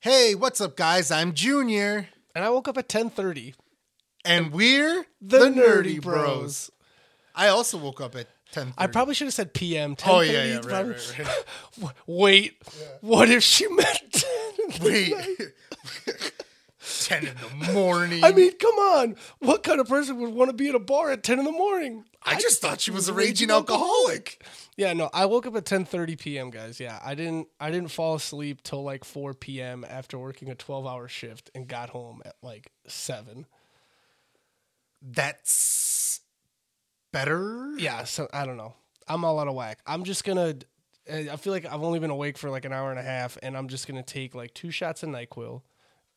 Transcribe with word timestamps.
Hey, 0.00 0.34
what's 0.34 0.60
up, 0.60 0.76
guys? 0.76 1.10
I'm 1.10 1.32
Junior, 1.34 2.08
And 2.34 2.44
I 2.44 2.50
woke 2.50 2.68
up 2.68 2.78
at 2.78 2.88
10:30. 2.88 3.54
and 4.24 4.52
we're 4.52 5.06
The, 5.20 5.38
Nerdy 5.50 6.00
Bros. 6.00 6.70
I 7.34 7.48
also 7.48 7.78
woke 7.78 8.00
up 8.00 8.14
at 8.16 8.28
ten. 8.52 8.72
I 8.78 8.86
probably 8.86 9.14
should 9.14 9.26
have 9.26 9.34
said 9.34 9.54
PM. 9.54 9.96
10:30 9.96 10.08
Oh 10.08 10.20
yeah, 10.20 10.44
yeah, 10.44 10.56
right, 10.64 10.86
right, 10.86 11.18
right. 11.78 11.92
Wait, 12.06 12.62
what 13.00 13.28
if 13.30 13.42
she 13.42 13.66
meant 13.68 14.02
10 14.12 14.82
Wait? 14.82 15.14
ten 17.08 17.26
in 17.26 17.34
the 17.36 17.72
morning. 17.72 18.22
I 18.22 18.32
mean, 18.32 18.52
come 18.58 18.74
on. 18.74 19.16
What 19.38 19.62
kind 19.62 19.80
of 19.80 19.88
person 19.88 20.20
would 20.20 20.34
want 20.34 20.50
to 20.50 20.56
be 20.56 20.68
at 20.68 20.74
a 20.74 20.78
bar 20.78 21.10
at 21.10 21.22
10 21.22 21.38
in 21.38 21.44
the 21.46 21.52
morning? 21.52 22.04
I 22.22 22.38
just 22.38 22.60
thought 22.60 22.82
she 22.82 22.90
was 22.90 23.08
a 23.08 23.14
raging 23.14 23.50
alcoholic. 23.50 24.44
Yeah, 24.76 24.92
no, 24.92 25.08
I 25.14 25.24
woke 25.24 25.46
up 25.46 25.56
at 25.56 25.64
10:30 25.64 26.18
p.m., 26.18 26.50
guys. 26.50 26.78
Yeah, 26.78 26.98
I 27.02 27.14
didn't 27.14 27.48
I 27.58 27.70
didn't 27.70 27.90
fall 27.90 28.14
asleep 28.14 28.62
till 28.62 28.82
like 28.82 29.04
4 29.04 29.32
p.m. 29.34 29.86
after 29.88 30.18
working 30.18 30.50
a 30.50 30.54
12-hour 30.54 31.08
shift 31.08 31.50
and 31.54 31.66
got 31.66 31.90
home 31.90 32.22
at 32.26 32.36
like 32.42 32.70
7. 32.86 33.46
That's 35.00 36.20
better. 37.12 37.72
Yeah, 37.78 38.04
so 38.04 38.28
I 38.32 38.44
don't 38.44 38.56
know. 38.56 38.74
I'm 39.06 39.24
all 39.24 39.38
out 39.40 39.48
of 39.48 39.54
whack. 39.54 39.78
I'm 39.86 40.04
just 40.04 40.24
gonna. 40.24 40.56
I 41.10 41.36
feel 41.36 41.54
like 41.54 41.64
I've 41.64 41.82
only 41.82 42.00
been 42.00 42.10
awake 42.10 42.36
for 42.36 42.50
like 42.50 42.66
an 42.66 42.72
hour 42.74 42.90
and 42.90 43.00
a 43.00 43.02
half, 43.02 43.38
and 43.42 43.56
I'm 43.56 43.68
just 43.68 43.86
gonna 43.86 44.02
take 44.02 44.34
like 44.34 44.52
two 44.52 44.70
shots 44.70 45.02
of 45.02 45.08
Nyquil, 45.08 45.62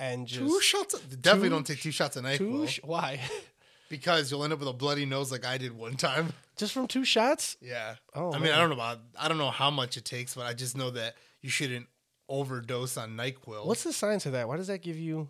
and 0.01 0.27
just 0.27 0.39
Two 0.41 0.59
shots. 0.61 0.99
Definitely 0.99 1.49
Two- 1.49 1.55
don't 1.55 1.67
take 1.67 1.79
two 1.79 1.91
shots 1.91 2.17
of 2.17 2.25
two. 2.25 2.29
Nyquil 2.49 2.67
Sh- 2.67 2.79
why? 2.83 3.19
because 3.89 4.31
you'll 4.31 4.43
end 4.43 4.51
up 4.51 4.59
with 4.59 4.67
a 4.67 4.73
bloody 4.73 5.05
nose 5.05 5.31
like 5.31 5.45
I 5.45 5.57
did 5.57 5.77
one 5.77 5.95
time. 5.95 6.33
just 6.57 6.73
from 6.73 6.87
two 6.87 7.05
shots? 7.05 7.55
Yeah. 7.61 7.95
Oh, 8.15 8.33
I 8.33 8.39
mean, 8.39 8.51
I 8.51 8.57
don't 8.57 8.69
know 8.69 8.75
about. 8.75 8.99
I 9.17 9.27
don't 9.27 9.37
know 9.37 9.51
how 9.51 9.69
much 9.69 9.95
it 9.97 10.03
takes, 10.03 10.33
but 10.33 10.45
I 10.45 10.53
just 10.53 10.75
know 10.75 10.89
that 10.89 11.15
you 11.41 11.49
shouldn't 11.49 11.87
overdose 12.27 12.97
on 12.97 13.15
Nyquil. 13.15 13.65
What's 13.65 13.83
the 13.83 13.93
science 13.93 14.25
of 14.25 14.31
that? 14.31 14.47
Why 14.47 14.57
does 14.57 14.67
that 14.67 14.81
give 14.81 14.97
you? 14.97 15.29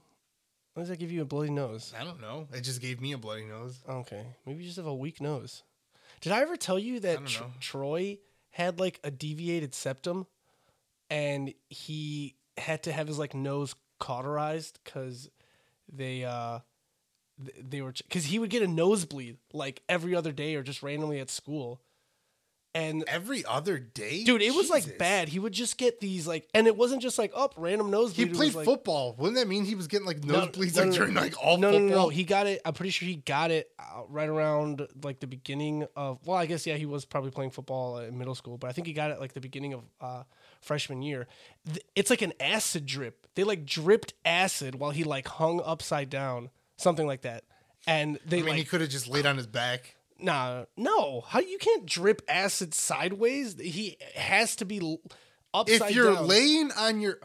Why 0.73 0.83
does 0.83 0.89
that 0.89 0.99
give 0.99 1.11
you 1.11 1.21
a 1.21 1.25
bloody 1.25 1.51
nose? 1.51 1.93
I 1.99 2.05
don't 2.05 2.21
know. 2.21 2.47
It 2.53 2.61
just 2.61 2.79
gave 2.81 3.01
me 3.01 3.11
a 3.11 3.17
bloody 3.17 3.43
nose. 3.43 3.77
Okay, 3.89 4.23
maybe 4.45 4.59
you 4.59 4.65
just 4.69 4.77
have 4.77 4.85
a 4.85 4.95
weak 4.95 5.19
nose. 5.19 5.63
Did 6.21 6.31
I 6.31 6.41
ever 6.41 6.55
tell 6.55 6.79
you 6.79 7.01
that 7.01 7.25
Tr- 7.25 7.43
Troy 7.59 8.19
had 8.51 8.79
like 8.79 9.01
a 9.03 9.11
deviated 9.11 9.75
septum, 9.75 10.27
and 11.09 11.53
he 11.67 12.35
had 12.57 12.83
to 12.83 12.93
have 12.93 13.07
his 13.07 13.19
like 13.19 13.33
nose 13.33 13.75
cauterized 14.01 14.79
because 14.83 15.29
they 15.91 16.25
uh 16.25 16.59
they 17.61 17.81
were 17.81 17.93
because 17.93 18.25
he 18.25 18.39
would 18.39 18.49
get 18.49 18.61
a 18.61 18.67
nosebleed 18.67 19.37
like 19.53 19.81
every 19.87 20.13
other 20.15 20.31
day 20.31 20.55
or 20.55 20.63
just 20.63 20.83
randomly 20.83 21.19
at 21.19 21.29
school, 21.29 21.81
and 22.73 23.03
Every 23.07 23.43
other 23.43 23.77
day, 23.79 24.23
dude, 24.23 24.41
it 24.41 24.55
was 24.55 24.69
like 24.69 24.97
bad. 24.97 25.27
He 25.27 25.39
would 25.39 25.51
just 25.51 25.77
get 25.77 25.99
these 25.99 26.25
like, 26.25 26.47
and 26.53 26.67
it 26.67 26.77
wasn't 26.77 27.01
just 27.01 27.19
like 27.19 27.31
up 27.35 27.53
random 27.57 27.87
He 27.87 27.91
nosebleed. 27.91 28.29
it 28.29 28.33
played 28.33 28.53
like, 28.53 28.65
football. 28.65 29.13
Wouldn't 29.17 29.35
that 29.35 29.47
mean 29.47 29.65
he 29.65 29.75
was 29.75 29.87
getting 29.87 30.07
like 30.07 30.21
nosebleeds 30.21 30.75
no, 30.77 30.81
like 30.83 30.91
no, 30.91 30.95
during 30.95 31.13
like 31.13 31.35
all 31.43 31.57
no, 31.57 31.71
football? 31.71 31.87
No, 31.89 31.95
no, 31.95 32.01
no. 32.03 32.09
He 32.09 32.23
got 32.23 32.47
it. 32.47 32.61
I'm 32.63 32.73
pretty 32.73 32.91
sure 32.91 33.07
he 33.07 33.17
got 33.17 33.51
it 33.51 33.69
right 34.07 34.29
around 34.29 34.87
like 35.03 35.19
the 35.19 35.27
beginning 35.27 35.85
of. 35.95 36.19
Well, 36.25 36.37
I 36.37 36.45
guess 36.45 36.65
yeah, 36.65 36.75
he 36.75 36.85
was 36.85 37.03
probably 37.03 37.31
playing 37.31 37.51
football 37.51 37.97
in 37.99 38.17
middle 38.17 38.35
school, 38.35 38.57
but 38.57 38.69
I 38.69 38.73
think 38.73 38.87
he 38.87 38.93
got 38.93 39.11
it 39.11 39.19
like 39.19 39.33
the 39.33 39.41
beginning 39.41 39.73
of 39.73 39.83
uh, 39.99 40.23
freshman 40.61 41.01
year. 41.01 41.27
It's 41.95 42.09
like 42.09 42.21
an 42.21 42.33
acid 42.39 42.85
drip. 42.85 43.27
They 43.35 43.43
like 43.43 43.65
dripped 43.65 44.13
acid 44.25 44.75
while 44.75 44.91
he 44.91 45.03
like 45.03 45.27
hung 45.27 45.61
upside 45.63 46.09
down, 46.09 46.49
something 46.77 47.07
like 47.07 47.21
that. 47.21 47.43
And 47.87 48.19
they 48.25 48.39
I 48.39 48.43
mean, 48.43 48.55
he 48.55 48.63
could 48.63 48.81
have 48.81 48.89
just 48.89 49.07
laid 49.07 49.25
on 49.25 49.37
his 49.37 49.47
back. 49.47 49.95
nah, 50.19 50.65
no. 50.77 51.21
How 51.21 51.39
you 51.39 51.57
can't 51.57 51.85
drip 51.85 52.21
acid 52.27 52.73
sideways? 52.73 53.59
He 53.59 53.97
has 54.15 54.55
to 54.57 54.65
be 54.65 54.97
upside 55.53 55.81
If 55.89 55.95
you're 55.95 56.13
down. 56.13 56.27
laying 56.27 56.71
on 56.73 57.01
your, 57.01 57.19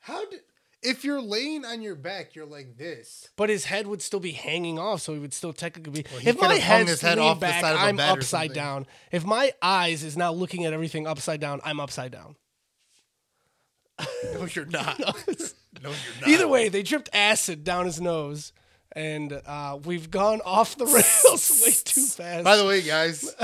how 0.00 0.28
did? 0.28 0.40
If 0.82 1.04
you're 1.04 1.22
laying 1.22 1.64
on 1.64 1.82
your 1.82 1.96
back, 1.96 2.34
you're 2.36 2.46
like 2.46 2.76
this. 2.76 3.28
But 3.36 3.48
his 3.48 3.64
head 3.64 3.86
would 3.88 4.02
still 4.02 4.20
be 4.20 4.32
hanging 4.32 4.78
off, 4.78 5.00
so 5.00 5.14
he 5.14 5.18
would 5.18 5.34
still 5.34 5.52
technically 5.52 6.02
be. 6.02 6.08
he 6.20 6.28
if 6.28 6.40
my 6.40 6.54
head's 6.54 6.90
his 6.90 7.00
head 7.00 7.18
the 7.18 7.34
back, 7.40 7.60
side 7.60 7.74
of 7.74 7.80
a 7.80 7.82
I'm 7.82 7.98
upside 7.98 8.52
down. 8.52 8.86
If 9.10 9.24
my 9.24 9.52
eyes 9.60 10.04
is 10.04 10.16
now 10.16 10.32
looking 10.32 10.64
at 10.64 10.72
everything 10.72 11.06
upside 11.06 11.40
down, 11.40 11.60
I'm 11.64 11.80
upside 11.80 12.12
down. 12.12 12.36
No, 14.34 14.46
you're 14.46 14.66
not. 14.66 14.98
no, 15.00 15.12
you're 15.82 15.90
not. 16.20 16.28
Either 16.28 16.48
way, 16.48 16.68
they 16.68 16.82
dripped 16.82 17.08
acid 17.12 17.64
down 17.64 17.86
his 17.86 18.00
nose, 18.00 18.52
and 18.92 19.32
uh, 19.32 19.78
we've 19.84 20.10
gone 20.10 20.40
off 20.44 20.76
the 20.76 20.84
rails 20.84 21.62
way 21.64 21.72
too 21.84 22.06
fast. 22.06 22.44
By 22.44 22.56
the 22.56 22.66
way, 22.66 22.82
guys, 22.82 23.34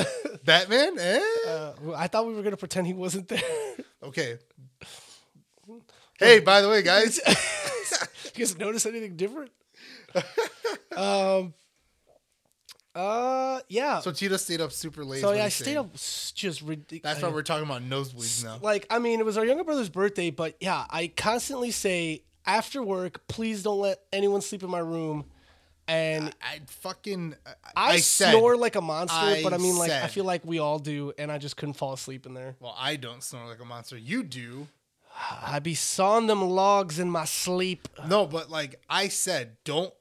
Batman. 0.45 0.99
Eh? 0.99 1.23
uh, 1.49 1.73
I 1.97 2.09
thought 2.09 2.27
we 2.27 2.35
were 2.35 2.43
gonna 2.43 2.57
pretend 2.57 2.87
he 2.87 2.95
wasn't 2.95 3.29
there. 3.29 3.41
okay. 4.03 4.39
Hey, 6.19 6.41
by 6.41 6.61
the 6.61 6.69
way, 6.69 6.83
guys. 6.83 7.19
you 8.35 8.45
guys 8.45 8.59
notice 8.59 8.87
anything 8.87 9.17
different? 9.17 9.51
um. 10.97 11.55
Uh. 12.95 13.61
Yeah. 13.69 14.01
So 14.01 14.13
Tito 14.13 14.37
stayed 14.37 14.61
up 14.61 14.73
super 14.73 15.05
late. 15.05 15.21
So 15.21 15.33
yeah, 15.33 15.45
I 15.45 15.49
stayed 15.49 15.77
up 15.77 15.93
just 15.95 16.63
ridiculous. 16.63 17.03
That's 17.03 17.23
why 17.23 17.31
we're 17.35 17.43
talking 17.43 17.65
about 17.65 17.83
nosebleeds 17.83 18.45
now. 18.45 18.59
like 18.63 18.87
I 18.91 18.99
mean, 18.99 19.21
it 19.21 19.27
was 19.27 19.39
our 19.39 19.45
younger 19.45 19.65
brother's 19.65 19.89
birthday, 19.89 20.31
but 20.31 20.57
yeah, 20.61 20.85
I 20.91 21.09
constantly 21.09 21.71
say 21.71 22.23
after 22.45 22.83
work, 22.83 23.27
please 23.29 23.63
don't 23.63 23.79
let 23.81 24.01
anyone 24.13 24.41
sleep 24.41 24.63
in 24.63 24.71
my 24.71 24.79
room. 24.81 25.25
And 25.89 26.33
I 26.41 26.61
fucking. 26.67 27.35
I, 27.77 27.95
I 27.95 27.97
said- 27.99 28.31
snore 28.31 28.57
like 28.57 28.77
a 28.77 28.81
monster, 28.81 29.17
I 29.17 29.43
but 29.43 29.53
I 29.53 29.59
mean, 29.59 29.77
like 29.77 29.91
I 29.91 30.07
feel 30.07 30.25
like 30.25 30.43
we 30.45 30.59
all 30.61 30.79
do, 30.79 31.13
and 31.19 31.31
I 31.31 31.39
just 31.39 31.57
couldn't 31.57 31.75
fall 31.75 31.93
asleep 31.93 32.25
in 32.25 32.35
there. 32.35 32.55
Well, 32.61 32.75
I 32.79 32.97
don't 32.97 33.23
snore 33.23 33.47
like 33.47 33.61
a 33.61 33.65
monster. 33.65 33.97
You 33.99 34.23
do. 34.23 34.69
I 35.43 35.59
be 35.59 35.75
sawing 35.75 36.29
them 36.29 36.43
logs 36.43 36.99
in 36.99 37.11
my 37.11 37.25
sleep. 37.25 37.89
No, 38.07 38.27
but 38.27 38.49
like 38.51 38.81
I 38.89 39.09
said, 39.09 39.57
don't 39.65 39.93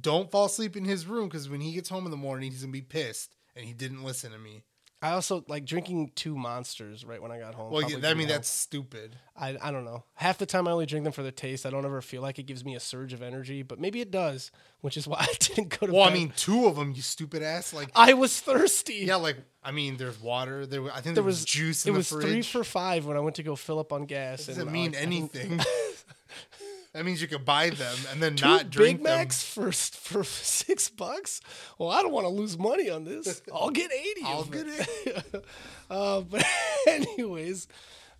don't 0.00 0.30
fall 0.30 0.46
asleep 0.46 0.76
in 0.76 0.84
his 0.84 1.06
room 1.06 1.28
because 1.28 1.48
when 1.48 1.60
he 1.60 1.72
gets 1.72 1.88
home 1.88 2.04
in 2.04 2.10
the 2.10 2.16
morning, 2.16 2.50
he's 2.50 2.60
gonna 2.62 2.72
be 2.72 2.82
pissed, 2.82 3.34
and 3.56 3.64
he 3.64 3.72
didn't 3.72 4.04
listen 4.04 4.32
to 4.32 4.38
me. 4.38 4.62
I 5.02 5.12
also 5.12 5.42
like 5.48 5.64
drinking 5.64 6.12
two 6.14 6.36
monsters 6.36 7.06
right 7.06 7.22
when 7.22 7.32
I 7.32 7.38
got 7.38 7.54
home. 7.54 7.72
Well, 7.72 7.90
yeah, 7.90 8.06
I 8.06 8.12
mean 8.12 8.28
that's 8.28 8.50
stupid. 8.50 9.16
I 9.34 9.56
I 9.62 9.70
don't 9.70 9.86
know. 9.86 10.04
Half 10.12 10.36
the 10.36 10.44
time 10.44 10.68
I 10.68 10.72
only 10.72 10.84
drink 10.84 11.04
them 11.04 11.12
for 11.14 11.22
the 11.22 11.32
taste. 11.32 11.64
I 11.64 11.70
don't 11.70 11.86
ever 11.86 12.02
feel 12.02 12.20
like 12.20 12.38
it 12.38 12.42
gives 12.42 12.66
me 12.66 12.74
a 12.74 12.80
surge 12.80 13.14
of 13.14 13.22
energy, 13.22 13.62
but 13.62 13.80
maybe 13.80 14.02
it 14.02 14.10
does, 14.10 14.50
which 14.82 14.98
is 14.98 15.08
why 15.08 15.20
I 15.20 15.34
didn't 15.40 15.78
go 15.80 15.86
to 15.86 15.92
Well, 15.94 16.02
I 16.02 16.12
mean, 16.12 16.34
two 16.36 16.66
of 16.66 16.76
them, 16.76 16.92
you 16.92 17.00
stupid 17.00 17.42
ass. 17.42 17.72
Like, 17.72 17.88
I 17.94 18.12
was 18.12 18.38
thirsty. 18.40 18.96
yeah, 19.06 19.16
like 19.16 19.38
I 19.64 19.70
mean, 19.72 19.96
there's 19.96 20.20
water. 20.20 20.66
There, 20.66 20.82
I 20.90 20.96
think 20.96 21.04
there, 21.04 21.14
there 21.14 21.22
was, 21.24 21.36
was 21.40 21.44
juice 21.46 21.86
It 21.86 21.88
in 21.88 21.94
the 21.94 21.98
was 22.00 22.10
fridge. 22.10 22.22
three 22.26 22.42
for 22.42 22.62
five 22.62 23.06
when 23.06 23.16
I 23.16 23.20
went 23.20 23.36
to 23.36 23.42
go 23.42 23.56
fill 23.56 23.78
up 23.78 23.94
on 23.94 24.04
gas. 24.04 24.46
doesn't 24.46 24.60
and, 24.62 24.70
mean 24.70 24.90
didn't- 24.90 25.02
anything. 25.06 25.60
that 26.92 27.04
means 27.04 27.22
you 27.22 27.28
could 27.28 27.44
buy 27.44 27.70
them 27.70 27.96
and 28.10 28.22
then 28.22 28.34
Two 28.34 28.46
not 28.46 28.70
drink 28.70 28.98
Big 28.98 29.04
Macs 29.04 29.44
for 29.44 29.70
for 29.72 30.24
six 30.24 30.88
bucks. 30.88 31.40
Well, 31.78 31.90
I 31.90 32.02
don't 32.02 32.12
want 32.12 32.24
to 32.24 32.30
lose 32.30 32.58
money 32.58 32.90
on 32.90 33.04
this. 33.04 33.42
I'll 33.54 33.70
get 33.70 33.92
eighty. 33.92 34.22
I'll 34.24 34.44
get 34.44 34.66
it. 34.66 35.44
uh, 35.90 36.20
but 36.22 36.44
anyways, 36.88 37.68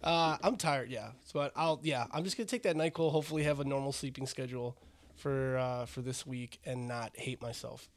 uh, 0.02 0.36
I'm 0.42 0.56
tired. 0.56 0.90
Yeah, 0.90 1.10
so 1.24 1.50
I'll 1.56 1.80
yeah. 1.82 2.06
I'm 2.12 2.24
just 2.24 2.36
gonna 2.36 2.46
take 2.46 2.62
that 2.62 2.76
Nyquil. 2.76 3.10
Hopefully, 3.10 3.42
have 3.42 3.60
a 3.60 3.64
normal 3.64 3.92
sleeping 3.92 4.26
schedule 4.26 4.76
for 5.16 5.58
uh, 5.58 5.86
for 5.86 6.00
this 6.00 6.24
week 6.26 6.60
and 6.64 6.86
not 6.86 7.12
hate 7.16 7.42
myself. 7.42 7.88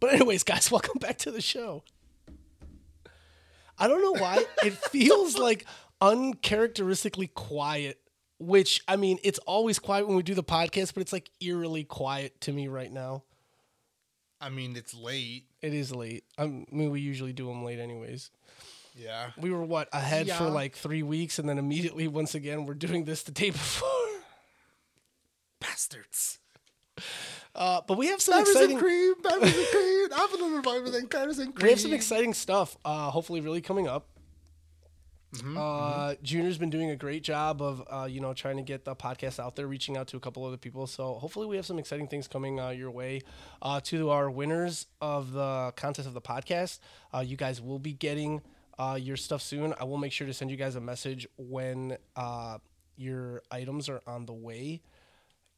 But 0.00 0.12
anyways, 0.14 0.44
guys, 0.44 0.70
welcome 0.70 0.98
back 1.00 1.18
to 1.18 1.30
the 1.30 1.40
show. 1.40 1.82
I 3.78 3.86
don't 3.88 4.02
know 4.02 4.20
why 4.20 4.44
it 4.64 4.74
feels 4.74 5.36
like 5.36 5.64
uncharacteristically 6.00 7.28
quiet. 7.28 8.00
Which 8.40 8.82
I 8.86 8.96
mean, 8.96 9.18
it's 9.24 9.38
always 9.40 9.78
quiet 9.78 10.06
when 10.06 10.16
we 10.16 10.22
do 10.22 10.34
the 10.34 10.44
podcast, 10.44 10.94
but 10.94 11.00
it's 11.00 11.12
like 11.12 11.30
eerily 11.40 11.82
quiet 11.84 12.40
to 12.42 12.52
me 12.52 12.68
right 12.68 12.92
now. 12.92 13.24
I 14.40 14.48
mean, 14.50 14.76
it's 14.76 14.94
late. 14.94 15.46
It 15.60 15.74
is 15.74 15.92
late. 15.92 16.22
I'm- 16.38 16.64
mean, 16.70 16.90
we 16.90 17.00
usually 17.00 17.32
do 17.32 17.46
them 17.48 17.64
late, 17.64 17.80
anyways. 17.80 18.30
Yeah. 18.94 19.30
We 19.36 19.50
were 19.50 19.64
what 19.64 19.88
ahead 19.92 20.30
for 20.30 20.48
like 20.48 20.76
three 20.76 21.02
weeks, 21.02 21.38
and 21.40 21.48
then 21.48 21.58
immediately, 21.58 22.06
once 22.06 22.34
again, 22.36 22.64
we're 22.66 22.74
doing 22.74 23.04
this 23.04 23.22
the 23.24 23.32
day 23.32 23.50
before. 23.50 23.88
Bastards. 25.60 26.38
Uh, 27.54 27.80
but 27.86 27.98
we 27.98 28.08
have 28.08 28.20
some 28.22 28.34
Bevers 28.34 28.48
exciting. 28.50 28.70
and 28.72 28.78
cream, 28.80 29.14
bevers 29.22 29.42
and 29.42 29.68
cream, 29.72 30.08
apple 30.12 30.44
and 30.56 30.66
everything, 30.66 31.08
bevers 31.08 31.38
and 31.40 31.54
cream. 31.54 31.64
We 31.64 31.70
have 31.70 31.80
some 31.80 31.92
exciting 31.92 32.34
stuff. 32.34 32.76
Uh, 32.84 33.10
hopefully, 33.10 33.40
really 33.40 33.60
coming 33.60 33.88
up. 33.88 34.06
Mm-hmm, 35.42 35.56
uh, 35.58 36.14
Junior's 36.22 36.58
been 36.58 36.70
doing 36.70 36.90
a 36.90 36.96
great 36.96 37.22
job 37.22 37.60
of, 37.62 37.82
uh, 37.90 38.04
you 38.04 38.20
know, 38.20 38.34
trying 38.34 38.56
to 38.56 38.62
get 38.62 38.84
the 38.84 38.94
podcast 38.94 39.38
out 39.38 39.56
there, 39.56 39.66
reaching 39.66 39.96
out 39.96 40.08
to 40.08 40.16
a 40.16 40.20
couple 40.20 40.44
other 40.44 40.56
people. 40.56 40.86
So 40.86 41.14
hopefully, 41.14 41.46
we 41.46 41.56
have 41.56 41.66
some 41.66 41.78
exciting 41.78 42.08
things 42.08 42.28
coming 42.28 42.60
uh, 42.60 42.70
your 42.70 42.90
way. 42.90 43.22
Uh, 43.62 43.80
to 43.84 44.10
our 44.10 44.30
winners 44.30 44.86
of 45.00 45.32
the 45.32 45.72
contest 45.76 46.06
of 46.06 46.14
the 46.14 46.20
podcast, 46.20 46.78
uh, 47.14 47.20
you 47.20 47.36
guys 47.36 47.60
will 47.60 47.78
be 47.78 47.92
getting 47.92 48.42
uh, 48.78 48.98
your 49.00 49.16
stuff 49.16 49.42
soon. 49.42 49.74
I 49.80 49.84
will 49.84 49.98
make 49.98 50.12
sure 50.12 50.26
to 50.26 50.34
send 50.34 50.50
you 50.50 50.56
guys 50.56 50.76
a 50.76 50.80
message 50.80 51.26
when 51.36 51.96
uh, 52.16 52.58
your 52.96 53.42
items 53.50 53.88
are 53.88 54.02
on 54.06 54.26
the 54.26 54.32
way. 54.34 54.82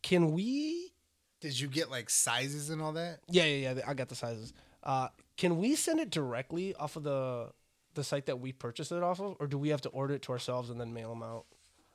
Can 0.02 0.32
we 0.32 0.92
Did 1.40 1.58
you 1.58 1.68
get 1.68 1.90
like 1.90 2.08
sizes 2.10 2.70
and 2.70 2.80
all 2.80 2.92
that? 2.92 3.20
Yeah, 3.28 3.44
yeah, 3.44 3.72
yeah. 3.74 3.82
I 3.86 3.94
got 3.94 4.08
the 4.08 4.14
sizes. 4.14 4.52
Uh, 4.82 5.08
can 5.36 5.58
we 5.58 5.74
send 5.74 6.00
it 6.00 6.10
directly 6.10 6.74
off 6.74 6.96
of 6.96 7.02
the 7.02 7.50
the 7.94 8.04
site 8.04 8.26
that 8.26 8.40
we 8.40 8.52
purchased 8.52 8.92
it 8.92 9.02
off 9.02 9.20
of, 9.20 9.36
or 9.40 9.46
do 9.46 9.58
we 9.58 9.70
have 9.70 9.80
to 9.82 9.88
order 9.90 10.14
it 10.14 10.22
to 10.22 10.32
ourselves 10.32 10.70
and 10.70 10.80
then 10.80 10.92
mail 10.94 11.10
them 11.10 11.22
out? 11.22 11.44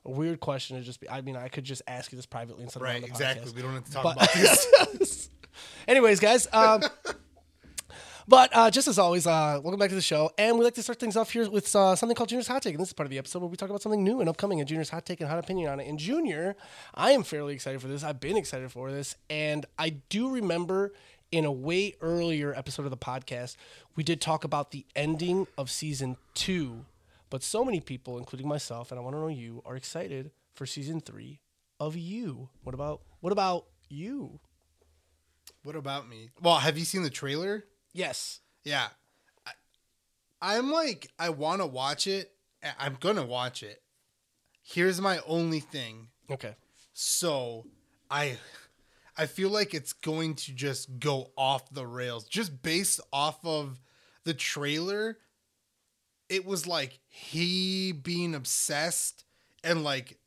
a 0.07 0.11
weird 0.11 0.39
question 0.39 0.77
to 0.77 0.83
just 0.83 0.99
be. 0.99 1.09
I 1.09 1.21
mean, 1.21 1.35
I 1.35 1.47
could 1.47 1.63
just 1.63 1.81
ask 1.87 2.11
you 2.11 2.15
this 2.15 2.27
privately 2.27 2.61
instead 2.63 2.79
of 2.83 2.87
on 2.87 2.93
Right, 2.93 3.01
the 3.01 3.07
exactly. 3.07 3.51
podcast. 3.51 3.55
We 3.55 3.61
don't 3.63 3.73
have 3.73 3.85
to 3.85 3.91
talk 3.91 4.03
But- 4.03 4.15
about 4.17 4.33
this. 4.99 5.29
Anyways, 5.87 6.19
guys. 6.19 6.47
Um, 6.53 6.83
but 8.27 8.49
uh, 8.55 8.71
just 8.71 8.87
as 8.87 8.97
always, 8.97 9.27
uh, 9.27 9.59
welcome 9.63 9.79
back 9.79 9.89
to 9.89 9.95
the 9.95 10.01
show. 10.01 10.31
And 10.37 10.57
we 10.57 10.63
like 10.65 10.73
to 10.75 10.83
start 10.83 10.99
things 10.99 11.15
off 11.15 11.31
here 11.31 11.47
with 11.49 11.75
uh, 11.75 11.95
something 11.95 12.15
called 12.15 12.29
Junior's 12.29 12.47
Hot 12.47 12.61
Take. 12.61 12.73
And 12.73 12.81
this 12.81 12.89
is 12.89 12.93
part 12.93 13.05
of 13.05 13.11
the 13.11 13.19
episode 13.19 13.39
where 13.39 13.49
we 13.49 13.55
talk 13.55 13.69
about 13.69 13.81
something 13.83 14.03
new 14.03 14.19
and 14.19 14.27
upcoming 14.27 14.59
and 14.59 14.67
Junior's 14.67 14.89
Hot 14.89 15.05
Take 15.05 15.21
and 15.21 15.29
hot 15.29 15.37
opinion 15.39 15.69
on 15.71 15.79
it. 15.79 15.87
And 15.87 15.99
Junior, 15.99 16.55
I 16.95 17.11
am 17.11 17.23
fairly 17.23 17.53
excited 17.53 17.81
for 17.81 17.87
this. 17.87 18.03
I've 18.03 18.19
been 18.19 18.35
excited 18.37 18.71
for 18.71 18.91
this. 18.91 19.15
And 19.29 19.65
I 19.77 19.89
do 20.09 20.29
remember 20.29 20.93
in 21.35 21.43
a 21.43 21.51
way 21.51 21.93
earlier 21.99 22.53
episode 22.55 22.85
of 22.85 22.91
the 22.91 22.97
podcast, 22.97 23.57
we 23.97 24.03
did 24.03 24.21
talk 24.21 24.45
about 24.45 24.71
the 24.71 24.85
ending 24.95 25.47
of 25.57 25.69
season 25.69 26.15
two. 26.33 26.85
But 27.29 27.43
so 27.43 27.65
many 27.65 27.81
people, 27.81 28.17
including 28.17 28.47
myself, 28.47 28.89
and 28.89 28.97
I 28.97 29.03
want 29.03 29.17
to 29.17 29.19
know 29.19 29.27
you, 29.27 29.61
are 29.65 29.75
excited 29.75 30.31
for 30.53 30.65
season 30.65 31.01
three 31.01 31.41
of 31.77 31.97
you. 31.97 32.47
What 32.63 32.73
about 32.73 33.01
what 33.19 33.33
about 33.33 33.65
you? 33.89 34.39
what 35.63 35.75
about 35.75 36.07
me? 36.07 36.29
Well, 36.41 36.57
have 36.57 36.77
you 36.77 36.85
seen 36.85 37.03
the 37.03 37.09
trailer? 37.09 37.65
Yes. 37.91 38.39
Yeah. 38.63 38.87
I, 39.45 39.51
I'm 40.41 40.71
like, 40.71 41.11
I 41.19 41.29
want 41.31 41.59
to 41.59 41.65
watch 41.65 42.07
it. 42.07 42.31
I'm 42.79 42.97
going 42.99 43.15
to 43.17 43.23
watch 43.23 43.61
it. 43.61 43.81
Here's 44.63 45.01
my 45.01 45.19
only 45.27 45.59
thing. 45.59 46.07
Okay. 46.31 46.55
So, 46.93 47.65
I 48.09 48.37
I 49.17 49.25
feel 49.27 49.49
like 49.49 49.73
it's 49.73 49.93
going 49.93 50.35
to 50.35 50.53
just 50.53 50.99
go 50.99 51.31
off 51.37 51.69
the 51.73 51.87
rails 51.87 52.25
just 52.25 52.61
based 52.61 52.99
off 53.13 53.39
of 53.45 53.79
the 54.23 54.33
trailer. 54.33 55.17
It 56.27 56.45
was 56.45 56.67
like 56.67 56.99
he 57.07 57.91
being 57.91 58.35
obsessed 58.35 59.23
and 59.63 59.83
like 59.83 60.17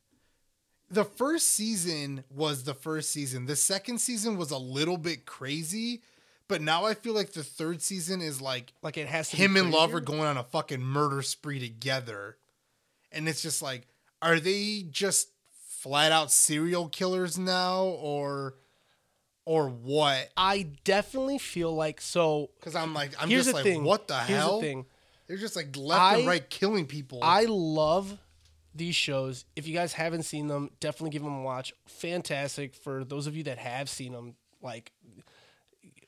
the 0.91 1.05
first 1.05 1.49
season 1.49 2.25
was 2.31 2.65
the 2.65 2.75
first 2.75 3.11
season. 3.11 3.47
The 3.47 3.57
second 3.57 4.01
season 4.01 4.37
was 4.37 4.51
a 4.51 4.59
little 4.59 4.97
bit 4.97 5.27
crazy, 5.27 6.03
but 6.49 6.63
now 6.63 6.87
I 6.87 6.95
feel 6.95 7.15
like 7.15 7.33
the 7.33 7.45
third 7.45 7.83
season 7.83 8.23
is 8.23 8.41
like 8.41 8.73
Like 8.83 8.97
it 8.97 9.07
has 9.07 9.31
him 9.31 9.57
and 9.57 9.71
love 9.71 9.95
are 9.95 10.01
going 10.01 10.23
on 10.23 10.39
a 10.39 10.45
fucking 10.45 10.81
murder 10.81 11.21
spree 11.23 11.61
together. 11.61 12.39
And 13.13 13.29
it's 13.29 13.43
just 13.43 13.61
like, 13.61 13.87
are 14.23 14.41
they 14.41 14.85
just 14.91 15.29
flat 15.79 16.11
out 16.11 16.33
serial 16.33 16.89
killers 16.89 17.39
now 17.39 17.85
or 17.85 18.55
or 19.49 19.71
what? 19.71 20.29
I 20.37 20.67
definitely 20.85 21.39
feel 21.39 21.75
like 21.75 22.03
so. 22.03 22.51
Because 22.61 22.75
I'm 22.77 22.93
like, 22.93 23.13
I'm 23.19 23.31
here's 23.31 23.47
just 23.47 23.49
the 23.49 23.55
like, 23.55 23.65
thing. 23.65 23.83
what 23.83 24.07
the 24.07 24.19
here's 24.19 24.39
hell? 24.39 24.61
the 24.61 24.67
thing. 24.67 24.85
They're 25.27 25.39
just 25.39 25.57
like 25.57 25.75
left 25.75 26.03
I- 26.03 26.17
and 26.19 26.27
right 26.29 26.51
killing 26.51 26.85
people. 26.85 27.21
I 27.23 27.47
love 27.47 28.19
these 28.75 28.95
shows. 28.95 29.47
If 29.57 29.67
you 29.67 29.73
guys 29.73 29.95
haven't 29.95 30.25
seen 30.25 30.49
them, 30.49 30.71
definitely 30.81 31.11
give 31.11 31.23
them 31.23 31.35
a 31.35 31.43
watch. 31.43 31.73
Fantastic 31.87 32.75
for 32.75 33.05
those 33.05 33.27
of 33.27 33.35
you 33.37 33.45
that 33.45 33.57
have 33.57 33.89
seen 33.89 34.13
them. 34.13 34.35
Like 34.61 34.93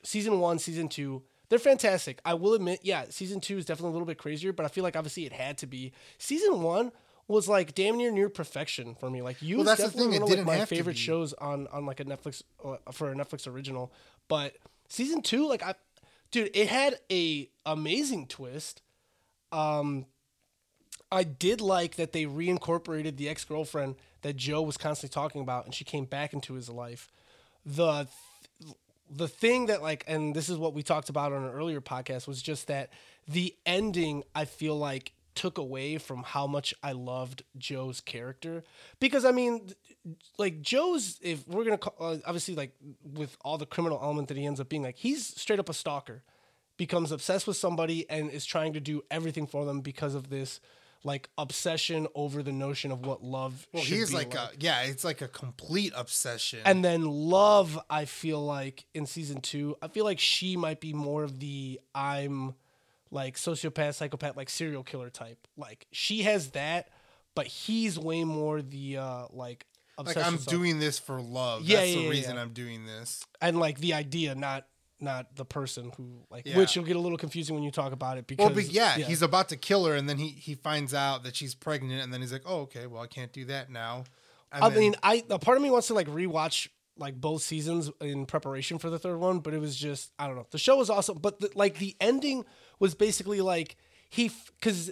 season 0.03 0.39
one, 0.39 0.59
season 0.59 0.87
two, 0.87 1.23
they're 1.49 1.57
fantastic. 1.57 2.21
I 2.23 2.35
will 2.35 2.53
admit, 2.53 2.81
yeah, 2.83 3.05
season 3.09 3.39
two 3.41 3.57
is 3.57 3.65
definitely 3.65 3.89
a 3.89 3.93
little 3.93 4.05
bit 4.05 4.19
crazier, 4.19 4.53
but 4.53 4.67
I 4.67 4.69
feel 4.69 4.83
like 4.83 4.95
obviously 4.95 5.25
it 5.25 5.33
had 5.33 5.57
to 5.59 5.65
be. 5.67 5.93
Season 6.19 6.61
one 6.61 6.91
was 7.31 7.47
like 7.47 7.73
damn 7.73 7.97
near 7.97 8.11
near 8.11 8.29
perfection 8.29 8.95
for 8.95 9.09
me. 9.09 9.21
Like 9.21 9.41
you, 9.41 9.57
Well, 9.57 9.65
that's 9.65 9.81
the 9.81 9.87
definitely 9.87 10.19
one 10.19 10.31
of 10.31 10.37
like, 10.45 10.59
my 10.59 10.65
favorite 10.65 10.97
shows 10.97 11.33
on 11.33 11.67
on 11.67 11.85
like 11.85 11.99
a 11.99 12.05
Netflix 12.05 12.43
uh, 12.63 12.77
for 12.91 13.11
a 13.11 13.15
Netflix 13.15 13.47
original. 13.47 13.91
But 14.27 14.55
season 14.89 15.21
two, 15.21 15.47
like 15.47 15.63
I, 15.63 15.75
dude, 16.31 16.51
it 16.53 16.67
had 16.67 16.99
a 17.11 17.49
amazing 17.65 18.27
twist. 18.27 18.81
Um, 19.51 20.05
I 21.11 21.23
did 21.23 21.59
like 21.59 21.95
that 21.95 22.13
they 22.13 22.25
reincorporated 22.25 23.17
the 23.17 23.27
ex 23.27 23.43
girlfriend 23.43 23.95
that 24.21 24.35
Joe 24.35 24.61
was 24.61 24.77
constantly 24.77 25.13
talking 25.13 25.41
about, 25.41 25.65
and 25.65 25.73
she 25.73 25.83
came 25.83 26.05
back 26.05 26.33
into 26.33 26.53
his 26.53 26.69
life. 26.69 27.11
The 27.65 28.07
the 29.09 29.27
thing 29.27 29.65
that 29.65 29.81
like, 29.81 30.05
and 30.07 30.35
this 30.35 30.49
is 30.49 30.57
what 30.57 30.73
we 30.73 30.83
talked 30.83 31.09
about 31.09 31.33
on 31.33 31.43
an 31.43 31.51
earlier 31.51 31.81
podcast, 31.81 32.27
was 32.27 32.41
just 32.41 32.67
that 32.67 32.91
the 33.27 33.55
ending. 33.65 34.23
I 34.33 34.45
feel 34.45 34.77
like 34.77 35.13
took 35.35 35.57
away 35.57 35.97
from 35.97 36.23
how 36.23 36.47
much 36.47 36.73
I 36.83 36.91
loved 36.91 37.43
Joe's 37.57 38.01
character. 38.01 38.63
Because 38.99 39.25
I 39.25 39.31
mean, 39.31 39.73
like 40.37 40.61
Joe's 40.61 41.19
if 41.21 41.47
we're 41.47 41.63
gonna 41.63 41.77
call, 41.77 41.95
uh, 41.99 42.17
obviously 42.25 42.55
like 42.55 42.73
with 43.03 43.37
all 43.41 43.57
the 43.57 43.65
criminal 43.65 43.99
element 44.01 44.27
that 44.29 44.37
he 44.37 44.45
ends 44.45 44.59
up 44.59 44.69
being 44.69 44.83
like 44.83 44.97
he's 44.97 45.27
straight 45.27 45.59
up 45.59 45.69
a 45.69 45.73
stalker. 45.73 46.23
Becomes 46.77 47.11
obsessed 47.11 47.45
with 47.45 47.57
somebody 47.57 48.09
and 48.09 48.31
is 48.31 48.45
trying 48.45 48.73
to 48.73 48.79
do 48.79 49.03
everything 49.11 49.45
for 49.45 49.65
them 49.65 49.81
because 49.81 50.15
of 50.15 50.29
this 50.29 50.59
like 51.03 51.29
obsession 51.37 52.07
over 52.15 52.43
the 52.43 52.51
notion 52.51 52.91
of 52.91 53.05
what 53.05 53.23
love 53.23 53.67
well, 53.73 53.83
he's 53.83 54.09
be 54.09 54.17
like, 54.17 54.33
a 54.35 54.51
yeah, 54.59 54.83
it's 54.83 55.03
like 55.03 55.21
a 55.21 55.27
complete 55.27 55.93
obsession. 55.95 56.59
and 56.65 56.85
then 56.85 57.03
love 57.03 57.79
i 57.89 58.05
feel 58.05 58.43
like 58.43 58.85
in 58.93 59.05
season 59.05 59.41
two 59.41 59.75
i 59.81 59.87
feel 59.87 60.05
like 60.05 60.19
she 60.19 60.55
might 60.55 60.79
be 60.79 60.93
more 60.93 61.23
of 61.23 61.39
the 61.39 61.79
i'm 61.95 62.53
like 63.11 63.35
sociopath 63.35 63.95
psychopath 63.95 64.35
like 64.37 64.49
serial 64.49 64.83
killer 64.83 65.09
type 65.09 65.47
like 65.57 65.85
she 65.91 66.23
has 66.23 66.51
that 66.51 66.89
but 67.35 67.45
he's 67.47 67.99
way 67.99 68.23
more 68.23 68.61
the 68.61 68.97
uh 68.97 69.25
like 69.31 69.65
like 70.03 70.17
I'm 70.17 70.37
doing 70.37 70.79
this 70.79 70.97
for 70.97 71.21
love. 71.21 71.61
Yeah, 71.63 71.77
That's 71.77 71.89
yeah, 71.89 71.95
the 71.97 72.01
yeah, 72.03 72.09
reason 72.09 72.35
yeah. 72.35 72.41
I'm 72.41 72.53
doing 72.53 72.85
this. 72.85 73.23
and 73.39 73.59
like 73.59 73.77
the 73.79 73.93
idea 73.93 74.33
not 74.33 74.65
not 74.99 75.35
the 75.35 75.45
person 75.45 75.91
who 75.97 76.21
like 76.29 76.47
which 76.55 76.75
will 76.75 76.83
get 76.83 76.95
a 76.95 76.99
little 76.99 77.17
confusing 77.17 77.53
when 77.55 77.63
you 77.63 77.71
talk 77.71 77.91
about 77.91 78.17
it 78.17 78.25
because 78.25 78.45
Well, 78.45 78.55
but 78.55 78.65
yeah, 78.71 78.95
he's 78.97 79.21
about 79.21 79.49
to 79.49 79.57
kill 79.57 79.85
her, 79.85 79.93
and 79.95 80.07
then 80.09 80.17
he 80.17 80.29
he 80.29 80.55
finds 80.55 80.93
out 80.93 81.23
that 81.23 81.35
she's 81.35 81.53
pregnant, 81.53 82.01
and 82.03 82.13
then 82.13 82.21
he's 82.21 82.31
like, 82.31 82.43
"Oh, 82.45 82.61
okay, 82.61 82.87
well, 82.87 83.01
I 83.03 83.07
can't 83.07 83.31
do 83.33 83.45
that 83.45 83.69
now." 83.69 84.05
And 84.51 84.63
I 84.63 84.69
then- 84.69 84.79
mean, 84.79 84.95
I 85.03 85.23
a 85.29 85.37
part 85.39 85.57
of 85.57 85.63
me 85.63 85.69
wants 85.69 85.87
to 85.87 85.93
like 85.93 86.07
rewatch 86.07 86.67
like 86.97 87.19
both 87.19 87.41
seasons 87.41 87.89
in 87.99 88.25
preparation 88.25 88.77
for 88.77 88.89
the 88.89 88.99
third 88.99 89.17
one, 89.17 89.39
but 89.39 89.53
it 89.53 89.59
was 89.59 89.75
just 89.75 90.11
I 90.19 90.27
don't 90.27 90.35
know. 90.35 90.47
The 90.51 90.57
show 90.59 90.77
was 90.77 90.89
awesome, 90.89 91.17
but 91.19 91.39
the, 91.39 91.49
like 91.55 91.77
the 91.79 91.95
ending 91.99 92.45
was 92.81 92.95
basically 92.95 93.39
like 93.39 93.77
he 94.09 94.31
because 94.59 94.91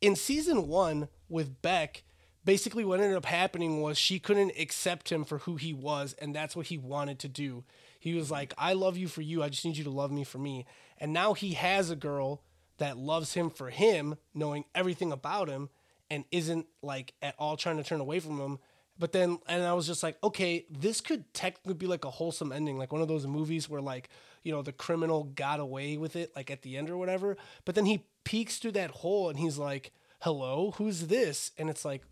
in 0.00 0.14
season 0.16 0.68
one 0.68 1.08
with 1.28 1.60
Beck, 1.60 2.04
basically 2.44 2.84
what 2.84 3.00
ended 3.00 3.16
up 3.16 3.26
happening 3.26 3.82
was 3.82 3.98
she 3.98 4.18
couldn't 4.20 4.52
accept 4.58 5.10
him 5.10 5.24
for 5.24 5.38
who 5.38 5.56
he 5.56 5.74
was, 5.74 6.14
and 6.20 6.34
that's 6.34 6.54
what 6.54 6.66
he 6.66 6.78
wanted 6.78 7.18
to 7.18 7.28
do. 7.28 7.64
He 7.98 8.14
was 8.14 8.30
like, 8.30 8.54
"I 8.56 8.72
love 8.72 8.96
you 8.96 9.08
for 9.08 9.20
you. 9.20 9.42
I 9.42 9.48
just 9.48 9.64
need 9.64 9.76
you 9.76 9.84
to 9.84 9.90
love 9.90 10.12
me 10.12 10.22
for 10.22 10.38
me." 10.38 10.64
And 10.96 11.12
now 11.12 11.34
he 11.34 11.54
has 11.54 11.90
a 11.90 11.96
girl 11.96 12.40
that 12.78 12.96
loves 12.96 13.34
him 13.34 13.50
for 13.50 13.70
him, 13.70 14.14
knowing 14.32 14.64
everything 14.72 15.10
about 15.10 15.48
him, 15.48 15.70
and 16.08 16.24
isn't 16.30 16.66
like 16.82 17.14
at 17.20 17.34
all 17.36 17.56
trying 17.56 17.78
to 17.78 17.84
turn 17.84 18.00
away 18.00 18.20
from 18.20 18.38
him. 18.38 18.60
But 18.96 19.10
then, 19.10 19.40
and 19.48 19.64
I 19.64 19.72
was 19.72 19.88
just 19.88 20.04
like, 20.04 20.22
okay, 20.22 20.66
this 20.70 21.00
could 21.00 21.34
technically 21.34 21.74
be 21.74 21.88
like 21.88 22.04
a 22.04 22.10
wholesome 22.10 22.52
ending, 22.52 22.78
like 22.78 22.92
one 22.92 23.02
of 23.02 23.08
those 23.08 23.26
movies 23.26 23.68
where 23.68 23.80
like, 23.80 24.08
you 24.44 24.52
know, 24.52 24.62
the 24.62 24.72
criminal 24.72 25.24
got 25.24 25.58
away 25.58 25.96
with 25.96 26.14
it, 26.14 26.30
like 26.36 26.50
at 26.50 26.62
the 26.62 26.76
end 26.76 26.88
or 26.90 26.96
whatever. 26.96 27.36
But 27.64 27.74
then 27.74 27.86
he 27.86 28.04
peeks 28.24 28.58
through 28.58 28.72
that 28.72 28.90
hole 28.92 29.28
and 29.30 29.38
he's 29.38 29.58
like, 29.58 29.90
hello, 30.20 30.72
who's 30.76 31.08
this? 31.08 31.50
And 31.58 31.68
it's 31.68 31.84
like, 31.84 32.02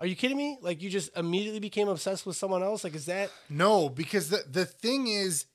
are 0.00 0.06
you 0.06 0.16
kidding 0.16 0.36
me? 0.36 0.58
Like 0.60 0.82
you 0.82 0.90
just 0.90 1.16
immediately 1.16 1.60
became 1.60 1.88
obsessed 1.88 2.26
with 2.26 2.36
someone 2.36 2.62
else? 2.62 2.82
Like, 2.84 2.94
is 2.96 3.06
that 3.06 3.30
No, 3.48 3.88
because 3.88 4.28
the 4.30 4.42
the 4.50 4.64
thing 4.66 5.06
is, 5.06 5.46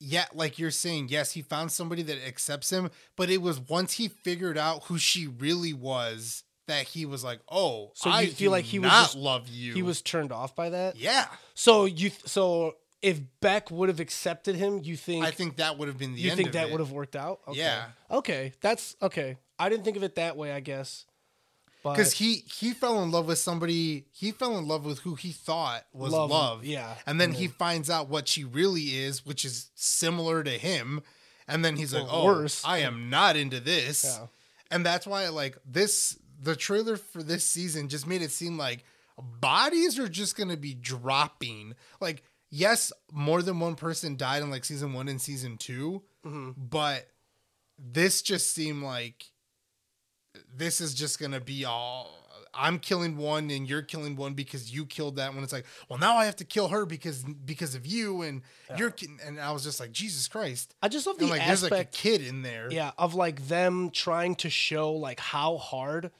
yeah, 0.00 0.26
like 0.34 0.58
you're 0.58 0.70
saying, 0.70 1.06
yes, 1.08 1.32
he 1.32 1.40
found 1.42 1.72
somebody 1.72 2.02
that 2.02 2.18
accepts 2.26 2.70
him, 2.70 2.90
but 3.16 3.30
it 3.30 3.40
was 3.40 3.58
once 3.60 3.94
he 3.94 4.08
figured 4.08 4.58
out 4.58 4.84
who 4.84 4.98
she 4.98 5.26
really 5.26 5.72
was 5.72 6.42
that 6.66 6.88
he 6.88 7.06
was 7.06 7.22
like, 7.24 7.40
oh, 7.50 7.92
So 7.94 8.10
I 8.10 8.22
you 8.22 8.30
feel 8.32 8.48
do 8.50 8.52
like 8.52 8.64
he 8.64 8.78
was 8.78 8.90
not 8.90 9.02
just- 9.04 9.16
love 9.16 9.48
you. 9.48 9.72
he 9.74 9.82
was 9.82 10.02
turned 10.02 10.32
off 10.32 10.54
by 10.54 10.70
that? 10.70 10.96
yeah. 10.96 11.26
So 11.54 11.84
you, 11.84 12.10
so 12.26 12.74
if 13.04 13.20
Beck 13.40 13.70
would 13.70 13.88
have 13.90 14.00
accepted 14.00 14.56
him, 14.56 14.80
you 14.82 14.96
think 14.96 15.24
I 15.24 15.30
think 15.30 15.56
that 15.56 15.78
would 15.78 15.88
have 15.88 15.98
been 15.98 16.14
the 16.14 16.20
you 16.20 16.30
think 16.34 16.52
that 16.52 16.70
would 16.70 16.80
have 16.80 16.90
worked 16.90 17.14
out? 17.14 17.40
Okay. 17.46 17.58
Yeah. 17.58 17.84
Okay, 18.10 18.52
that's 18.60 18.96
okay. 19.02 19.36
I 19.58 19.68
didn't 19.68 19.84
think 19.84 19.96
of 19.96 20.02
it 20.02 20.14
that 20.16 20.36
way. 20.36 20.52
I 20.52 20.60
guess. 20.60 21.04
Because 21.82 22.14
he 22.14 22.36
he 22.46 22.72
fell 22.72 23.02
in 23.02 23.10
love 23.10 23.26
with 23.26 23.38
somebody. 23.38 24.06
He 24.10 24.30
fell 24.32 24.56
in 24.56 24.66
love 24.66 24.86
with 24.86 25.00
who 25.00 25.16
he 25.16 25.32
thought 25.32 25.84
was 25.92 26.12
Love, 26.14 26.30
love. 26.30 26.64
yeah. 26.64 26.94
and 27.06 27.20
then 27.20 27.28
And 27.30 27.38
he 27.38 27.48
finds 27.48 27.90
out 27.90 28.08
what 28.08 28.26
she 28.26 28.42
really 28.42 28.96
is, 28.96 29.26
which 29.26 29.44
is 29.44 29.70
similar 29.74 30.42
to 30.42 30.50
him. 30.52 31.02
And 31.46 31.62
then 31.62 31.76
he's 31.76 31.92
like, 31.92 32.06
"Oh, 32.08 32.24
worse. 32.24 32.64
I 32.64 32.78
am 32.78 33.10
not 33.10 33.36
into 33.36 33.60
this." 33.60 34.04
Yeah. 34.18 34.26
And 34.70 34.86
that's 34.86 35.06
why, 35.06 35.28
like 35.28 35.58
this, 35.66 36.18
the 36.42 36.56
trailer 36.56 36.96
for 36.96 37.22
this 37.22 37.46
season 37.46 37.90
just 37.90 38.06
made 38.06 38.22
it 38.22 38.30
seem 38.30 38.56
like 38.56 38.82
bodies 39.18 39.98
are 39.98 40.08
just 40.08 40.36
gonna 40.36 40.56
be 40.56 40.72
dropping. 40.72 41.74
Like, 42.00 42.22
yes, 42.56 42.92
more 43.12 43.42
than 43.42 43.58
one 43.60 43.74
person 43.74 44.16
died 44.16 44.42
in 44.42 44.50
like 44.50 44.64
season 44.64 44.92
one 44.92 45.08
and 45.08 45.20
season 45.20 45.56
2 45.58 46.02
Mm-hmm. 46.24 46.50
but 46.56 47.06
this 47.78 48.22
just 48.22 48.54
seemed 48.54 48.82
like 48.82 49.26
this 50.56 50.80
is 50.80 50.94
just 50.94 51.18
gonna 51.20 51.40
be 51.40 51.64
all 51.64 52.10
I'm 52.56 52.78
killing 52.78 53.16
one 53.16 53.50
and 53.50 53.68
you're 53.68 53.82
killing 53.82 54.14
one 54.16 54.34
because 54.34 54.72
you 54.72 54.86
killed 54.86 55.16
that 55.16 55.34
one. 55.34 55.42
It's 55.42 55.52
like, 55.52 55.66
well, 55.88 55.98
now 55.98 56.16
I 56.16 56.24
have 56.26 56.36
to 56.36 56.44
kill 56.44 56.68
her 56.68 56.86
because 56.86 57.24
because 57.24 57.74
of 57.74 57.84
you 57.84 58.22
and 58.22 58.42
you're 58.78 58.92
ki- 58.92 59.08
and 59.26 59.40
I 59.40 59.50
was 59.50 59.64
just 59.64 59.80
like, 59.80 59.90
Jesus 59.90 60.28
Christ. 60.28 60.72
I 60.80 60.86
just 60.88 61.04
love 61.06 61.18
the 61.18 61.24
And 61.24 61.30
like, 61.32 61.44
there's 61.44 61.64
like 61.64 61.72
a 61.72 61.74
aspect, 61.74 61.94
kid 61.96 62.20
in 62.24 62.42
there. 62.42 62.68
yeah, 62.70 62.92
of 62.96 63.14
like 63.14 63.48
them 63.48 63.90
trying 63.90 64.36
to 64.36 64.48
show 64.50 64.92
like 64.92 65.18
how 65.18 65.56
hard 65.56 66.12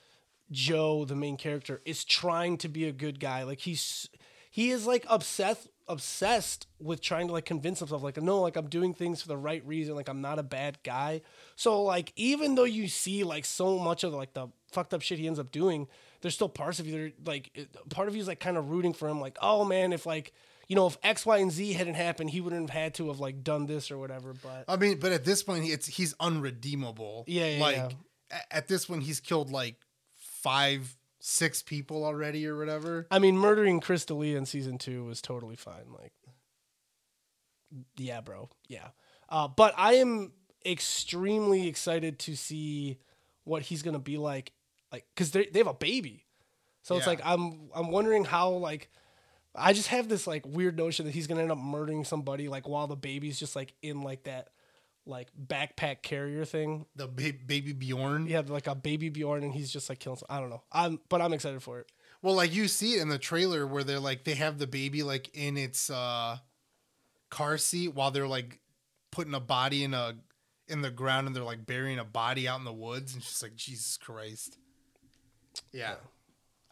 Joe, 0.51 1.05
the 1.05 1.15
main 1.17 1.37
character, 1.37 1.81
is 1.85 2.05
trying 2.05 2.59
to 2.59 2.69
be 2.69 2.85
a 2.87 2.93
good 2.93 3.21
guy. 3.21 3.45
Like 3.45 3.61
he's 3.61 4.09
he 4.51 4.71
is 4.71 4.87
like 4.87 5.07
obsessed 5.09 5.69
obsessed 5.87 6.67
with 6.79 7.01
trying 7.01 7.27
to 7.27 7.33
like 7.33 7.45
convince 7.45 7.79
himself 7.79 8.03
like 8.03 8.21
no 8.23 8.41
like 8.41 8.57
i'm 8.57 8.69
doing 8.69 8.95
things 8.95 9.21
for 9.21 9.29
the 9.29 9.37
right 9.37 9.67
reason 9.67 9.95
like 9.95 10.09
i'm 10.09 10.23
not 10.23 10.39
a 10.39 10.43
bad 10.43 10.79
guy 10.83 11.21
so 11.57 11.83
like 11.83 12.13
even 12.17 12.55
though 12.55 12.65
you 12.65 12.89
see 12.89 13.23
like 13.23 13.45
so 13.45 13.79
much 13.79 14.03
of 14.03 14.13
like 14.15 14.33
the 14.33 14.49
fucked 14.73 14.95
up 14.95 15.03
shit 15.03 15.19
he 15.19 15.27
ends 15.27 15.39
up 15.39 15.53
doing 15.53 15.87
there's 16.23 16.35
still 16.35 16.49
parts 16.49 16.81
of 16.81 16.87
you 16.87 16.93
that 16.93 17.01
are 17.01 17.13
like 17.27 17.69
part 17.91 18.09
of 18.09 18.15
you 18.15 18.23
is 18.23 18.29
like 18.29 18.41
kind 18.41 18.57
of 18.57 18.71
rooting 18.71 18.95
for 18.95 19.09
him 19.09 19.21
like 19.21 19.37
oh 19.43 19.63
man 19.63 19.93
if 19.93 20.07
like 20.07 20.33
you 20.69 20.75
know 20.75 20.87
if 20.87 20.97
x 21.03 21.27
y 21.27 21.37
and 21.37 21.53
z 21.53 21.75
hadn't 21.75 21.95
happened 21.95 22.31
he 22.31 22.41
wouldn't 22.41 22.71
have 22.71 22.83
had 22.83 22.95
to 22.95 23.09
have 23.09 23.21
like 23.21 23.45
done 23.45 23.67
this 23.67 23.91
or 23.91 23.99
whatever 23.99 24.33
but 24.33 24.65
I 24.69 24.77
mean, 24.77 24.99
but 24.99 25.13
at 25.13 25.25
this 25.25 25.43
point, 25.43 25.67
it's 25.67 25.87
he's 25.87 26.15
unredeemable. 26.21 27.25
Yeah, 27.27 27.47
yeah, 27.47 27.61
like 27.61 27.77
yeah. 27.77 28.39
at 28.51 28.69
this 28.69 28.87
point, 28.87 29.03
he's 29.03 29.21
killed 29.21 29.51
like 29.51 29.77
five, 30.17 30.97
six 31.27 31.63
people 31.63 32.05
already 32.05 32.47
or 32.47 32.55
whatever. 32.55 33.07
I 33.11 33.19
mean, 33.19 33.39
murdering 33.39 33.81
Chris 33.81 34.05
D'Elia 34.05 34.37
in 34.37 34.45
season 34.45 34.77
two 34.77 35.05
was 35.05 35.23
totally 35.23 35.57
fine. 35.57 35.87
Like, 35.99 36.13
yeah, 37.97 38.21
bro, 38.21 38.51
yeah. 38.69 38.89
Uh, 39.31 39.49
but 39.49 39.73
I 39.79 39.95
am 39.95 40.33
extremely 40.67 41.67
excited 41.67 42.19
to 42.21 42.37
see 42.37 42.99
what 43.45 43.63
he's 43.63 43.83
gonna 43.83 43.99
be 43.99 44.19
like, 44.19 44.53
like, 44.93 45.07
cause 45.17 45.31
they 45.31 45.47
they 45.47 45.61
have 45.61 45.67
a 45.67 45.73
baby, 45.73 46.27
so 46.83 46.95
it's 46.97 47.07
like 47.07 47.21
I'm 47.25 47.71
I'm 47.75 47.91
wondering 47.91 48.25
how 48.25 48.51
like. 48.51 48.91
I 49.57 49.73
just 49.73 49.87
have 49.87 50.09
this 50.09 50.27
like 50.27 50.45
weird 50.45 50.77
notion 50.77 51.07
that 51.07 51.13
he's 51.13 51.29
gonna 51.29 51.43
end 51.43 51.53
up 51.53 51.59
murdering 51.59 52.03
somebody 52.03 52.49
like 52.49 52.67
while 52.67 52.89
the 52.89 52.97
baby's 52.97 53.39
just 53.39 53.55
like 53.55 53.73
in 53.83 54.03
like 54.03 54.25
that 54.25 54.49
like 55.07 55.29
backpack 55.39 56.03
carrier 56.03 56.45
thing. 56.45 56.87
The 56.97 57.07
ba- 57.07 57.35
baby 57.47 57.73
Bjorn. 57.73 58.27
Yeah, 58.27 58.43
like 58.47 58.67
a 58.67 58.75
baby 58.75 59.09
Bjorn, 59.09 59.45
and 59.45 59.53
he's 59.53 59.71
just 59.71 59.89
like 59.89 59.99
killing. 59.99 60.19
Some, 60.19 60.27
I 60.29 60.41
don't 60.41 60.51
know. 60.51 60.63
I'm, 60.73 61.01
but 61.09 61.21
I'm 61.21 61.33
excited 61.33 61.63
for 61.63 61.81
it. 61.81 61.91
Well, 62.23 62.35
like 62.35 62.55
you 62.55 62.69
see 62.69 62.95
it 62.95 63.03
in 63.03 63.09
the 63.09 63.19
trailer 63.19 63.67
where 63.67 63.85
they're 63.85 64.01
like 64.01 64.25
they 64.25 64.35
have 64.35 64.59
the 64.59 64.67
baby 64.67 65.03
like 65.03 65.31
in 65.35 65.57
its 65.57 65.91
uh 65.91 66.39
car 67.29 67.59
seat 67.59 67.95
while 67.95 68.11
they're 68.11 68.27
like 68.29 68.61
putting 69.11 69.35
a 69.35 69.41
body 69.41 69.85
in 69.85 69.93
a 69.93 70.15
in 70.69 70.81
the 70.81 70.91
ground 70.91 71.27
and 71.27 71.37
they're 71.37 71.45
like 71.45 71.67
burying 71.67 71.99
a 71.99 72.05
body 72.05 72.49
out 72.49 72.59
in 72.59 72.65
the 72.65 72.73
woods 72.73 73.13
and 73.13 73.21
it's 73.21 73.31
just 73.31 73.43
like 73.43 73.55
Jesus 73.57 73.99
Christ. 73.99 74.57
Yeah. 75.73 75.97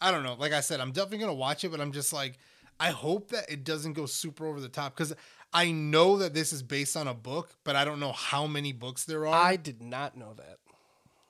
I 0.00 0.10
don't 0.10 0.24
know. 0.24 0.34
Like 0.34 0.52
I 0.52 0.60
said, 0.60 0.80
I'm 0.80 0.92
definitely 0.92 1.18
gonna 1.18 1.34
watch 1.34 1.64
it, 1.64 1.70
but 1.70 1.80
I'm 1.80 1.92
just 1.92 2.12
like, 2.12 2.38
I 2.80 2.90
hope 2.90 3.30
that 3.30 3.50
it 3.50 3.64
doesn't 3.64 3.92
go 3.92 4.06
super 4.06 4.46
over 4.46 4.60
the 4.60 4.68
top 4.68 4.96
because 4.96 5.14
I 5.52 5.70
know 5.70 6.16
that 6.18 6.32
this 6.34 6.52
is 6.52 6.62
based 6.62 6.96
on 6.96 7.06
a 7.08 7.14
book, 7.14 7.50
but 7.64 7.76
I 7.76 7.84
don't 7.84 8.00
know 8.00 8.12
how 8.12 8.46
many 8.46 8.72
books 8.72 9.04
there 9.04 9.26
are. 9.26 9.34
I 9.34 9.56
did 9.56 9.82
not 9.82 10.16
know 10.16 10.32
that. 10.34 10.58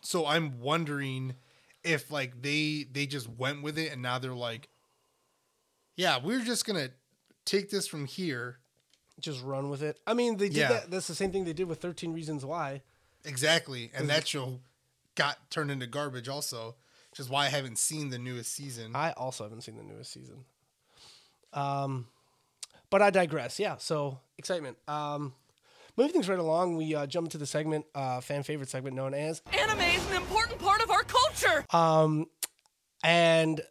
so 0.03 0.27
I'm 0.27 0.61
wondering 0.61 1.35
if 1.85 2.11
like 2.11 2.41
they 2.43 2.87
they 2.93 3.07
just 3.07 3.29
went 3.29 3.63
with 3.63 3.79
it 3.79 3.93
and 3.93 4.01
now 4.03 4.19
they're 4.19 4.33
like, 4.35 4.69
yeah, 5.97 6.19
we're 6.23 6.45
just 6.45 6.65
gonna 6.67 6.91
take 7.45 7.71
this 7.71 7.87
from 7.87 8.07
here. 8.07 8.59
just 9.21 9.43
run 9.43 9.69
with 9.71 9.83
it. 9.83 9.99
I 10.07 10.15
mean, 10.15 10.37
they 10.37 10.49
did 10.49 10.57
Yeah. 10.57 10.69
that. 10.69 10.91
That's 10.91 11.07
the 11.07 11.15
same 11.15 11.31
thing 11.33 11.45
they 11.45 11.53
did 11.53 11.69
with 11.69 11.81
Thirteen 11.81 12.13
Reasons 12.13 12.45
Why. 12.45 12.83
Exactly, 13.25 13.91
and 13.95 14.09
that 14.11 14.27
show 14.27 14.61
got 15.15 15.51
turned 15.51 15.71
into 15.71 15.87
garbage 15.87 16.29
also, 16.29 16.75
which 17.11 17.21
is 17.21 17.29
why 17.29 17.47
I 17.47 17.49
haven't 17.51 17.79
seen 17.79 18.11
the 18.11 18.19
newest 18.19 18.53
season. 18.53 18.97
I 18.97 19.13
also 19.13 19.45
haven't 19.45 19.61
seen 19.63 19.77
the 19.77 19.83
newest 19.85 20.13
season. 20.13 20.45
Um, 21.53 22.07
but 22.93 23.03
I 23.03 23.11
digress. 23.11 23.59
Yeah. 23.59 23.79
So 23.79 24.21
excitement. 24.39 24.77
Um, 24.87 25.33
moving 25.97 26.13
things 26.13 26.29
right 26.29 26.39
along, 26.39 26.77
we 26.77 26.95
uh, 26.95 27.07
jump 27.07 27.27
into 27.27 27.39
the 27.39 27.47
segment, 27.47 27.87
uh, 27.95 28.21
fan 28.21 28.43
favorite 28.45 28.69
segment 28.69 28.95
known 28.95 29.15
as, 29.15 29.43
Anime 29.59 29.81
is 29.81 30.09
an 30.11 30.17
important 30.19 30.61
part 30.61 30.83
of 30.83 30.91
our 30.91 31.03
culture. 31.03 31.65
um, 31.71 32.27
and 33.03 33.61
uh, 33.61 33.65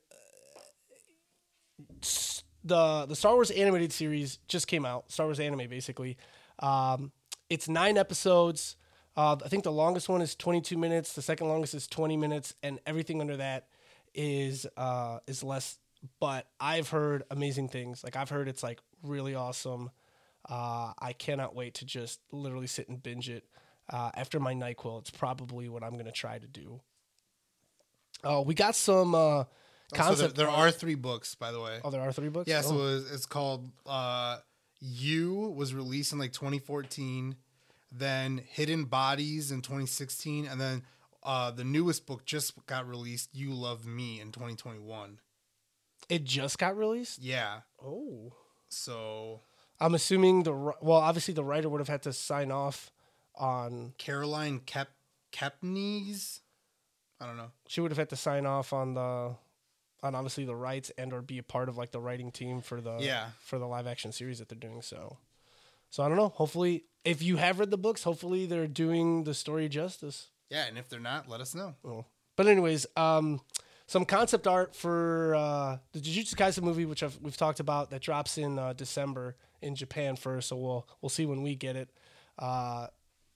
the 2.64 3.06
the 3.08 3.16
Star 3.16 3.36
Wars 3.36 3.52
animated 3.52 3.94
series 3.94 4.40
just 4.48 4.68
came 4.68 4.86
out. 4.86 5.10
Star 5.12 5.28
Wars 5.28 5.40
anime, 5.40 5.70
basically. 5.70 6.18
Um, 6.60 7.12
it's 7.50 7.70
nine 7.70 7.98
episodes. 7.98 8.76
Uh, 9.16 9.36
I 9.44 9.50
think 9.50 9.64
the 9.64 9.72
longest 9.72 10.10
one 10.10 10.22
is 10.22 10.36
22 10.36 10.78
minutes. 10.78 11.14
The 11.14 11.22
second 11.22 11.48
longest 11.48 11.74
is 11.76 11.86
20 11.88 12.18
minutes, 12.18 12.56
and 12.64 12.80
everything 12.88 13.22
under 13.22 13.38
that 13.38 13.68
is 14.16 14.66
uh, 14.78 15.20
is 15.28 15.44
less. 15.44 15.78
But 16.20 16.48
I've 16.60 16.90
heard 16.90 17.24
amazing 17.30 17.70
things. 17.70 18.04
Like 18.04 18.16
I've 18.16 18.30
heard 18.30 18.48
it's 18.48 18.64
like 18.64 18.80
really 19.04 19.36
awesome. 19.36 19.90
Uh, 20.50 20.94
I 21.00 21.14
cannot 21.14 21.56
wait 21.56 21.76
to 21.76 21.86
just 21.86 22.20
literally 22.32 22.68
sit 22.68 22.90
and 22.90 23.02
binge 23.02 23.30
it. 23.30 23.46
Uh, 23.90 24.10
after 24.16 24.40
my 24.40 24.54
Nyquil, 24.54 25.00
it's 25.02 25.10
probably 25.12 25.70
what 25.70 25.84
I'm 25.84 25.98
gonna 25.98 26.12
try 26.12 26.40
to 26.40 26.48
do. 26.48 26.82
Oh, 28.24 28.42
we 28.42 28.54
got 28.54 28.76
some 28.76 29.16
uh, 29.16 29.44
so 29.44 29.48
there, 29.92 30.04
concept. 30.06 30.36
there 30.36 30.50
are 30.50 30.72
three 30.72 30.96
books, 30.96 31.36
by 31.36 31.52
the 31.52 31.60
way. 31.60 31.80
Oh, 31.84 31.90
there 31.90 32.02
are 32.02 32.12
three 32.12 32.30
books. 32.30 32.48
Yeah, 32.50 32.62
so 32.62 32.76
Oh. 32.76 32.80
it 32.80 32.82
was, 32.82 33.12
it's 33.12 33.26
called 33.26 33.72
uh, 33.86 34.38
"You" 34.80 35.54
was 35.56 35.74
released 35.74 36.14
in 36.14 36.20
like 36.20 36.32
2014, 36.34 37.36
then 37.92 38.42
"Hidden 38.50 38.86
Bodies" 38.86 39.52
in 39.52 39.62
2016, 39.62 40.46
and 40.46 40.62
then 40.62 40.84
uh, 41.24 41.52
the 41.52 41.64
newest 41.64 42.06
book 42.06 42.26
just 42.26 42.54
got 42.68 42.88
released, 42.88 43.30
"You 43.34 43.54
Love 43.54 43.86
Me" 43.86 44.20
in 44.20 44.32
2021. 44.32 45.20
it 46.10 46.24
just 46.24 46.58
got 46.58 46.76
released. 46.78 47.20
Yeah, 47.20 47.62
Oh, 47.84 48.34
so 48.72 49.42
I'm 49.80 49.94
assuming 49.96 50.44
the 50.44 50.54
well, 50.54 50.98
obviously 51.00 51.34
the 51.34 51.44
writer 51.44 51.70
would 51.70 51.80
have 51.82 51.88
had 51.88 52.04
to 52.04 52.14
sign 52.14 52.52
off 52.52 52.92
on. 53.36 53.94
Caroline 53.98 54.60
Kep 54.66 54.90
Kepnes, 55.32 56.40
I 57.20 57.26
don't 57.26 57.38
know. 57.38 57.52
She 57.68 57.82
would 57.82 57.92
have 57.92 57.98
had 57.98 58.10
to 58.10 58.16
sign 58.16 58.46
off 58.46 58.74
on 58.74 58.94
the, 58.94 59.36
on 60.04 60.16
obviously 60.16 60.46
the 60.46 60.56
rights 60.56 60.92
and 60.98 61.14
or 61.14 61.22
be 61.22 61.38
a 61.38 61.44
part 61.44 61.70
of 61.70 61.78
like 61.78 61.92
the 61.92 62.00
writing 62.02 62.32
team 62.32 62.62
for 62.62 62.82
the 62.82 62.98
Yeah. 63.00 63.28
for 63.40 63.58
the 63.60 63.68
live 63.68 63.88
action 63.88 64.12
series 64.12 64.40
that 64.40 64.50
they're 64.50 64.58
doing. 64.58 64.82
So, 64.82 65.18
so 65.90 66.04
I 66.04 66.08
don't 66.08 66.18
know. 66.18 66.30
Hopefully, 66.30 66.86
if 67.06 67.22
you 67.22 67.38
have 67.38 67.60
read 67.60 67.72
the 67.72 67.78
books, 67.78 68.04
hopefully 68.04 68.46
they're 68.46 68.68
doing 68.68 69.24
the 69.24 69.34
story 69.34 69.70
justice. 69.70 70.28
Yeah, 70.50 70.66
and 70.68 70.78
if 70.78 70.90
they're 70.90 71.00
not, 71.00 71.30
let 71.30 71.40
us 71.42 71.56
know. 71.56 71.76
Oh. 71.86 72.06
But 72.36 72.48
anyways, 72.48 72.86
um, 72.98 73.42
some 73.92 74.06
concept 74.06 74.48
art 74.48 74.74
for 74.74 75.36
uh, 75.36 75.78
the 75.92 76.00
Jujutsu 76.00 76.36
Kaisen 76.36 76.64
movie, 76.64 76.86
which 76.86 77.04
I've, 77.04 77.20
we've 77.22 77.36
talked 77.36 77.60
about, 77.60 77.90
that 77.90 78.02
drops 78.02 78.38
in 78.38 78.58
uh, 78.58 78.72
December 78.72 79.36
in 79.62 79.76
Japan 79.76 80.16
first. 80.16 80.48
So 80.48 80.56
we'll 80.56 80.88
we'll 81.02 81.10
see 81.10 81.26
when 81.26 81.42
we 81.42 81.56
get 81.56 81.76
it. 81.76 81.90
Uh, 82.40 82.88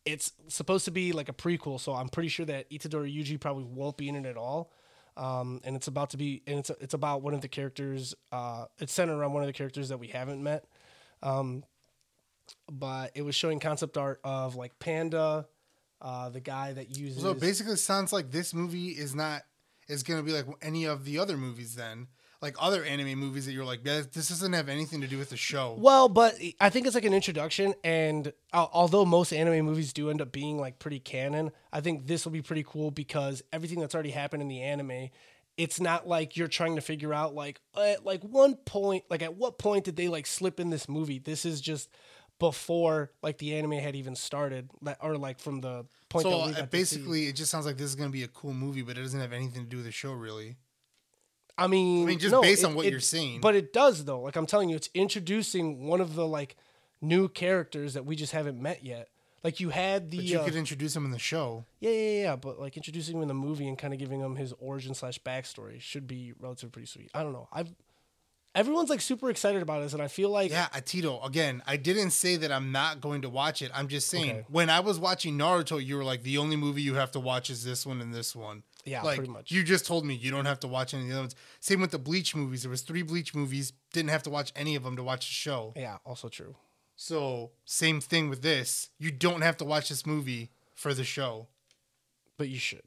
it's 0.05 0.31
supposed 0.47 0.85
to 0.85 0.91
be 0.91 1.11
like 1.11 1.27
a 1.27 1.33
prequel, 1.33 1.77
so 1.77 1.93
I'm 1.93 2.07
pretty 2.07 2.29
sure 2.29 2.45
that 2.45 2.69
Itadori 2.69 3.13
Yuji 3.13 3.37
probably 3.37 3.65
won't 3.65 3.97
be 3.97 4.07
in 4.07 4.15
it 4.15 4.25
at 4.25 4.37
all. 4.37 4.71
Um, 5.17 5.59
and 5.65 5.75
it's 5.75 5.89
about 5.89 6.11
to 6.11 6.17
be, 6.17 6.41
and 6.47 6.59
it's 6.59 6.69
it's 6.79 6.93
about 6.93 7.21
one 7.21 7.33
of 7.33 7.41
the 7.41 7.49
characters. 7.49 8.15
Uh, 8.31 8.67
it's 8.79 8.93
centered 8.93 9.17
around 9.17 9.33
one 9.33 9.43
of 9.43 9.47
the 9.47 9.53
characters 9.53 9.89
that 9.89 9.97
we 9.97 10.07
haven't 10.07 10.41
met. 10.41 10.63
Um, 11.21 11.65
but 12.71 13.11
it 13.13 13.23
was 13.23 13.35
showing 13.35 13.59
concept 13.59 13.97
art 13.97 14.21
of 14.23 14.55
like 14.55 14.79
Panda, 14.79 15.47
uh, 16.01 16.29
the 16.29 16.39
guy 16.39 16.71
that 16.71 16.97
uses. 16.97 17.23
So 17.23 17.31
it 17.31 17.41
basically 17.41 17.75
sounds 17.75 18.13
like 18.13 18.31
this 18.31 18.53
movie 18.53 18.91
is 18.91 19.13
not 19.13 19.43
is 19.87 20.03
going 20.03 20.19
to 20.19 20.23
be 20.23 20.31
like 20.31 20.45
any 20.61 20.85
of 20.85 21.05
the 21.05 21.19
other 21.19 21.37
movies 21.37 21.75
then. 21.75 22.07
Like 22.41 22.57
other 22.59 22.83
anime 22.83 23.17
movies 23.17 23.47
that 23.47 23.53
you're 23.53 23.65
like, 23.65 23.83
this 23.83 24.05
doesn't 24.07 24.53
have 24.53 24.69
anything 24.69 25.01
to 25.01 25.07
do 25.07 25.17
with 25.17 25.29
the 25.29 25.37
show. 25.37 25.75
Well, 25.79 26.09
but 26.09 26.35
I 26.59 26.69
think 26.69 26.85
it's 26.85 26.93
like 26.93 27.05
an 27.05 27.13
introduction, 27.13 27.73
and 27.83 28.33
although 28.53 29.03
most 29.03 29.33
anime 29.33 29.65
movies 29.65 29.93
do 29.93 30.11
end 30.11 30.21
up 30.21 30.31
being 30.31 30.59
like 30.59 30.77
pretty 30.77 30.99
canon, 30.99 31.51
I 31.73 31.81
think 31.81 32.05
this 32.05 32.23
will 32.23 32.33
be 32.33 32.43
pretty 32.43 32.63
cool 32.67 32.91
because 32.91 33.41
everything 33.51 33.79
that's 33.79 33.95
already 33.95 34.11
happened 34.11 34.43
in 34.43 34.47
the 34.47 34.61
anime, 34.61 35.09
it's 35.57 35.79
not 35.79 36.07
like 36.07 36.37
you're 36.37 36.49
trying 36.49 36.75
to 36.75 36.81
figure 36.81 37.13
out 37.13 37.33
like 37.33 37.61
at 37.75 38.05
like 38.05 38.21
one 38.21 38.55
point, 38.55 39.05
like 39.09 39.23
at 39.23 39.35
what 39.35 39.57
point 39.57 39.85
did 39.85 39.95
they 39.95 40.09
like 40.09 40.27
slip 40.27 40.59
in 40.59 40.69
this 40.69 40.87
movie? 40.87 41.17
This 41.17 41.45
is 41.45 41.61
just 41.61 41.89
before 42.39 43.11
like 43.21 43.37
the 43.37 43.55
anime 43.55 43.73
had 43.73 43.95
even 43.95 44.15
started, 44.15 44.69
or 45.01 45.17
like 45.17 45.39
from 45.39 45.61
the 45.61 45.85
point. 46.09 46.23
So 46.23 46.29
that 46.29 46.35
we 46.37 46.41
uh, 46.41 46.45
got 46.47 46.53
to 46.55 46.61
see. 46.63 46.65
basically, 46.67 47.27
it 47.27 47.35
just 47.35 47.51
sounds 47.51 47.65
like 47.65 47.77
this 47.77 47.87
is 47.87 47.95
going 47.95 48.09
to 48.09 48.13
be 48.13 48.23
a 48.23 48.27
cool 48.27 48.53
movie, 48.53 48.81
but 48.81 48.97
it 48.97 49.01
doesn't 49.01 49.19
have 49.19 49.33
anything 49.33 49.63
to 49.63 49.69
do 49.69 49.77
with 49.77 49.85
the 49.85 49.91
show, 49.91 50.11
really. 50.13 50.57
I 51.57 51.67
mean, 51.67 52.03
I 52.03 52.07
mean, 52.07 52.19
just 52.19 52.33
no, 52.33 52.41
based 52.41 52.63
it- 52.63 52.67
on 52.67 52.75
what 52.75 52.85
it- 52.85 52.91
you're 52.91 52.99
seeing. 52.99 53.39
But 53.41 53.55
it 53.55 53.71
does 53.71 54.03
though. 54.05 54.21
Like 54.21 54.35
I'm 54.35 54.45
telling 54.45 54.69
you, 54.69 54.75
it's 54.75 54.89
introducing 54.93 55.87
one 55.87 56.01
of 56.01 56.15
the 56.15 56.27
like 56.27 56.55
new 57.01 57.27
characters 57.29 57.93
that 57.93 58.05
we 58.05 58.15
just 58.15 58.33
haven't 58.33 58.61
met 58.61 58.83
yet. 58.83 59.09
Like 59.43 59.59
you 59.59 59.69
had 59.69 60.09
the 60.09 60.17
But 60.17 60.25
you 60.25 60.39
uh, 60.39 60.43
could 60.45 60.55
introduce 60.55 60.95
him 60.95 61.05
in 61.05 61.11
the 61.11 61.19
show. 61.19 61.65
yeah, 61.79 61.91
yeah, 61.91 62.21
yeah, 62.23 62.35
but 62.35 62.59
like 62.59 62.75
introducing 62.77 63.15
him 63.17 63.21
in 63.21 63.27
the 63.27 63.33
movie 63.35 63.67
and 63.67 63.77
kind 63.77 63.93
of 63.93 63.99
giving 63.99 64.19
him 64.19 64.35
his 64.35 64.53
origin 64.59 64.95
slash 64.95 65.19
backstory 65.19 65.79
should 65.79 66.07
be 66.07 66.33
relatively 66.39 66.71
pretty 66.71 66.87
sweet. 66.87 67.11
I 67.13 67.21
don't 67.23 67.31
know. 67.31 67.47
I've 67.53 67.71
everyone's 68.55 68.89
like 68.89 69.01
super 69.01 69.29
excited 69.29 69.61
about 69.61 69.81
this, 69.81 69.93
and 69.93 70.01
I 70.01 70.07
feel 70.07 70.29
like 70.29 70.49
Yeah, 70.51 70.67
Tito. 70.85 71.21
Again, 71.21 71.61
I 71.67 71.77
didn't 71.77 72.11
say 72.11 72.35
that 72.37 72.51
I'm 72.51 72.71
not 72.71 73.01
going 73.01 73.21
to 73.23 73.29
watch 73.29 73.61
it. 73.61 73.69
I'm 73.75 73.87
just 73.87 74.07
saying 74.09 74.29
Okay. 74.31 74.45
when 74.49 74.69
I 74.69 74.79
was 74.79 74.97
watching 74.97 75.37
Naruto, 75.37 75.83
you 75.83 75.97
were 75.97 76.03
like, 76.03 76.23
the 76.23 76.37
only 76.37 76.55
movie 76.55 76.81
you 76.81 76.95
have 76.95 77.11
to 77.11 77.19
watch 77.19 77.49
is 77.49 77.63
this 77.63 77.85
one 77.85 78.01
and 78.01 78.13
this 78.13 78.35
one. 78.35 78.63
Yeah, 78.85 79.01
like, 79.01 79.17
pretty 79.17 79.31
much. 79.31 79.51
You 79.51 79.63
just 79.63 79.85
told 79.85 80.05
me 80.05 80.13
you 80.15 80.31
don't 80.31 80.45
have 80.45 80.59
to 80.61 80.67
watch 80.67 80.93
any 80.93 81.03
of 81.03 81.09
the 81.09 81.13
other 81.15 81.21
ones. 81.23 81.35
Same 81.59 81.81
with 81.81 81.91
the 81.91 81.99
Bleach 81.99 82.35
movies. 82.35 82.61
There 82.63 82.69
was 82.71 82.81
three 82.81 83.01
Bleach 83.01 83.33
movies. 83.35 83.73
Didn't 83.93 84.09
have 84.11 84.23
to 84.23 84.29
watch 84.29 84.51
any 84.55 84.75
of 84.75 84.83
them 84.83 84.95
to 84.95 85.03
watch 85.03 85.27
the 85.27 85.33
show. 85.33 85.73
yeah, 85.75 85.97
also 86.05 86.29
true. 86.29 86.55
So 86.95 87.51
same 87.65 87.99
thing 87.99 88.29
with 88.29 88.41
this. 88.41 88.89
You 88.99 89.11
don't 89.11 89.41
have 89.41 89.57
to 89.57 89.65
watch 89.65 89.89
this 89.89 90.05
movie 90.05 90.51
for 90.73 90.93
the 90.93 91.03
show. 91.03 91.47
But 92.37 92.47
you 92.49 92.59
should. 92.59 92.83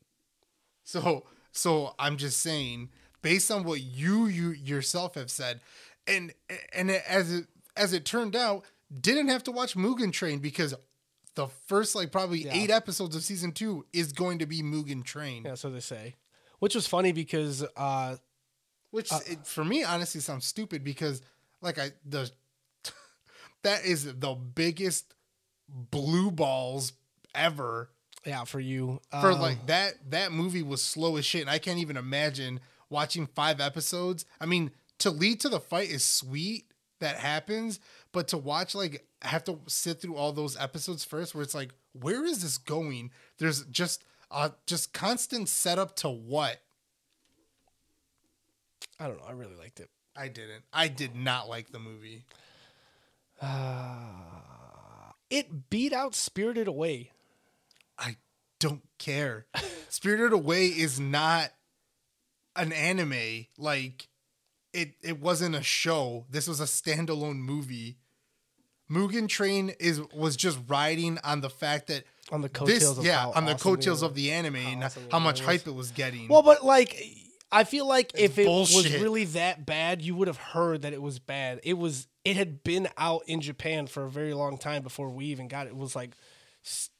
So 0.85 1.25
So 1.53 1.95
I'm 1.99 2.17
just 2.17 2.41
saying, 2.41 2.91
based 3.23 3.51
on 3.51 3.65
what 3.65 3.81
you 3.81 4.27
you 4.27 4.51
yourself 4.51 5.15
have 5.15 5.31
said, 5.31 5.61
and 6.07 6.33
and 6.73 6.91
as 6.91 7.33
it 7.33 7.47
as 7.77 7.93
it 7.93 8.05
turned 8.05 8.35
out, 8.37 8.65
didn't 9.01 9.29
have 9.29 9.43
to 9.45 9.53
watch 9.53 9.75
Mugen 9.77 10.13
Train 10.13 10.39
because 10.41 10.75
the 11.35 11.47
first 11.67 11.95
like 11.95 12.11
probably 12.11 12.45
Yeah. 12.45 12.55
eight 12.55 12.71
episodes 12.71 13.15
of 13.15 13.23
season 13.23 13.53
two 13.53 13.87
is 13.93 14.13
going 14.13 14.41
to 14.41 14.47
be 14.47 14.63
Mugen 14.63 15.05
Train, 15.05 15.45
Yeah, 15.45 15.55
so 15.55 15.71
they 15.71 15.81
say. 15.81 16.17
Which 16.59 16.75
was 16.75 16.87
funny 16.87 17.13
because 17.13 17.65
uh 17.77 18.17
which 18.91 19.13
it, 19.13 19.47
for 19.47 19.65
me 19.65 19.85
honestly 19.85 20.21
sounds 20.21 20.47
stupid 20.47 20.83
because 20.83 21.23
like 21.61 21.79
I 21.79 21.91
the 22.05 22.31
that 23.63 23.85
is 23.85 24.05
the 24.05 24.35
biggest 24.35 25.15
blue 25.69 26.31
balls 26.31 26.93
ever 27.35 27.91
yeah, 28.27 28.45
for 28.45 28.59
you. 28.61 29.01
for 29.11 29.33
um, 29.33 29.41
like 29.41 29.67
that 29.67 29.93
that 30.11 30.33
movie 30.33 30.63
was 30.63 30.83
slow 30.83 31.17
as 31.17 31.25
shit 31.25 31.43
and 31.43 31.51
i 31.51 31.59
can't 31.59 31.79
even 31.79 31.97
imagine 31.97 32.59
watching 32.91 33.27
five 33.27 33.61
episodes. 33.61 34.25
I 34.41 34.47
mean 34.47 34.71
to 34.99 35.11
lead 35.11 35.41
to 35.41 35.49
the 35.49 35.61
fight 35.61 35.91
is 35.91 36.05
sweet 36.05 36.65
that 37.01 37.17
happens 37.17 37.79
but 38.13 38.27
to 38.29 38.37
watch 38.37 38.75
like 38.75 39.07
have 39.23 39.45
to 39.45 39.61
sit 39.69 40.01
through 40.01 40.17
all 40.17 40.33
those 40.33 40.57
episodes 40.57 41.05
first 41.05 41.35
where 41.35 41.43
it's 41.43 41.55
like 41.55 41.73
where 41.93 42.25
is 42.25 42.43
this 42.43 42.59
going? 42.59 43.11
There's 43.39 43.65
just 43.67 44.05
uh 44.31 44.51
just 44.67 44.93
constant 44.93 45.49
setup 45.49 45.97
to 45.97 46.09
what? 46.09 46.61
I 49.01 49.07
don't 49.07 49.19
know, 49.19 49.27
I 49.29 49.33
really 49.33 49.55
liked 49.57 49.81
it. 49.81 49.91
i 50.17 50.29
didn't. 50.29 50.65
I 50.73 50.89
did 50.89 51.15
not 51.15 51.49
like 51.49 51.71
the 51.71 51.79
movie. 51.79 52.25
Uh, 53.41 54.09
It 55.31 55.69
beat 55.69 55.93
out 55.93 56.15
Spirited 56.15 56.69
Away. 56.69 57.13
i 57.99 58.17
don't 58.59 58.83
care. 58.99 59.47
Spirited 59.89 60.33
away 60.33 60.67
is 60.67 60.99
not 60.99 61.51
an 62.59 62.73
anime 62.73 63.47
like 63.57 64.09
it 64.73 64.95
it 65.03 65.21
wasn't 65.21 65.55
a 65.55 65.63
show. 65.63 66.27
This 66.31 66.47
was 66.47 66.61
a 66.61 66.65
standalone 66.65 67.37
movie. 67.39 67.99
Mugen 68.91 69.29
Train 69.29 69.71
is 69.81 70.01
was 70.15 70.37
just 70.37 70.59
riding 70.67 71.19
on 71.23 71.41
the 71.41 71.51
fact 71.51 71.89
that 71.89 72.05
On 72.33 72.41
the 72.41 72.49
this 72.49 72.59
coattails 72.59 72.99
of 72.99 73.05
yeah 73.05 73.19
how 73.21 73.33
on 73.33 73.45
the 73.45 73.53
awesome 73.53 73.75
coattails 73.77 74.03
of 74.03 74.15
the 74.15 74.31
anime 74.31 74.57
and 74.57 74.85
awesome 74.85 75.03
how 75.11 75.19
much 75.19 75.41
hype 75.41 75.67
it 75.67 75.75
was 75.75 75.91
getting. 75.91 76.29
Well, 76.29 76.43
but 76.43 76.65
like, 76.65 76.97
I 77.53 77.65
feel 77.65 77.87
like 77.87 78.13
if 78.19 78.39
it 78.39 78.47
was 78.47 78.75
really 78.99 79.25
that 79.25 79.67
bad, 79.67 80.01
you 80.01 80.15
would 80.17 80.29
have 80.29 80.39
heard 80.39 80.83
that 80.83 80.93
it 80.95 81.03
was 81.03 81.19
bad. 81.19 81.61
It 81.65 81.75
was. 81.75 82.07
It 82.25 82.37
had 82.37 82.63
been 82.63 82.89
out 82.99 83.23
in 83.27 83.41
Japan 83.41 83.87
for 83.87 84.05
a 84.05 84.11
very 84.11 84.35
long 84.35 84.59
time 84.59 84.83
before 84.83 85.09
we 85.09 85.27
even 85.27 85.49
got 85.49 85.67
it. 85.67 85.71
It 85.71 85.77
was 85.77 85.97
like, 85.97 86.15
s- 86.65 86.91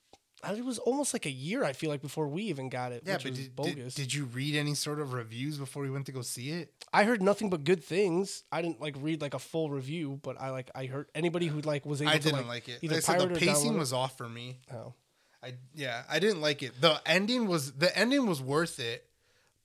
it 0.45 0.65
was 0.65 0.79
almost 0.79 1.13
like 1.13 1.27
a 1.27 1.31
year. 1.31 1.65
I 1.65 1.73
feel 1.73 1.91
like 1.91 2.01
before 2.01 2.29
we 2.29 2.45
even 2.45 2.69
got 2.69 2.93
it. 2.93 3.03
yeah, 3.05 3.15
which 3.15 3.25
but 3.25 3.31
was 3.31 3.39
did, 3.41 3.57
bogus. 3.57 3.95
did, 3.95 4.03
did 4.03 4.15
you 4.15 4.25
read 4.27 4.55
any 4.55 4.75
sort 4.75 5.01
of 5.01 5.13
reviews 5.13 5.59
before 5.59 5.83
we 5.83 5.91
went 5.91 6.07
to 6.07 6.13
go 6.13 6.23
see 6.23 6.51
it? 6.51 6.73
I 6.93 7.05
heard 7.05 7.23
nothing 7.23 7.51
but 7.51 7.65
good 7.65 7.83
things. 7.83 8.45
I 8.53 8.63
didn't 8.63 8.81
like 8.81 8.95
read 9.01 9.21
like 9.21 9.35
a 9.35 9.39
full 9.39 9.71
review, 9.71 10.21
but 10.23 10.41
I 10.41 10.51
like 10.51 10.71
I 10.75 10.87
heard 10.87 11.09
anybody 11.15 11.47
who 11.47 11.61
like 11.61 11.85
was 11.85 12.01
able 12.01 12.13
I 12.13 12.19
to 12.19 12.23
didn't 12.23 12.39
like, 12.39 12.47
like, 12.47 12.69
it. 12.69 12.79
either 12.83 12.95
Like 12.97 13.09
I 13.09 13.19
said 13.19 13.29
the 13.29 13.39
pacing 13.39 13.79
was 13.79 13.93
off 13.93 14.17
for 14.17 14.29
me. 14.29 14.61
Oh. 14.73 14.95
I 15.43 15.55
yeah, 15.75 16.03
I 16.09 16.19
didn't 16.19 16.41
like 16.41 16.63
it. 16.63 16.81
The 16.81 17.01
ending 17.07 17.47
was 17.47 17.73
the 17.73 17.97
ending 17.97 18.27
was 18.27 18.41
worth 18.41 18.81
it, 18.81 19.05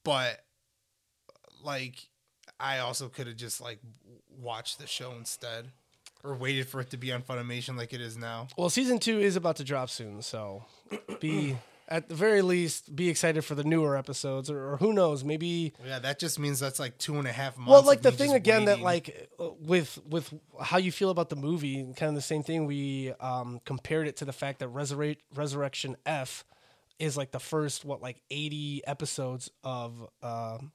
but 0.03 0.43
like 1.63 2.07
I 2.59 2.79
also 2.79 3.09
could 3.09 3.27
have 3.27 3.35
just 3.35 3.61
like 3.61 3.79
watched 4.29 4.79
the 4.79 4.87
show 4.87 5.13
instead 5.13 5.71
or 6.23 6.35
waited 6.35 6.67
for 6.67 6.81
it 6.81 6.89
to 6.91 6.97
be 6.97 7.11
on 7.11 7.21
Funimation 7.21 7.77
like 7.77 7.93
it 7.93 8.01
is 8.01 8.17
now. 8.17 8.47
Well, 8.57 8.69
season 8.69 8.99
two 8.99 9.19
is 9.19 9.35
about 9.35 9.57
to 9.57 9.63
drop 9.63 9.89
soon, 9.89 10.21
so 10.21 10.65
be 11.19 11.57
at 11.89 12.07
the 12.09 12.15
very 12.15 12.41
least 12.41 12.95
be 12.95 13.09
excited 13.09 13.43
for 13.43 13.55
the 13.55 13.63
newer 13.63 13.97
episodes, 13.97 14.49
or, 14.49 14.73
or 14.73 14.77
who 14.77 14.93
knows, 14.93 15.23
maybe. 15.23 15.73
Yeah, 15.85 15.99
that 15.99 16.19
just 16.19 16.39
means 16.39 16.59
that's 16.59 16.79
like 16.79 16.97
two 16.97 17.17
and 17.17 17.27
a 17.27 17.31
half 17.31 17.57
months. 17.57 17.71
Well, 17.71 17.83
like 17.83 18.01
the 18.01 18.11
thing 18.11 18.33
again 18.33 18.65
that 18.65 18.79
like 18.79 19.29
uh, 19.39 19.49
with 19.59 19.99
with 20.07 20.33
how 20.61 20.77
you 20.77 20.91
feel 20.91 21.09
about 21.09 21.29
the 21.29 21.35
movie, 21.35 21.83
kind 21.95 22.09
of 22.09 22.15
the 22.15 22.21
same 22.21 22.43
thing. 22.43 22.65
We 22.65 23.13
um, 23.19 23.59
compared 23.65 24.07
it 24.07 24.17
to 24.17 24.25
the 24.25 24.33
fact 24.33 24.59
that 24.59 24.69
Resurrect 24.69 25.21
Resurrection 25.35 25.97
F 26.05 26.45
is 26.99 27.17
like 27.17 27.31
the 27.31 27.39
first 27.39 27.83
what 27.83 28.01
like 28.01 28.21
eighty 28.31 28.81
episodes 28.87 29.51
of 29.63 30.09
um 30.21 30.71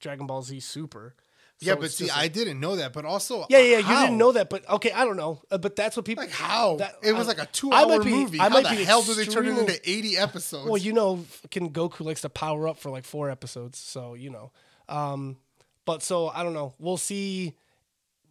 Dragon 0.00 0.26
Ball 0.26 0.42
Z 0.42 0.60
Super. 0.60 1.14
Yeah, 1.60 1.74
but 1.74 1.90
see, 1.90 2.06
just 2.06 2.16
I 2.18 2.28
didn't 2.28 2.60
know 2.60 2.76
that. 2.76 2.92
But 2.92 3.04
also, 3.04 3.46
Yeah, 3.48 3.58
yeah, 3.58 3.78
you 3.78 3.84
didn't 4.02 4.18
know 4.18 4.32
that, 4.32 4.50
but 4.50 4.68
okay, 4.68 4.92
I 4.92 5.04
don't 5.04 5.16
know, 5.16 5.42
uh, 5.50 5.58
but 5.58 5.74
that's 5.76 5.96
what 5.96 6.04
people 6.04 6.24
Like 6.24 6.32
how? 6.32 6.76
that- 6.76 6.96
it 7.02 7.12
was 7.12 7.26
I- 7.28 7.32
like 7.32 7.42
a 7.42 7.46
two-hour 7.46 8.04
movie. 8.04 8.38
I 8.40 8.44
how 8.44 8.48
might 8.50 8.64
the 8.64 8.76
be 8.76 8.84
hell 8.84 9.02
do 9.02 9.14
they 9.14 9.24
turn 9.26 9.46
it 9.46 9.58
into 9.58 9.90
eighty 9.90 10.16
episodes? 10.16 10.68
Well, 10.68 10.76
you 10.76 10.92
know, 10.92 11.16
fucking 11.16 11.72
Goku 11.72 12.00
likes 12.00 12.20
to 12.22 12.28
power 12.28 12.68
up 12.68 12.78
for 12.78 12.90
like 12.90 13.04
four 13.04 13.30
episodes, 13.30 13.78
so 13.78 14.14
you 14.14 14.30
know. 14.30 14.52
Um, 14.88 15.36
but 15.84 16.02
so 16.02 16.28
I 16.28 16.42
don't 16.42 16.54
know. 16.54 16.74
We'll 16.78 16.96
see, 16.96 17.54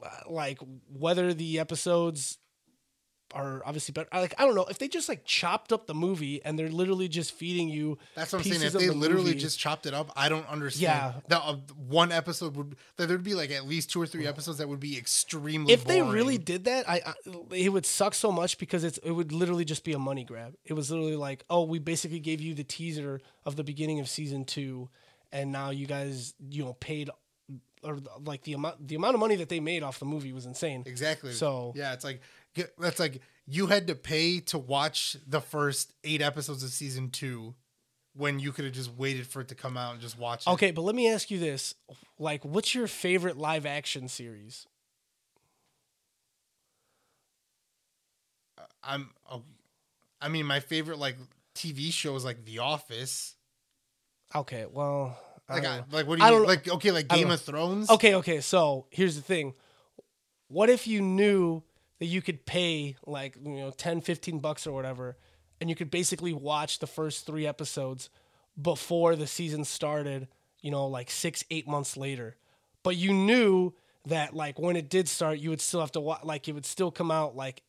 uh, 0.04 0.10
like 0.30 0.60
whether 0.94 1.34
the 1.34 1.60
episodes 1.60 2.38
are 3.34 3.62
obviously 3.66 3.92
better. 3.92 4.08
I, 4.12 4.22
Like 4.22 4.34
I 4.38 4.46
don't 4.46 4.56
know 4.56 4.66
if 4.70 4.78
they 4.78 4.88
just 4.88 5.10
like 5.10 5.26
chopped 5.26 5.74
up 5.74 5.88
the 5.88 5.94
movie 5.94 6.44
and 6.46 6.58
they're 6.58 6.70
literally 6.70 7.08
just 7.08 7.34
feeding 7.34 7.70
you. 7.70 7.98
That's 8.16 8.32
what 8.32 8.46
I'm 8.46 8.52
saying. 8.52 8.64
If 8.64 8.74
they 8.74 8.88
the 8.88 8.94
literally 8.94 9.26
movie. 9.32 9.40
just 9.40 9.60
chopped 9.60 9.86
it 9.86 9.94
up, 9.94 10.12
I 10.16 10.30
don't 10.30 10.48
understand. 10.50 10.84
Yeah. 10.84 11.14
that 11.30 11.42
uh, 11.44 11.56
one 11.88 12.12
episode 12.12 12.56
would 12.56 12.76
that 12.98 13.08
there'd 13.08 13.24
be 13.24 13.36
like 13.36 13.52
at 13.52 13.68
least 13.68 13.92
two 13.92 14.02
or 14.02 14.08
three 14.08 14.28
episodes 14.28 14.60
that 14.60 14.70
would 14.70 14.80
be 14.80 14.98
extremely. 14.98 15.74
if 15.74 15.86
they 15.86 16.02
really 16.02 16.38
did 16.38 16.66
that, 16.66 16.88
I, 16.90 17.02
I 17.06 17.14
it 17.52 17.70
would 17.70 17.86
suck 17.86 18.14
so 18.14 18.32
much 18.32 18.58
because 18.58 18.84
it's 18.84 18.98
it 19.00 19.12
would 19.12 19.32
literally 19.32 19.66
just 19.66 19.84
be 19.84 19.94
a 19.94 20.00
money 20.00 20.24
grab. 20.24 20.56
It 20.66 20.74
was 20.74 20.92
literally 20.92 21.16
like, 21.16 21.46
oh, 21.50 21.64
we 21.64 21.80
basically 21.80 22.20
gave 22.20 22.42
you 22.42 22.54
the 22.54 22.64
teaser 22.64 23.22
of 23.46 23.56
the 23.56 23.64
beginning 23.64 24.00
of 24.00 24.10
season 24.10 24.46
two, 24.46 24.90
and 25.32 25.52
now 25.52 25.72
you 25.72 25.88
guys 25.88 26.34
you 26.50 26.64
know 26.64 26.74
paid 26.74 27.10
or 27.84 28.00
like 28.24 28.44
the 28.44 28.54
amount 28.54 28.88
the 28.88 28.96
amount 28.96 29.14
of 29.14 29.20
money 29.20 29.36
that 29.36 29.50
they 29.50 29.60
made 29.60 29.84
off 29.84 30.00
the 30.00 30.06
movie 30.06 30.34
was 30.34 30.46
insane. 30.46 30.84
exactly. 30.86 31.32
So- 31.34 31.74
yeah, 31.76 31.94
it's 31.94 32.04
like 32.04 32.22
that's 32.78 33.00
like 33.00 33.22
you 33.46 33.68
had 33.68 33.88
to 33.88 33.96
pay 33.96 34.40
to 34.42 34.58
watch 34.58 35.18
the 35.28 35.42
first 35.42 35.94
eight 36.04 36.22
episodes 36.22 36.64
of 36.64 36.70
season 36.70 37.10
two, 37.10 37.56
when 38.16 38.40
you 38.40 38.52
could 38.52 38.66
have 38.66 38.74
just 38.74 38.94
waited 38.94 39.28
for 39.28 39.42
it 39.42 39.50
to 39.50 39.56
come 39.56 39.78
out 39.78 39.94
and 39.94 40.02
just 40.02 40.18
watch 40.18 40.48
it. 40.48 40.50
Okay, 40.52 40.72
but 40.72 40.82
let 40.82 40.96
me 40.96 41.10
ask 41.10 41.30
you 41.30 41.40
this: 41.40 41.76
like, 42.18 42.44
what's 42.44 42.74
your 42.74 42.88
favorite 42.88 43.38
live 43.38 43.66
action 43.66 44.08
series? 44.08 44.68
I'm. 48.84 49.10
oh, 49.30 49.44
I 50.22 50.30
mean, 50.30 50.46
my 50.46 50.60
favorite 50.60 50.98
like 50.98 51.18
TV 51.56 51.92
show 51.92 52.16
is 52.16 52.26
like 52.26 52.46
The 52.46 52.60
Office. 52.60 53.36
Okay, 54.34 54.66
well, 54.72 55.18
I 55.48 55.56
Like, 55.56 55.64
don't 55.64 55.72
I, 55.72 55.84
like 55.92 56.08
what 56.08 56.18
do 56.20 56.26
you 56.26 56.34
I 56.36 56.40
like? 56.40 56.68
Okay, 56.68 56.92
like 56.92 57.08
Game 57.08 57.30
of 57.30 57.42
Thrones. 57.42 57.90
Okay, 57.90 58.16
okay. 58.16 58.42
So 58.42 58.88
here's 58.90 59.16
the 59.16 59.22
thing. 59.22 59.54
What 60.48 60.70
if 60.70 60.88
you 60.88 61.02
knew 61.02 61.64
that 62.00 62.06
you 62.06 62.22
could 62.22 62.46
pay 62.46 62.96
like, 63.06 63.36
you 63.44 63.56
know, 63.56 63.72
10, 63.72 64.02
15 64.02 64.40
bucks 64.40 64.68
or 64.68 64.74
whatever, 64.74 65.18
and 65.62 65.70
you 65.70 65.76
could 65.76 65.90
basically 65.92 66.34
watch 66.34 66.80
the 66.80 66.88
first 66.88 67.26
three 67.26 67.48
episodes 67.48 68.10
before 68.62 69.16
the 69.16 69.28
season 69.28 69.64
started, 69.66 70.28
you 70.62 70.72
know, 70.72 70.88
like 70.88 71.10
six, 71.10 71.44
eight 71.50 71.68
months 71.68 71.98
later. 71.98 72.36
But 72.84 72.96
you 72.98 73.14
knew 73.14 73.74
that 74.08 74.36
like 74.36 74.60
when 74.60 74.76
it 74.76 74.90
did 74.90 75.08
start, 75.10 75.40
you 75.40 75.50
would 75.50 75.62
still 75.62 75.80
have 75.80 75.92
to 75.94 76.00
watch, 76.00 76.24
like 76.24 76.48
it 76.48 76.54
would 76.54 76.66
still 76.66 76.92
come 76.92 77.12
out 77.12 77.36
like 77.36 77.62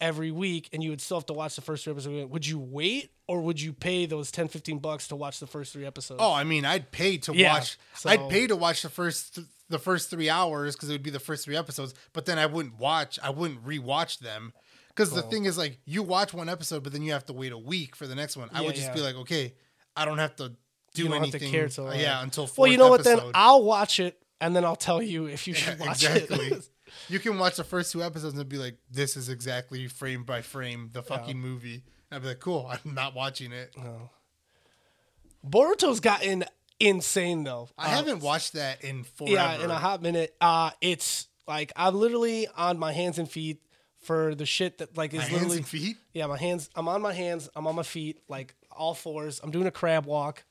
every 0.00 0.30
week 0.30 0.68
and 0.72 0.82
you 0.82 0.90
would 0.90 1.00
still 1.00 1.18
have 1.18 1.26
to 1.26 1.32
watch 1.32 1.56
the 1.56 1.60
first 1.62 1.84
three 1.84 1.92
episodes. 1.92 2.30
Would 2.30 2.46
you 2.46 2.58
wait 2.58 3.10
or 3.26 3.40
would 3.40 3.60
you 3.60 3.72
pay 3.72 4.06
those 4.06 4.30
10, 4.30 4.48
15 4.48 4.78
bucks 4.78 5.08
to 5.08 5.16
watch 5.16 5.40
the 5.40 5.46
first 5.46 5.72
three 5.72 5.86
episodes? 5.86 6.20
Oh, 6.22 6.32
I 6.32 6.44
mean, 6.44 6.64
I'd 6.64 6.90
pay 6.90 7.16
to 7.18 7.34
Yeah, 7.34 7.54
watch. 7.54 7.78
so- 7.94 8.10
I'd 8.10 8.28
pay 8.28 8.46
to 8.46 8.56
watch 8.56 8.82
the 8.82 8.88
first 8.88 9.36
th- 9.36 9.46
the 9.70 9.78
first 9.78 10.10
three 10.10 10.28
hours 10.28 10.76
because 10.76 10.90
it 10.90 10.92
would 10.92 11.02
be 11.02 11.10
the 11.10 11.18
first 11.18 11.44
three 11.46 11.56
episodes. 11.56 11.94
But 12.12 12.26
then 12.26 12.38
I 12.38 12.44
wouldn't 12.46 12.78
watch. 12.78 13.18
I 13.22 13.30
wouldn't 13.30 13.64
rewatch 13.64 14.18
them 14.18 14.52
because 14.88 15.12
the 15.12 15.22
thing 15.22 15.46
is, 15.46 15.56
like, 15.56 15.78
you 15.86 16.02
watch 16.02 16.34
one 16.34 16.48
episode, 16.50 16.82
but 16.82 16.92
then 16.92 17.00
you 17.02 17.12
have 17.12 17.24
to 17.26 17.32
wait 17.32 17.52
a 17.52 17.58
week 17.58 17.96
for 17.96 18.06
the 18.06 18.14
next 18.14 18.36
one. 18.36 18.50
I 18.52 18.60
Yeah, 18.60 18.66
would 18.66 18.74
just 18.74 18.88
yeah. 18.88 18.94
be 18.94 19.00
like, 19.00 19.14
okay, 19.16 19.54
I 19.96 20.04
don't 20.04 20.18
have 20.18 20.36
to 20.36 20.52
do 20.94 21.02
you 21.04 21.08
don't 21.08 21.18
anything. 21.22 21.52
have 21.52 21.72
to 21.74 21.86
uh, 21.86 21.94
yeah, 21.94 22.22
until 22.22 22.50
well 22.58 22.70
you 22.70 22.76
know 22.76 22.88
what 22.88 23.04
then 23.04 23.20
i'll 23.32 23.62
watch 23.62 24.00
it 24.00 24.20
and 24.40 24.56
then 24.56 24.64
i'll 24.64 24.74
tell 24.74 25.00
you 25.00 25.26
if 25.26 25.46
you 25.46 25.54
should 25.60 25.78
watch 25.78 26.02
exactly. 26.02 26.46
it 26.48 26.68
you 27.08 27.20
can 27.20 27.38
watch 27.38 27.54
the 27.56 27.62
first 27.64 27.92
two 27.92 28.02
episodes 28.02 28.36
and 28.36 28.48
be 28.48 28.56
like, 28.58 28.76
this 28.90 29.16
is 29.16 29.28
exactly 29.28 29.86
frame 29.86 30.24
by 30.24 30.42
frame 30.42 30.90
the 30.92 31.02
fucking 31.02 31.38
movie. 31.38 31.84
And 32.10 32.16
I'd 32.16 32.22
be 32.22 32.28
like, 32.28 32.40
cool, 32.40 32.68
I'm 32.68 32.94
not 32.94 33.14
watching 33.14 33.52
it. 33.52 33.72
No. 33.76 34.10
boruto's 35.46 36.00
gotten 36.00 36.44
insane 36.80 37.44
though 37.44 37.68
I 37.78 37.86
Uh, 37.86 37.88
haven't 37.90 38.20
watched 38.20 38.54
that 38.54 38.82
in 38.82 39.04
forever. 39.04 39.34
yeah 39.34 39.62
in 39.64 39.70
a 39.70 39.74
hot 39.78 40.00
minute 40.02 40.34
uh 40.40 40.70
it's 40.80 41.28
like 41.46 41.72
i'm 41.76 41.94
literally 41.94 42.48
on 42.56 42.78
my 42.78 42.92
hands 42.92 43.18
and 43.18 43.30
feet 43.30 43.60
for 44.02 44.34
the 44.34 44.46
shit 44.46 44.78
that 44.78 44.96
like 44.96 45.12
is 45.12 45.18
My 45.18 45.24
hands 45.24 45.32
literally 45.34 45.56
and 45.58 45.68
feet. 45.68 45.96
yeah 46.14 46.26
my 46.26 46.38
hands 46.38 46.70
i'm 46.74 46.88
on 46.88 47.02
my 47.02 47.12
hands 47.12 47.48
i'm 47.54 47.66
on 47.66 47.74
my 47.76 47.82
feet 47.82 48.18
like 48.28 48.54
all 48.74 48.94
fours 48.94 49.40
i'm 49.44 49.50
doing 49.50 49.66
a 49.66 49.70
crab 49.70 50.06
walk 50.06 50.42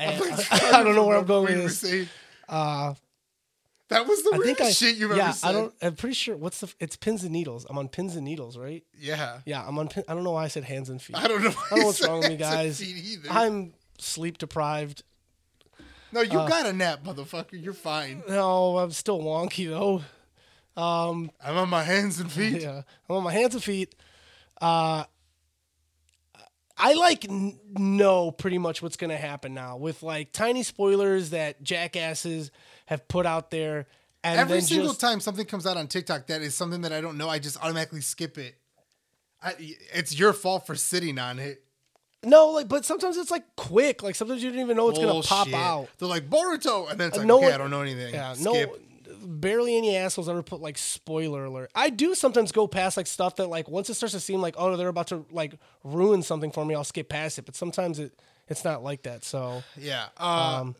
and 0.00 0.22
I 0.50 0.82
don't 0.82 0.94
know 0.94 1.06
where 1.06 1.16
I'm 1.18 1.24
going 1.36 1.54
with 1.56 1.64
this. 1.64 1.78
saying. 1.78 2.08
that 2.48 4.06
was 4.06 4.22
the 4.22 4.30
I 4.34 4.38
think 4.38 4.58
weirdest 4.58 4.82
I 4.82 4.86
shit 4.86 4.96
you've 4.96 5.16
yeah 5.16 5.24
ever 5.24 5.32
said. 5.32 5.48
I 5.48 5.52
don't 5.52 5.74
I'm 5.82 5.94
pretty 5.96 6.14
sure 6.14 6.36
what's 6.36 6.60
the 6.60 6.72
it's 6.80 6.96
pins 6.96 7.22
and 7.22 7.32
needles 7.32 7.66
I'm 7.68 7.78
on 7.78 7.88
pins 7.88 8.16
and 8.16 8.24
needles 8.24 8.56
right 8.58 8.82
Yeah. 8.98 9.38
yeah 9.46 9.66
I'm 9.66 9.78
on 9.78 9.88
pin, 9.88 10.04
I 10.08 10.14
don't 10.14 10.24
know 10.24 10.32
why 10.32 10.44
I 10.44 10.48
said 10.48 10.64
hands 10.64 10.88
and 10.90 11.00
feet 11.00 11.16
I 11.16 11.28
don't 11.28 11.42
know. 11.42 11.50
I 11.50 11.70
don't 11.70 11.78
know 11.80 11.86
what's 11.86 12.06
wrong 12.06 12.20
with 12.20 12.28
me, 12.30 12.36
guys. 12.36 12.82
I'm 13.30 13.72
sleep 14.00 14.38
deprived. 14.38 15.02
No, 16.12 16.20
you 16.20 16.30
got 16.30 16.66
a 16.66 16.72
nap, 16.72 17.04
motherfucker. 17.04 17.62
You're 17.62 17.74
fine. 17.74 18.22
No, 18.28 18.78
I'm 18.78 18.92
still 18.92 19.20
wonky 19.20 19.68
though. 19.68 20.02
I'm 20.80 21.30
on 21.42 21.68
my 21.68 21.82
hands 21.82 22.20
and 22.20 22.30
feet. 22.30 22.62
Yeah, 22.62 22.82
I'm 23.08 23.16
on 23.16 23.22
my 23.22 23.32
hands 23.32 23.54
and 23.54 23.64
feet. 23.64 23.94
Uh, 24.60 25.04
I 26.78 26.92
like 26.94 27.28
n- 27.28 27.58
know 27.78 28.30
pretty 28.30 28.58
much 28.58 28.82
what's 28.82 28.96
gonna 28.96 29.16
happen 29.16 29.54
now 29.54 29.76
with 29.78 30.02
like 30.02 30.32
tiny 30.32 30.62
spoilers 30.62 31.30
that 31.30 31.62
jackasses 31.62 32.50
have 32.86 33.08
put 33.08 33.24
out 33.24 33.50
there, 33.50 33.86
and 34.22 34.38
Every 34.38 34.60
single 34.60 34.88
just, 34.88 35.00
time 35.00 35.20
something 35.20 35.46
comes 35.46 35.66
out 35.66 35.76
on 35.76 35.86
TikTok 35.86 36.26
that 36.26 36.42
is 36.42 36.54
something 36.54 36.82
that 36.82 36.92
I 36.92 37.00
don't 37.00 37.16
know, 37.16 37.28
I 37.28 37.38
just 37.38 37.62
automatically 37.62 38.02
skip 38.02 38.36
it. 38.36 38.56
I, 39.42 39.54
it's 39.92 40.18
your 40.18 40.32
fault 40.32 40.66
for 40.66 40.74
sitting 40.74 41.18
on 41.18 41.38
it. 41.38 41.62
No, 42.26 42.48
like, 42.50 42.68
but 42.68 42.84
sometimes 42.84 43.16
it's 43.16 43.30
like 43.30 43.44
quick. 43.56 44.02
Like 44.02 44.14
sometimes 44.14 44.42
you 44.42 44.50
don't 44.50 44.60
even 44.60 44.76
know 44.76 44.90
it's 44.90 44.98
gonna 44.98 45.22
pop 45.22 45.46
Bullshit. 45.46 45.54
out. 45.54 45.88
They're 45.98 46.08
like 46.08 46.28
Boruto, 46.28 46.90
and 46.90 47.00
then 47.00 47.08
it's 47.08 47.16
like, 47.18 47.26
no 47.26 47.36
okay, 47.38 47.46
one- 47.46 47.54
I 47.54 47.58
don't 47.58 47.70
know 47.70 47.80
anything. 47.82 48.12
Yeah, 48.12 48.34
Skip. 48.34 48.44
no, 48.44 49.16
barely 49.26 49.76
any 49.76 49.96
assholes 49.96 50.28
ever 50.28 50.42
put 50.42 50.60
like 50.60 50.76
spoiler 50.78 51.44
alert. 51.46 51.70
I 51.74 51.90
do 51.90 52.14
sometimes 52.14 52.52
go 52.52 52.66
past 52.66 52.96
like 52.96 53.06
stuff 53.06 53.36
that 53.36 53.48
like 53.48 53.68
once 53.68 53.88
it 53.90 53.94
starts 53.94 54.12
to 54.14 54.20
seem 54.20 54.40
like 54.40 54.54
oh 54.58 54.76
they're 54.76 54.88
about 54.88 55.08
to 55.08 55.24
like 55.30 55.54
ruin 55.84 56.22
something 56.22 56.50
for 56.50 56.64
me, 56.64 56.74
I'll 56.74 56.84
skip 56.84 57.08
past 57.08 57.38
it. 57.38 57.46
But 57.46 57.56
sometimes 57.56 57.98
it 57.98 58.12
it's 58.48 58.64
not 58.64 58.82
like 58.84 59.02
that. 59.04 59.24
So 59.24 59.62
Yeah. 59.76 60.06
Uh, 60.18 60.58
um, 60.62 60.76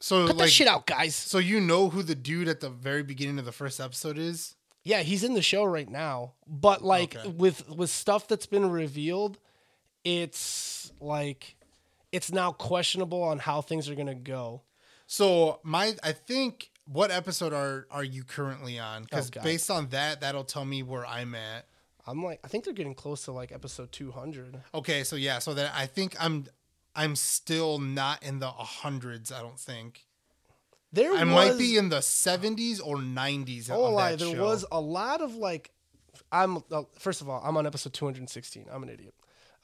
so 0.00 0.26
cut 0.26 0.36
like, 0.36 0.46
that 0.46 0.50
shit 0.50 0.68
out, 0.68 0.86
guys. 0.86 1.14
so 1.14 1.38
you 1.38 1.60
know 1.60 1.88
who 1.88 2.02
the 2.02 2.14
dude 2.14 2.48
at 2.48 2.60
the 2.60 2.68
very 2.68 3.02
beginning 3.02 3.38
of 3.38 3.44
the 3.44 3.52
first 3.52 3.80
episode 3.80 4.18
is? 4.18 4.54
Yeah, 4.82 5.00
he's 5.00 5.24
in 5.24 5.32
the 5.34 5.40
show 5.42 5.64
right 5.64 5.88
now. 5.88 6.32
But 6.46 6.84
like 6.84 7.16
Okay. 7.16 7.28
with 7.28 7.68
with 7.70 7.90
stuff 7.90 8.28
that's 8.28 8.46
been 8.46 8.68
revealed, 8.70 9.38
it's 10.04 10.92
like 11.00 11.56
it's 12.12 12.30
now 12.30 12.52
questionable 12.52 13.22
on 13.22 13.38
how 13.38 13.60
things 13.60 13.88
are 13.88 13.94
gonna 13.94 14.14
go. 14.14 14.62
So 15.06 15.60
my, 15.62 15.94
I 16.02 16.12
think, 16.12 16.70
what 16.86 17.10
episode 17.10 17.52
are 17.52 17.86
are 17.90 18.04
you 18.04 18.24
currently 18.24 18.78
on? 18.78 19.02
Because 19.02 19.30
Oh, 19.36 19.42
based 19.42 19.70
on 19.70 19.88
that, 19.88 20.20
that'll 20.20 20.44
tell 20.44 20.64
me 20.64 20.82
where 20.82 21.06
I'm 21.06 21.34
at. 21.34 21.66
I'm 22.06 22.22
like 22.22 22.40
I 22.44 22.48
think 22.48 22.64
they're 22.64 22.74
getting 22.74 22.94
close 22.94 23.24
to 23.24 23.32
like 23.32 23.50
episode 23.52 23.90
two 23.90 24.10
hundred. 24.10 24.60
Okay, 24.74 25.04
so 25.04 25.16
yeah, 25.16 25.38
so 25.38 25.54
that 25.54 25.72
I 25.74 25.86
think 25.86 26.14
I'm, 26.20 26.46
I'm 26.94 27.16
still 27.16 27.78
not 27.78 28.22
in 28.22 28.38
the 28.40 28.48
hundreds. 28.48 29.32
I 29.32 29.40
don't 29.40 29.58
think 29.58 30.04
There 30.92 31.14
I 31.14 31.24
was, 31.24 31.34
might 31.34 31.58
be 31.58 31.76
in 31.78 31.88
the 31.88 31.98
70s 32.00 32.80
or 32.84 32.96
90s. 32.96 33.70
I 33.70 33.76
won't 33.76 33.94
lie, 33.94 34.16
there 34.16 34.34
show. 34.34 34.42
was 34.42 34.66
a 34.70 34.80
lot 34.80 35.22
of 35.22 35.34
like 35.34 35.70
I'm 36.30 36.58
uh, 36.70 36.82
first 36.98 37.20
of 37.22 37.28
all, 37.30 37.40
I'm 37.44 37.56
on 37.56 37.66
episode 37.66 37.94
216. 37.94 38.66
I'm 38.70 38.82
an 38.82 38.90
idiot. 38.90 39.14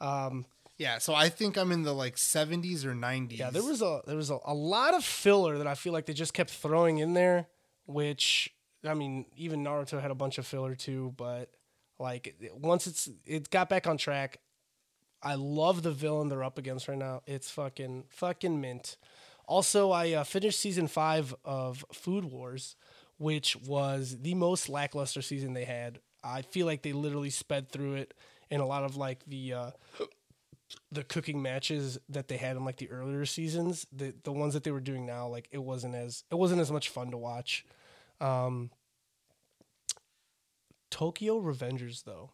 Um, 0.00 0.46
Yeah, 0.78 0.98
so 0.98 1.14
I 1.14 1.28
think 1.28 1.56
I'm 1.58 1.72
in 1.72 1.82
the 1.82 1.92
like 1.92 2.16
70s 2.16 2.84
or 2.84 2.94
90s. 2.94 3.38
yeah, 3.38 3.50
there 3.50 3.62
was 3.62 3.82
a 3.82 4.00
there 4.06 4.16
was 4.16 4.30
a, 4.30 4.38
a 4.44 4.54
lot 4.54 4.94
of 4.94 5.04
filler 5.04 5.58
that 5.58 5.66
I 5.66 5.74
feel 5.74 5.92
like 5.92 6.06
they 6.06 6.14
just 6.14 6.32
kept 6.34 6.50
throwing 6.50 6.98
in 6.98 7.14
there, 7.14 7.48
which 7.86 8.52
I 8.84 8.94
mean, 8.94 9.26
even 9.36 9.62
Naruto 9.64 10.00
had 10.00 10.10
a 10.10 10.14
bunch 10.14 10.38
of 10.38 10.46
filler 10.46 10.74
too, 10.74 11.12
but 11.16 11.50
like 11.98 12.34
once 12.54 12.86
it's 12.86 13.08
it 13.26 13.50
got 13.50 13.68
back 13.68 13.86
on 13.86 13.98
track, 13.98 14.38
I 15.22 15.34
love 15.34 15.82
the 15.82 15.90
villain 15.90 16.28
they're 16.28 16.42
up 16.44 16.56
against 16.56 16.88
right 16.88 16.96
now. 16.98 17.22
It's 17.26 17.50
fucking 17.50 18.04
fucking 18.08 18.60
mint. 18.60 18.96
Also, 19.46 19.90
I 19.90 20.12
uh, 20.12 20.24
finished 20.24 20.60
season 20.60 20.86
five 20.86 21.34
of 21.44 21.84
Food 21.92 22.24
Wars, 22.24 22.76
which 23.18 23.56
was 23.56 24.16
the 24.22 24.34
most 24.34 24.68
lackluster 24.68 25.20
season 25.20 25.52
they 25.52 25.64
had. 25.64 25.98
I 26.22 26.42
feel 26.42 26.66
like 26.66 26.82
they 26.82 26.92
literally 26.92 27.30
sped 27.30 27.68
through 27.70 27.94
it 27.94 28.14
in 28.50 28.60
a 28.60 28.66
lot 28.66 28.84
of 28.84 28.96
like 28.96 29.24
the 29.26 29.52
uh, 29.52 29.70
the 30.92 31.04
cooking 31.04 31.40
matches 31.42 31.98
that 32.08 32.28
they 32.28 32.36
had 32.36 32.56
in 32.56 32.64
like 32.64 32.76
the 32.76 32.90
earlier 32.90 33.24
seasons. 33.24 33.86
The 33.92 34.14
the 34.24 34.32
ones 34.32 34.54
that 34.54 34.64
they 34.64 34.70
were 34.70 34.80
doing 34.80 35.06
now, 35.06 35.28
like 35.28 35.48
it 35.50 35.62
wasn't 35.62 35.94
as 35.94 36.24
it 36.30 36.36
wasn't 36.36 36.60
as 36.60 36.70
much 36.70 36.88
fun 36.88 37.10
to 37.10 37.16
watch. 37.16 37.64
Um, 38.20 38.70
Tokyo 40.90 41.40
Revengers 41.40 42.04
though. 42.04 42.32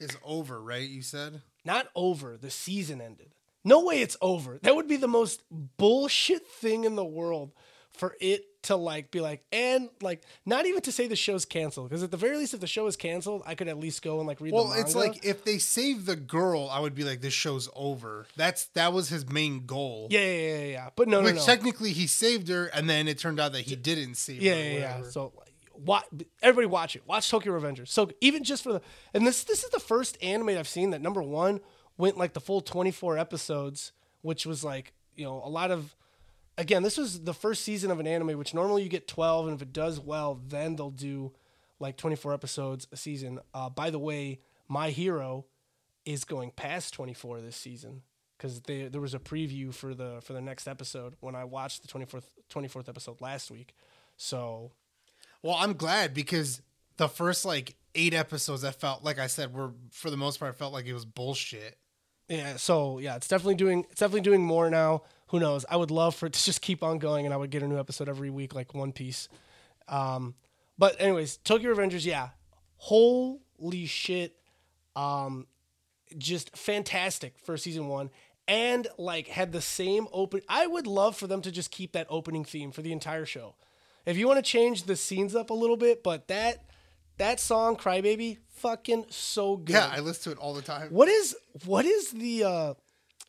is 0.00 0.16
over, 0.24 0.60
right? 0.60 0.88
You 0.88 1.02
said? 1.02 1.42
not 1.64 1.88
over. 1.96 2.36
The 2.36 2.50
season 2.50 3.00
ended. 3.00 3.34
No 3.64 3.84
way 3.84 4.00
it's 4.00 4.16
over. 4.20 4.58
That 4.62 4.76
would 4.76 4.86
be 4.86 4.96
the 4.96 5.08
most 5.08 5.42
bullshit 5.50 6.46
thing 6.46 6.84
in 6.84 6.94
the 6.94 7.04
world 7.04 7.52
for 7.90 8.16
it 8.20 8.44
to 8.66 8.76
like 8.76 9.10
be 9.10 9.20
like 9.20 9.44
and 9.52 9.88
like 10.00 10.22
not 10.44 10.66
even 10.66 10.80
to 10.82 10.92
say 10.92 11.06
the 11.08 11.16
show's 11.16 11.44
canceled 11.44 11.88
because 11.88 12.02
at 12.02 12.10
the 12.10 12.16
very 12.16 12.36
least 12.36 12.54
if 12.54 12.60
the 12.60 12.66
show 12.66 12.86
is 12.86 12.96
canceled 12.96 13.42
I 13.46 13.54
could 13.54 13.68
at 13.68 13.78
least 13.78 14.02
go 14.02 14.18
and 14.18 14.26
like 14.28 14.40
read 14.40 14.52
Well, 14.52 14.64
the 14.64 14.70
manga. 14.76 14.92
Well 14.94 15.02
it's 15.04 15.16
like 15.16 15.24
if 15.24 15.44
they 15.44 15.58
save 15.58 16.06
the 16.06 16.16
girl, 16.16 16.68
I 16.70 16.78
would 16.80 16.94
be 16.94 17.04
like, 17.04 17.20
this 17.20 17.32
show's 17.34 17.68
over. 17.74 18.26
That's 18.36 18.66
that 18.74 18.92
was 18.92 19.08
his 19.08 19.28
main 19.28 19.66
goal. 19.66 20.08
yeah 20.10 20.20
yeah 20.20 20.56
yeah 20.58 20.64
yeah 20.64 20.88
but 20.94 21.08
no 21.08 21.20
no 21.20 21.26
Which 21.26 21.36
no 21.36 21.44
technically 21.44 21.92
he 21.92 22.06
saved 22.06 22.48
her, 22.48 22.66
and 22.66 22.88
then 22.88 23.08
it 23.08 23.18
turned 23.18 23.40
out 23.40 23.52
that 23.52 23.62
he 23.62 23.74
didn't 23.76 24.14
save 24.16 24.42
yeah 24.42 24.54
her. 24.54 24.58
yeah 24.60 24.64
yeah 24.78 24.90
whatever. 24.96 25.10
so 25.10 25.32
like, 25.36 25.52
wa 25.78 26.00
everybody 26.42 26.66
watch 26.66 26.96
it 26.96 27.02
watch 27.06 27.28
Tokyo 27.30 27.58
Revengers 27.58 27.88
so 27.88 28.08
even 28.20 28.44
just 28.44 28.62
for 28.62 28.72
the 28.74 28.80
and 29.12 29.26
this 29.26 29.44
this 29.44 29.64
is 29.64 29.70
the 29.70 29.80
first 29.80 30.16
anime 30.22 30.50
I've 30.50 30.68
seen 30.68 30.90
that 30.90 31.02
number 31.02 31.22
one 31.22 31.60
went 31.98 32.16
like 32.16 32.32
the 32.34 32.40
full 32.40 32.60
24 32.60 33.18
episodes 33.18 33.92
which 34.22 34.46
was 34.46 34.62
like 34.64 34.92
you 35.16 35.24
know 35.24 35.42
a 35.44 35.48
lot 35.48 35.70
of 35.70 35.95
again, 36.58 36.82
this 36.82 36.96
was 36.96 37.24
the 37.24 37.34
first 37.34 37.62
season 37.64 37.90
of 37.90 38.00
an 38.00 38.06
anime, 38.06 38.38
which 38.38 38.54
normally 38.54 38.82
you 38.82 38.88
get 38.88 39.08
12, 39.08 39.46
and 39.48 39.56
if 39.56 39.62
it 39.62 39.72
does 39.72 40.00
well, 40.00 40.40
then 40.48 40.76
they'll 40.76 40.90
do 40.90 41.32
like 41.78 41.96
24 41.96 42.32
episodes 42.34 42.86
a 42.92 42.96
season. 42.96 43.38
Uh, 43.52 43.68
by 43.68 43.90
the 43.90 43.98
way, 43.98 44.40
My 44.68 44.90
Hero 44.90 45.46
is 46.04 46.24
going 46.24 46.50
past 46.52 46.94
24 46.94 47.40
this 47.40 47.56
season 47.56 48.02
because 48.36 48.60
there 48.60 49.00
was 49.00 49.14
a 49.14 49.18
preview 49.18 49.74
for 49.74 49.94
the 49.94 50.20
for 50.22 50.32
the 50.32 50.40
next 50.40 50.68
episode 50.68 51.14
when 51.20 51.34
I 51.34 51.44
watched 51.44 51.82
the 51.82 51.88
24th 51.88 52.24
24th 52.50 52.88
episode 52.88 53.20
last 53.20 53.50
week. 53.50 53.74
So 54.16 54.72
Well, 55.42 55.56
I'm 55.58 55.74
glad 55.74 56.14
because 56.14 56.62
the 56.96 57.08
first 57.08 57.44
like 57.44 57.76
eight 57.94 58.14
episodes, 58.14 58.64
I 58.64 58.70
felt 58.70 59.04
like 59.04 59.18
I 59.18 59.26
said 59.26 59.52
were 59.54 59.72
for 59.90 60.10
the 60.10 60.16
most 60.16 60.38
part 60.38 60.56
felt 60.56 60.72
like 60.72 60.86
it 60.86 60.92
was 60.94 61.04
bullshit. 61.04 61.76
yeah, 62.28 62.56
so 62.56 62.98
yeah, 62.98 63.16
it's 63.16 63.28
definitely 63.28 63.56
doing 63.56 63.84
it's 63.90 64.00
definitely 64.00 64.20
doing 64.22 64.42
more 64.42 64.70
now. 64.70 65.02
Who 65.28 65.40
knows? 65.40 65.64
I 65.68 65.76
would 65.76 65.90
love 65.90 66.14
for 66.14 66.26
it 66.26 66.32
to 66.34 66.44
just 66.44 66.60
keep 66.60 66.82
on 66.82 66.98
going, 66.98 67.24
and 67.24 67.34
I 67.34 67.36
would 67.36 67.50
get 67.50 67.62
a 67.62 67.68
new 67.68 67.78
episode 67.78 68.08
every 68.08 68.30
week, 68.30 68.54
like 68.54 68.74
One 68.74 68.92
Piece. 68.92 69.28
Um, 69.88 70.34
but 70.78 71.00
anyways, 71.00 71.38
Tokyo 71.38 71.74
Revengers, 71.74 72.04
yeah, 72.04 72.30
holy 72.76 73.86
shit, 73.86 74.36
um, 74.94 75.46
just 76.16 76.56
fantastic 76.56 77.38
for 77.38 77.56
season 77.56 77.88
one, 77.88 78.10
and 78.46 78.86
like 78.98 79.28
had 79.28 79.52
the 79.52 79.60
same 79.60 80.06
open. 80.12 80.42
I 80.48 80.66
would 80.66 80.86
love 80.86 81.16
for 81.16 81.26
them 81.26 81.42
to 81.42 81.50
just 81.50 81.70
keep 81.70 81.92
that 81.92 82.06
opening 82.08 82.44
theme 82.44 82.70
for 82.70 82.82
the 82.82 82.92
entire 82.92 83.26
show. 83.26 83.56
If 84.04 84.16
you 84.16 84.28
want 84.28 84.38
to 84.38 84.48
change 84.48 84.84
the 84.84 84.94
scenes 84.94 85.34
up 85.34 85.50
a 85.50 85.54
little 85.54 85.76
bit, 85.76 86.04
but 86.04 86.28
that 86.28 86.64
that 87.18 87.40
song 87.40 87.76
"Crybaby" 87.76 88.38
fucking 88.56 89.06
so 89.10 89.56
good. 89.56 89.72
Yeah, 89.74 89.90
I 89.92 90.00
listen 90.00 90.24
to 90.32 90.38
it 90.38 90.40
all 90.40 90.54
the 90.54 90.62
time. 90.62 90.88
What 90.90 91.08
is 91.08 91.36
what 91.64 91.84
is 91.84 92.12
the 92.12 92.44
uh 92.44 92.74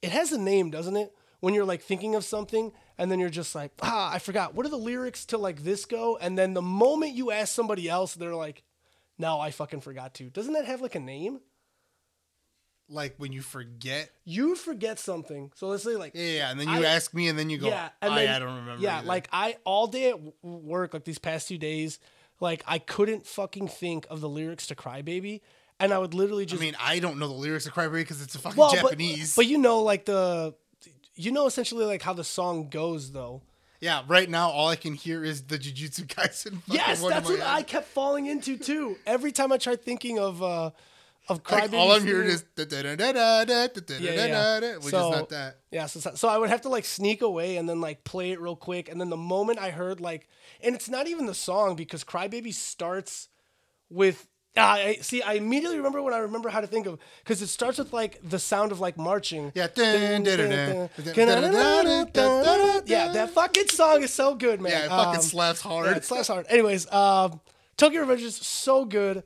it 0.02 0.12
has 0.12 0.32
a 0.32 0.38
name, 0.38 0.70
doesn't 0.70 0.96
it? 0.96 1.12
When 1.40 1.54
you're 1.54 1.66
like 1.66 1.82
thinking 1.82 2.16
of 2.16 2.26
something 2.26 2.72
and 2.98 3.12
then 3.12 3.20
you're 3.20 3.30
just 3.30 3.54
like, 3.54 3.72
ah, 3.82 4.12
I 4.12 4.20
forgot. 4.20 4.56
What 4.56 4.66
are 4.66 4.70
the 4.70 4.78
lyrics 4.78 5.26
to 5.28 5.38
like 5.38 5.64
this 5.64 5.86
go? 5.86 6.18
And 6.18 6.38
then 6.38 6.54
the 6.54 6.62
moment 6.62 7.14
you 7.14 7.32
ask 7.32 7.54
somebody 7.54 7.88
else, 7.88 8.16
they're 8.16 8.34
like, 8.34 8.64
no, 9.20 9.40
I 9.40 9.52
fucking 9.52 9.82
forgot 9.82 10.14
to. 10.16 10.30
Doesn't 10.30 10.54
that 10.54 10.66
have 10.66 10.82
like 10.82 10.96
a 10.96 11.00
name? 11.00 11.40
Like 12.90 13.16
when 13.18 13.34
you 13.34 13.42
forget. 13.42 14.10
You 14.24 14.56
forget 14.56 14.98
something. 14.98 15.52
So 15.56 15.68
let's 15.68 15.84
say 15.84 15.96
like 15.96 16.14
Yeah, 16.16 16.24
yeah, 16.24 16.52
and 16.52 16.60
then 16.60 16.70
you 16.70 16.86
I- 16.86 16.86
ask 16.86 17.14
me, 17.14 17.28
and 17.28 17.38
then 17.38 17.50
you 17.50 17.58
go, 17.58 17.68
yeah, 17.68 17.90
and 18.02 18.14
I, 18.14 18.26
then, 18.26 18.36
I 18.36 18.40
don't 18.40 18.56
remember. 18.56 18.82
Yeah, 18.82 19.00
either." 19.00 19.08
like 19.08 19.28
I 19.32 19.58
all 19.66 19.88
day 19.88 20.10
at 20.10 20.20
work, 20.44 20.94
like 20.94 21.04
these 21.04 21.20
past 21.20 21.50
two 21.50 21.58
days, 21.58 22.00
like 22.40 22.64
I 22.66 22.80
couldn't 22.80 23.28
fucking 23.28 23.68
think 23.68 24.08
of 24.10 24.22
the 24.22 24.30
lyrics 24.30 24.68
to 24.68 24.76
Crybaby. 24.76 25.42
And 25.80 25.94
I 25.94 26.00
would 26.00 26.16
literally 26.16 26.46
just. 26.48 26.60
I 26.60 26.66
mean, 26.66 26.76
I 26.82 26.98
don't 26.98 27.20
know 27.20 27.28
the 27.28 27.36
lyrics 27.36 27.68
of 27.68 27.74
Crybaby 27.74 28.00
because 28.00 28.22
it's 28.22 28.34
a 28.34 28.40
fucking 28.40 28.58
well, 28.58 28.74
Japanese. 28.74 29.36
But, 29.36 29.42
but 29.44 29.48
you 29.48 29.60
know, 29.60 29.84
like 29.84 30.06
the, 30.06 30.56
you 31.18 31.32
know, 31.32 31.46
essentially 31.48 31.86
like 31.86 32.02
how 32.02 32.14
the 32.14 32.24
song 32.24 32.70
goes, 32.70 33.12
though. 33.12 33.42
yeah, 33.82 34.04
right 34.08 34.30
now 34.30 34.50
all 34.50 34.70
I 34.70 34.76
can 34.76 34.94
hear 34.94 35.24
is 35.24 35.44
the 35.44 35.58
Jujutsu 35.58 36.06
Kaisen. 36.08 36.62
Yes, 36.68 37.04
that's 37.04 37.30
what 37.30 37.42
I 37.42 37.64
kept 37.64 37.88
falling 37.88 38.26
into 38.28 38.58
too. 38.58 38.98
Every 39.06 39.32
time 39.32 39.52
I 39.52 39.58
tried 39.58 39.82
thinking 39.84 40.18
of 40.20 40.42
uh 40.42 40.72
of 41.30 41.42
Like 41.52 41.70
Crybaby, 41.72 41.78
all 41.78 41.92
I'm 41.92 42.06
hearing 42.06 42.30
is 42.30 42.44
da 42.56 42.64
da 42.64 42.82
da 42.84 42.96
da 42.96 43.12
da 43.12 43.44
da 43.46 43.68
da 43.68 44.00
da 44.00 44.60
da, 44.62 44.74
which 44.76 44.94
So- 44.94 45.12
is 45.12 45.18
not 45.20 45.30
that. 45.30 45.58
Yeah, 45.72 45.88
so, 45.88 46.00
so 46.16 46.30
I 46.30 46.38
would 46.38 46.50
have 46.50 46.62
to 46.62 46.70
like 46.70 46.86
sneak 46.86 47.22
away 47.22 47.58
and 47.58 47.68
then 47.68 47.82
like 47.82 48.04
play 48.06 48.32
it 48.32 48.40
real 48.40 48.56
quick, 48.56 48.88
and 48.90 49.00
then 49.02 49.10
the 49.10 49.18
moment 49.18 49.60
I 49.60 49.72
heard 49.72 50.00
like, 50.00 50.28
and 50.64 50.74
it's 50.74 50.88
not 50.90 51.08
even 51.08 51.26
the 51.26 51.34
song 51.36 51.76
because 51.76 52.04
Crybaby 52.04 52.54
starts 52.54 53.28
with. 53.90 54.28
Ah, 54.58 54.74
I 54.74 54.96
see. 55.02 55.22
I 55.22 55.34
immediately 55.34 55.78
remember 55.78 56.02
when 56.02 56.14
I 56.14 56.20
remember 56.20 56.50
how 56.50 56.62
to 56.62 56.68
think 56.68 56.86
of 56.88 57.00
because 57.24 57.42
it 57.42 57.48
starts 57.48 57.78
with 57.78 57.94
like 57.94 58.20
the 58.28 58.40
sound 58.40 58.72
of 58.72 58.80
like 58.80 58.98
marching. 58.98 59.52
Yeah. 59.56 59.68
Yeah, 62.86 63.12
that 63.14 63.30
fucking 63.34 63.68
song 63.70 64.04
is 64.04 64.14
so 64.14 64.36
good, 64.36 64.62
man. 64.62 64.72
Yeah, 64.72 64.86
it 64.86 64.90
fucking 64.90 65.16
Um, 65.16 65.22
slaps 65.22 65.62
hard. 65.62 65.86
Yeah, 65.88 65.96
it 65.98 66.06
slaps 66.06 66.28
hard. 66.28 66.46
Anyways, 66.50 66.92
um, 66.92 67.40
Tokyo 67.76 68.06
Revengers 68.06 68.22
is 68.22 68.36
so 68.36 68.86
good. 68.86 69.24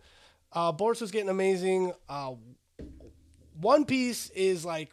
Uh, 0.52 0.72
Boris 0.72 1.00
was 1.02 1.12
getting 1.12 1.30
amazing. 1.30 1.94
Uh, 2.10 2.34
One 3.60 3.86
Piece 3.86 4.30
is 4.32 4.66
like 4.66 4.92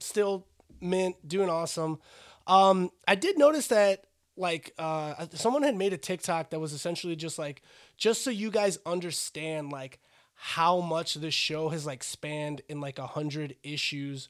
still 0.00 0.46
mint, 0.80 1.16
doing 1.26 1.48
awesome. 1.48 1.98
Um, 2.46 2.90
I 3.06 3.14
did 3.14 3.38
notice 3.38 3.68
that 3.68 4.04
like 4.36 4.72
uh, 4.78 5.26
someone 5.34 5.62
had 5.62 5.76
made 5.76 5.92
a 5.92 5.98
TikTok 5.98 6.50
that 6.50 6.58
was 6.60 6.72
essentially 6.72 7.16
just 7.16 7.38
like 7.38 7.62
just 8.02 8.24
so 8.24 8.30
you 8.30 8.50
guys 8.50 8.80
understand 8.84 9.70
like 9.70 10.00
how 10.34 10.80
much 10.80 11.14
this 11.14 11.34
show 11.34 11.68
has 11.68 11.86
like 11.86 12.02
spanned 12.02 12.60
in 12.68 12.80
like 12.80 12.98
a 12.98 13.06
hundred 13.06 13.54
issues 13.62 14.28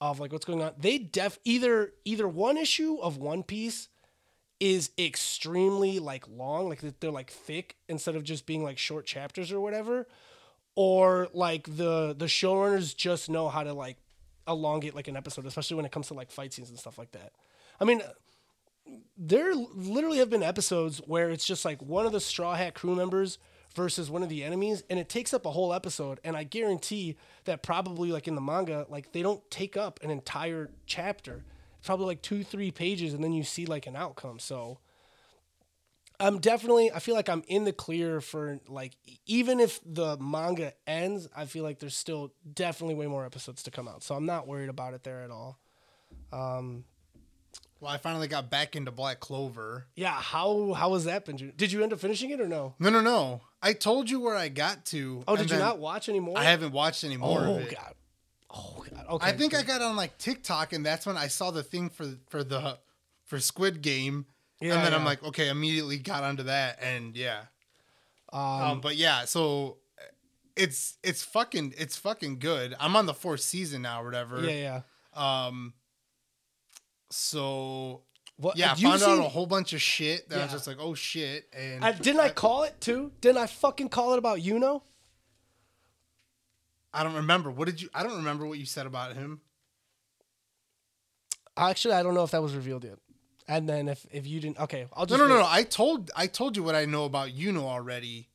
of 0.00 0.20
like 0.20 0.32
what's 0.32 0.44
going 0.44 0.62
on. 0.62 0.72
They 0.78 0.98
def 0.98 1.36
either 1.44 1.94
either 2.04 2.28
one 2.28 2.56
issue 2.56 2.98
of 3.02 3.16
One 3.16 3.42
Piece 3.42 3.88
is 4.60 4.90
extremely 4.96 5.98
like 5.98 6.28
long, 6.28 6.68
like 6.68 6.80
they're 7.00 7.10
like 7.10 7.32
thick 7.32 7.74
instead 7.88 8.14
of 8.14 8.22
just 8.22 8.46
being 8.46 8.62
like 8.62 8.78
short 8.78 9.04
chapters 9.04 9.50
or 9.50 9.58
whatever, 9.60 10.06
or 10.76 11.26
like 11.34 11.64
the 11.64 12.14
the 12.16 12.26
showrunners 12.26 12.96
just 12.96 13.28
know 13.28 13.48
how 13.48 13.64
to 13.64 13.72
like 13.72 13.96
elongate 14.46 14.94
like 14.94 15.08
an 15.08 15.16
episode, 15.16 15.44
especially 15.44 15.74
when 15.74 15.84
it 15.84 15.90
comes 15.90 16.06
to 16.06 16.14
like 16.14 16.30
fight 16.30 16.52
scenes 16.52 16.70
and 16.70 16.78
stuff 16.78 16.98
like 16.98 17.10
that. 17.10 17.32
I 17.80 17.84
mean, 17.84 18.00
there 19.16 19.54
literally 19.54 20.18
have 20.18 20.30
been 20.30 20.42
episodes 20.42 20.98
where 21.06 21.30
it's 21.30 21.44
just 21.44 21.64
like 21.64 21.82
one 21.82 22.06
of 22.06 22.12
the 22.12 22.20
Straw 22.20 22.54
Hat 22.54 22.74
crew 22.74 22.94
members 22.94 23.38
versus 23.74 24.10
one 24.10 24.22
of 24.22 24.28
the 24.28 24.44
enemies, 24.44 24.82
and 24.88 24.98
it 24.98 25.08
takes 25.08 25.34
up 25.34 25.46
a 25.46 25.50
whole 25.50 25.72
episode. 25.72 26.20
And 26.24 26.36
I 26.36 26.44
guarantee 26.44 27.16
that 27.44 27.62
probably 27.62 28.12
like 28.12 28.26
in 28.26 28.34
the 28.34 28.40
manga, 28.40 28.86
like 28.88 29.12
they 29.12 29.22
don't 29.22 29.48
take 29.50 29.76
up 29.76 30.00
an 30.02 30.10
entire 30.10 30.70
chapter. 30.86 31.44
It's 31.78 31.86
probably 31.86 32.06
like 32.06 32.22
two, 32.22 32.42
three 32.42 32.70
pages, 32.70 33.14
and 33.14 33.22
then 33.22 33.32
you 33.32 33.44
see 33.44 33.66
like 33.66 33.86
an 33.86 33.96
outcome. 33.96 34.38
So 34.38 34.78
I'm 36.20 36.38
definitely 36.38 36.90
I 36.90 36.98
feel 36.98 37.14
like 37.14 37.28
I'm 37.28 37.44
in 37.46 37.64
the 37.64 37.72
clear 37.72 38.20
for 38.20 38.58
like 38.68 38.96
even 39.26 39.60
if 39.60 39.80
the 39.84 40.16
manga 40.18 40.72
ends, 40.86 41.28
I 41.36 41.46
feel 41.46 41.62
like 41.62 41.78
there's 41.78 41.96
still 41.96 42.32
definitely 42.52 42.96
way 42.96 43.06
more 43.06 43.24
episodes 43.24 43.62
to 43.64 43.70
come 43.70 43.86
out. 43.86 44.02
So 44.02 44.14
I'm 44.14 44.26
not 44.26 44.48
worried 44.48 44.68
about 44.68 44.94
it 44.94 45.04
there 45.04 45.22
at 45.22 45.30
all. 45.30 45.60
Um, 46.32 46.84
Well, 47.80 47.90
I 47.92 47.96
finally 47.98 48.26
got 48.28 48.50
back 48.50 48.74
into 48.74 48.90
Black 48.90 49.20
Clover. 49.20 49.86
Yeah, 49.94 50.10
how 50.12 50.72
how 50.72 50.90
was 50.90 51.04
that, 51.04 51.24
Benjamin? 51.24 51.54
Did 51.56 51.70
you 51.72 51.82
end 51.82 51.92
up 51.92 52.00
finishing 52.00 52.30
it 52.30 52.40
or 52.40 52.48
no? 52.48 52.74
No, 52.78 52.90
no, 52.90 53.00
no. 53.00 53.40
I 53.62 53.72
told 53.72 54.10
you 54.10 54.20
where 54.20 54.36
I 54.36 54.48
got 54.48 54.84
to. 54.86 55.22
Oh, 55.28 55.36
did 55.36 55.50
you 55.50 55.58
not 55.58 55.78
watch 55.78 56.08
anymore? 56.08 56.36
I 56.38 56.44
haven't 56.44 56.72
watched 56.72 57.04
any 57.04 57.16
more 57.16 57.40
Oh 57.40 57.56
of 57.56 57.62
it. 57.62 57.74
god. 57.74 57.94
Oh 58.50 58.84
god. 58.92 59.06
Okay. 59.10 59.26
I 59.28 59.32
think 59.32 59.54
I 59.54 59.62
got 59.62 59.80
on 59.82 59.94
like 59.96 60.18
TikTok, 60.18 60.72
and 60.72 60.84
that's 60.84 61.06
when 61.06 61.16
I 61.16 61.28
saw 61.28 61.50
the 61.50 61.62
thing 61.62 61.88
for 61.88 62.06
for 62.28 62.42
the 62.42 62.78
for 63.26 63.38
Squid 63.38 63.82
Game, 63.82 64.26
Yeah, 64.60 64.74
and 64.74 64.84
then 64.84 64.94
I'm 64.94 65.04
like, 65.04 65.22
okay, 65.22 65.48
immediately 65.48 65.98
got 65.98 66.24
onto 66.24 66.44
that, 66.44 66.78
and 66.82 67.14
yeah. 67.16 67.42
Um, 68.32 68.40
Um, 68.42 68.80
but 68.80 68.96
yeah, 68.96 69.24
so 69.24 69.76
it's 70.56 70.98
it's 71.04 71.22
fucking 71.22 71.74
it's 71.78 71.96
fucking 71.96 72.38
good. 72.40 72.74
I'm 72.80 72.96
on 72.96 73.06
the 73.06 73.14
fourth 73.14 73.40
season 73.40 73.82
now, 73.82 74.02
or 74.02 74.06
whatever. 74.06 74.42
yeah, 74.42 74.80
yeah. 75.16 75.46
Um. 75.46 75.74
So 77.10 78.02
What? 78.36 78.56
yeah, 78.56 78.68
I 78.72 78.74
you've 78.74 78.90
found 78.90 79.00
seen- 79.00 79.10
out 79.20 79.26
a 79.26 79.28
whole 79.28 79.46
bunch 79.46 79.72
of 79.72 79.80
shit 79.82 80.28
that 80.28 80.38
I 80.38 80.42
was 80.44 80.52
just 80.52 80.66
like, 80.66 80.76
oh 80.80 80.94
shit, 80.94 81.46
and 81.52 81.84
I, 81.84 81.92
didn't 81.92 82.20
I 82.20 82.30
call 82.30 82.64
it 82.64 82.80
too? 82.80 83.12
Didn't 83.20 83.38
I 83.38 83.46
fucking 83.46 83.88
call 83.88 84.12
it 84.14 84.18
about 84.18 84.38
Yuno? 84.38 84.82
I 86.92 87.02
don't 87.02 87.14
remember. 87.14 87.50
What 87.50 87.66
did 87.66 87.82
you? 87.82 87.88
I 87.94 88.02
don't 88.02 88.16
remember 88.16 88.46
what 88.46 88.58
you 88.58 88.66
said 88.66 88.86
about 88.86 89.14
him. 89.14 89.40
Actually, 91.56 91.94
I 91.94 92.02
don't 92.02 92.14
know 92.14 92.22
if 92.24 92.30
that 92.30 92.42
was 92.42 92.54
revealed 92.54 92.84
yet. 92.84 92.98
And 93.46 93.68
then 93.68 93.88
if 93.88 94.06
if 94.10 94.26
you 94.26 94.40
didn't, 94.40 94.58
okay, 94.60 94.86
I'll 94.92 95.06
just 95.06 95.18
no, 95.18 95.26
no, 95.26 95.34
wait. 95.34 95.40
no. 95.40 95.46
I 95.48 95.62
told 95.64 96.10
I 96.16 96.26
told 96.26 96.56
you 96.56 96.62
what 96.62 96.74
I 96.74 96.84
know 96.84 97.04
about 97.04 97.30
Yuno 97.30 97.62
already. 97.64 98.28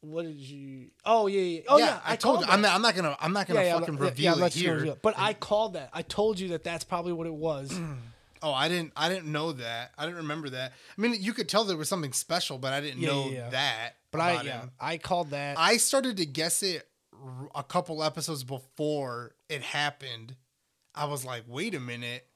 What 0.00 0.24
did 0.24 0.36
you? 0.36 0.90
Oh 1.04 1.26
yeah, 1.26 1.40
yeah. 1.40 1.60
Oh 1.68 1.78
yeah, 1.78 2.00
I, 2.04 2.16
told 2.16 2.36
called 2.38 2.46
you. 2.46 2.52
I'm 2.52 2.60
not, 2.60 2.74
I'm 2.74 2.82
not 2.82 2.94
gonna. 2.94 3.16
I'm 3.20 3.32
not 3.32 3.46
gonna 3.46 3.60
yeah, 3.60 3.66
yeah, 3.66 3.78
fucking 3.78 3.94
not- 3.94 4.02
yeah, 4.02 4.08
reveal 4.30 4.38
yeah, 4.38 4.46
it 4.46 4.54
here. 4.54 4.74
reveal 4.74 4.92
it. 4.94 5.02
But 5.02 5.14
I 5.16 5.34
called 5.34 5.74
that. 5.74 5.90
I 5.92 6.02
told 6.02 6.40
you 6.40 6.48
that 6.48 6.64
that's 6.64 6.82
probably 6.84 7.12
what 7.12 7.26
it 7.26 7.34
was. 7.34 7.72
Oh, 8.42 8.52
I 8.52 8.68
didn't. 8.68 8.92
I 8.96 9.08
didn't 9.08 9.30
know 9.30 9.52
that. 9.52 9.92
I 9.96 10.04
didn't 10.04 10.18
remember 10.18 10.50
that. 10.50 10.72
I 10.96 11.00
mean, 11.00 11.16
you 11.20 11.32
could 11.32 11.48
tell 11.48 11.64
there 11.64 11.76
was 11.76 11.88
something 11.88 12.12
special, 12.12 12.58
but 12.58 12.72
I 12.72 12.80
didn't 12.80 13.00
Yeah, 13.00 13.08
know 13.08 13.24
yeah, 13.26 13.30
yeah. 13.32 13.48
that. 13.50 13.90
But 14.10 14.20
I 14.20 14.32
about 14.32 14.44
yeah, 14.44 14.60
him. 14.62 14.70
I 14.80 14.98
called 14.98 15.30
that. 15.30 15.58
I 15.58 15.76
started 15.76 16.16
to 16.18 16.26
guess 16.26 16.62
it 16.62 16.88
r- 17.12 17.48
a 17.54 17.62
couple 17.62 18.02
episodes 18.02 18.44
before 18.44 19.34
it 19.48 19.62
happened. 19.62 20.36
I 20.94 21.04
was 21.06 21.24
like, 21.24 21.44
wait 21.46 21.74
a 21.74 21.80
minute. 21.80 22.26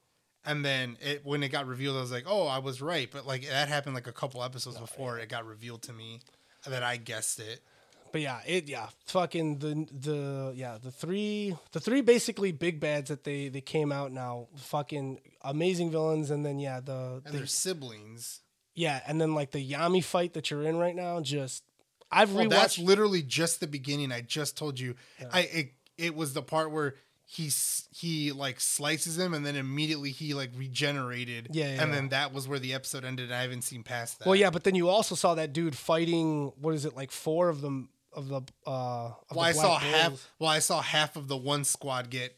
And 0.45 0.63
then 0.63 0.97
it 1.01 1.25
when 1.25 1.43
it 1.43 1.49
got 1.49 1.67
revealed, 1.67 1.97
I 1.97 2.01
was 2.01 2.11
like, 2.11 2.25
oh, 2.25 2.47
I 2.47 2.59
was 2.59 2.81
right. 2.81 3.09
But 3.11 3.27
like 3.27 3.47
that 3.49 3.67
happened 3.67 3.95
like 3.95 4.07
a 4.07 4.13
couple 4.13 4.41
episodes 4.43 4.77
oh, 4.77 4.81
before 4.81 5.19
it 5.19 5.27
got 5.29 5.45
revealed 5.45 5.81
to 5.83 5.93
me 5.93 6.21
that 6.65 6.83
I 6.83 6.95
guessed 6.97 7.39
it. 7.39 7.61
But 8.11 8.21
yeah, 8.21 8.39
it 8.45 8.67
yeah, 8.67 8.87
fucking 9.05 9.59
the 9.59 9.87
the 9.91 10.53
yeah 10.55 10.77
the 10.81 10.91
three 10.91 11.55
the 11.71 11.79
three 11.79 12.01
basically 12.01 12.51
big 12.51 12.79
bads 12.79 13.09
that 13.09 13.23
they 13.23 13.49
they 13.49 13.61
came 13.61 13.91
out 13.91 14.11
now, 14.11 14.47
fucking 14.55 15.19
amazing 15.41 15.91
villains, 15.91 16.31
and 16.31 16.45
then 16.45 16.59
yeah 16.59 16.79
the, 16.79 17.21
And 17.25 17.33
the 17.33 17.37
they're 17.39 17.45
siblings. 17.47 18.41
yeah, 18.75 19.01
and 19.07 19.19
then 19.21 19.33
like 19.35 19.51
the 19.51 19.71
Yami 19.71 20.03
fight 20.03 20.33
that 20.33 20.49
you're 20.51 20.63
in 20.63 20.77
right 20.77 20.95
now, 20.95 21.21
just 21.21 21.63
I've 22.11 22.33
Well, 22.33 22.45
rewatched. 22.45 22.49
that's 22.49 22.79
literally 22.79 23.21
just 23.21 23.59
the 23.59 23.67
beginning. 23.67 24.11
I 24.11 24.21
just 24.21 24.57
told 24.57 24.79
you. 24.79 24.95
I 25.31 25.41
it, 25.41 25.73
it 25.97 26.15
was 26.15 26.33
the 26.33 26.41
part 26.41 26.71
where 26.71 26.95
he 27.29 27.51
he 27.91 28.31
like 28.31 28.61
slices 28.61 29.17
him 29.19 29.33
and 29.33 29.45
then 29.45 29.57
immediately 29.57 30.11
he 30.11 30.33
like 30.33 30.51
regenerated. 30.55 31.49
Yeah, 31.51 31.65
yeah, 31.65 31.81
and 31.81 31.89
yeah. 31.89 31.95
then 31.95 32.09
that 32.09 32.33
was 32.33 32.47
where 32.47 32.59
the 32.59 32.73
episode 32.73 33.03
ended. 33.03 33.31
I 33.33 33.41
haven't 33.41 33.63
seen 33.63 33.83
past 33.83 34.19
that. 34.19 34.25
well, 34.27 34.35
yeah, 34.37 34.49
but 34.49 34.63
then 34.63 34.75
you 34.75 34.87
also 34.87 35.15
saw 35.15 35.35
that 35.35 35.51
dude 35.51 35.75
fighting. 35.75 36.53
What 36.61 36.73
is 36.73 36.85
it 36.85 36.95
like 36.95 37.11
four 37.11 37.49
of 37.49 37.59
them 37.59 37.89
of 38.17 38.27
the 38.27 38.41
uh? 38.65 39.11
Of 39.29 39.35
Well, 39.35 39.39
the 39.39 39.41
I 39.41 39.51
saw 39.53 39.79
Black 39.79 39.81
half. 39.83 40.31
Well, 40.39 40.49
I 40.49 40.59
saw 40.59 40.81
half 40.81 41.15
of 41.15 41.27
the 41.27 41.37
one 41.37 41.63
squad 41.63 42.09
get. 42.09 42.35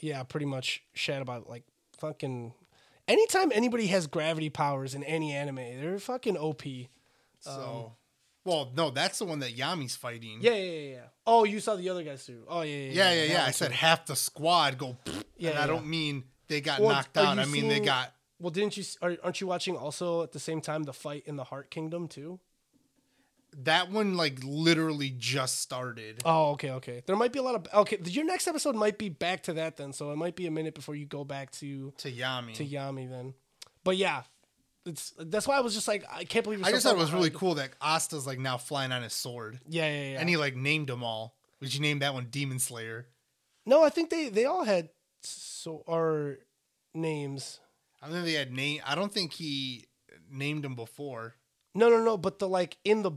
Yeah, 0.00 0.22
pretty 0.22 0.46
much 0.46 0.82
shat 0.94 1.20
about 1.20 1.48
like 1.50 1.64
fucking. 1.98 2.54
Anytime 3.06 3.50
anybody 3.52 3.88
has 3.88 4.06
gravity 4.06 4.48
powers 4.48 4.94
in 4.94 5.02
any 5.02 5.32
anime, 5.32 5.56
they're 5.56 5.98
fucking 5.98 6.36
OP. 6.36 6.62
So, 7.40 7.94
well, 8.44 8.70
no, 8.76 8.90
that's 8.90 9.18
the 9.18 9.24
one 9.24 9.40
that 9.40 9.56
Yami's 9.56 9.96
fighting. 9.96 10.38
Yeah, 10.40 10.52
yeah, 10.52 10.70
yeah, 10.70 10.90
yeah. 10.92 11.04
Oh, 11.26 11.44
you 11.44 11.58
saw 11.58 11.74
the 11.74 11.88
other 11.88 12.04
guys 12.04 12.24
too. 12.24 12.44
Oh, 12.48 12.60
yeah, 12.62 12.76
yeah, 12.76 12.92
yeah, 12.92 13.12
yeah, 13.12 13.20
that 13.22 13.32
yeah. 13.32 13.44
I 13.46 13.50
said 13.50 13.72
half 13.72 14.06
the 14.06 14.16
squad 14.16 14.78
go. 14.78 14.96
Yeah, 15.36 15.50
and 15.50 15.58
yeah, 15.58 15.64
I 15.64 15.66
don't 15.66 15.84
yeah. 15.84 15.90
mean 15.90 16.24
they 16.48 16.60
got 16.60 16.80
Well, 16.80 16.90
knocked 16.90 17.16
out. 17.16 17.38
I 17.38 17.46
mean 17.46 17.66
they 17.66 17.80
got. 17.80 18.12
Well, 18.38 18.50
didn't 18.50 18.76
you? 18.76 18.84
Are, 19.00 19.16
aren't 19.24 19.40
you 19.40 19.46
watching 19.46 19.74
also 19.74 20.22
at 20.22 20.32
the 20.32 20.38
same 20.38 20.60
time 20.60 20.82
the 20.82 20.92
fight 20.92 21.22
in 21.24 21.36
the 21.36 21.44
Heart 21.44 21.70
Kingdom 21.70 22.08
too? 22.08 22.40
That 23.64 23.90
one 23.90 24.16
like 24.16 24.38
literally 24.44 25.10
just 25.16 25.60
started. 25.60 26.22
Oh, 26.24 26.50
okay, 26.52 26.70
okay. 26.72 27.02
There 27.06 27.16
might 27.16 27.32
be 27.32 27.38
a 27.38 27.42
lot 27.42 27.54
of 27.56 27.66
okay. 27.82 27.98
Your 28.04 28.24
next 28.24 28.46
episode 28.46 28.74
might 28.76 28.96
be 28.98 29.08
back 29.08 29.42
to 29.44 29.54
that 29.54 29.76
then, 29.76 29.92
so 29.92 30.12
it 30.12 30.16
might 30.16 30.36
be 30.36 30.46
a 30.46 30.50
minute 30.50 30.74
before 30.74 30.94
you 30.94 31.04
go 31.06 31.24
back 31.24 31.50
to 31.52 31.92
To 31.98 32.12
Yami. 32.12 32.54
to 32.54 32.64
Yami 32.66 33.10
then. 33.10 33.34
But 33.82 33.96
yeah, 33.96 34.22
it's 34.86 35.12
that's 35.18 35.48
why 35.48 35.56
I 35.56 35.60
was 35.60 35.74
just 35.74 35.88
like 35.88 36.04
I 36.10 36.24
can't 36.24 36.44
believe. 36.44 36.62
I 36.64 36.70
just 36.70 36.84
thought 36.84 36.94
it 36.94 36.98
was 36.98 37.12
really 37.12 37.30
cool 37.30 37.54
that 37.56 37.70
Asta's 37.82 38.26
like 38.26 38.38
now 38.38 38.56
flying 38.56 38.92
on 38.92 39.02
his 39.02 39.12
sword. 39.14 39.58
Yeah, 39.68 39.86
yeah, 39.90 40.12
yeah. 40.12 40.20
And 40.20 40.28
he 40.28 40.36
like 40.36 40.54
named 40.54 40.88
them 40.88 41.02
all. 41.02 41.34
Would 41.60 41.74
you 41.74 41.80
name 41.80 41.98
that 41.98 42.14
one 42.14 42.26
Demon 42.30 42.58
Slayer? 42.58 43.06
no, 43.66 43.82
I 43.84 43.88
think 43.90 44.10
they 44.10 44.28
they 44.28 44.44
all 44.46 44.64
had 44.64 44.88
so 45.22 45.82
or 45.86 46.38
names. 46.94 47.60
I 48.02 48.06
don't 48.06 48.14
think 48.14 48.26
they 48.26 48.32
had 48.34 48.52
name. 48.52 48.80
I 48.86 48.94
don't 48.94 49.12
think 49.12 49.32
he 49.32 49.86
named 50.30 50.64
them 50.64 50.74
before. 50.74 51.34
No, 51.74 51.88
no, 51.90 52.02
no. 52.02 52.16
But 52.16 52.38
the 52.38 52.48
like 52.48 52.76
in 52.84 53.02
the, 53.02 53.12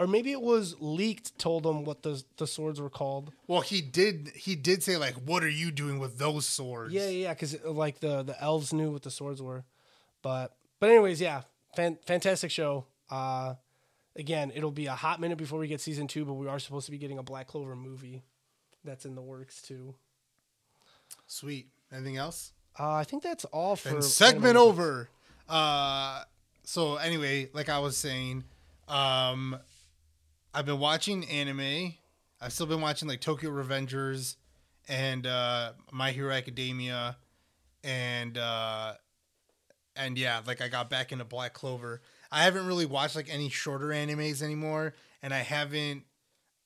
or 0.00 0.06
maybe 0.06 0.32
it 0.32 0.40
was 0.40 0.74
leaked. 0.80 1.38
Told 1.38 1.62
them 1.62 1.84
what 1.84 2.02
the 2.02 2.24
the 2.38 2.46
swords 2.46 2.80
were 2.80 2.90
called. 2.90 3.32
Well, 3.46 3.60
he 3.60 3.82
did. 3.82 4.32
He 4.34 4.56
did 4.56 4.82
say 4.82 4.96
like, 4.96 5.14
"What 5.14 5.44
are 5.44 5.48
you 5.48 5.70
doing 5.70 6.00
with 6.00 6.18
those 6.18 6.46
swords?" 6.46 6.92
Yeah, 6.92 7.08
yeah, 7.08 7.34
because 7.34 7.62
like 7.64 8.00
the 8.00 8.22
the 8.22 8.42
elves 8.42 8.72
knew 8.72 8.90
what 8.90 9.02
the 9.02 9.10
swords 9.10 9.42
were, 9.42 9.64
but 10.22 10.56
but 10.80 10.90
anyways, 10.90 11.20
yeah, 11.20 11.42
fan, 11.76 11.98
fantastic 12.06 12.50
show. 12.50 12.86
Uh, 13.10 13.54
again, 14.16 14.50
it'll 14.54 14.70
be 14.70 14.86
a 14.86 14.94
hot 14.94 15.20
minute 15.20 15.36
before 15.36 15.58
we 15.58 15.68
get 15.68 15.80
season 15.80 16.06
two, 16.06 16.24
but 16.24 16.34
we 16.34 16.48
are 16.48 16.58
supposed 16.58 16.86
to 16.86 16.92
be 16.92 16.98
getting 16.98 17.18
a 17.18 17.22
Black 17.22 17.46
Clover 17.46 17.76
movie 17.76 18.22
that's 18.82 19.04
in 19.04 19.14
the 19.14 19.22
works 19.22 19.60
too. 19.60 19.94
Sweet. 21.26 21.68
Anything 21.92 22.16
else? 22.16 22.52
Uh, 22.78 22.92
I 22.92 23.04
think 23.04 23.22
that's 23.22 23.44
all 23.46 23.76
for 23.76 23.90
And 23.90 24.04
segment 24.04 24.56
over. 24.56 25.08
Uh, 25.48 26.22
so 26.62 26.96
anyway, 26.96 27.50
like 27.52 27.68
I 27.68 27.80
was 27.80 27.96
saying, 27.96 28.44
um, 28.88 29.58
I've 30.52 30.66
been 30.66 30.80
watching 30.80 31.28
anime. 31.28 31.94
I've 32.40 32.52
still 32.52 32.66
been 32.66 32.80
watching 32.80 33.08
like 33.08 33.20
Tokyo 33.20 33.50
Revengers 33.50 34.36
and 34.88 35.26
uh, 35.26 35.72
My 35.92 36.10
Hero 36.10 36.32
Academia, 36.32 37.16
and 37.84 38.36
uh, 38.36 38.94
and 39.94 40.18
yeah, 40.18 40.40
like 40.46 40.60
I 40.60 40.68
got 40.68 40.90
back 40.90 41.12
into 41.12 41.24
Black 41.24 41.52
Clover. 41.52 42.02
I 42.32 42.44
haven't 42.44 42.66
really 42.66 42.86
watched 42.86 43.16
like 43.16 43.32
any 43.32 43.48
shorter 43.48 43.88
animes 43.88 44.42
anymore, 44.42 44.94
and 45.22 45.32
I 45.32 45.38
haven't 45.38 46.04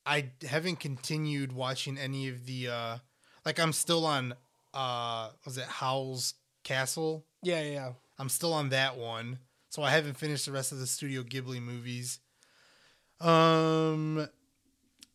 I 0.06 0.30
haven't 0.46 0.80
continued 0.80 1.52
watching 1.52 1.98
any 1.98 2.28
of 2.28 2.46
the 2.46 2.68
uh 2.68 2.98
like 3.44 3.58
I'm 3.58 3.72
still 3.72 4.06
on 4.06 4.34
uh 4.72 5.30
was 5.44 5.58
it 5.58 5.64
Howl's 5.64 6.34
Castle? 6.62 7.26
Yeah, 7.42 7.62
yeah, 7.62 7.72
yeah. 7.72 7.92
I'm 8.18 8.28
still 8.28 8.52
on 8.52 8.70
that 8.70 8.96
one. 8.96 9.38
So 9.68 9.82
I 9.82 9.90
haven't 9.90 10.16
finished 10.16 10.46
the 10.46 10.52
rest 10.52 10.70
of 10.72 10.78
the 10.78 10.86
Studio 10.86 11.22
Ghibli 11.22 11.60
movies. 11.60 12.20
Um 13.20 14.28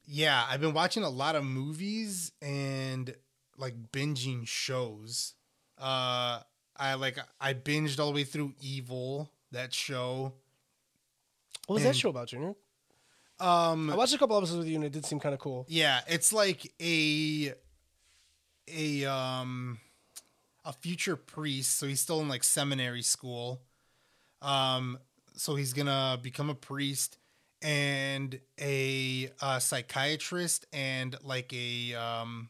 yeah, 0.06 0.44
I've 0.50 0.62
been 0.62 0.74
watching 0.74 1.04
a 1.04 1.10
lot 1.10 1.36
of 1.36 1.44
movies 1.44 2.32
and 2.42 3.14
like 3.58 3.92
binging 3.92 4.48
shows. 4.48 5.34
Uh 5.78 6.40
I 6.76 6.94
like 6.96 7.18
I 7.40 7.54
binged 7.54 8.00
all 8.00 8.08
the 8.08 8.16
way 8.16 8.24
through 8.24 8.54
Evil, 8.62 9.32
that 9.52 9.74
show. 9.74 10.34
What 11.68 11.76
was 11.76 11.84
that 11.84 11.96
show 11.96 12.10
about, 12.10 12.30
Junior? 12.30 12.56
Um 13.40 13.90
I 13.90 13.96
watched 13.96 14.14
a 14.14 14.18
couple 14.18 14.38
episodes 14.38 14.60
with 14.60 14.68
you, 14.68 14.76
and 14.76 14.84
it 14.86 14.92
did 14.92 15.06
seem 15.06 15.20
kind 15.20 15.34
of 15.34 15.40
cool. 15.40 15.66
Yeah, 15.70 16.00
it's 16.08 16.34
like 16.34 16.74
a 16.82 17.54
a 18.68 19.06
um 19.06 19.80
a 20.66 20.74
future 20.74 21.16
priest, 21.16 21.78
so 21.78 21.88
he's 21.88 22.02
still 22.02 22.22
in 22.22 22.28
like 22.28 22.44
seminary 22.44 23.02
school. 23.02 23.62
Um 24.42 24.98
so 25.36 25.56
he's 25.56 25.74
to 25.88 26.20
become 26.22 26.50
a 26.50 26.56
priest 26.56 27.18
and 27.62 28.40
a 28.60 29.30
uh, 29.42 29.60
psychiatrist 29.60 30.66
and 30.72 31.16
like 31.24 31.54
a 31.54 31.94
um 31.96 32.50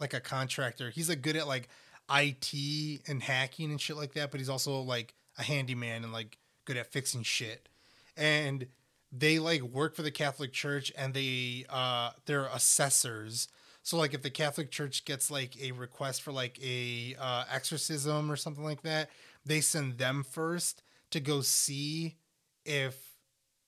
like 0.00 0.14
a 0.14 0.20
contractor. 0.20 0.90
He's 0.90 1.08
like 1.08 1.22
good 1.22 1.36
at 1.36 1.46
like 1.46 1.68
IT 2.10 3.02
and 3.08 3.22
hacking 3.22 3.70
and 3.70 3.80
shit 3.80 3.96
like 3.96 4.14
that, 4.14 4.30
but 4.30 4.40
he's 4.40 4.48
also 4.48 4.80
like 4.80 5.14
a 5.38 5.42
handyman 5.42 6.04
and 6.04 6.12
like 6.12 6.38
good 6.64 6.76
at 6.76 6.92
fixing 6.92 7.22
shit. 7.22 7.68
And 8.16 8.66
they 9.12 9.38
like 9.38 9.62
work 9.62 9.94
for 9.94 10.02
the 10.02 10.10
Catholic 10.10 10.52
Church 10.52 10.92
and 10.96 11.14
they 11.14 11.64
uh 11.70 12.10
they're 12.26 12.46
assessors. 12.46 13.48
So 13.84 13.96
like 13.96 14.14
if 14.14 14.22
the 14.22 14.30
Catholic 14.30 14.70
Church 14.70 15.04
gets 15.04 15.30
like 15.30 15.60
a 15.60 15.72
request 15.72 16.22
for 16.22 16.32
like 16.32 16.58
a 16.62 17.16
uh 17.18 17.44
exorcism 17.50 18.30
or 18.30 18.36
something 18.36 18.64
like 18.64 18.82
that, 18.82 19.10
they 19.46 19.60
send 19.60 19.98
them 19.98 20.24
first 20.24 20.82
to 21.10 21.20
go 21.20 21.42
see 21.42 22.16
if 22.64 23.11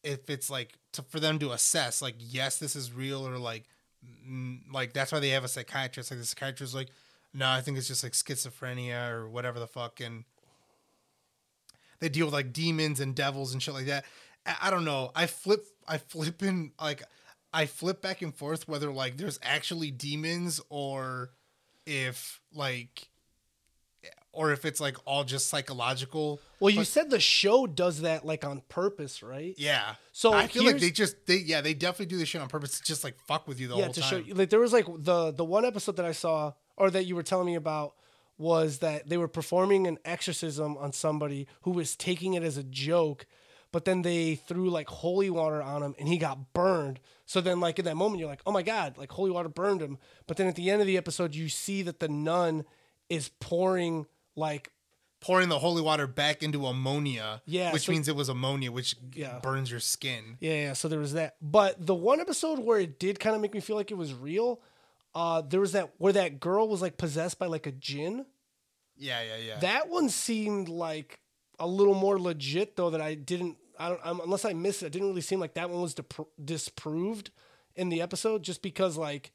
if 0.05 0.31
it's 0.31 0.51
like 0.51 0.79
to, 0.93 1.03
for 1.03 1.19
them 1.19 1.39
to 1.41 1.53
assess 1.53 2.01
like 2.01 2.15
yes 2.19 2.59
this 2.59 2.77
is 2.77 2.93
real 2.93 3.27
or 3.27 3.39
like 3.39 3.65
like 4.73 4.93
that's 4.93 5.11
why 5.13 5.19
they 5.19 5.31
have 5.31 5.45
a 5.45 5.49
psychiatrist. 5.49 6.11
Like 6.11 6.21
the 6.21 6.27
psychiatrist 6.27 6.71
is 6.71 6.75
like 6.75 6.89
no 7.33 7.49
i 7.49 7.61
think 7.61 7.79
it's 7.79 7.89
just 7.89 8.03
like 8.05 8.13
schizophrenia 8.13 9.11
or 9.11 9.29
whatever 9.29 9.59
the 9.59 9.67
fuck 9.67 10.01
and 10.01 10.25
they 12.01 12.09
deal 12.09 12.27
with 12.27 12.35
like 12.35 12.53
demons 12.53 13.01
and 13.01 13.15
devils 13.15 13.53
and 13.55 13.63
shit 13.63 13.73
like 13.73 13.87
that. 13.87 14.05
I, 14.45 14.57
I 14.63 14.71
don't 14.71 14.85
know. 14.85 15.11
I 15.15 15.27
flip 15.27 15.65
i 15.89 15.99
flip 15.99 16.43
in 16.43 16.73
like 16.81 17.03
i 17.53 17.67
flip 17.67 18.03
back 18.03 18.23
and 18.23 18.35
forth 18.35 18.69
whether 18.69 18.93
like 18.93 19.17
there's 19.17 19.39
actually 19.43 19.91
demons 19.91 20.61
or 20.69 21.31
if 21.87 22.41
like 22.53 23.09
or 24.35 24.53
if 24.53 24.65
it's 24.65 24.81
like 24.81 24.97
all 25.07 25.25
just 25.25 25.49
psychological 25.49 26.41
Well, 26.61 26.71
you 26.71 26.81
But- 26.81 26.87
said 26.87 27.11
the 27.11 27.21
show 27.21 27.67
does 27.67 28.01
that 28.03 28.25
like 28.25 28.45
on 28.45 28.63
purpose, 28.69 29.23
right? 29.23 29.55
yeah. 29.59 29.95
So 30.13 30.33
I 30.33 30.47
feel 30.47 30.65
like 30.65 30.79
they 30.79 30.91
just 30.91 31.27
they 31.27 31.37
yeah 31.37 31.61
they 31.61 31.75
definitely 31.75 32.07
do 32.07 32.19
this 32.19 32.29
shit 32.29 32.41
on 32.41 32.49
purpose 32.49 32.79
to 32.79 32.85
just 32.85 33.05
like 33.05 33.19
fuck 33.27 33.47
with 33.49 33.61
you 33.61 33.69
the 33.69 33.75
whole 33.75 33.83
time. 33.83 33.83
yeah, 33.83 33.87
whole 33.87 33.95
to 33.95 34.01
time. 34.01 34.11
show 34.11 34.27
you, 34.29 34.35
like 34.35 34.51
there 34.51 34.61
was 34.61 34.73
like 34.73 34.87
the 34.99 35.33
the 35.33 35.45
one 35.45 35.65
episode 35.65 35.97
that 35.97 36.05
I 36.07 36.13
saw 36.13 36.53
or 36.77 36.91
that 36.91 37.05
you 37.07 37.15
were 37.17 37.23
telling 37.23 37.47
me 37.47 37.55
about 37.55 37.95
was 38.37 38.79
that 38.79 39.09
they 39.09 39.17
were 39.17 39.29
performing 39.29 39.87
an 39.87 39.99
exorcism 40.05 40.77
on 40.79 40.93
somebody 40.93 41.47
who 41.63 41.71
was 41.71 41.95
taking 41.95 42.35
it 42.35 42.43
as 42.43 42.57
a 42.57 42.65
joke, 42.65 43.27
but 43.71 43.85
then 43.85 44.03
they 44.03 44.35
threw 44.35 44.69
like 44.71 44.89
holy 44.89 45.31
water 45.31 45.63
on 45.63 45.83
him 45.85 45.95
and 45.99 46.09
he 46.09 46.19
got 46.19 46.53
burned. 46.53 46.99
So 47.27 47.41
then 47.41 47.61
like 47.61 47.79
in 47.79 47.85
that 47.85 47.97
moment 47.97 48.19
you're 48.21 48.29
like, 48.29 48.43
"Oh 48.47 48.53
my 48.53 48.63
god, 48.63 48.99
like 48.99 49.13
holy 49.13 49.31
water 49.31 49.49
burned 49.49 49.81
him." 49.83 49.99
But 50.27 50.37
then 50.37 50.47
at 50.49 50.57
the 50.57 50.69
end 50.71 50.81
of 50.81 50.87
the 50.87 50.97
episode 50.97 51.35
you 51.35 51.49
see 51.49 51.83
that 51.83 52.01
the 52.01 52.09
nun 52.09 52.65
is 53.09 53.29
pouring 53.41 54.07
like 54.37 54.71
Pouring 55.21 55.49
the 55.49 55.59
holy 55.59 55.81
water 55.81 56.07
back 56.07 56.43
into 56.43 56.67
ammonia, 56.67 57.41
Yeah, 57.47 57.73
which 57.73 57.87
so- 57.87 57.93
means 57.93 58.09
it 58.09 58.15
was 58.17 58.29
ammonia, 58.29 58.71
which 58.71 58.95
Yeah. 59.15 59.39
burns 59.39 59.71
your 59.71 59.81
skin. 59.81 60.37
Yeah, 60.39 60.53
yeah. 60.55 60.73
So 60.75 60.87
there 60.87 60.99
was 60.99 61.15
that. 61.15 61.37
But 61.41 61.87
the 61.87 61.95
one 61.95 62.21
episode 62.21 62.59
where 62.59 62.79
it 62.79 62.99
did 62.99 63.19
kind 63.21 63.35
of 63.35 63.41
make 63.41 63.55
me 63.55 63.61
feel 63.61 63.75
like 63.77 63.91
it 63.91 63.95
was 63.97 64.13
real, 64.13 64.61
uh, 65.15 65.41
there 65.41 65.61
was 65.61 65.73
that 65.73 65.93
where 65.97 66.13
that 66.13 66.41
girl 66.41 66.69
was 66.69 66.83
like 66.83 66.99
possessed 66.99 67.39
by 67.39 67.47
like 67.47 67.67
a 67.67 67.73
jinn. 67.73 68.27
Yeah, 68.99 69.23
yeah, 69.23 69.37
yeah. 69.39 69.59
That 69.61 69.89
one 69.89 70.11
seemed 70.11 70.69
like 70.69 71.21
a 71.59 71.67
little 71.67 71.95
more 71.95 72.21
legit 72.21 72.77
though. 72.77 72.91
That 72.91 73.01
I 73.01 73.15
didn't. 73.15 73.57
I 73.79 73.89
don't. 73.89 74.01
Um, 74.07 74.21
unless 74.23 74.45
I 74.45 74.53
missed 74.53 74.83
it, 74.83 74.87
it 74.87 74.93
didn't 74.93 75.09
really 75.09 75.21
seem 75.23 75.41
like 75.41 75.55
that 75.55 75.71
one 75.71 75.81
was 75.81 75.95
disproved 76.45 77.31
in 77.77 77.89
the 77.89 78.03
episode, 78.03 78.43
just 78.43 78.61
because 78.61 78.97
like 78.99 79.33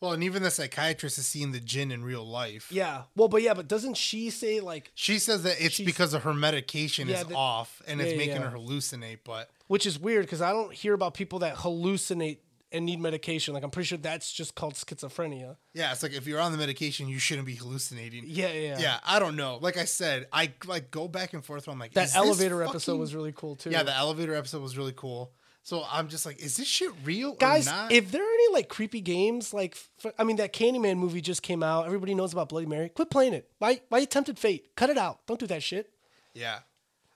well, 0.00 0.12
and 0.12 0.22
even 0.24 0.42
the 0.42 0.50
psychiatrist 0.50 1.18
is 1.18 1.26
seeing 1.26 1.52
the 1.52 1.60
jinn 1.60 1.90
in 1.92 2.02
real 2.04 2.26
life. 2.26 2.70
yeah. 2.72 3.02
Well, 3.14 3.28
but 3.28 3.42
yeah, 3.42 3.54
but 3.54 3.68
doesn't 3.68 3.96
she 3.96 4.30
say 4.30 4.60
like 4.60 4.90
She 4.94 5.18
says 5.18 5.42
that 5.44 5.56
it's 5.60 5.74
She's- 5.76 5.86
because 5.86 6.14
of 6.14 6.22
her 6.24 6.34
medication 6.34 7.08
Yeah, 7.08 7.20
is 7.20 7.26
the- 7.26 7.34
off 7.34 7.82
and 7.86 8.00
it's 8.00 8.12
Yeah, 8.12 8.18
making 8.18 8.36
yeah. 8.42 8.50
her 8.50 8.56
hallucinate, 8.58 9.18
but 9.24 9.50
which 9.68 9.86
is 9.86 9.98
weird 9.98 10.26
because 10.26 10.40
I 10.40 10.50
don't 10.52 10.72
hear 10.72 10.94
about 10.94 11.14
people 11.14 11.40
that 11.40 11.56
hallucinate 11.56 12.38
and 12.72 12.86
need 12.86 13.00
medication. 13.00 13.52
Like 13.52 13.64
I'm 13.64 13.70
pretty 13.70 13.88
sure 13.88 13.98
that's 13.98 14.32
just 14.32 14.54
called 14.54 14.74
schizophrenia. 14.74 15.56
yeah, 15.74 15.90
it's 15.92 16.02
like 16.04 16.12
if 16.12 16.26
you're 16.26 16.40
on 16.40 16.52
the 16.52 16.58
medication, 16.58 17.08
you 17.08 17.18
shouldn't 17.18 17.46
be 17.46 17.56
hallucinating. 17.56 18.24
Yeah, 18.26 18.52
yeah. 18.52 18.60
yeah. 18.60 18.78
Yeah, 18.78 18.98
I 19.04 19.18
don't 19.18 19.34
know. 19.36 19.58
Like 19.60 19.76
I 19.76 19.84
said, 19.86 20.28
I 20.32 20.52
like 20.66 20.90
go 20.92 21.08
back 21.08 21.32
and 21.34 21.44
forth. 21.44 21.66
Where 21.66 21.72
I'm 21.72 21.80
like, 21.80 21.94
That 21.94 22.04
is 22.04 22.12
this 22.12 22.16
elevator 22.16 22.62
episode 22.62 22.92
fucking- 22.92 23.00
was 23.00 23.14
really 23.14 23.32
cool 23.32 23.56
too. 23.56 23.70
Yeah, 23.70 23.82
the 23.82 23.94
elevator 23.96 24.34
episode 24.34 24.62
was 24.62 24.78
really 24.78 24.94
cool. 24.96 25.32
So 25.62 25.84
I'm 25.90 26.08
just 26.08 26.24
like, 26.26 26.40
is 26.40 26.56
this 26.56 26.66
shit 26.66 26.90
real 27.04 27.34
guys 27.34 27.68
or 27.68 27.70
not? 27.70 27.92
if 27.92 28.10
there 28.10 28.22
are 28.22 28.32
any 28.34 28.52
like 28.54 28.68
creepy 28.68 29.00
games 29.00 29.52
like 29.54 29.76
f- 30.04 30.12
i 30.18 30.24
mean 30.24 30.36
that 30.36 30.52
candyman 30.52 30.96
movie 30.96 31.20
just 31.20 31.42
came 31.42 31.62
out 31.62 31.86
everybody 31.86 32.14
knows 32.14 32.32
about 32.32 32.48
bloody 32.48 32.66
mary 32.66 32.88
quit 32.88 33.10
playing 33.10 33.34
it 33.34 33.48
why 33.58 33.80
why 33.90 33.98
you 33.98 34.06
tempted 34.06 34.38
fate 34.38 34.74
cut 34.74 34.88
it 34.90 34.96
out 34.98 35.20
don't 35.26 35.38
do 35.38 35.46
that 35.46 35.62
shit 35.62 35.92
Yeah. 36.34 36.60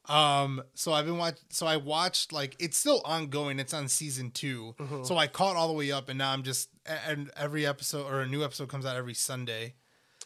Um. 0.06 0.62
So 0.74 0.92
I've 0.92 1.06
been 1.06 1.16
watch. 1.16 1.38
So 1.48 1.66
I 1.66 1.78
watched 1.78 2.30
like 2.30 2.56
it's 2.58 2.76
still 2.76 3.00
ongoing. 3.06 3.58
It's 3.58 3.72
on 3.72 3.88
season 3.88 4.30
2 4.32 4.74
Mm-hmm. 4.78 5.04
So 5.04 5.16
I 5.16 5.26
caught 5.28 5.56
all 5.56 5.66
the 5.66 5.72
way 5.72 5.90
up, 5.92 6.10
and 6.10 6.18
now 6.18 6.30
I'm 6.30 6.42
just 6.42 6.68
and 6.86 7.30
every 7.38 7.64
episode 7.66 8.04
or 8.12 8.20
a 8.20 8.26
new 8.26 8.44
episode 8.44 8.68
comes 8.68 8.84
out 8.84 8.96
every 8.96 9.14
Sunday. 9.14 9.76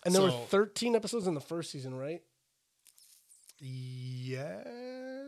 and 0.05 0.13
there 0.13 0.23
were 0.23 0.33
13 0.33 0.97
episodes 0.97 1.29
in 1.29 1.35
the 1.35 1.41
first 1.41 1.71
season 1.71 1.95
right 1.95 2.23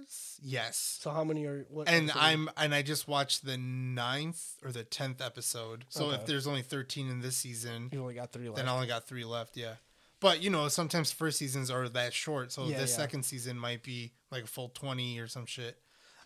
Yes. 0.01 0.39
Yes. 0.43 0.99
so 1.03 1.11
how 1.11 1.25
many 1.25 1.45
are 1.47 1.67
what 1.71 1.89
And? 1.89 2.11
I'm 2.15 2.49
and 2.57 2.75
I 2.75 2.83
just 2.83 3.07
watched 3.09 3.45
the 3.45 3.57
ninth 3.57 4.55
or 4.65 4.73
the 4.73 4.85
tenth 4.85 5.21
episode. 5.21 5.85
So 5.89 6.07
Okay. 6.07 6.17
if 6.17 6.27
there's 6.27 6.47
only 6.47 6.63
thirteen 6.63 7.09
in 7.09 7.21
this 7.21 7.37
season, 7.37 7.89
you 7.93 8.01
only 8.01 8.15
got 8.15 8.33
three 8.33 8.49
left 8.49 8.57
then 8.57 8.69
I 8.69 8.75
only 8.75 8.87
got 8.87 9.07
three 9.07 9.25
left. 9.25 9.57
Yeah. 9.57 9.75
But 10.21 10.43
you 10.43 10.51
know, 10.51 10.69
sometimes 10.69 11.13
first 11.13 11.39
seasons 11.39 11.71
are 11.71 11.89
that 11.89 12.13
short, 12.13 12.53
so 12.53 12.67
Yeah, 12.67 12.79
this 12.79 12.91
yeah. 12.91 12.97
second 12.97 13.23
season 13.25 13.59
might 13.59 13.83
be 13.83 14.13
like 14.31 14.45
a 14.45 14.49
full 14.49 14.69
twenty 14.71 15.19
or 15.19 15.29
some 15.29 15.47
shit. 15.47 15.81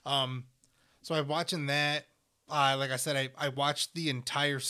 Um, 0.04 0.44
so 1.02 1.14
I'm 1.14 1.28
watching 1.28 1.66
that. 1.66 2.06
Uh, 2.48 2.76
like 2.78 2.90
I 2.90 2.96
said, 2.96 3.16
I 3.16 3.28
I 3.38 3.48
watched 3.50 3.94
the 3.94 4.10
entire 4.10 4.60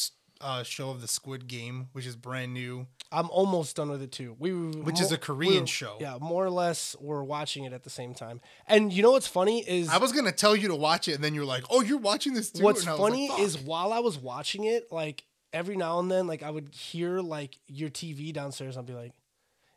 uh, 0.41 0.63
show 0.63 0.91
of 0.91 1.01
the 1.01 1.09
Squid 1.09 1.49
Game, 1.49 1.89
which 1.93 2.07
is 2.07 2.17
brand 2.17 2.53
new. 2.53 2.87
I'm 3.15 3.31
almost 3.31 3.77
done 3.77 3.89
with 3.91 4.03
it 4.03 4.13
too 4.13 4.35
we 4.39 4.51
Which 4.53 5.01
is 5.01 5.13
a 5.13 5.19
Korean 5.19 5.67
show. 5.67 5.97
yeah 6.01 6.19
more 6.21 6.45
or 6.45 6.51
less 6.51 6.97
we're 7.01 7.23
watching 7.23 7.65
it 7.65 7.73
at 7.73 7.83
the 7.85 7.91
same 7.91 8.13
time 8.15 8.41
and 8.67 8.93
you 8.93 9.03
know 9.03 9.13
what's 9.13 9.27
funny 9.29 9.61
is 9.67 9.89
I 9.89 9.99
was 9.99 10.13
gonna 10.13 10.33
tell 10.33 10.57
you 10.57 10.69
to 10.69 10.75
watch 10.77 11.09
it, 11.09 11.15
and 11.15 11.23
then 11.25 11.35
you're 11.35 11.45
like, 11.45 11.65
"Oh, 11.71 11.81
you're 11.83 11.99
watching 11.99 12.35
this 12.35 12.51
too." 12.51 12.63
What's 12.65 12.81
And 12.81 12.89
I 12.91 12.93
like, 12.93 13.01
funny 13.01 13.27
is 13.29 13.59
while 13.59 13.93
I 13.93 14.01
was 14.01 14.19
watching 14.19 14.65
it, 14.65 14.91
like 14.91 15.25
every 15.53 15.77
now 15.77 15.99
and 16.01 16.11
then, 16.11 16.27
like 16.27 16.43
I 16.43 16.51
would 16.51 16.69
hear 16.75 17.21
like 17.21 17.59
your 17.69 17.91
TV 17.91 18.33
downstairs. 18.33 18.77
I'd 18.77 18.87
be 18.87 18.95
like, 18.95 19.13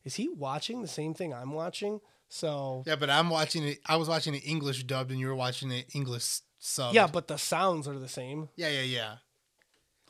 "Is 0.03 0.15
he 0.15 0.27
watching 0.29 0.81
the 0.81 0.87
same 0.87 1.13
thing 1.13 1.33
I'm 1.33 1.53
watching?" 1.53 1.99
So 2.29 2.83
yeah, 2.87 2.95
but 2.95 3.09
I'm 3.09 3.29
watching 3.29 3.63
it. 3.63 3.79
I 3.85 3.95
was 3.97 4.07
watching 4.09 4.33
it 4.35 4.43
English 4.45 4.83
dubbed, 4.85 5.11
and 5.11 5.19
you 5.19 5.27
were 5.27 5.35
watching 5.35 5.71
it 5.71 5.85
English 5.93 6.39
sub. 6.59 6.93
yeah, 6.95 7.07
but 7.07 7.27
the 7.27 7.37
sounds 7.37 7.87
are 7.87 7.99
the 7.99 8.09
same. 8.09 8.49
yeah, 8.55 8.69
yeah, 8.69 8.81
yeah. 8.81 9.11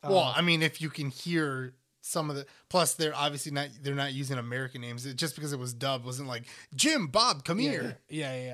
Uh, 0.04 0.10
Well, 0.12 0.34
I 0.36 0.42
mean, 0.42 0.62
if 0.62 0.82
you 0.82 0.90
can 0.90 1.10
hear 1.10 1.74
some 2.08 2.30
of 2.30 2.36
the 2.36 2.46
plus, 2.70 2.94
they're 2.94 3.16
obviously 3.16 3.52
not 3.52 3.70
they're 3.82 3.96
not 3.96 4.14
using 4.14 4.38
American 4.38 4.82
names. 4.82 5.06
It, 5.06 5.16
just 5.18 5.36
because 5.36 5.54
it 5.54 5.60
was 5.60 5.74
dubbed 5.74 6.06
wasn't 6.06 6.28
like 6.28 6.44
Jim, 6.76 7.08
Bob, 7.08 7.44
come 7.44 7.60
yeah, 7.60 7.72
here. 7.72 7.98
yeah, 8.10 8.36
yeah, 8.36 8.46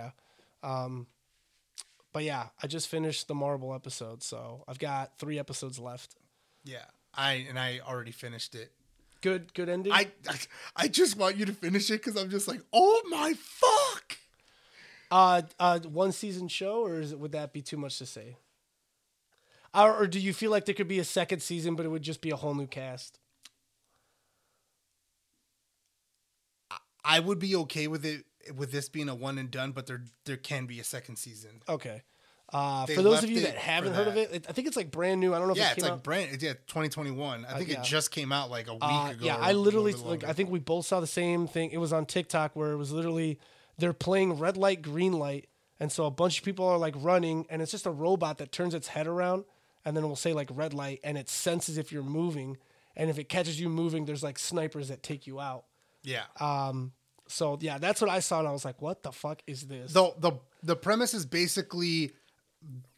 yeah. 0.64 0.84
Um, 0.84 1.08
but 2.12 2.24
yeah, 2.24 2.48
I 2.62 2.68
just 2.68 2.88
finished 2.88 3.28
the 3.28 3.36
Marble 3.36 3.74
episode, 3.74 4.24
so 4.24 4.64
I've 4.68 4.80
got 4.80 5.18
three 5.18 5.40
episodes 5.40 5.80
left. 5.80 6.16
Yeah, 6.64 6.86
I 7.14 7.46
and 7.48 7.60
I 7.60 7.80
already 7.88 8.12
finished 8.12 8.56
it. 8.56 8.72
Good, 9.22 9.54
good 9.54 9.70
ending. 9.70 9.94
I 9.94 10.08
I, 10.28 10.38
I 10.76 10.88
just 10.88 11.18
want 11.18 11.38
you 11.38 11.46
to 11.46 11.54
finish 11.54 11.90
it 11.90 12.04
because 12.04 12.22
I'm 12.22 12.30
just 12.30 12.48
like, 12.48 12.62
oh 12.74 13.02
my 13.10 13.34
fuck. 13.38 14.18
Uh, 15.12 15.44
uh, 15.60 15.80
one 15.80 16.12
season 16.12 16.48
show, 16.48 16.84
or 16.84 17.00
is 17.00 17.12
it, 17.12 17.20
would 17.20 17.34
that 17.34 17.54
be 17.54 17.62
too 17.62 17.78
much 17.78 18.00
to 18.00 18.06
say? 18.06 18.36
Or, 19.72 19.96
or 19.96 20.08
do 20.08 20.20
you 20.20 20.34
feel 20.34 20.50
like 20.50 20.66
there 20.66 20.76
could 20.76 20.88
be 20.88 21.00
a 21.00 21.04
second 21.04 21.42
season, 21.42 21.76
but 21.76 21.86
it 21.86 21.90
would 21.90 22.02
just 22.02 22.22
be 22.22 22.32
a 22.32 22.36
whole 22.36 22.56
new 22.56 22.68
cast? 22.68 23.20
I 27.06 27.20
would 27.20 27.40
be 27.40 27.56
okay 27.58 27.88
with 27.88 28.06
it 28.06 28.26
with 28.56 28.72
this 28.72 28.90
being 28.90 29.10
a 29.10 29.16
one 29.16 29.38
and 29.38 29.50
done, 29.52 29.72
but 29.72 29.88
there 29.88 30.04
there 30.26 30.38
can 30.38 30.66
be 30.66 30.80
a 30.80 30.84
second 30.84 31.18
season. 31.18 31.62
Okay. 31.68 32.02
Uh, 32.52 32.86
for 32.86 33.02
those 33.02 33.24
of 33.24 33.32
you 33.32 33.40
that 33.40 33.56
haven't 33.56 33.94
heard 33.94 34.08
of 34.08 34.16
it, 34.16 34.32
it, 34.32 34.46
I 34.48 34.52
think 34.52 34.68
it's 34.68 34.78
like 34.78 34.92
brand 34.92 35.20
new. 35.20 35.34
I 35.34 35.40
don't 35.40 35.48
know 35.48 35.54
if 35.54 35.58
Yeah, 35.58 35.72
it 35.72 35.78
it's 35.78 35.84
like 35.84 35.92
out. 35.94 36.04
brand. 36.04 36.40
Yeah, 36.40 36.54
2021. 36.68 37.46
I 37.46 37.58
think 37.58 37.70
yeah. 37.70 37.80
it 37.80 37.84
just 37.84 38.12
came 38.12 38.32
out 38.32 38.52
like 38.52 38.68
a 38.68 38.74
week 38.74 38.84
Uh, 38.84 39.10
ago. 39.12 39.26
yeah, 39.26 39.38
I 39.38 39.54
literally 39.54 39.94
like. 39.94 40.24
I 40.24 40.34
think 40.34 40.52
we 40.52 40.60
both 40.60 40.86
saw 40.86 41.00
the 41.00 41.08
same 41.08 41.48
thing. 41.48 41.72
It 41.72 41.78
was 41.80 41.92
on 41.92 42.06
TikTok 42.06 42.56
where 42.56 42.72
it 42.72 42.78
was 42.78 42.92
literally 42.92 43.40
they're 43.80 43.94
playing 43.94 44.34
red 44.38 44.56
light, 44.56 44.84
green 44.84 45.14
light, 45.14 45.48
and 45.80 45.92
so 45.92 46.06
a 46.06 46.12
bunch 46.12 46.38
of 46.40 46.46
people 46.46 46.68
are 46.68 46.78
like 46.78 46.94
running, 46.98 47.48
and 47.50 47.60
it's 47.62 47.72
just 47.72 47.88
a 47.88 47.92
robot 47.92 48.38
that 48.38 48.52
turns 48.52 48.76
its 48.76 48.90
head 48.90 49.08
around, 49.08 49.46
and 49.84 49.98
then 49.98 50.04
it 50.04 50.08
will 50.08 50.16
say 50.16 50.34
like 50.34 50.50
red 50.54 50.74
light, 50.76 51.00
and 51.04 51.18
it 51.18 51.30
senses 51.30 51.80
if 51.80 51.92
you're 51.92 52.04
moving, 52.04 52.58
and 52.96 53.10
if 53.10 53.18
it 53.18 53.30
catches 53.30 53.60
you 53.60 53.68
moving, 53.68 54.06
there's 54.06 54.22
like 54.22 54.38
snipers 54.38 54.90
that 54.90 55.02
take 55.02 55.26
you 55.26 55.40
out. 55.40 55.64
Yeah. 56.04 56.24
Um, 56.40 56.92
So 57.28 57.58
yeah, 57.62 57.78
that's 57.80 58.00
what 58.02 58.10
I 58.10 58.20
saw, 58.20 58.40
and 58.40 58.48
I 58.48 58.52
was 58.52 58.66
like, 58.66 58.82
"What 58.82 59.02
the 59.04 59.12
fuck 59.12 59.42
is 59.48 59.64
this?" 59.68 59.94
the 59.94 60.14
the 60.20 60.34
the 60.62 60.76
premise 60.76 61.14
is 61.14 61.26
basically 61.26 62.12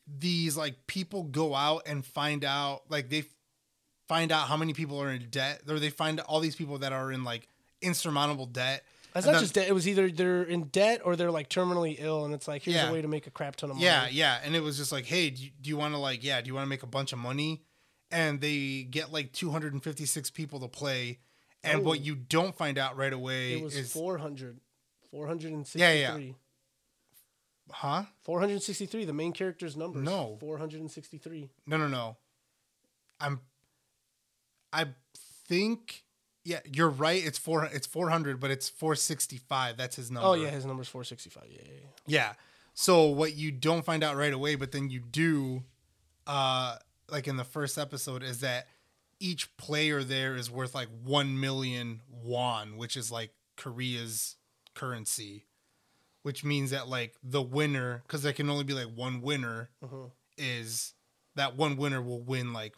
these 0.07 0.55
like 0.57 0.85
people 0.87 1.23
go 1.23 1.55
out 1.55 1.83
and 1.87 2.05
find 2.05 2.43
out 2.43 2.83
like 2.89 3.09
they 3.09 3.23
find 4.07 4.31
out 4.31 4.47
how 4.47 4.57
many 4.57 4.73
people 4.73 5.01
are 5.01 5.09
in 5.11 5.27
debt 5.29 5.61
or 5.67 5.79
they 5.79 5.89
find 5.89 6.19
all 6.21 6.39
these 6.39 6.55
people 6.55 6.77
that 6.79 6.93
are 6.93 7.11
in 7.11 7.23
like 7.23 7.47
insurmountable 7.81 8.45
debt 8.45 8.83
It's 9.15 9.25
not 9.25 9.39
just 9.39 9.55
debt. 9.55 9.67
It 9.67 9.73
was 9.73 9.87
either 9.87 10.09
they're 10.11 10.43
in 10.43 10.65
debt 10.65 11.01
or 11.03 11.15
they're 11.15 11.31
like 11.31 11.49
terminally 11.49 11.95
ill, 11.99 12.25
and 12.25 12.33
it's 12.33 12.47
like 12.47 12.63
here's 12.63 12.75
Yeah. 12.77 12.89
a 12.89 12.93
way 12.93 13.01
to 13.01 13.07
make 13.07 13.25
a 13.27 13.31
crap 13.31 13.55
ton 13.55 13.71
of 13.71 13.77
money. 13.77 13.85
yeah 13.85 14.07
yeah 14.09 14.39
and 14.43 14.55
it 14.55 14.61
was 14.61 14.77
just 14.77 14.91
like 14.91 15.05
hey 15.05 15.29
do 15.31 15.43
you, 15.43 15.51
do 15.61 15.69
you 15.69 15.77
want 15.77 15.93
to 15.93 15.99
like 15.99 16.23
yeah 16.23 16.39
do 16.41 16.47
you 16.47 16.53
want 16.53 16.65
to 16.65 16.69
make 16.69 16.83
a 16.83 16.87
bunch 16.87 17.13
of 17.13 17.19
money 17.19 17.63
and 18.11 18.41
they 18.41 18.83
get 18.83 19.11
like 19.11 19.31
256 19.33 20.29
people 20.31 20.59
to 20.59 20.67
play 20.67 21.19
and 21.65 21.83
what 21.83 21.99
Oh. 21.99 22.01
you 22.01 22.15
don't 22.15 22.55
find 22.55 22.77
out 22.77 22.95
right 22.97 23.13
away 23.13 23.53
it 23.53 23.63
was 23.63 23.75
is 23.75 23.91
400, 23.91 24.59
463. 25.11 25.81
Yeah, 25.81 25.93
yeah. 26.17 26.33
huh 27.71 28.03
463. 28.23 29.05
The 29.05 29.13
main 29.13 29.31
character's 29.33 29.75
numbers. 29.75 30.03
No. 30.03 30.37
463. 30.39 31.49
No, 31.67 31.77
no, 31.77 31.87
no. 31.87 32.17
I'm. 33.19 33.39
I 34.73 34.87
think. 35.47 36.03
Yeah, 36.43 36.59
you're 36.71 36.89
right. 36.89 37.25
It's 37.25 37.39
four. 37.39 37.65
It's 37.65 37.87
four 37.87 38.09
hundred, 38.09 38.39
but 38.39 38.51
it's 38.51 38.69
four 38.69 38.95
sixty 38.95 39.37
five. 39.37 39.77
That's 39.77 39.95
his 39.95 40.11
number. 40.11 40.27
Oh 40.29 40.33
yeah, 40.33 40.49
his 40.49 40.65
number's 40.65 40.87
465. 40.89 41.43
Yeah, 41.49 41.57
yeah, 41.65 41.71
yeah. 41.73 41.87
Yeah. 42.05 42.33
So 42.75 43.05
what 43.07 43.35
you 43.35 43.51
don't 43.51 43.83
find 43.85 44.03
out 44.03 44.15
right 44.15 44.33
away, 44.33 44.55
but 44.55 44.71
then 44.73 44.89
you 44.89 44.99
do, 44.99 45.63
uh, 46.27 46.75
like 47.09 47.27
in 47.27 47.37
the 47.37 47.45
first 47.45 47.77
episode, 47.79 48.21
is 48.21 48.41
that 48.41 48.67
each 49.19 49.55
player 49.57 50.03
there 50.03 50.35
is 50.35 50.49
worth 50.51 50.75
like 50.75 50.89
one 51.03 51.39
million 51.39 52.01
won, 52.09 52.77
which 52.77 52.97
is 52.97 53.11
like 53.11 53.31
Korea's 53.55 54.35
currency, 54.73 55.45
which 56.23 56.43
means 56.43 56.71
that 56.71 56.87
like 56.87 57.15
the 57.23 57.41
winner, 57.41 58.03
because 58.05 58.23
there 58.23 58.33
can 58.33 58.49
only 58.49 58.63
be 58.63 58.73
like 58.73 58.93
one 58.95 59.21
winner, 59.21 59.69
Mhm. 59.83 60.11
is 60.37 60.93
that 61.35 61.55
one 61.55 61.77
winner 61.77 62.01
will 62.01 62.21
win 62.21 62.51
like 62.53 62.75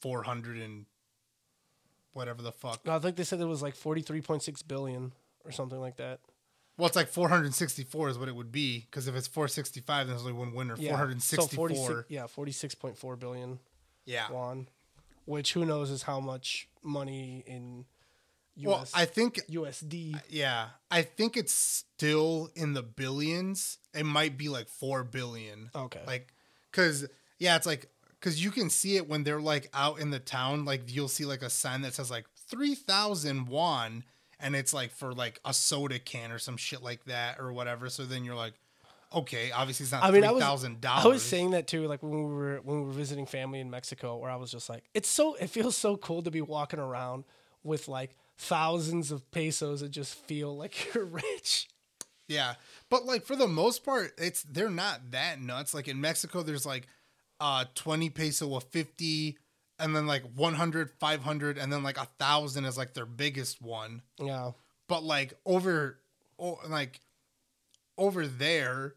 four 0.00 0.22
hundred 0.24 0.58
and 0.58 0.86
whatever 2.12 2.42
the 2.42 2.52
fuck. 2.52 2.84
No, 2.84 2.96
I 2.96 2.98
think 2.98 3.16
they 3.16 3.24
said 3.24 3.40
it 3.40 3.44
was 3.46 3.62
like 3.62 3.76
43.6 3.76 4.62
billion 4.66 5.12
or 5.44 5.52
something 5.52 5.78
like 5.80 5.96
that. 5.96 6.20
Well, 6.76 6.86
it's 6.86 6.96
like 6.96 7.08
464 7.08 8.08
is 8.08 8.18
what 8.18 8.28
it 8.28 8.34
would 8.36 8.52
be 8.52 8.80
because 8.80 9.08
if 9.08 9.14
it's 9.16 9.26
465, 9.26 10.06
then 10.06 10.14
there's 10.16 10.22
only 10.26 10.32
one 10.38 10.54
winner. 10.54 10.76
Yeah. 10.78 10.90
464. 10.90 11.68
So 11.70 11.74
46, 11.74 12.10
yeah, 12.10 12.26
46.4 12.26 13.18
billion 13.18 13.58
yeah. 14.04 14.30
won, 14.30 14.68
which 15.28 15.52
who 15.52 15.64
knows 15.64 15.90
is 15.90 16.02
how 16.04 16.18
much 16.20 16.68
money 16.82 17.44
in 17.46 17.84
US, 18.56 18.66
Well, 18.66 18.86
I 18.94 19.04
think 19.04 19.40
USD. 19.48 20.20
yeah, 20.28 20.70
I 20.90 21.02
think 21.02 21.36
it's 21.36 21.52
still 21.54 22.50
in 22.56 22.72
the 22.72 22.82
billions. 22.82 23.78
It 23.94 24.04
might 24.04 24.36
be 24.36 24.48
like 24.48 24.68
4 24.68 25.04
billion. 25.04 25.70
Okay. 25.74 26.02
Like 26.06 26.32
cuz 26.72 27.06
yeah, 27.38 27.56
it's 27.56 27.66
like 27.66 27.88
cuz 28.20 28.42
you 28.42 28.50
can 28.50 28.68
see 28.70 28.96
it 28.96 29.08
when 29.08 29.22
they're 29.22 29.40
like 29.40 29.70
out 29.74 30.00
in 30.00 30.10
the 30.10 30.18
town 30.18 30.64
like 30.64 30.92
you'll 30.92 31.08
see 31.08 31.24
like 31.24 31.42
a 31.42 31.50
sign 31.50 31.82
that 31.82 31.94
says 31.94 32.10
like 32.10 32.26
3000 32.48 33.46
won 33.48 34.04
and 34.40 34.56
it's 34.56 34.72
like 34.72 34.90
for 34.92 35.12
like 35.12 35.40
a 35.44 35.52
soda 35.52 35.98
can 35.98 36.32
or 36.32 36.38
some 36.38 36.56
shit 36.56 36.82
like 36.82 37.04
that 37.04 37.38
or 37.38 37.52
whatever. 37.52 37.88
So 37.90 38.04
then 38.04 38.24
you're 38.24 38.34
like 38.34 38.54
okay, 39.14 39.50
obviously 39.50 39.84
it's 39.84 39.92
not 39.92 40.02
I 40.04 40.10
mean, 40.10 40.24
I 40.24 40.30
was 40.30 40.42
$3,000. 40.42 40.84
I 40.84 41.06
was 41.06 41.22
saying 41.22 41.52
that 41.52 41.66
too, 41.66 41.86
like 41.86 42.02
when 42.02 42.12
we 42.12 42.34
were 42.34 42.60
when 42.62 42.80
we 42.80 42.86
were 42.86 42.92
visiting 42.92 43.26
family 43.26 43.60
in 43.60 43.70
Mexico, 43.70 44.16
where 44.16 44.30
I 44.30 44.36
was 44.36 44.50
just 44.50 44.68
like, 44.68 44.84
it's 44.94 45.08
so 45.08 45.34
it 45.34 45.50
feels 45.50 45.76
so 45.76 45.96
cool 45.96 46.22
to 46.22 46.30
be 46.30 46.40
walking 46.40 46.80
around 46.80 47.24
with 47.62 47.88
like 47.88 48.16
thousands 48.36 49.10
of 49.10 49.28
pesos 49.30 49.82
and 49.82 49.92
just 49.92 50.14
feel 50.14 50.56
like 50.56 50.94
you're 50.94 51.04
rich. 51.04 51.68
Yeah. 52.28 52.54
But 52.90 53.06
like 53.06 53.24
for 53.24 53.36
the 53.36 53.48
most 53.48 53.84
part, 53.84 54.12
it's 54.18 54.42
they're 54.42 54.70
not 54.70 55.10
that 55.10 55.40
nuts. 55.40 55.74
Like 55.74 55.88
in 55.88 56.00
Mexico, 56.00 56.42
there's 56.42 56.66
like 56.66 56.86
uh 57.40 57.64
20 57.74 58.10
peso 58.10 58.54
a 58.56 58.60
50 58.60 59.38
and 59.78 59.94
then 59.94 60.06
like 60.06 60.24
100, 60.34 60.90
500 60.98 61.58
and 61.58 61.72
then 61.72 61.82
like 61.82 61.98
a 61.98 62.08
thousand 62.18 62.64
is 62.64 62.76
like 62.76 62.94
their 62.94 63.06
biggest 63.06 63.62
one. 63.62 64.02
Yeah. 64.18 64.52
But 64.88 65.04
like 65.04 65.34
over 65.46 65.98
oh, 66.38 66.58
like 66.68 67.00
over 67.96 68.26
there 68.26 68.94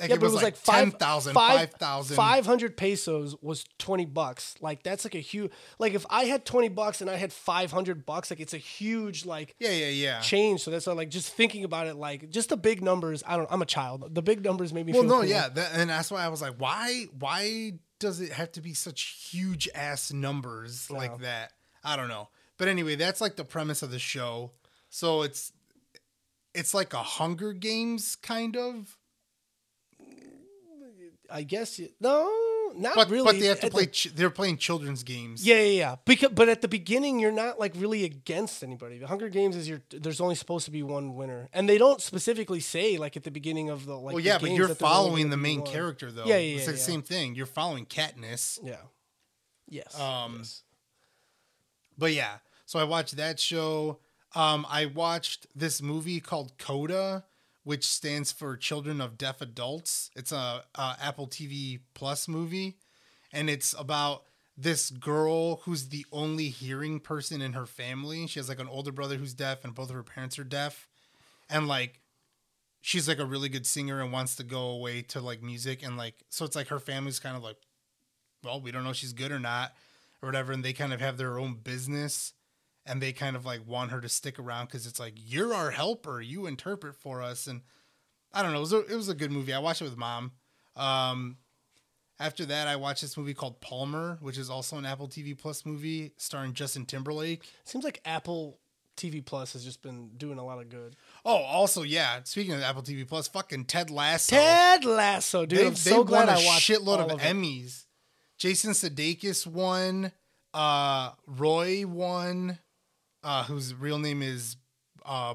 like 0.00 0.08
Yeah, 0.08 0.16
it 0.16 0.20
but 0.20 0.24
was, 0.24 0.32
it 0.32 0.36
was 0.36 0.42
like, 0.42 0.68
like 0.68 0.90
10,000, 0.90 1.34
5,000. 1.34 2.16
500 2.16 2.76
pesos 2.76 3.36
was 3.40 3.64
20 3.78 4.06
bucks. 4.06 4.54
Like 4.60 4.82
that's 4.82 5.04
like 5.04 5.14
a 5.14 5.20
huge 5.20 5.50
like 5.78 5.94
if 5.94 6.04
I 6.10 6.24
had 6.24 6.44
20 6.44 6.68
bucks 6.70 7.00
and 7.00 7.08
I 7.08 7.16
had 7.16 7.32
500 7.32 8.04
bucks, 8.04 8.30
like 8.30 8.40
it's 8.40 8.54
a 8.54 8.58
huge 8.58 9.24
like 9.24 9.54
Yeah, 9.58 9.70
yeah, 9.70 9.88
yeah. 9.88 10.20
change. 10.20 10.62
So 10.62 10.70
that's 10.70 10.86
why 10.86 10.94
like 10.94 11.10
just 11.10 11.32
thinking 11.32 11.64
about 11.64 11.86
it 11.86 11.94
like 11.96 12.30
just 12.30 12.48
the 12.48 12.56
big 12.56 12.82
numbers, 12.82 13.22
I 13.26 13.36
don't 13.36 13.46
I'm 13.50 13.62
a 13.62 13.66
child. 13.66 14.14
The 14.14 14.22
big 14.22 14.44
numbers 14.44 14.72
made 14.72 14.86
me 14.86 14.92
Well, 14.92 15.02
feel 15.02 15.08
no, 15.10 15.16
cool. 15.20 15.26
yeah, 15.26 15.48
that, 15.48 15.70
and 15.74 15.88
that's 15.90 16.10
why 16.10 16.24
I 16.24 16.28
was 16.28 16.42
like, 16.42 16.54
why, 16.58 17.06
why 17.18 17.74
does 18.00 18.20
it 18.20 18.32
have 18.32 18.50
to 18.52 18.60
be 18.60 18.74
such 18.74 19.28
huge 19.30 19.68
ass 19.74 20.12
numbers 20.12 20.88
Yeah. 20.90 20.96
like 20.98 21.18
that? 21.20 21.52
I 21.84 21.96
don't 21.96 22.08
know, 22.08 22.28
but 22.58 22.66
anyway, 22.68 22.96
that's 22.96 23.20
like 23.20 23.36
the 23.36 23.44
premise 23.44 23.82
of 23.82 23.90
the 23.90 23.98
show. 23.98 24.50
So 24.90 25.22
it's, 25.22 25.52
it's 26.54 26.72
like 26.74 26.92
a 26.94 27.02
Hunger 27.02 27.52
Games 27.52 28.16
kind 28.16 28.56
of, 28.56 28.96
I 31.34 31.42
guess 31.42 31.80
no, 32.00 32.72
not 32.76 32.94
but 32.94 33.10
really. 33.10 33.24
but 33.24 33.40
they 33.40 33.46
have 33.46 33.58
to 33.60 33.66
At 33.66 33.72
play. 33.72 33.86
the- 33.86 33.90
ch- 33.90 34.12
they're 34.14 34.30
playing 34.30 34.56
children's 34.58 35.02
games. 35.02 35.44
Yeah, 35.44 35.56
yeah, 35.56 35.62
yeah. 35.62 35.96
Because 36.04 36.30
but 36.30 36.48
at 36.48 36.60
the 36.62 36.68
beginning, 36.68 37.18
you're 37.18 37.32
not 37.32 37.58
like 37.58 37.72
really 37.76 38.04
against 38.04 38.62
anybody. 38.62 38.98
The 38.98 39.08
Hunger 39.08 39.28
Games 39.28 39.56
is 39.56 39.68
your. 39.68 39.82
There's 39.90 40.20
only 40.20 40.36
supposed 40.36 40.64
to 40.66 40.70
be 40.70 40.84
one 40.84 41.16
winner, 41.16 41.48
and 41.52 41.68
they 41.68 41.76
don't 41.76 42.00
specifically 42.00 42.60
say 42.60 42.96
like 42.98 43.16
at 43.16 43.24
the 43.24 43.32
beginning 43.32 43.68
of 43.68 43.84
the 43.84 43.94
like. 43.96 44.14
well, 44.14 44.16
the 44.16 44.22
yeah, 44.22 44.38
but 44.38 44.50
you're 44.52 44.68
that 44.68 44.78
there's 44.78 44.82
only 44.92 44.94
following 44.94 45.30
the 45.30 45.36
main 45.36 45.62
character 45.62 46.12
though. 46.12 46.24
Yeah, 46.24 46.36
yeah, 46.36 46.56
It's 46.56 46.66
yeah, 46.66 46.72
the 46.72 46.78
same 46.78 47.02
thing. 47.02 47.34
You're 47.34 47.46
following 47.46 47.84
Katniss. 47.84 48.60
Yeah. 48.62 48.76
Yes. 49.68 49.98
Um, 49.98 50.36
yes. 50.38 50.62
But 51.98 52.12
yeah, 52.12 52.36
so 52.66 52.78
I 52.78 52.84
watched 52.84 53.16
that 53.16 53.40
show. 53.40 53.98
Um, 54.34 54.66
I 54.68 54.86
watched 54.86 55.46
this 55.54 55.80
movie 55.80 56.20
called 56.20 56.58
Coda, 56.58 57.24
which 57.64 57.86
stands 57.86 58.30
for 58.30 58.56
Children 58.56 59.00
of 59.00 59.18
Deaf 59.18 59.40
Adults. 59.40 60.10
It's 60.14 60.32
a, 60.32 60.64
a 60.74 60.96
Apple 61.02 61.26
TV 61.26 61.80
Plus 61.94 62.28
movie, 62.28 62.76
and 63.32 63.50
it's 63.50 63.74
about 63.78 64.22
this 64.56 64.90
girl 64.90 65.56
who's 65.64 65.88
the 65.88 66.06
only 66.12 66.48
hearing 66.48 67.00
person 67.00 67.42
in 67.42 67.54
her 67.54 67.66
family. 67.66 68.26
She 68.26 68.38
has 68.38 68.48
like 68.48 68.60
an 68.60 68.68
older 68.68 68.92
brother 68.92 69.16
who's 69.16 69.34
deaf, 69.34 69.64
and 69.64 69.74
both 69.74 69.88
of 69.90 69.96
her 69.96 70.02
parents 70.02 70.38
are 70.38 70.44
deaf, 70.44 70.88
and 71.50 71.66
like 71.66 72.00
she's 72.84 73.08
like 73.08 73.18
a 73.18 73.24
really 73.24 73.48
good 73.48 73.66
singer 73.66 74.02
and 74.02 74.12
wants 74.12 74.36
to 74.36 74.44
go 74.44 74.68
away 74.68 75.00
to 75.00 75.18
like 75.18 75.42
music 75.42 75.82
and 75.82 75.96
like 75.96 76.16
so 76.28 76.44
it's 76.44 76.54
like 76.54 76.68
her 76.68 76.78
family's 76.78 77.18
kind 77.18 77.34
of 77.34 77.42
like 77.42 77.56
well 78.44 78.60
we 78.60 78.70
don't 78.70 78.84
know 78.84 78.90
if 78.90 78.96
she's 78.96 79.14
good 79.14 79.32
or 79.32 79.40
not 79.40 79.72
or 80.22 80.28
whatever 80.28 80.52
and 80.52 80.62
they 80.62 80.74
kind 80.74 80.92
of 80.92 81.00
have 81.00 81.16
their 81.16 81.38
own 81.38 81.54
business 81.54 82.34
and 82.86 83.00
they 83.00 83.12
kind 83.12 83.36
of 83.36 83.44
like 83.44 83.66
want 83.66 83.90
her 83.90 84.00
to 84.00 84.08
stick 84.08 84.38
around 84.38 84.66
because 84.66 84.86
it's 84.86 85.00
like 85.00 85.14
you're 85.16 85.54
our 85.54 85.70
helper 85.70 86.20
you 86.20 86.46
interpret 86.46 86.94
for 86.94 87.22
us 87.22 87.46
and 87.46 87.62
i 88.32 88.42
don't 88.42 88.52
know 88.52 88.58
it 88.58 88.60
was, 88.60 88.72
a, 88.72 88.86
it 88.86 88.96
was 88.96 89.08
a 89.08 89.14
good 89.14 89.30
movie 89.32 89.52
i 89.52 89.58
watched 89.58 89.80
it 89.80 89.84
with 89.84 89.96
mom 89.96 90.32
um 90.76 91.36
after 92.20 92.44
that 92.44 92.68
i 92.68 92.76
watched 92.76 93.00
this 93.02 93.16
movie 93.16 93.34
called 93.34 93.60
palmer 93.60 94.18
which 94.20 94.38
is 94.38 94.50
also 94.50 94.76
an 94.76 94.84
apple 94.86 95.08
tv 95.08 95.36
plus 95.36 95.64
movie 95.64 96.12
starring 96.16 96.52
justin 96.52 96.84
timberlake 96.84 97.44
Seems 97.64 97.84
like 97.84 98.00
Apple 98.04 98.58
TV 98.96 99.24
Plus 99.26 99.54
has 99.54 99.64
just 99.64 99.82
been 99.82 100.10
doing 100.18 100.38
a 100.38 100.44
lot 100.46 100.60
of 100.60 100.68
good. 100.68 100.94
oh 101.24 101.34
also 101.38 101.82
yeah 101.82 102.20
speaking 102.22 102.52
of 102.54 102.62
apple 102.62 102.80
tv 102.80 103.04
plus 103.08 103.26
fucking 103.26 103.64
ted 103.64 103.90
lasso 103.90 104.36
Ted 104.36 104.84
Lasso, 104.84 105.44
dude. 105.46 105.58
they, 105.58 105.66
I'm 105.66 105.74
so 105.74 106.04
glad 106.04 106.28
a 106.28 106.32
I 106.32 106.44
watched 106.44 106.70
shitload 106.70 106.98
all 107.00 107.10
of, 107.10 107.20
it. 107.20 107.24
Emmys. 107.24 107.86
Jason 108.36 108.70
Sudeikis 108.72 109.46
won. 109.48 110.12
Uh, 110.52 111.10
Roy 111.26 111.84
won. 111.86 112.58
Uh, 113.24 113.44
whose 113.44 113.74
real 113.74 113.98
name 113.98 114.22
is 114.22 114.56
uh, 115.04 115.34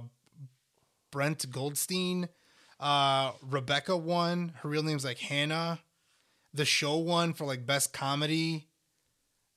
Brent 1.11 1.49
Goldstein. 1.51 2.29
Uh, 2.79 3.31
Rebecca 3.41 3.97
won. 3.97 4.53
Her 4.61 4.69
real 4.69 4.83
name's 4.83 5.03
like 5.03 5.17
Hannah. 5.17 5.79
The 6.53 6.65
show 6.65 6.97
won 6.97 7.33
for 7.33 7.45
like 7.45 7.65
best 7.65 7.91
comedy, 7.93 8.67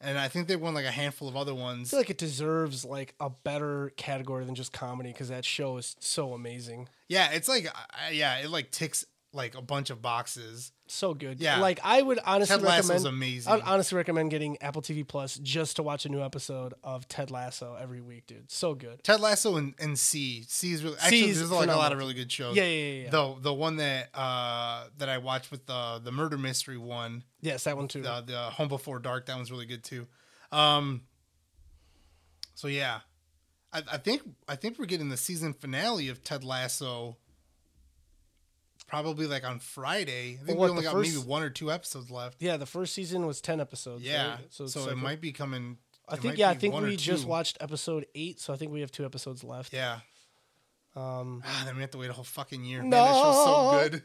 and 0.01 0.19
I 0.19 0.29
think 0.29 0.49
they 0.49 0.57
won 0.57 0.75
like 0.75 0.85
a 0.85 0.91
handful 0.91 1.29
of 1.29 1.37
other 1.37 1.55
ones. 1.55 1.89
I 1.89 1.91
feel 1.91 2.01
like 2.01 2.11
it 2.11 2.19
deserves 2.19 2.85
like 2.85 3.15
a 3.21 3.31
better 3.31 3.93
category 3.97 4.45
than 4.45 4.55
just 4.55 4.73
comedy 4.73 5.11
because 5.11 5.29
that 5.29 5.45
show 5.45 5.79
is 5.79 5.97
so 6.01 6.35
amazing, 6.35 6.89
Yeah, 7.09 7.31
it's 7.33 7.49
like 7.49 7.67
uh, 7.67 8.11
yeah, 8.11 8.39
it 8.39 8.51
like 8.51 8.71
ticks 8.73 9.07
like 9.35 9.55
a 9.57 9.63
bunch 9.63 9.89
of 9.91 10.03
boxes. 10.03 10.73
so 10.87 11.15
good. 11.15 11.41
Yeah. 11.41 11.59
like 11.59 11.81
I 11.83 12.03
would 12.03 12.19
honestly 12.25 12.55
Ted 12.57 12.63
Lasso's 12.67 12.91
recommend. 12.91 13.07
amazing. 13.15 13.53
I'd 13.53 13.61
honestly 13.63 13.97
recommend 13.97 14.31
getting 14.31 14.61
Apple 14.61 14.83
TV 14.83 15.07
Plus 15.09 15.37
just 15.39 15.77
to 15.77 15.83
watch 15.83 16.05
a 16.05 16.11
new 16.11 16.21
episode 16.23 16.75
of 16.85 17.09
Ted 17.09 17.31
Lasso 17.31 17.75
every 17.81 18.03
week, 18.03 18.27
dude. 18.27 18.51
So 18.51 18.75
good. 18.75 19.03
Ted 19.03 19.21
Lasso 19.21 19.57
and, 19.57 19.75
and 19.79 19.99
See. 19.99 20.45
See 20.49 20.73
is 20.73 20.85
really 20.85 20.97
actually 21.01 21.33
there's 21.33 21.51
like 21.51 21.71
a 21.71 21.77
lot 21.77 21.93
of 21.93 21.99
really 21.99 22.13
good 22.15 22.31
shows. 22.31 22.55
Yeah, 22.57 22.65
yeah, 22.65 22.69
yeah, 22.93 23.03
yeah. 23.05 23.11
The 23.11 23.37
the 23.41 23.55
one 23.55 23.77
that 23.77 24.11
uh 24.15 24.89
that 24.99 25.09
I 25.09 25.17
watched 25.19 25.51
with 25.51 25.65
the 25.67 26.01
the 26.05 26.13
murder 26.13 26.37
mystery 26.37 26.77
one, 26.79 27.25
Yes, 27.41 27.65
that 27.65 27.77
one 27.77 27.89
too. 27.89 28.03
the 28.03 28.23
the 28.27 28.37
Home 28.39 28.69
Before 28.69 28.99
Dark, 28.99 29.27
that 29.27 29.37
one's 29.37 29.51
really 29.51 29.67
good 29.67 29.83
too. 29.83 30.07
Um 30.51 31.03
so 32.55 32.69
yeah. 32.69 33.01
I, 33.73 33.83
I 33.93 33.97
think 33.97 34.21
I 34.47 34.57
think 34.57 34.79
we're 34.79 34.85
getting 34.85 35.09
the 35.09 35.17
season 35.17 35.55
finale 35.55 36.09
of 36.11 36.23
Ted 36.23 36.45
Lasso. 36.45 37.17
Probably 38.93 39.27
like 39.27 39.43
on 39.43 39.59
Friday. 39.59 40.39
I 40.39 40.45
think 40.45 40.59
what, 40.59 40.67
we 40.67 40.71
only 40.73 40.83
got 40.83 40.93
first- 40.93 41.15
maybe 41.15 41.27
one 41.27 41.43
or 41.43 41.49
two 41.49 41.73
episodes 41.73 42.11
left. 42.11 42.43
Yeah, 42.43 42.59
the 42.59 42.67
first 42.67 42.93
season 42.93 43.27
was 43.27 43.41
ten 43.41 43.59
episodes. 43.59 44.03
Yeah, 44.03 44.33
right? 44.33 44.39
so, 44.51 44.65
it's 44.65 44.77
it 44.77 44.97
might 44.99 45.19
be 45.19 45.33
coming. 45.33 45.79
I 46.07 46.17
think 46.17 46.37
yeah, 46.37 46.51
I 46.51 46.55
think 46.55 46.75
we 46.79 46.97
just 46.97 47.27
watched 47.27 47.57
episode 47.63 48.05
eight, 48.15 48.39
so 48.39 48.53
I 48.53 48.57
think 48.57 48.71
we 48.71 48.83
have 48.83 48.93
two 48.93 49.07
episodes 49.07 49.43
left. 49.43 49.73
Yeah. 49.73 50.01
Um, 50.95 51.43
Ah, 51.47 51.63
then 51.65 51.77
we 51.77 51.81
have 51.81 51.91
to 51.93 51.97
wait 51.97 52.11
a 52.11 52.13
whole 52.13 52.23
fucking 52.23 52.65
year. 52.65 52.83
Man, 52.83 52.91
that 52.91 53.15
show's 53.15 53.45
so 53.47 53.73
No. 53.73 53.89
good. 53.89 54.03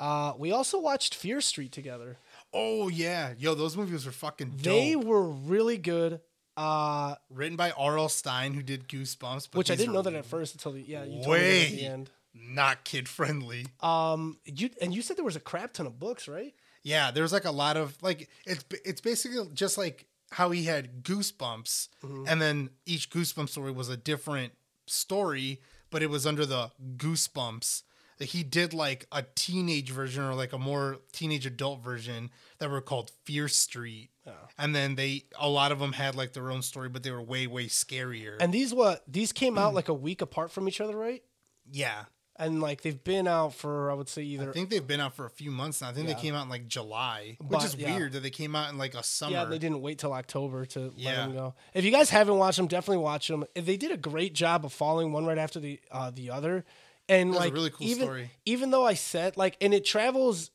uh, 0.00 0.32
we 0.36 0.50
also 0.50 0.80
watched 0.80 1.14
Fear 1.14 1.40
Street 1.40 1.70
together. 1.70 2.16
Oh 2.52 2.88
yeah, 2.88 3.34
yo, 3.38 3.54
those 3.54 3.76
movies 3.76 4.04
were 4.04 4.10
fucking 4.10 4.56
dope. 4.56 4.64
They 4.64 4.96
were 4.96 5.22
really 5.22 5.78
good. 5.78 6.20
Uh, 6.56 7.14
Written 7.30 7.56
by 7.56 7.70
R.L. 7.70 8.08
Stine, 8.08 8.54
who 8.54 8.62
did 8.64 8.88
Goosebumps, 8.88 9.50
but 9.52 9.58
which 9.58 9.70
I 9.70 9.76
didn't 9.76 9.94
know 9.94 10.02
that 10.02 10.14
at 10.14 10.26
first 10.26 10.54
until 10.54 10.72
the 10.72 10.82
yeah 10.82 11.04
you 11.04 11.22
told 11.22 11.38
me 11.38 11.62
at 11.62 11.70
the 11.70 11.76
way 11.76 11.80
end. 11.86 12.10
Not 12.34 12.84
kid 12.84 13.08
friendly. 13.08 13.66
Um, 13.80 14.38
you 14.44 14.70
and 14.80 14.94
you 14.94 15.02
said 15.02 15.16
there 15.16 15.24
was 15.24 15.36
a 15.36 15.40
crap 15.40 15.72
ton 15.74 15.86
of 15.86 15.98
books, 15.98 16.28
right? 16.28 16.54
Yeah, 16.82 17.10
there's 17.10 17.32
like 17.32 17.44
a 17.44 17.50
lot 17.52 17.76
of 17.76 17.96
like 18.02 18.28
it's 18.46 18.64
it's 18.84 19.00
basically 19.00 19.46
just 19.54 19.76
like 19.78 20.06
how 20.30 20.50
he 20.50 20.64
had 20.64 21.02
Goosebumps, 21.04 21.88
Mm-hmm. 22.02 22.24
and 22.26 22.40
then 22.40 22.70
each 22.86 23.10
goosebump 23.10 23.48
story 23.50 23.70
was 23.70 23.88
a 23.90 23.96
different 23.96 24.52
story, 24.86 25.60
but 25.90 26.02
it 26.02 26.08
was 26.10 26.26
under 26.26 26.46
the 26.46 26.70
Goosebumps. 26.96 27.82
That 28.18 28.26
he 28.26 28.44
did 28.44 28.72
like 28.72 29.06
a 29.10 29.24
teenage 29.34 29.90
version 29.90 30.22
or 30.22 30.34
like 30.34 30.52
a 30.52 30.58
more 30.58 30.98
teenage 31.12 31.44
adult 31.44 31.82
version 31.82 32.30
that 32.58 32.70
were 32.70 32.80
called 32.80 33.10
Fear 33.24 33.48
Street, 33.48 34.10
Oh. 34.26 34.30
and 34.58 34.74
then 34.76 34.94
they 34.94 35.24
a 35.40 35.48
lot 35.48 35.72
of 35.72 35.80
them 35.80 35.92
had 35.94 36.14
like 36.14 36.32
their 36.32 36.50
own 36.50 36.62
story, 36.62 36.88
but 36.88 37.02
they 37.02 37.10
were 37.10 37.22
way 37.22 37.46
way 37.48 37.66
scarier. 37.66 38.36
And 38.38 38.52
these 38.52 38.72
what 38.72 39.02
these 39.08 39.32
came 39.32 39.58
out 39.58 39.74
like 39.74 39.88
a 39.88 39.94
week 39.94 40.20
apart 40.22 40.52
from 40.52 40.68
each 40.68 40.80
other, 40.80 40.96
right? 40.96 41.22
yeah, 41.70 42.04
And 42.44 42.60
like 42.60 42.82
they've 42.82 43.02
been 43.04 43.26
out 43.28 43.54
for 43.54 43.90
I 43.90 43.94
would 43.94 44.08
say 44.08 44.22
either 44.22 44.50
I 44.50 44.52
think 44.52 44.70
they've 44.70 44.86
been 44.86 45.00
out 45.00 45.14
for 45.14 45.24
a 45.26 45.30
few 45.30 45.50
months 45.50 45.80
now. 45.80 45.88
I 45.90 45.92
think 45.92 46.08
Yeah. 46.08 46.14
they 46.14 46.20
came 46.20 46.34
out 46.34 46.42
in 46.44 46.48
like 46.48 46.66
July, 46.68 47.36
which 47.40 47.50
But, 47.50 47.64
is 47.64 47.74
yeah. 47.76 47.94
weird 47.96 48.12
that 48.12 48.22
they 48.22 48.30
came 48.30 48.56
out 48.56 48.70
in 48.70 48.78
like 48.78 48.94
a 48.94 49.02
summer. 49.02 49.32
yeah 49.32 49.44
they 49.44 49.58
didn't 49.58 49.80
wait 49.80 49.98
till 49.98 50.12
October 50.12 50.64
to 50.66 50.92
let 50.98 51.14
them 51.16 51.32
go. 51.34 51.54
If 51.74 51.84
you 51.84 51.90
guys 51.90 52.10
haven't 52.10 52.36
watched 52.38 52.56
them, 52.56 52.66
definitely 52.66 53.02
watch 53.04 53.28
them. 53.28 53.44
They 53.54 53.76
did 53.76 53.90
a 53.92 53.96
great 53.96 54.34
job 54.34 54.64
of 54.64 54.72
following 54.72 55.12
one 55.12 55.24
right 55.24 55.38
after 55.38 55.60
the 55.60 55.80
uh, 55.90 56.10
the 56.10 56.30
other, 56.30 56.64
and 57.08 57.32
like 57.32 57.52
really 57.54 57.70
cool 57.70 57.86
even 57.86 58.04
story. 58.06 58.30
even 58.44 58.70
though 58.70 58.84
I 58.86 58.94
said 58.94 59.36
like 59.36 59.56
and 59.60 59.72
it 59.72 59.84
travels, 59.84 60.50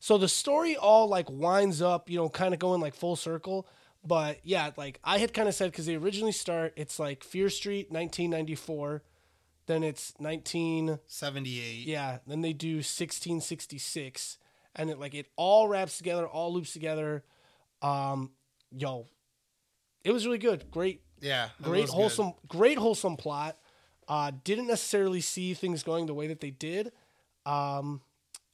so 0.00 0.18
the 0.18 0.28
story 0.28 0.76
all 0.76 1.08
like 1.08 1.28
winds 1.30 1.80
up, 1.82 2.10
you 2.10 2.16
know, 2.18 2.28
kind 2.28 2.52
of 2.54 2.60
going 2.60 2.80
like 2.80 2.94
full 2.94 3.16
circle. 3.16 3.66
But 4.04 4.38
yeah, 4.44 4.70
like 4.76 5.00
I 5.04 5.18
had 5.18 5.34
kind 5.34 5.48
of 5.48 5.54
said 5.54 5.70
because 5.72 5.86
they 5.86 5.96
originally 5.96 6.32
start, 6.32 6.72
it's 6.76 6.98
like 6.98 7.24
Fear 7.24 7.50
Street, 7.50 7.90
1994. 7.90 9.02
Then 9.68 9.84
it's 9.84 10.12
1978. 10.18 11.86
Yeah, 11.86 12.18
then 12.26 12.40
they 12.40 12.52
do 12.52 12.76
1666 12.76 14.38
and 14.74 14.90
it 14.90 14.98
like 14.98 15.14
it 15.14 15.26
all 15.36 15.68
wraps 15.68 15.98
together, 15.98 16.26
all 16.26 16.52
loops 16.52 16.72
together. 16.72 17.24
Um 17.82 18.32
yo, 18.76 19.06
it 20.04 20.12
was 20.12 20.26
really 20.26 20.38
good. 20.38 20.70
Great 20.70 21.02
Yeah. 21.20 21.50
great 21.62 21.82
was 21.82 21.90
good. 21.90 21.96
wholesome 21.96 22.32
great 22.48 22.78
wholesome 22.78 23.16
plot. 23.16 23.56
Uh 24.08 24.32
didn't 24.44 24.66
necessarily 24.66 25.20
see 25.20 25.54
things 25.54 25.82
going 25.82 26.06
the 26.06 26.14
way 26.14 26.26
that 26.28 26.40
they 26.40 26.50
did. 26.50 26.92
Um 27.46 28.00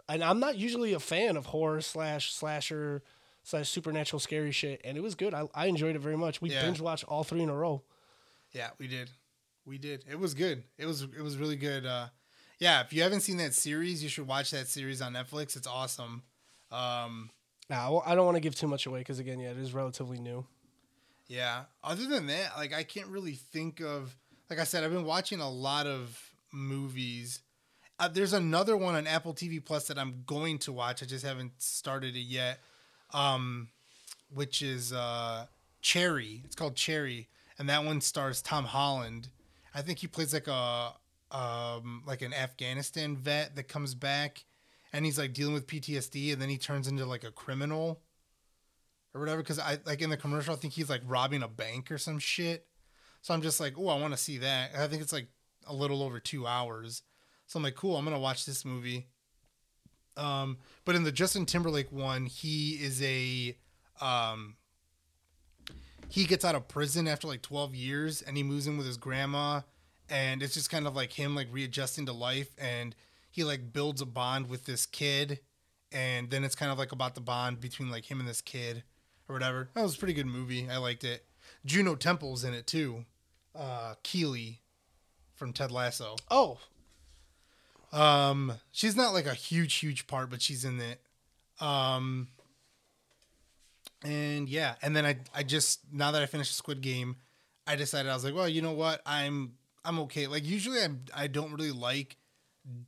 and 0.09 0.23
I'm 0.23 0.41
not 0.41 0.57
usually 0.57 0.93
a 0.93 1.01
fan 1.01 1.37
of 1.37 1.47
horror 1.47 1.81
slash 1.81 2.33
slasher 2.33 3.03
slash 3.43 3.69
supernatural 3.69 4.21
scary 4.21 4.53
shit, 4.53 4.81
and 4.85 4.97
it 4.97 5.01
was 5.03 5.15
good. 5.15 5.33
I, 5.35 5.49
I 5.55 5.67
enjoyed 5.67 5.97
it 5.97 5.99
very 6.01 6.17
much. 6.17 6.41
We 6.43 6.51
Yeah. 6.51 6.63
binge 6.63 6.81
watched 6.81 7.05
all 7.05 7.25
three 7.25 7.43
in 7.43 7.49
a 7.51 7.55
row. 7.55 7.83
Yeah, 8.53 8.71
we 8.79 8.87
did. 8.89 9.11
We 9.67 9.79
did. 9.79 10.05
It 10.11 10.19
was 10.19 10.35
good. 10.35 10.65
It 10.79 10.87
was 10.87 11.03
it 11.03 11.23
was 11.23 11.37
really 11.37 11.57
good. 11.57 11.87
Uh 11.87 12.09
yeah, 12.61 12.81
if 12.83 12.93
you 12.93 13.03
haven't 13.03 13.21
seen 13.21 13.37
that 13.39 13.53
series, 13.55 14.03
you 14.03 14.09
should 14.09 14.27
watch 14.29 14.51
that 14.53 14.69
series 14.69 15.03
on 15.03 15.13
Netflix. 15.15 15.57
It's 15.57 15.67
awesome. 15.67 16.23
Um 16.71 17.31
Now, 17.71 17.93
well, 17.93 18.03
I 18.07 18.15
don't 18.15 18.27
want 18.27 18.37
to 18.37 18.41
give 18.41 18.55
too 18.55 18.69
much 18.69 18.87
away 18.87 19.01
because 19.01 19.19
again, 19.19 19.41
yeah, 19.41 19.51
it 19.51 19.59
is 19.59 19.73
relatively 19.75 20.19
new. 20.19 20.47
yeah. 21.29 21.65
Other 21.83 22.07
than 22.07 22.27
that, 22.29 22.57
like 22.57 22.73
I 22.75 22.83
can't 22.85 23.09
really 23.09 23.35
think 23.35 23.81
of 23.81 24.17
like 24.51 24.59
I 24.59 24.65
said, 24.65 24.85
I've 24.85 24.93
been 24.93 25.05
watching 25.07 25.41
a 25.41 25.51
lot 25.51 25.87
of 25.87 26.19
movies. 26.53 27.41
Uh, 27.99 28.09
there's 28.09 28.33
another 28.33 28.77
one 28.77 28.95
on 28.97 29.07
Apple 29.07 29.33
TV 29.35 29.65
Plus 29.65 29.87
that 29.87 29.99
I'm 29.99 30.25
going 30.27 30.59
to 30.59 30.73
watch. 30.73 31.03
I 31.03 31.07
just 31.07 31.25
haven't 31.25 31.53
started 31.59 32.15
it 32.17 32.21
yet. 32.21 32.59
Um 33.13 33.69
which 34.33 34.63
is 34.63 34.93
uh 34.93 35.47
Cherry. 35.81 36.43
It's 36.45 36.57
called 36.57 36.77
Cherry, 36.77 37.29
and 37.59 37.69
that 37.69 37.85
one 37.85 38.01
stars 38.01 38.41
Tom 38.43 38.65
Holland. 38.65 39.29
I 39.75 39.83
think 39.83 39.99
he 39.99 40.07
plays 40.07 40.33
like 40.33 40.47
a 40.47 40.93
um 41.31 42.03
like 42.07 42.23
an 42.23 42.33
Afghanistan 42.33 43.17
vet 43.17 43.57
that 43.57 43.65
comes 43.65 43.95
back 43.95 44.45
and 44.93 45.05
he's 45.05 45.19
like 45.19 45.33
dealing 45.33 45.55
with 45.55 45.67
PTSD 45.67 46.33
and 46.33 46.41
then 46.41 46.49
he 46.49 46.59
turns 46.59 46.87
into 46.87 47.05
like 47.05 47.25
a 47.25 47.33
criminal 47.33 48.01
or 49.13 49.21
whatever 49.21 49.43
cuz 49.43 49.59
I 49.59 49.79
like 49.85 50.01
in 50.01 50.11
the 50.11 50.17
commercial 50.17 50.55
I 50.55 50.57
think 50.57 50.75
he's 50.75 50.91
like 50.91 51.03
robbing 51.05 51.43
a 51.43 51.49
bank 51.49 51.91
or 51.91 51.99
some 51.99 52.19
shit. 52.19 52.69
So 53.21 53.33
I'm 53.33 53.43
just 53.43 53.59
like, 53.59 53.75
"Oh, 53.79 53.89
I 53.89 53.99
want 53.99 54.13
to 54.13 54.19
see 54.19 54.39
that." 54.39 54.75
I 54.77 54.87
think 54.87 55.03
it's 55.03 55.13
like 55.13 55.29
a 55.67 55.75
little 55.75 56.03
over 56.03 56.21
2 56.21 56.47
hours. 56.47 57.03
So 57.47 57.57
I'm 57.57 57.63
like, 57.63 57.75
"Cool, 57.75 57.97
I'm 57.97 58.05
to 58.05 58.19
watch 58.19 58.45
this 58.45 58.65
movie." 58.65 59.09
Um 60.17 60.59
but 60.85 60.95
in 60.95 61.03
the 61.03 61.13
Justin 61.13 61.47
Timberlake 61.47 61.91
one, 61.91 62.27
he 62.27 62.73
is 62.73 63.03
a 63.03 63.59
um 64.01 64.57
he 66.09 66.25
gets 66.25 66.45
out 66.45 66.55
of 66.55 66.69
prison 66.69 67.09
after 67.09 67.27
like 67.27 67.43
12 67.43 67.75
years 67.75 68.23
and 68.23 68.37
he 68.37 68.43
moves 68.43 68.67
in 68.67 68.77
with 68.77 68.87
his 68.87 68.97
grandma 68.97 69.61
and 70.11 70.43
it's 70.43 70.55
just 70.55 70.71
kind 70.71 70.87
of 70.87 70.95
like 70.95 71.13
him 71.13 71.35
like 71.35 71.49
readjusting 71.51 72.07
to 72.07 72.13
life 72.13 72.55
and 72.59 72.95
he 73.31 73.45
like 73.45 73.73
builds 73.73 74.01
a 74.01 74.07
bond 74.07 74.49
with 74.49 74.65
this 74.67 74.87
kid 74.87 75.41
and 75.93 76.31
then 76.31 76.45
it's 76.45 76.55
kind 76.55 76.71
of 76.71 76.79
like 76.79 76.93
about 76.93 77.15
the 77.15 77.21
bond 77.21 77.61
between 77.61 77.91
like 77.91 78.11
him 78.11 78.21
and 78.21 78.29
this 78.29 78.41
kid 78.41 78.83
or 79.29 79.33
whatever. 79.33 79.69
That 79.75 79.83
was 79.83 79.95
a 79.95 79.99
pretty 79.99 80.15
good 80.15 80.27
movie. 80.27 80.69
I 80.71 80.77
liked 80.77 81.05
it. 81.05 81.25
Juno 81.65 81.95
temple's 81.95 82.45
in 82.45 82.55
it 82.55 82.67
too. 82.67 83.05
Uh 83.55 83.95
Keeley 84.03 84.61
from 85.35 85.53
ted 85.53 85.71
lasso. 85.71 86.17
Oh, 86.31 86.59
um 87.93 88.55
she's 88.73 88.97
not 88.97 89.15
like 89.15 89.27
a 89.27 89.35
huge 89.35 89.75
huge 89.75 90.07
part 90.07 90.31
but 90.31 90.43
she's 90.43 90.65
in 90.65 90.81
it. 90.81 91.01
Um 91.61 92.29
and 94.05 94.49
yeah 94.49 94.75
and 94.83 94.95
then 94.95 95.05
i 95.05 95.17
i 95.35 95.43
just 95.43 95.81
now 95.93 96.11
that 96.11 96.23
i 96.23 96.27
finished 96.27 96.55
squid 96.55 96.81
game 96.81 97.17
i 97.67 97.75
decided 97.75 98.11
i 98.11 98.15
was 98.15 98.25
like 98.25 98.35
well 98.35 98.49
you 98.49 98.63
know 98.63 98.73
what? 98.73 99.01
I'm 99.07 99.55
i'm 99.85 99.99
okay. 100.01 100.27
Like 100.27 100.45
usually 100.45 100.83
i'm 100.83 101.01
i 101.15 101.27
don't 101.27 101.53
really 101.53 101.71
like 101.71 102.17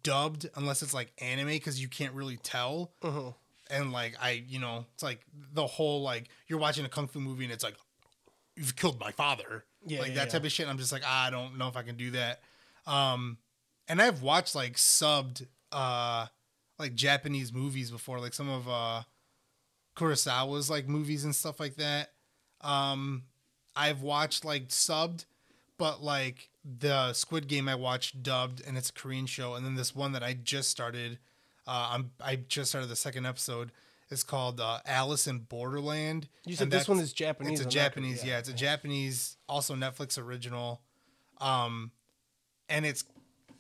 dubbed 0.02 0.48
unless 0.54 0.82
it's 0.82 0.94
like 0.94 1.12
anime 1.18 1.48
because 1.48 1.80
you 1.80 1.88
can't 1.88 2.14
really 2.14 2.36
tell. 2.38 2.92
Uh-huh. 3.02 3.32
and 3.70 3.92
like 3.92 4.16
i 4.20 4.42
you 4.46 4.58
know 4.58 4.86
it's 4.94 5.02
like 5.02 5.20
the 5.52 5.66
whole 5.66 6.02
like 6.02 6.28
you're 6.46 6.58
watching 6.58 6.84
a 6.84 6.88
kung 6.88 7.08
fu 7.08 7.20
movie 7.20 7.44
and 7.44 7.52
it's 7.52 7.64
like 7.64 7.76
you've 8.56 8.76
killed 8.76 8.98
my 8.98 9.12
father. 9.12 9.64
Yeah, 9.86 10.00
like 10.00 10.08
yeah, 10.08 10.14
that 10.14 10.26
yeah. 10.26 10.32
type 10.32 10.44
of 10.44 10.52
shit. 10.52 10.68
I'm 10.68 10.78
just 10.78 10.92
like 10.92 11.02
ah, 11.04 11.26
i 11.26 11.30
don't 11.30 11.58
know 11.58 11.68
if 11.68 11.76
i 11.76 11.82
can 11.82 11.96
do 11.96 12.10
that. 12.12 12.40
Um 12.86 13.38
and 13.88 14.00
i've 14.00 14.22
watched 14.22 14.54
like 14.54 14.74
subbed 14.74 15.46
uh 15.72 16.26
like 16.78 16.94
japanese 16.94 17.52
movies 17.52 17.90
before. 17.90 18.20
Like 18.20 18.34
some 18.34 18.48
of 18.48 18.68
uh 18.68 19.02
kurosawa's 19.96 20.68
like 20.70 20.86
movies 20.88 21.24
and 21.24 21.34
stuff 21.34 21.58
like 21.58 21.76
that 21.76 22.10
um 22.60 23.22
i've 23.74 24.02
watched 24.02 24.44
like 24.44 24.68
subbed 24.68 25.24
but 25.78 26.02
like 26.02 26.48
the 26.78 27.12
squid 27.12 27.48
game 27.48 27.68
i 27.68 27.74
watched 27.74 28.22
dubbed 28.22 28.62
and 28.66 28.76
it's 28.76 28.90
a 28.90 28.92
korean 28.92 29.26
show 29.26 29.54
and 29.54 29.64
then 29.64 29.74
this 29.74 29.94
one 29.94 30.12
that 30.12 30.22
i 30.22 30.32
just 30.32 30.68
started 30.70 31.18
uh 31.66 31.88
i'm 31.92 32.10
i 32.24 32.36
just 32.36 32.70
started 32.70 32.88
the 32.88 32.96
second 32.96 33.24
episode 33.26 33.72
It's 34.10 34.22
called 34.22 34.60
uh, 34.60 34.80
alice 34.84 35.26
in 35.26 35.40
borderland 35.40 36.28
You 36.44 36.54
said 36.56 36.64
And 36.64 36.72
this 36.72 36.88
one 36.88 36.98
is 36.98 37.12
Japanese. 37.12 37.60
it's 37.60 37.66
a 37.66 37.70
Japanese, 37.70 38.24
yeah. 38.24 38.38
It's 38.38 38.48
a 38.48 38.52
Japanese, 38.54 39.36
also 39.48 39.74
Netflix 39.74 40.18
original, 40.22 40.80
um, 41.40 41.90
and 42.68 42.84
it's 42.86 43.04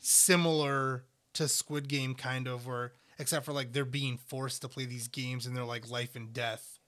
similar 0.00 1.04
to 1.34 1.48
Squid 1.48 1.88
Game, 1.88 2.14
kind 2.14 2.46
of, 2.46 2.66
where 2.66 2.92
except 3.18 3.44
for 3.46 3.52
like 3.52 3.72
they're 3.72 3.84
being 3.84 4.18
forced 4.18 4.62
to 4.62 4.68
play 4.68 4.84
these 4.84 5.08
games 5.08 5.46
and 5.46 5.56
they're 5.56 5.64
like 5.64 5.90
life 5.90 6.16
and 6.16 6.32
death 6.32 6.78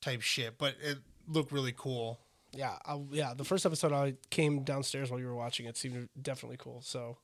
type 0.00 0.20
shit. 0.22 0.58
But 0.58 0.74
it 0.82 0.98
looked 1.28 1.52
really 1.52 1.74
cool. 1.76 2.20
Yeah, 2.52 2.76
I, 2.86 3.00
yeah. 3.10 3.34
The 3.34 3.44
first 3.44 3.66
episode 3.66 3.92
I 3.92 4.14
came 4.30 4.62
downstairs 4.62 5.10
while 5.10 5.18
you 5.20 5.26
were 5.26 5.34
watching 5.34 5.66
it 5.66 5.76
seemed 5.76 6.08
definitely 6.20 6.56
cool. 6.58 6.80
So 6.82 7.18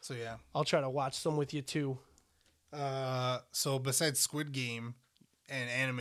So 0.00 0.14
yeah. 0.14 0.36
I'll 0.54 0.64
try 0.64 0.80
to 0.80 0.90
watch 0.90 1.14
some 1.14 1.36
with 1.36 1.52
you 1.52 1.62
too. 1.62 1.98
Uh, 2.72 3.40
so 3.50 3.78
besides 3.78 4.18
Squid 4.20 4.52
Game 4.52 4.94
and 5.48 5.68
anime, 5.68 5.98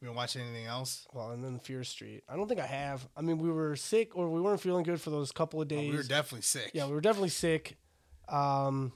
you 0.00 0.08
been 0.08 0.14
watching 0.14 0.42
anything 0.42 0.66
else? 0.66 1.06
Well, 1.12 1.30
and 1.30 1.42
then 1.42 1.58
Fear 1.58 1.82
Street. 1.84 2.22
I 2.28 2.36
don't 2.36 2.46
think 2.48 2.60
I 2.60 2.66
have. 2.66 3.08
I 3.16 3.22
mean, 3.22 3.38
we 3.38 3.50
were 3.50 3.74
sick 3.76 4.14
or 4.14 4.28
we 4.28 4.40
weren't 4.40 4.60
feeling 4.60 4.84
good 4.84 5.00
for 5.00 5.10
those 5.10 5.32
couple 5.32 5.60
of 5.60 5.66
Oh, 5.66 5.74
days. 5.74 5.90
we 5.90 5.96
were 5.96 6.02
definitely 6.02 6.42
sick. 6.42 6.70
yeah, 6.74 6.86
we 6.86 6.92
were 6.92 7.00
definitely 7.00 7.30
sick. 7.30 7.76
Um, 8.28 8.92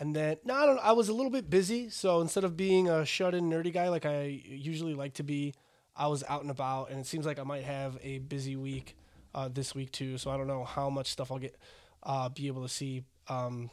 and 0.00 0.14
then 0.14 0.36
no, 0.44 0.54
I 0.54 0.66
don't. 0.66 0.78
I 0.80 0.92
was 0.92 1.08
a 1.08 1.12
little 1.12 1.30
bit 1.30 1.48
busy, 1.50 1.88
so 1.90 2.20
instead 2.20 2.44
of 2.44 2.56
being 2.56 2.88
a 2.88 3.04
shut-in 3.04 3.48
nerdy 3.50 3.72
guy 3.72 3.88
like 3.88 4.04
I 4.06 4.24
usually 4.46 4.94
like 4.94 5.14
to 5.14 5.22
be, 5.22 5.54
I 5.96 6.06
was 6.08 6.24
out 6.28 6.42
and 6.42 6.50
about, 6.50 6.90
and 6.90 6.98
it 7.00 7.06
seems 7.06 7.26
like 7.26 7.38
I 7.38 7.44
might 7.44 7.64
have 7.64 7.98
a 8.02 8.18
busy 8.18 8.56
week. 8.56 8.96
uh, 9.34 9.48
this 9.48 9.74
week 9.74 9.90
too. 9.90 10.16
So 10.16 10.30
I 10.30 10.36
don't 10.36 10.46
know 10.46 10.62
how 10.64 10.88
much 10.88 11.08
stuff 11.08 11.32
I'll 11.32 11.40
get 11.40 11.56
uh, 12.04 12.28
be 12.28 12.46
able 12.46 12.62
to 12.62 12.68
see. 12.68 13.02
Um, 13.28 13.68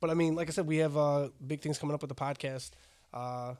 but 0.00 0.10
I 0.10 0.14
mean, 0.14 0.36
like 0.36 0.48
I 0.48 0.52
said, 0.52 0.66
we 0.66 0.76
have 0.78 0.96
uh, 0.96 1.30
big 1.44 1.60
things 1.60 1.76
coming 1.78 1.92
up 1.94 2.02
with 2.02 2.08
the 2.08 2.14
podcast. 2.14 2.70
Uh, 3.12 3.54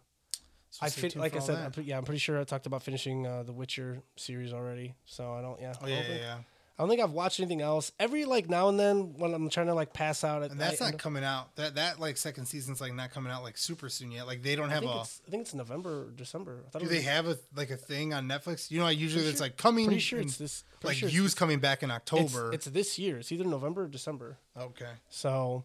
So 0.71 0.87
I 0.87 0.91
fit, 0.91 1.17
like 1.17 1.35
I 1.35 1.39
said. 1.41 1.57
I'm 1.79 1.85
yeah, 1.85 1.97
I'm 1.99 2.05
pretty 2.05 2.19
sure 2.21 2.39
I 2.41 2.45
talked 2.45 2.67
about 2.67 2.83
finishing 2.83 3.27
uh, 3.27 3.43
the 3.45 3.53
Witcher 3.53 4.03
series 4.17 4.53
already. 4.53 4.95
So 5.05 5.33
I 5.33 5.41
don't, 5.41 5.61
yeah, 5.61 5.73
oh 5.83 5.87
yeah, 5.87 6.03
yeah, 6.09 6.15
yeah. 6.17 6.39
I 6.77 6.83
don't 6.83 6.89
think 6.89 7.01
I've 7.01 7.13
watched 7.13 7.39
anything 7.39 7.61
else. 7.63 7.93
Every 8.01 8.25
like 8.25 8.51
now 8.51 8.69
and 8.69 8.81
then 8.81 9.15
when 9.17 9.33
I'm 9.33 9.49
trying 9.49 9.67
to 9.69 9.75
like 9.75 9.93
pass 9.93 10.25
out, 10.25 10.43
at 10.43 10.51
And 10.51 10.59
that's 10.61 10.81
night, 10.81 10.93
not 10.93 10.99
coming 11.01 11.23
out. 11.23 11.55
That 11.55 11.77
that 11.77 12.01
like 12.01 12.17
second 12.17 12.47
season's 12.47 12.81
like 12.81 12.93
not 12.93 13.13
coming 13.13 13.31
out 13.33 13.45
like 13.45 13.57
super 13.57 13.89
soon 13.89 14.11
yet. 14.11 14.27
Like 14.27 14.43
they 14.43 14.57
don't 14.57 14.71
have 14.71 14.81
think, 14.83 14.93
a. 14.93 15.01
it's, 15.01 15.23
I 15.27 15.31
think 15.31 15.43
it's 15.43 15.55
November 15.55 16.07
or 16.07 16.11
December. 16.11 16.65
I 16.75 16.81
Do 16.81 16.87
they 16.87 16.97
was, 16.97 17.05
have 17.05 17.29
a 17.29 17.39
like 17.55 17.71
a 17.71 17.77
thing 17.77 18.13
on 18.13 18.27
Netflix? 18.29 18.73
You 18.73 18.81
know, 18.81 18.87
I 18.87 18.91
usually 18.91 19.23
Pretty 19.23 19.31
it's 19.31 19.39
sure- 19.39 19.45
like 19.47 19.57
coming. 19.57 19.87
pretty 19.87 20.01
sure 20.01 20.19
it's 20.21 20.37
this. 20.37 20.65
Like 20.83 20.97
sure 20.97 21.09
it's 21.09 21.35
coming 21.35 21.61
back 21.61 21.85
in 21.85 21.91
it's, 21.91 21.97
October. 21.97 22.53
it's 22.53 22.67
this 22.67 22.99
year. 22.99 23.19
It's 23.19 23.31
either 23.31 23.45
November 23.45 23.85
or 23.85 23.89
December. 23.89 24.39
okay. 24.59 24.91
So, 25.09 25.65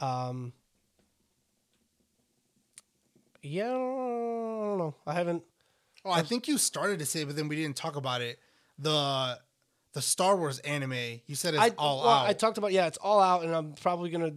um, 0.00 0.54
yeah, 3.42 3.66
I 3.66 3.68
don't 3.68 4.78
know. 4.78 4.94
I 5.06 5.12
haven't. 5.14 5.42
Oh, 6.04 6.10
I 6.12 6.22
think 6.22 6.48
you 6.48 6.56
started 6.56 6.98
to 7.00 7.06
say, 7.06 7.24
but 7.24 7.36
then 7.36 7.46
we 7.48 7.56
didn't 7.56 7.76
talk 7.76 7.96
about 7.96 8.22
it. 8.22 8.38
The 8.78 9.38
the 9.92 10.02
Star 10.02 10.36
Wars 10.36 10.58
anime. 10.60 11.20
You 11.26 11.34
said 11.34 11.54
it's 11.54 11.62
I 11.62 11.70
all 11.78 12.00
well, 12.02 12.08
out. 12.08 12.28
I 12.28 12.32
talked 12.32 12.58
about 12.58 12.72
yeah, 12.72 12.86
it's 12.86 12.98
all 12.98 13.20
out, 13.20 13.44
and 13.44 13.54
I'm 13.54 13.72
probably 13.72 14.10
gonna 14.10 14.32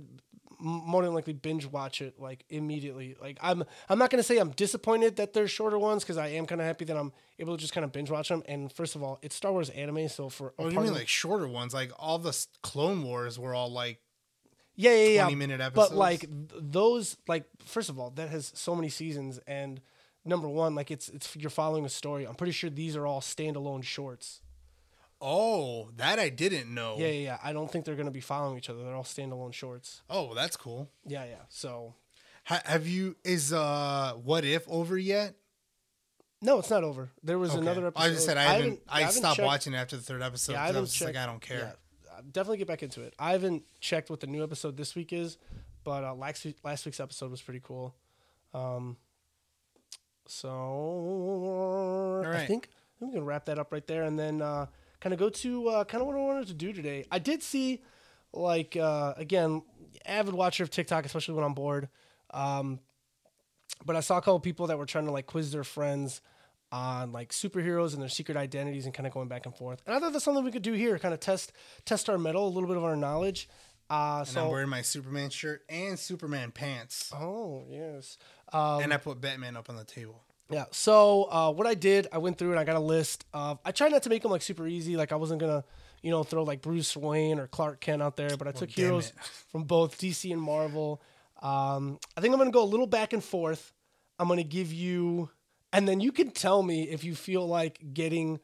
more 0.59 1.03
than 1.03 1.13
likely 1.13 1.33
binge 1.33 1.65
watch 1.65 2.01
it 2.01 2.19
like 2.19 2.45
immediately. 2.49 3.15
Like 3.21 3.37
I'm 3.41 3.63
I'm 3.89 3.99
not 3.99 4.09
gonna 4.09 4.23
say 4.23 4.37
I'm 4.37 4.51
disappointed 4.51 5.17
that 5.17 5.33
there's 5.33 5.51
shorter 5.51 5.77
ones 5.77 6.03
because 6.03 6.17
I 6.17 6.27
am 6.29 6.45
kind 6.45 6.61
of 6.61 6.67
happy 6.67 6.85
that 6.85 6.97
I'm 6.97 7.11
able 7.37 7.55
to 7.55 7.61
just 7.61 7.73
kind 7.73 7.83
of 7.83 7.91
binge 7.91 8.09
watch 8.09 8.29
them. 8.29 8.43
And 8.47 8.71
first 8.71 8.95
of 8.95 9.03
all, 9.03 9.19
it's 9.21 9.35
Star 9.35 9.51
Wars 9.51 9.69
anime, 9.69 10.07
so 10.07 10.29
for 10.29 10.53
do 10.57 10.65
oh, 10.65 10.69
you 10.69 10.79
mean 10.79 10.93
like 10.93 11.07
shorter 11.07 11.47
ones? 11.47 11.73
Like 11.73 11.91
all 11.97 12.17
the 12.17 12.37
Clone 12.61 13.03
Wars 13.03 13.37
were 13.37 13.53
all 13.53 13.71
like 13.71 13.99
yeah, 14.75 14.91
yeah, 14.95 15.07
yeah. 15.07 15.23
20 15.23 15.35
minute 15.35 15.61
episodes. 15.61 15.89
But 15.89 15.97
like 15.97 16.25
those, 16.29 17.17
like 17.27 17.45
first 17.65 17.89
of 17.89 17.99
all, 17.99 18.09
that 18.11 18.29
has 18.29 18.51
so 18.55 18.75
many 18.75 18.89
seasons, 18.89 19.39
and 19.45 19.79
number 20.25 20.47
one, 20.47 20.75
like 20.75 20.91
it's 20.91 21.09
it's 21.09 21.35
you're 21.35 21.49
following 21.49 21.85
a 21.85 21.89
story. 21.89 22.25
I'm 22.25 22.35
pretty 22.35 22.53
sure 22.53 22.69
these 22.69 22.95
are 22.95 23.05
all 23.05 23.21
standalone 23.21 23.83
shorts. 23.83 24.41
Oh 25.23 25.89
that 25.97 26.19
I 26.19 26.27
didn't 26.29 26.73
know. 26.73 26.97
Yeah, 26.99 27.07
yeah, 27.07 27.11
yeah. 27.23 27.37
I 27.43 27.53
don't 27.53 27.71
think 27.71 27.85
they're 27.85 27.95
gonna 27.95 28.11
be 28.11 28.19
following 28.21 28.57
each 28.57 28.69
other. 28.69 28.83
They're 28.83 28.93
all 28.95 29.03
standalone 29.03 29.53
shorts. 29.53 30.01
Oh, 30.09 30.25
well, 30.25 30.35
that's 30.35 30.57
cool. 30.57 30.89
Yeah, 31.07 31.23
yeah. 31.25 31.35
So 31.49 31.95
Ha- 32.45 32.61
have 32.65 32.85
you 32.87 33.15
is 33.23 33.53
uh 33.53 34.13
what 34.21 34.43
if 34.45 34.67
over 34.67 34.97
yet? 34.97 35.35
no, 36.41 36.59
it's 36.59 36.69
not 36.69 36.83
over. 36.83 37.09
There 37.23 37.39
was 37.39 37.51
Okay. 37.51 37.61
another 37.61 37.87
episode. 37.87 38.05
I 38.05 38.09
just 38.09 38.25
said 38.25 38.35
I 38.37 38.43
haven't. 38.43 38.81
I, 38.89 38.99
haven't 38.99 39.15
stopped 39.15 39.37
checked- 39.37 39.45
watching 39.47 39.73
after 39.75 39.95
the 39.95 40.03
third 40.03 40.21
episode. 40.21 40.51
Yeah, 40.53 40.63
I 40.63 40.67
I, 40.73 40.79
was 40.79 40.91
just 40.91 41.05
like, 41.05 41.15
I 41.15 41.25
don't 41.25 41.39
care. 41.41 41.73
Yeah, 42.05 42.13
uh, 42.17 42.21
definitely 42.29 42.57
get 42.57 42.67
back 42.67 42.83
into 42.83 43.01
it. 43.01 43.13
I 43.17 43.31
haven't 43.31 43.63
checked 43.79 44.09
what 44.09 44.19
the 44.19 44.27
new 44.27 44.43
episode 44.43 44.75
this 44.75 44.93
week 44.93 45.13
is, 45.13 45.37
but 45.85 46.03
uh, 46.03 46.13
last 46.13 46.43
week, 46.43 46.57
last 46.65 46.85
week's 46.85 46.99
episode 46.99 47.31
was 47.31 47.41
pretty 47.41 47.61
cool. 47.63 47.95
Um, 48.53 48.97
so 50.27 52.23
I 52.25 52.45
think 52.45 52.67
I'm 53.01 53.09
gonna 53.11 53.23
wrap 53.23 53.45
that 53.45 53.57
up 53.59 53.71
right 53.71 53.85
there, 53.87 54.03
and 54.03 54.17
then 54.19 54.41
uh, 54.41 54.65
kind 55.03 55.13
of 55.13 55.19
go 55.19 55.29
to 55.29 55.67
uh, 55.67 55.83
kind 55.83 56.01
of 56.01 56.07
what 56.07 56.15
I 56.15 56.19
wanted 56.19 56.47
to 56.47 56.53
do 56.53 56.71
today. 56.71 57.05
I 57.11 57.19
did 57.19 57.43
see, 57.43 57.81
like, 58.31 58.77
uh, 58.77 59.13
again, 59.17 59.61
avid 60.05 60.33
watcher 60.33 60.63
of 60.63 60.69
TikTok, 60.69 61.05
especially 61.05 61.35
when 61.35 61.43
I'm 61.43 61.53
bored. 61.53 61.89
Um, 62.31 62.79
but 63.85 63.97
I 63.97 63.99
saw 63.99 64.17
a 64.17 64.21
couple 64.21 64.39
people 64.39 64.67
that 64.67 64.77
were 64.77 64.85
trying 64.85 65.05
to 65.07 65.11
like 65.11 65.25
quiz 65.25 65.51
their 65.51 65.65
friends 65.65 66.21
on 66.71 67.11
like 67.11 67.31
superheroes 67.31 67.91
and 67.93 68.01
their 68.01 68.09
secret 68.09 68.37
identities 68.37 68.85
and 68.85 68.93
kind 68.93 69.05
of 69.05 69.13
going 69.13 69.27
back 69.27 69.45
and 69.45 69.53
forth. 69.55 69.81
And 69.85 69.93
I 69.93 69.99
thought 69.99 70.13
that's 70.13 70.23
something 70.23 70.43
we 70.43 70.51
could 70.51 70.61
do 70.63 70.73
here, 70.73 70.97
kind 70.97 71.13
of 71.13 71.19
test 71.19 71.51
test 71.85 72.09
our 72.09 72.17
mettle, 72.17 72.47
a 72.47 72.49
little 72.49 72.67
bit 72.67 72.77
of 72.77 72.83
our 72.85 72.95
knowledge. 72.95 73.49
Uh, 73.89 74.19
And 74.19 74.27
so 74.27 74.45
I'm 74.45 74.51
wearing 74.51 74.69
my 74.69 74.81
Superman 74.81 75.29
shirt 75.29 75.63
and 75.67 75.99
Superman 75.99 76.51
pants, 76.51 77.11
oh 77.13 77.63
yes, 77.69 78.17
um, 78.53 78.81
and 78.81 78.93
I 78.93 78.97
put 78.97 79.19
Batman 79.19 79.57
up 79.57 79.69
on 79.69 79.75
the 79.75 79.83
table. 79.83 80.23
Yeah. 80.49 80.65
So 80.71 81.23
uh, 81.31 81.51
what 81.51 81.67
I 81.67 81.73
did, 81.73 82.07
I 82.11 82.17
went 82.17 82.37
through 82.37 82.51
and 82.51 82.59
I 82.59 82.63
got 82.63 82.75
a 82.75 82.79
list 82.79 83.25
of. 83.33 83.59
I 83.65 83.71
tried 83.71 83.91
not 83.91 84.03
to 84.03 84.09
make 84.09 84.21
them 84.21 84.31
like 84.31 84.41
super 84.41 84.67
easy. 84.67 84.97
Like 84.97 85.11
I 85.11 85.15
wasn't 85.15 85.39
gonna, 85.39 85.63
you 86.01 86.11
know, 86.11 86.23
throw 86.23 86.43
like 86.43 86.61
Bruce 86.61 86.95
Wayne 86.95 87.39
or 87.39 87.47
Clark 87.47 87.79
Kent 87.79 88.01
out 88.01 88.17
there. 88.17 88.35
But 88.37 88.47
I 88.47 88.51
took 88.51 88.69
damn 88.69 88.85
heroes 88.85 89.09
it. 89.09 89.15
from 89.51 89.63
both 89.63 89.97
DC 89.97 90.31
and 90.31 90.41
Marvel. 90.41 91.01
Um, 91.41 91.99
I 92.15 92.21
think 92.21 92.33
I'm 92.33 92.39
gonna 92.39 92.51
go 92.51 92.63
a 92.63 92.65
little 92.65 92.87
back 92.87 93.13
and 93.13 93.23
forth. 93.23 93.73
I'm 94.19 94.27
gonna 94.27 94.43
give 94.43 94.71
you, 94.71 95.29
and 95.71 95.87
then 95.87 95.99
you 95.99 96.11
can 96.11 96.31
tell 96.31 96.61
me 96.61 96.83
if 96.83 97.03
you 97.03 97.15
feel 97.15 97.45
like 97.47 97.93
getting, 97.93 98.39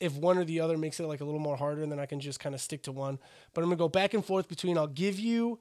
if 0.00 0.14
one 0.14 0.38
or 0.38 0.44
the 0.44 0.60
other 0.60 0.76
makes 0.76 0.98
it 0.98 1.06
like 1.06 1.20
a 1.20 1.24
little 1.24 1.40
more 1.40 1.56
harder, 1.56 1.82
and 1.82 1.92
then 1.92 2.00
I 2.00 2.06
can 2.06 2.20
just 2.20 2.40
kind 2.40 2.54
of 2.54 2.60
stick 2.60 2.82
to 2.84 2.92
one. 2.92 3.18
But 3.54 3.62
I'm 3.62 3.68
gonna 3.68 3.76
go 3.76 3.88
back 3.88 4.12
and 4.14 4.24
forth 4.24 4.48
between. 4.48 4.76
I'll 4.76 4.86
give 4.86 5.18
you 5.18 5.60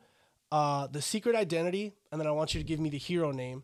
uh, 0.52 0.88
the 0.88 1.02
secret 1.02 1.36
identity, 1.36 1.94
and 2.12 2.20
then 2.20 2.28
I 2.28 2.32
want 2.32 2.54
you 2.54 2.60
to 2.60 2.66
give 2.66 2.80
me 2.80 2.90
the 2.90 2.98
hero 2.98 3.32
name 3.32 3.64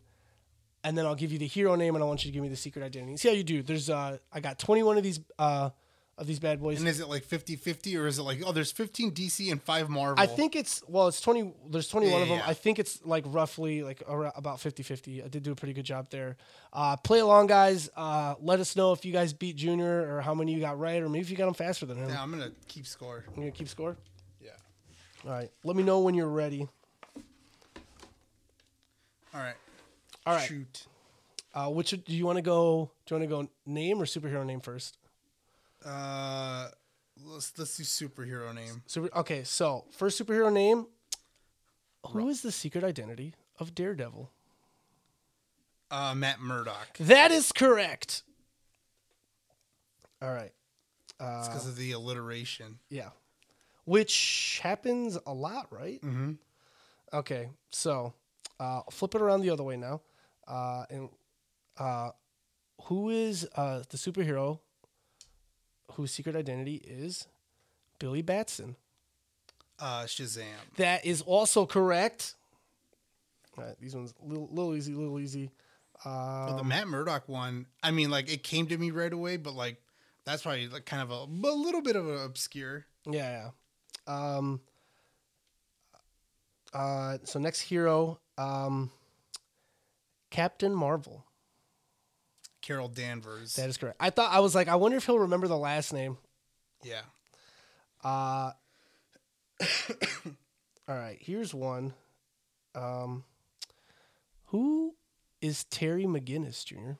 and 0.84 0.96
then 0.96 1.06
I'll 1.06 1.14
give 1.14 1.32
you 1.32 1.38
the 1.38 1.46
hero 1.46 1.74
name, 1.74 1.94
and 1.94 2.02
I 2.02 2.06
want 2.06 2.24
you 2.24 2.30
to 2.30 2.32
give 2.34 2.42
me 2.42 2.48
the 2.48 2.56
secret 2.56 2.84
identity. 2.84 3.16
See 3.16 3.28
how 3.28 3.34
you 3.34 3.44
do. 3.44 3.62
There's 3.62 3.90
uh, 3.90 4.18
I 4.32 4.40
got 4.40 4.58
21 4.58 4.96
of 4.98 5.02
these 5.02 5.20
uh, 5.38 5.70
of 6.18 6.26
these 6.26 6.38
bad 6.38 6.60
boys. 6.60 6.78
And 6.80 6.86
is 6.88 7.00
it 7.00 7.08
like 7.08 7.24
50-50 7.24 7.98
or 7.98 8.06
is 8.06 8.18
it 8.18 8.22
like 8.24 8.42
oh 8.44 8.52
there's 8.52 8.70
15 8.72 9.12
DC 9.12 9.50
and 9.50 9.62
5 9.62 9.88
Marvel? 9.88 10.22
I 10.22 10.26
think 10.26 10.54
it's 10.54 10.82
well, 10.86 11.08
it's 11.08 11.20
20. 11.22 11.54
There's 11.70 11.88
21 11.88 12.14
Yeah, 12.14 12.22
of 12.22 12.28
them. 12.28 12.38
yeah. 12.38 12.44
I 12.46 12.52
think 12.52 12.78
it's 12.78 13.02
like 13.06 13.24
roughly 13.26 13.82
like 13.82 14.02
about 14.06 14.58
50-50. 14.58 15.24
I 15.24 15.28
did 15.28 15.42
do 15.42 15.52
a 15.52 15.54
pretty 15.54 15.72
good 15.72 15.86
job 15.86 16.10
there. 16.10 16.36
Uh, 16.74 16.96
play 16.98 17.20
along, 17.20 17.46
guys. 17.46 17.88
Uh, 17.96 18.34
let 18.42 18.60
us 18.60 18.76
know 18.76 18.92
if 18.92 19.04
you 19.06 19.12
guys 19.14 19.32
beat 19.32 19.56
Junior 19.56 20.14
or 20.14 20.20
how 20.20 20.34
many 20.34 20.52
you 20.52 20.60
got 20.60 20.78
right, 20.78 21.02
or 21.02 21.08
maybe 21.08 21.22
if 21.22 21.30
you 21.30 21.36
got 21.38 21.46
them 21.46 21.54
faster 21.54 21.86
than 21.86 21.96
him. 21.96 22.10
Yeah, 22.10 22.22
I'm 22.22 22.30
gonna 22.30 22.52
keep 22.68 22.86
score. 22.86 23.24
You 23.30 23.36
gonna 23.36 23.50
keep 23.50 23.68
score. 23.68 23.96
Yeah. 24.42 24.50
All 25.24 25.30
right. 25.32 25.50
Let 25.64 25.74
me 25.74 25.82
know 25.82 26.00
when 26.00 26.14
you're 26.14 26.28
ready. 26.28 26.68
All 29.34 29.40
right. 29.40 29.54
All 30.26 30.34
right. 30.34 30.46
Shoot. 30.46 30.86
Uh, 31.52 31.68
which 31.68 31.90
do 31.90 32.14
you 32.14 32.26
want 32.26 32.36
to 32.36 32.42
go? 32.42 32.90
Do 33.06 33.14
you 33.14 33.20
want 33.20 33.30
to 33.30 33.36
go 33.36 33.50
name 33.66 34.00
or 34.00 34.04
superhero 34.04 34.44
name 34.46 34.60
first? 34.60 34.98
Uh, 35.84 36.68
let's 37.24 37.52
let's 37.58 37.76
do 37.76 37.82
superhero 37.82 38.54
name. 38.54 38.82
Super, 38.86 39.08
okay, 39.18 39.42
so 39.44 39.84
first 39.90 40.22
superhero 40.22 40.52
name. 40.52 40.86
Who 42.08 42.28
is 42.28 42.40
the 42.42 42.52
secret 42.52 42.82
identity 42.82 43.34
of 43.58 43.74
Daredevil? 43.74 44.30
Uh, 45.90 46.14
Matt 46.14 46.40
Murdock. 46.40 46.96
That 46.98 47.30
is 47.30 47.52
correct. 47.52 48.22
All 50.22 50.32
right. 50.32 50.52
It's 51.20 51.48
because 51.48 51.68
of 51.68 51.76
the 51.76 51.92
alliteration. 51.92 52.78
Yeah. 52.88 53.10
Which 53.84 54.60
happens 54.62 55.18
a 55.26 55.34
lot, 55.34 55.66
right? 55.70 56.00
Mm-hmm. 56.00 56.32
Okay, 57.12 57.48
so 57.70 58.14
uh, 58.58 58.82
flip 58.90 59.14
it 59.14 59.20
around 59.20 59.42
the 59.42 59.50
other 59.50 59.64
way 59.64 59.76
now. 59.76 60.00
Uh, 60.50 60.84
and 60.90 61.08
uh, 61.78 62.10
who 62.84 63.08
is 63.10 63.48
uh, 63.54 63.82
the 63.88 63.96
superhero 63.96 64.58
whose 65.92 66.10
secret 66.12 66.34
identity 66.34 66.74
is 66.84 67.28
Billy 68.00 68.20
Batson? 68.22 68.74
Uh, 69.78 70.02
Shazam. 70.04 70.42
That 70.76 71.06
is 71.06 71.22
also 71.22 71.66
correct. 71.66 72.34
All 73.56 73.64
right, 73.64 73.76
these 73.80 73.94
ones 73.94 74.12
little, 74.20 74.48
little 74.50 74.74
easy, 74.74 74.92
little 74.92 75.20
easy. 75.20 75.50
Well, 76.04 76.48
Um, 76.50 76.56
the 76.56 76.64
Matt 76.64 76.88
Murdock 76.88 77.28
one. 77.28 77.66
I 77.82 77.90
mean, 77.92 78.10
like 78.10 78.32
it 78.32 78.42
came 78.42 78.66
to 78.68 78.76
me 78.76 78.90
right 78.90 79.12
away, 79.12 79.36
but 79.36 79.54
like 79.54 79.80
that's 80.24 80.42
probably 80.42 80.68
like 80.68 80.84
kind 80.84 81.02
of 81.02 81.10
a, 81.10 81.48
a 81.48 81.54
little 81.54 81.82
bit 81.82 81.94
of 81.96 82.08
an 82.08 82.24
obscure. 82.24 82.86
Yeah, 83.06 83.50
yeah. 84.08 84.36
Um. 84.36 84.60
Uh. 86.72 87.18
So 87.24 87.38
next 87.38 87.60
hero, 87.60 88.18
um. 88.38 88.90
Captain 90.30 90.74
Marvel. 90.74 91.26
Carol 92.62 92.88
Danvers. 92.88 93.54
That 93.54 93.68
is 93.68 93.76
correct. 93.76 93.96
I 94.00 94.10
thought 94.10 94.32
I 94.32 94.40
was 94.40 94.54
like, 94.54 94.68
I 94.68 94.76
wonder 94.76 94.96
if 94.98 95.06
he'll 95.06 95.18
remember 95.18 95.48
the 95.48 95.56
last 95.56 95.92
name. 95.92 96.18
yeah. 96.82 97.02
Uh. 98.02 98.52
all 100.88 100.96
right. 100.96 101.18
Here's 101.20 101.52
one. 101.54 101.94
Um. 102.74 103.24
Who 104.46 104.94
is 105.40 105.64
Terry 105.64 106.04
McGinnis 106.04 106.64
Jr.? 106.64 106.92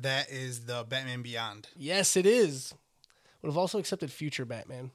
That 0.00 0.28
is 0.30 0.64
the 0.66 0.84
Batman 0.88 1.22
Beyond. 1.22 1.68
Yes, 1.76 2.16
it 2.16 2.26
is. 2.26 2.74
Would 3.42 3.48
have 3.48 3.58
also 3.58 3.78
accepted 3.78 4.10
future 4.10 4.44
Batman. 4.44 4.90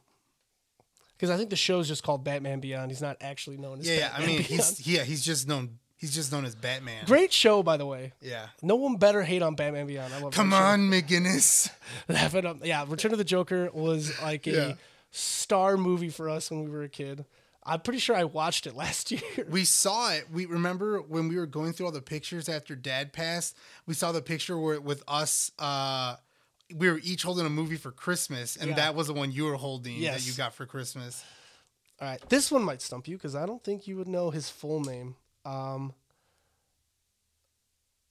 Because 1.16 1.30
I 1.30 1.38
think 1.38 1.50
the 1.50 1.56
show's 1.56 1.88
just 1.88 2.04
called 2.04 2.24
Batman 2.24 2.60
Beyond. 2.60 2.92
He's 2.92 3.02
not 3.02 3.18
actually 3.22 3.58
known 3.58 3.80
as 3.80 3.88
Yeah, 3.88 3.96
yeah. 3.98 4.12
I 4.14 4.20
mean, 4.20 4.28
Beyond. 4.38 4.46
he's 4.46 4.88
yeah, 4.88 5.04
he's 5.04 5.24
just 5.24 5.48
known. 5.48 5.80
He's 6.00 6.16
just 6.16 6.32
known 6.32 6.46
as 6.46 6.56
Batman. 6.56 7.04
great 7.06 7.32
show, 7.34 7.62
by 7.62 7.76
the 7.78 7.86
way. 7.86 8.14
Yeah. 8.22 8.48
No 8.62 8.76
one 8.76 8.96
better 8.96 9.22
hate 9.22 9.42
on 9.42 9.56
Batman 9.56 9.86
Beyond. 9.86 10.14
I 10.14 10.20
love 10.22 10.34
Come 10.34 10.52
show. 10.52 10.56
on, 10.56 10.90
McGinnis. 10.90 11.70
Laugh 12.08 12.34
it 12.36 12.46
up. 12.46 12.66
Yeah, 12.66 12.86
Return 12.88 13.12
of 13.12 13.18
the 13.18 13.24
Joker 13.26 13.70
was 13.74 14.20
like 14.22 14.48
a 14.48 14.52
Yeah. 14.52 14.74
star 15.12 15.76
movie 15.76 16.10
for 16.10 16.30
us 16.30 16.50
when 16.50 16.64
we 16.64 16.70
were 16.72 16.84
a 16.84 16.90
kid. 16.90 17.26
I'm 17.66 17.82
pretty 17.82 18.00
sure 18.00 18.16
I 18.16 18.24
watched 18.24 18.66
it 18.66 18.76
last 18.78 19.12
year. 19.12 19.22
We 19.50 19.66
saw 19.66 20.14
it. 20.14 20.28
We 20.32 20.46
remember 20.46 21.02
when 21.02 21.28
we 21.28 21.36
were 21.36 21.46
going 21.46 21.74
through 21.74 21.88
all 21.88 21.92
the 21.92 22.02
pictures 22.02 22.48
after 22.48 22.76
Dad 22.76 23.12
passed. 23.12 23.58
We 23.86 23.94
saw 23.94 24.12
the 24.14 24.22
picture 24.22 24.58
where 24.58 24.80
with 24.80 25.04
us 25.08 25.52
uh, 25.60 26.16
we 26.74 26.90
were 26.90 27.02
each 27.04 27.24
holding 27.24 27.46
a 27.46 27.50
movie 27.50 27.76
for 27.76 27.92
Christmas, 27.92 28.56
and 28.56 28.70
Yeah. 28.70 28.76
that 28.78 28.96
was 28.96 29.08
the 29.08 29.14
one 29.14 29.32
you 29.34 29.44
were 29.46 29.56
holding 29.56 30.02
that 30.04 30.26
you 30.26 30.32
got 30.34 30.54
for 30.54 30.66
Christmas. 30.66 31.24
All 32.02 32.08
right, 32.08 32.22
this 32.30 32.50
one 32.50 32.64
might 32.64 32.82
stump 32.82 33.08
you 33.10 33.18
because 33.18 33.36
I 33.36 33.46
don't 33.46 33.62
think 33.62 33.86
you 33.86 33.98
would 33.98 34.08
know 34.08 34.30
his 34.32 34.50
full 34.50 34.80
name. 34.80 35.16
Um, 35.46 35.94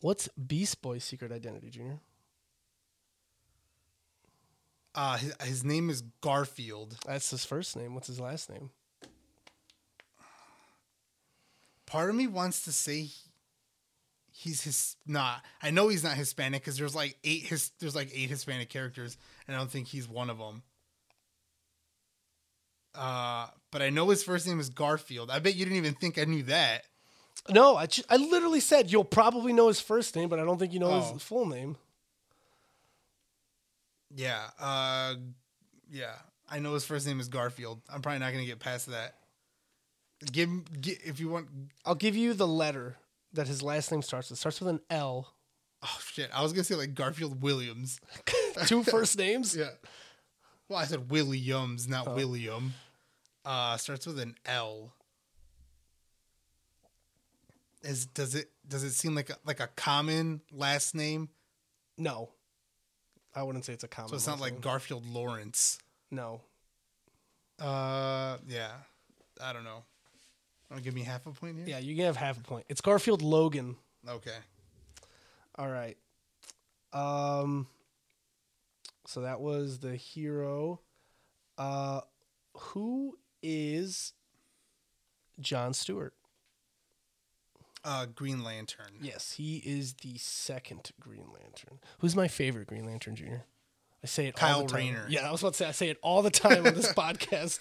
what's 0.00 0.28
Beast 0.28 0.82
Boy's 0.82 1.04
secret 1.04 1.32
identity, 1.32 1.70
Junior? 1.70 2.00
Uh, 4.94 5.16
his, 5.18 5.34
his 5.44 5.64
name 5.64 5.90
is 5.90 6.02
Garfield. 6.20 6.96
That's 7.06 7.30
his 7.30 7.44
first 7.44 7.76
name. 7.76 7.94
What's 7.94 8.08
his 8.08 8.20
last 8.20 8.50
name? 8.50 8.70
Part 11.86 12.10
of 12.10 12.16
me 12.16 12.26
wants 12.26 12.62
to 12.62 12.72
say 12.72 13.02
he- 13.02 13.30
he's 14.30 14.62
his. 14.62 14.96
Nah, 15.06 15.36
I 15.62 15.70
know 15.70 15.88
he's 15.88 16.04
not 16.04 16.16
Hispanic 16.16 16.62
because 16.62 16.76
there's 16.76 16.94
like 16.94 17.16
eight 17.24 17.44
his 17.44 17.70
there's 17.78 17.94
like 17.94 18.10
eight 18.12 18.28
Hispanic 18.28 18.68
characters, 18.68 19.16
and 19.46 19.56
I 19.56 19.58
don't 19.58 19.70
think 19.70 19.88
he's 19.88 20.08
one 20.08 20.28
of 20.30 20.38
them. 20.38 20.62
Uh, 22.94 23.46
but 23.70 23.80
I 23.82 23.90
know 23.90 24.08
his 24.08 24.24
first 24.24 24.46
name 24.46 24.58
is 24.60 24.70
Garfield. 24.70 25.30
I 25.30 25.38
bet 25.38 25.54
you 25.54 25.64
didn't 25.64 25.78
even 25.78 25.94
think 25.94 26.18
I 26.18 26.24
knew 26.24 26.42
that. 26.44 26.82
No, 27.50 27.76
I, 27.76 27.86
I 28.10 28.16
literally 28.16 28.60
said 28.60 28.90
you'll 28.92 29.04
probably 29.04 29.52
know 29.52 29.68
his 29.68 29.80
first 29.80 30.14
name, 30.16 30.28
but 30.28 30.38
I 30.38 30.44
don't 30.44 30.58
think 30.58 30.72
you 30.72 30.80
know 30.80 30.90
Oh. 30.90 31.12
his 31.14 31.22
full 31.22 31.46
name. 31.46 31.76
Yeah. 34.14 34.48
Uh, 34.58 35.14
yeah. 35.90 36.14
I 36.50 36.58
know 36.60 36.74
his 36.74 36.84
first 36.84 37.06
name 37.06 37.20
is 37.20 37.28
Garfield. 37.28 37.80
I'm 37.92 38.00
probably 38.02 38.20
not 38.20 38.32
gonna 38.32 38.46
get 38.46 38.58
past 38.58 38.86
that. 38.90 39.14
Give, 40.32 40.48
him- 40.48 40.64
gi- 40.80 40.98
if 41.04 41.20
you 41.20 41.28
want. 41.28 41.48
I'll 41.84 41.94
give 41.94 42.16
you 42.16 42.32
the 42.34 42.46
letter 42.48 42.96
that 43.34 43.46
his 43.46 43.62
last 43.62 43.92
name 43.92 44.02
starts 44.02 44.30
with. 44.30 44.38
It 44.38 44.40
starts 44.40 44.60
with 44.60 44.70
an 44.70 44.80
L. 44.90 45.32
Oh 45.82 45.98
shit! 46.04 46.28
I 46.34 46.42
was 46.42 46.52
gonna 46.52 46.64
say 46.64 46.74
like 46.74 46.94
Garfield 46.94 47.40
Williams. 47.42 48.00
Two 48.66 48.82
first 48.82 49.16
names. 49.16 49.54
Yeah. 49.54 49.68
Well, 50.68 50.78
I 50.78 50.86
said 50.86 51.10
Williams, 51.10 51.86
not 51.86 52.14
William. 52.16 52.74
Uh, 53.44 53.76
starts 53.76 54.06
with 54.06 54.18
an 54.18 54.34
L. 54.44 54.92
Is 57.82 58.06
does 58.06 58.34
it 58.34 58.50
does 58.66 58.82
it 58.82 58.90
seem 58.92 59.14
like 59.14 59.30
a, 59.30 59.36
like 59.46 59.60
a 59.60 59.68
common 59.68 60.40
last 60.52 60.94
name? 60.94 61.28
No, 61.96 62.30
I 63.34 63.42
wouldn't 63.42 63.64
say 63.64 63.72
it's 63.72 63.84
a 63.84 63.88
common. 63.88 64.10
So 64.10 64.16
it's 64.16 64.26
not 64.26 64.40
like 64.40 64.54
name. 64.54 64.60
Garfield 64.62 65.06
Lawrence. 65.06 65.78
no. 66.10 66.40
Uh, 67.60 68.36
yeah. 68.46 68.70
I 69.40 69.52
don't 69.52 69.64
know. 69.64 69.82
Want 70.70 70.76
to 70.76 70.80
give 70.82 70.94
me 70.94 71.02
half 71.02 71.26
a 71.26 71.32
point 71.32 71.56
here? 71.56 71.66
Yeah, 71.66 71.78
you 71.78 71.96
can 71.96 72.04
have 72.04 72.16
half 72.16 72.38
a 72.38 72.42
point. 72.42 72.66
It's 72.68 72.80
Garfield 72.80 73.20
Logan. 73.22 73.74
Okay. 74.08 74.36
All 75.56 75.68
right. 75.68 75.96
Um. 76.92 77.66
So 79.06 79.22
that 79.22 79.40
was 79.40 79.78
the 79.78 79.96
hero. 79.96 80.80
Uh, 81.56 82.02
who 82.54 83.18
is 83.42 84.12
John 85.40 85.72
Stewart? 85.74 86.14
Uh, 87.84 88.06
Green 88.06 88.42
Lantern. 88.44 88.92
Yes, 89.00 89.32
he 89.32 89.58
is 89.64 89.94
the 89.94 90.18
second 90.18 90.90
Green 91.00 91.26
Lantern. 91.32 91.78
Who's 92.00 92.14
my 92.16 92.28
favorite 92.28 92.66
Green 92.68 92.84
Lantern 92.84 93.16
Junior? 93.16 93.44
I 94.02 94.06
say 94.06 94.26
it 94.26 94.34
all 94.42 94.48
Kyle 94.48 94.62
the 94.62 94.68
time. 94.68 94.76
Rayner. 94.78 95.06
Yeah, 95.08 95.28
I 95.28 95.32
was 95.32 95.42
about 95.42 95.54
to 95.54 95.58
say 95.58 95.66
I 95.66 95.72
say 95.72 95.88
it 95.90 95.98
all 96.02 96.22
the 96.22 96.30
time 96.30 96.66
on 96.66 96.74
this 96.74 96.92
podcast. 96.94 97.60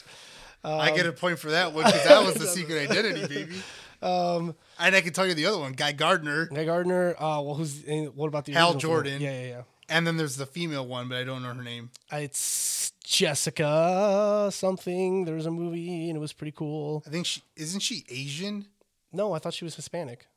I 0.63 0.89
Um, 0.89 0.95
get 0.95 1.05
a 1.05 1.11
point 1.13 1.39
for 1.39 1.51
that 1.51 1.74
one 1.74 1.86
because 1.86 2.03
that 2.05 2.26
was 2.26 2.36
the 2.36 2.47
secret 2.57 2.89
identity, 2.89 3.28
baby. 3.28 3.55
Um, 4.01 4.55
and 4.80 4.95
I 4.95 5.01
can 5.01 5.13
tell 5.13 5.26
you 5.26 5.34
the 5.34 5.45
other 5.45 5.59
one, 5.59 5.74
Guy 5.74 5.91
Gardner, 5.93 6.45
Guy 6.47 6.65
Gardner. 6.65 7.11
Uh, 7.18 7.41
well, 7.41 7.55
who's 7.55 7.84
what 8.13 8.28
about 8.28 8.45
the 8.45 8.53
Hal 8.53 8.74
Jordan. 8.76 9.22
Yeah, 9.22 9.32
yeah, 9.39 9.47
yeah. 9.47 9.61
and 9.89 10.05
then 10.05 10.18
there's 10.18 10.36
the 10.36 10.45
female 10.45 10.86
one, 10.86 11.07
but 11.09 11.18
I 11.18 11.24
don't 11.24 11.41
know 11.43 11.53
her 11.53 11.63
name. 11.63 11.89
Uh, 12.11 12.18
It's 12.18 12.91
Jessica 13.03 14.49
something. 14.51 15.26
There 15.26 15.36
was 15.36 15.45
a 15.45 15.51
movie 15.51 16.09
and 16.09 16.18
it 16.18 16.20
was 16.20 16.34
pretty 16.34 16.51
cool. 16.51 17.03
I 17.05 17.09
think 17.09 17.26
she 17.26 17.41
isn't 17.55 17.80
she 17.82 18.03
Asian? 18.09 18.68
No, 19.12 19.34
I 19.34 19.39
thought 19.39 19.53
she 19.53 19.66
was 19.66 19.76
Hispanic. 19.76 20.28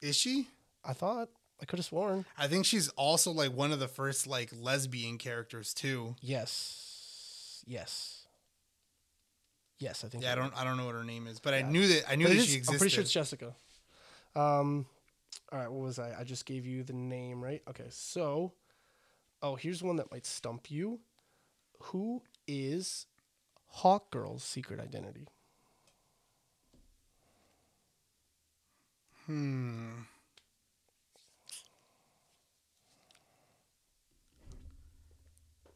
Is 0.00 0.16
she? 0.16 0.48
I 0.84 0.92
thought 0.92 1.28
I 1.60 1.64
could 1.64 1.78
have 1.78 1.86
sworn. 1.86 2.24
I 2.36 2.48
think 2.48 2.66
she's 2.66 2.88
also 2.90 3.30
like 3.32 3.52
one 3.52 3.72
of 3.72 3.80
the 3.80 3.88
first 3.88 4.26
like 4.26 4.50
lesbian 4.58 5.16
characters 5.18 5.72
too. 5.74 6.16
Yes, 6.20 7.62
yes, 7.66 8.26
yes. 9.78 10.04
I 10.04 10.08
think. 10.08 10.24
Yeah, 10.24 10.32
I 10.32 10.34
don't 10.34 10.52
I 10.56 10.64
don't 10.64 10.76
know 10.76 10.86
what 10.86 10.94
her 10.94 11.04
name 11.04 11.26
is, 11.26 11.38
but 11.40 11.54
I 11.54 11.62
knew 11.62 11.86
that 11.86 12.10
I 12.10 12.16
knew 12.16 12.24
But 12.24 12.32
it 12.32 12.34
that 12.36 12.40
is- 12.42 12.48
she 12.48 12.56
existed. 12.56 12.72
I'm 12.74 12.78
pretty 12.78 12.94
sure 12.94 13.02
it's 13.02 13.12
Jessica. 13.12 13.54
Um, 14.34 14.86
all 15.52 15.58
right. 15.58 15.70
What 15.70 15.82
was 15.84 15.98
I? 15.98 16.14
I 16.20 16.24
just 16.24 16.46
gave 16.46 16.66
you 16.66 16.82
the 16.82 16.94
name, 16.94 17.42
right? 17.42 17.62
Okay. 17.68 17.86
So, 17.90 18.52
oh, 19.42 19.54
here's 19.56 19.82
one 19.82 19.96
that 19.96 20.10
might 20.10 20.26
stump 20.26 20.70
you. 20.70 21.00
Who 21.84 22.22
is 22.46 23.06
Hawk 23.66 24.10
Girl's 24.10 24.42
secret 24.42 24.80
identity? 24.80 25.28
Hmm. 29.26 29.90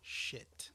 Shit. 0.03 0.71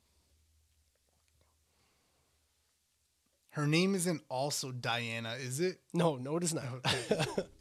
Her 3.52 3.68
name 3.68 3.96
isn't 3.96 4.22
also 4.30 4.72
Diana, 4.72 5.34
is 5.34 5.60
it? 5.60 5.80
No, 5.94 6.16
no, 6.16 6.38
it 6.38 6.44
is 6.44 6.54
not. 6.54 6.64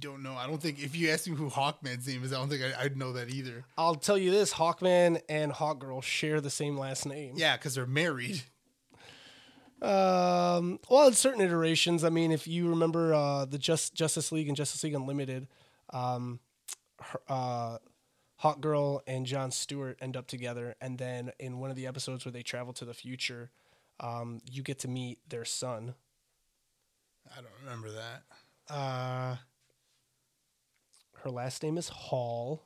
don't 0.00 0.22
know. 0.22 0.34
I 0.34 0.46
don't 0.46 0.60
think 0.60 0.82
if 0.82 0.96
you 0.96 1.10
ask 1.10 1.28
me 1.28 1.36
who 1.36 1.48
Hawkman's 1.48 2.06
name 2.06 2.24
is, 2.24 2.32
I 2.32 2.36
don't 2.36 2.48
think 2.48 2.62
I, 2.62 2.84
I'd 2.84 2.96
know 2.96 3.12
that 3.12 3.30
either. 3.30 3.64
I'll 3.78 3.94
tell 3.94 4.18
you 4.18 4.30
this: 4.30 4.54
Hawkman 4.54 5.20
and 5.28 5.52
Hawkgirl 5.52 6.02
share 6.02 6.40
the 6.40 6.50
same 6.50 6.78
last 6.78 7.06
name. 7.06 7.34
Yeah, 7.36 7.56
because 7.56 7.74
they're 7.74 7.86
married. 7.86 8.42
Um, 9.82 10.78
well, 10.90 11.06
in 11.06 11.14
certain 11.14 11.40
iterations, 11.40 12.04
I 12.04 12.10
mean, 12.10 12.32
if 12.32 12.46
you 12.46 12.68
remember 12.68 13.14
uh, 13.14 13.44
the 13.46 13.58
Just 13.58 13.94
Justice 13.94 14.30
League 14.30 14.48
and 14.48 14.56
Justice 14.56 14.84
League 14.84 14.94
Unlimited, 14.94 15.48
um, 15.90 16.40
her, 17.00 17.20
uh, 17.28 17.78
Hawkgirl 18.42 19.00
and 19.06 19.26
John 19.26 19.50
Stewart 19.50 19.98
end 20.00 20.16
up 20.16 20.26
together, 20.26 20.74
and 20.80 20.98
then 20.98 21.32
in 21.38 21.58
one 21.58 21.70
of 21.70 21.76
the 21.76 21.86
episodes 21.86 22.24
where 22.24 22.32
they 22.32 22.42
travel 22.42 22.72
to 22.74 22.84
the 22.84 22.94
future, 22.94 23.50
um, 24.00 24.40
you 24.50 24.62
get 24.62 24.78
to 24.80 24.88
meet 24.88 25.18
their 25.28 25.44
son. 25.44 25.94
I 27.30 27.36
don't 27.36 27.52
remember 27.64 27.90
that. 27.92 28.22
Uh, 28.68 29.36
Her 31.22 31.30
last 31.30 31.62
name 31.62 31.76
is 31.78 31.88
Hall. 31.88 32.62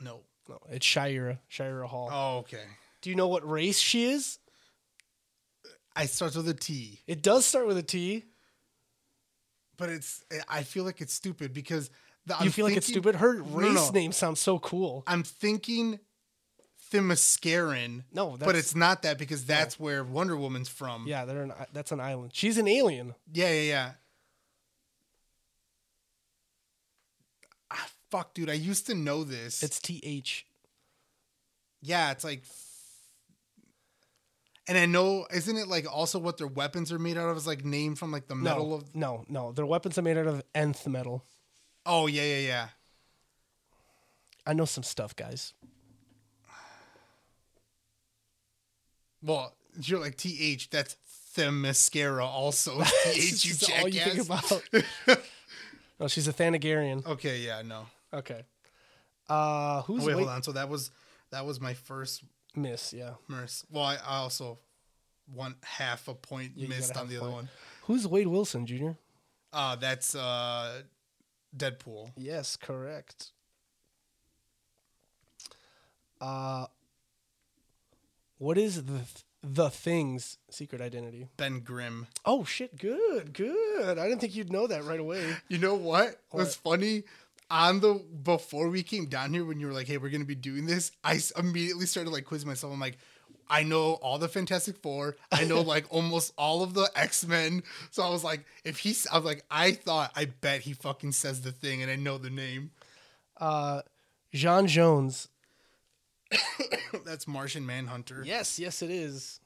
no. 0.00 0.20
No, 0.48 0.58
it's 0.68 0.84
Shayera. 0.84 1.38
Shayera 1.48 1.86
Hall. 1.86 2.08
Oh, 2.12 2.38
okay. 2.38 2.64
Do 3.02 3.10
you 3.10 3.14
know 3.14 3.28
what 3.28 3.48
race 3.48 3.78
she 3.78 4.06
is? 4.10 4.38
I 5.94 6.06
starts 6.06 6.34
with 6.34 6.48
a 6.48 6.54
T, 6.54 6.98
It 7.06 7.22
does 7.22 7.46
start 7.46 7.68
with 7.68 7.76
a 7.78 7.82
T. 7.84 8.24
but 9.76 9.90
it's. 9.90 10.24
I 10.48 10.64
feel 10.64 10.82
like 10.82 11.00
it's 11.00 11.12
stupid 11.12 11.52
because 11.52 11.88
the, 12.26 12.34
You 12.40 12.46
I'm 12.46 12.50
feel 12.50 12.64
like 12.64 12.76
it's 12.76 12.86
thinking- 12.86 13.02
stupid? 13.02 13.18
Her 13.20 13.40
race 13.42 13.74
no. 13.74 13.90
name 13.90 14.10
sounds 14.12 14.40
so 14.40 14.58
cool. 14.58 15.04
I'm 15.06 15.22
thinking 15.22 16.00
Themysciran. 16.92 18.02
No, 18.12 18.36
but 18.36 18.56
it's 18.56 18.74
not 18.74 19.02
that 19.02 19.16
because 19.18 19.44
that's 19.44 19.78
where 19.78 20.02
Wonder 20.02 20.36
Woman's 20.36 20.68
from. 20.68 21.06
Yeah, 21.06 21.26
they're 21.26 21.42
an, 21.42 21.52
that's 21.72 21.92
an 21.92 22.00
island. 22.00 22.32
She's 22.34 22.58
an 22.58 22.66
alien. 22.66 23.14
yeah, 23.32 23.52
yeah, 23.52 23.60
yeah. 23.62 23.90
Ah, 27.70 27.86
fuck, 28.10 28.34
dude. 28.34 28.50
I 28.50 28.54
used 28.54 28.86
to 28.86 28.94
know 28.94 29.24
this. 29.24 29.62
It's 29.62 29.80
T 29.80 30.00
H. 30.02 30.46
yeah, 31.82 32.10
it's 32.10 32.24
like. 32.24 32.42
And 34.68 34.78
I 34.78 34.86
know, 34.86 35.26
isn't 35.32 35.56
it 35.56 35.66
like 35.66 35.92
also 35.92 36.18
what 36.20 36.38
their 36.38 36.46
weapons 36.46 36.92
are 36.92 36.98
made 36.98 37.16
out 37.18 37.28
of? 37.28 37.36
Is 37.36 37.46
like 37.46 37.64
named 37.64 37.98
from 37.98 38.12
like 38.12 38.28
the 38.28 38.36
metal 38.36 38.68
no, 38.68 38.74
of. 38.74 38.94
no, 38.94 39.24
no. 39.28 39.52
Their 39.52 39.66
weapons 39.66 39.98
are 39.98 40.02
made 40.02 40.16
out 40.16 40.26
of 40.26 40.42
nth 40.54 40.86
metal. 40.86 41.24
Oh 41.84 42.06
yeah, 42.06 42.22
yeah, 42.22 42.38
yeah. 42.38 42.68
I 44.46 44.52
know 44.52 44.64
some 44.64 44.84
stuff, 44.84 45.16
guys. 45.16 45.54
Well, 49.22 49.54
you're 49.80 50.00
like 50.00 50.16
th. 50.16 50.70
That's 50.70 50.96
Themyscira 51.36 52.24
also. 52.24 52.82
Th, 53.04 53.44
you 53.44 53.50
is 53.50 53.70
all 53.78 53.88
you 53.88 54.00
think 54.00 54.28
jackass. 54.28 54.50
about. 55.06 55.20
no, 56.00 56.08
she's 56.08 56.26
a 56.26 56.32
Thanagarian. 56.32 57.06
Okay, 57.06 57.40
yeah, 57.40 57.62
no. 57.62 57.86
Okay. 58.12 58.42
Uh, 59.28 59.82
who's 59.82 60.02
Oh, 60.02 60.06
wait, 60.06 60.16
wait, 60.16 60.22
hold 60.22 60.28
on. 60.34 60.42
So 60.42 60.52
that 60.52 60.68
was 60.68 60.90
that 61.30 61.46
was 61.46 61.60
my 61.60 61.74
first 61.74 62.22
miss? 62.56 62.92
Yeah. 62.92 63.14
miss. 63.28 63.64
Well, 63.70 63.84
I, 63.84 63.94
I 63.96 64.16
also 64.18 64.58
one 65.32 65.54
half 65.62 66.08
a 66.08 66.14
point 66.14 66.52
you 66.56 66.66
missed 66.68 66.96
on 66.96 67.08
the 67.08 67.16
other 67.18 67.26
point. 67.26 67.34
one. 67.34 67.48
Who's 67.84 68.06
Wade 68.06 68.26
Wilson 68.26 68.66
Jr.? 68.66 68.90
Uh 69.52 69.76
that's 69.76 70.14
uh 70.14 70.82
Deadpool. 71.56 72.10
Yes, 72.16 72.56
correct. 72.56 73.32
Uh, 76.20 76.66
what 78.38 78.58
is 78.58 78.84
the 78.84 79.00
the 79.42 79.70
Thing's 79.70 80.36
secret 80.50 80.80
identity? 80.82 81.28
Ben 81.36 81.60
Grimm. 81.60 82.06
Oh 82.24 82.44
shit! 82.44 82.76
Good, 82.78 83.32
good. 83.32 83.98
I 83.98 84.06
didn't 84.06 84.20
think 84.20 84.36
you'd 84.36 84.52
know 84.52 84.66
that 84.66 84.84
right 84.84 85.00
away. 85.00 85.34
You 85.48 85.58
know 85.58 85.74
what 85.74 86.20
was 86.32 86.54
funny? 86.54 87.04
On 87.50 87.80
the 87.80 87.94
before 87.94 88.68
we 88.68 88.82
came 88.84 89.06
down 89.06 89.34
here, 89.34 89.44
when 89.44 89.58
you 89.58 89.66
were 89.66 89.72
like, 89.72 89.88
"Hey, 89.88 89.96
we're 89.98 90.10
gonna 90.10 90.24
be 90.24 90.34
doing 90.36 90.66
this," 90.66 90.92
I 91.02 91.16
s- 91.16 91.32
immediately 91.32 91.86
started 91.86 92.10
like 92.10 92.24
quizzing 92.24 92.48
myself. 92.48 92.72
I'm 92.72 92.78
like, 92.78 92.98
I 93.48 93.64
know 93.64 93.94
all 93.94 94.18
the 94.18 94.28
Fantastic 94.28 94.76
Four. 94.76 95.16
I 95.32 95.42
know 95.44 95.60
like 95.60 95.86
almost 95.90 96.32
all 96.38 96.62
of 96.62 96.74
the 96.74 96.88
X 96.94 97.26
Men. 97.26 97.64
So 97.90 98.04
I 98.04 98.08
was 98.10 98.22
like, 98.22 98.44
if 98.64 98.78
he's, 98.78 99.06
I 99.08 99.16
was 99.16 99.24
like, 99.24 99.44
I 99.50 99.72
thought, 99.72 100.12
I 100.14 100.26
bet 100.26 100.60
he 100.60 100.72
fucking 100.74 101.10
says 101.12 101.40
the 101.40 101.50
thing, 101.50 101.82
and 101.82 101.90
I 101.90 101.96
know 101.96 102.18
the 102.18 102.30
name. 102.30 102.70
Uh, 103.36 103.82
J'onn 104.32 104.66
J'onzz. 104.68 105.26
That's 107.04 107.26
Martian 107.26 107.66
Manhunter. 107.66 108.22
Yes, 108.24 108.58
yes, 108.58 108.82
it 108.82 108.90
is. 108.90 109.40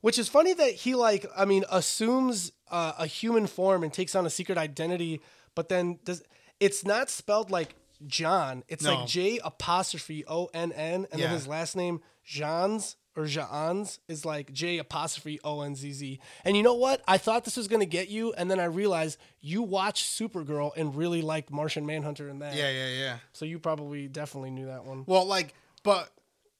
Which 0.00 0.18
is 0.18 0.28
funny 0.28 0.52
that 0.54 0.72
he 0.74 0.94
like, 0.94 1.26
I 1.36 1.44
mean, 1.44 1.64
assumes 1.70 2.52
uh, 2.70 2.92
a 2.98 3.06
human 3.06 3.46
form 3.48 3.82
and 3.82 3.92
takes 3.92 4.14
on 4.14 4.26
a 4.26 4.30
secret 4.30 4.56
identity, 4.58 5.20
but 5.56 5.68
then 5.68 5.98
does 6.04 6.22
it's 6.60 6.84
not 6.84 7.10
spelled 7.10 7.50
like 7.50 7.74
John. 8.06 8.62
It's 8.68 8.82
No. 8.84 8.94
like 8.94 9.08
J 9.08 9.38
apostrophe 9.42 10.24
O 10.26 10.46
N 10.54 10.72
N, 10.72 11.06
and 11.10 11.20
Yeah. 11.20 11.26
then 11.28 11.34
his 11.34 11.46
last 11.46 11.76
name 11.76 12.00
Jeans 12.24 12.96
or 13.16 13.24
Jeans 13.26 13.98
is 14.08 14.24
like 14.26 14.52
J 14.52 14.76
apostrophe 14.78 15.40
O 15.42 15.62
N 15.62 15.74
Z 15.74 15.92
Z. 15.92 16.20
And 16.44 16.56
you 16.56 16.62
know 16.62 16.74
what? 16.74 17.02
I 17.08 17.16
thought 17.16 17.44
this 17.44 17.56
was 17.56 17.68
gonna 17.68 17.86
get 17.86 18.08
you, 18.08 18.32
and 18.34 18.50
then 18.50 18.60
I 18.60 18.64
realized 18.66 19.18
you 19.40 19.62
watched 19.62 20.04
Supergirl 20.06 20.72
and 20.76 20.94
really 20.94 21.22
liked 21.22 21.50
Martian 21.50 21.86
Manhunter 21.86 22.28
and 22.28 22.42
that. 22.42 22.54
yeah, 22.54 22.70
yeah, 22.70 22.88
yeah. 22.88 23.18
So 23.32 23.44
you 23.46 23.58
probably 23.58 24.08
definitely 24.08 24.50
knew 24.50 24.66
that 24.66 24.84
one. 24.84 25.04
Well, 25.06 25.24
like, 25.24 25.54
but 25.82 26.10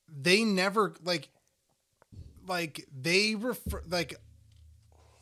they 0.09 0.45
never 0.45 0.95
like, 1.05 1.29
like 2.47 2.87
they 2.99 3.35
refer 3.35 3.83
like. 3.89 4.15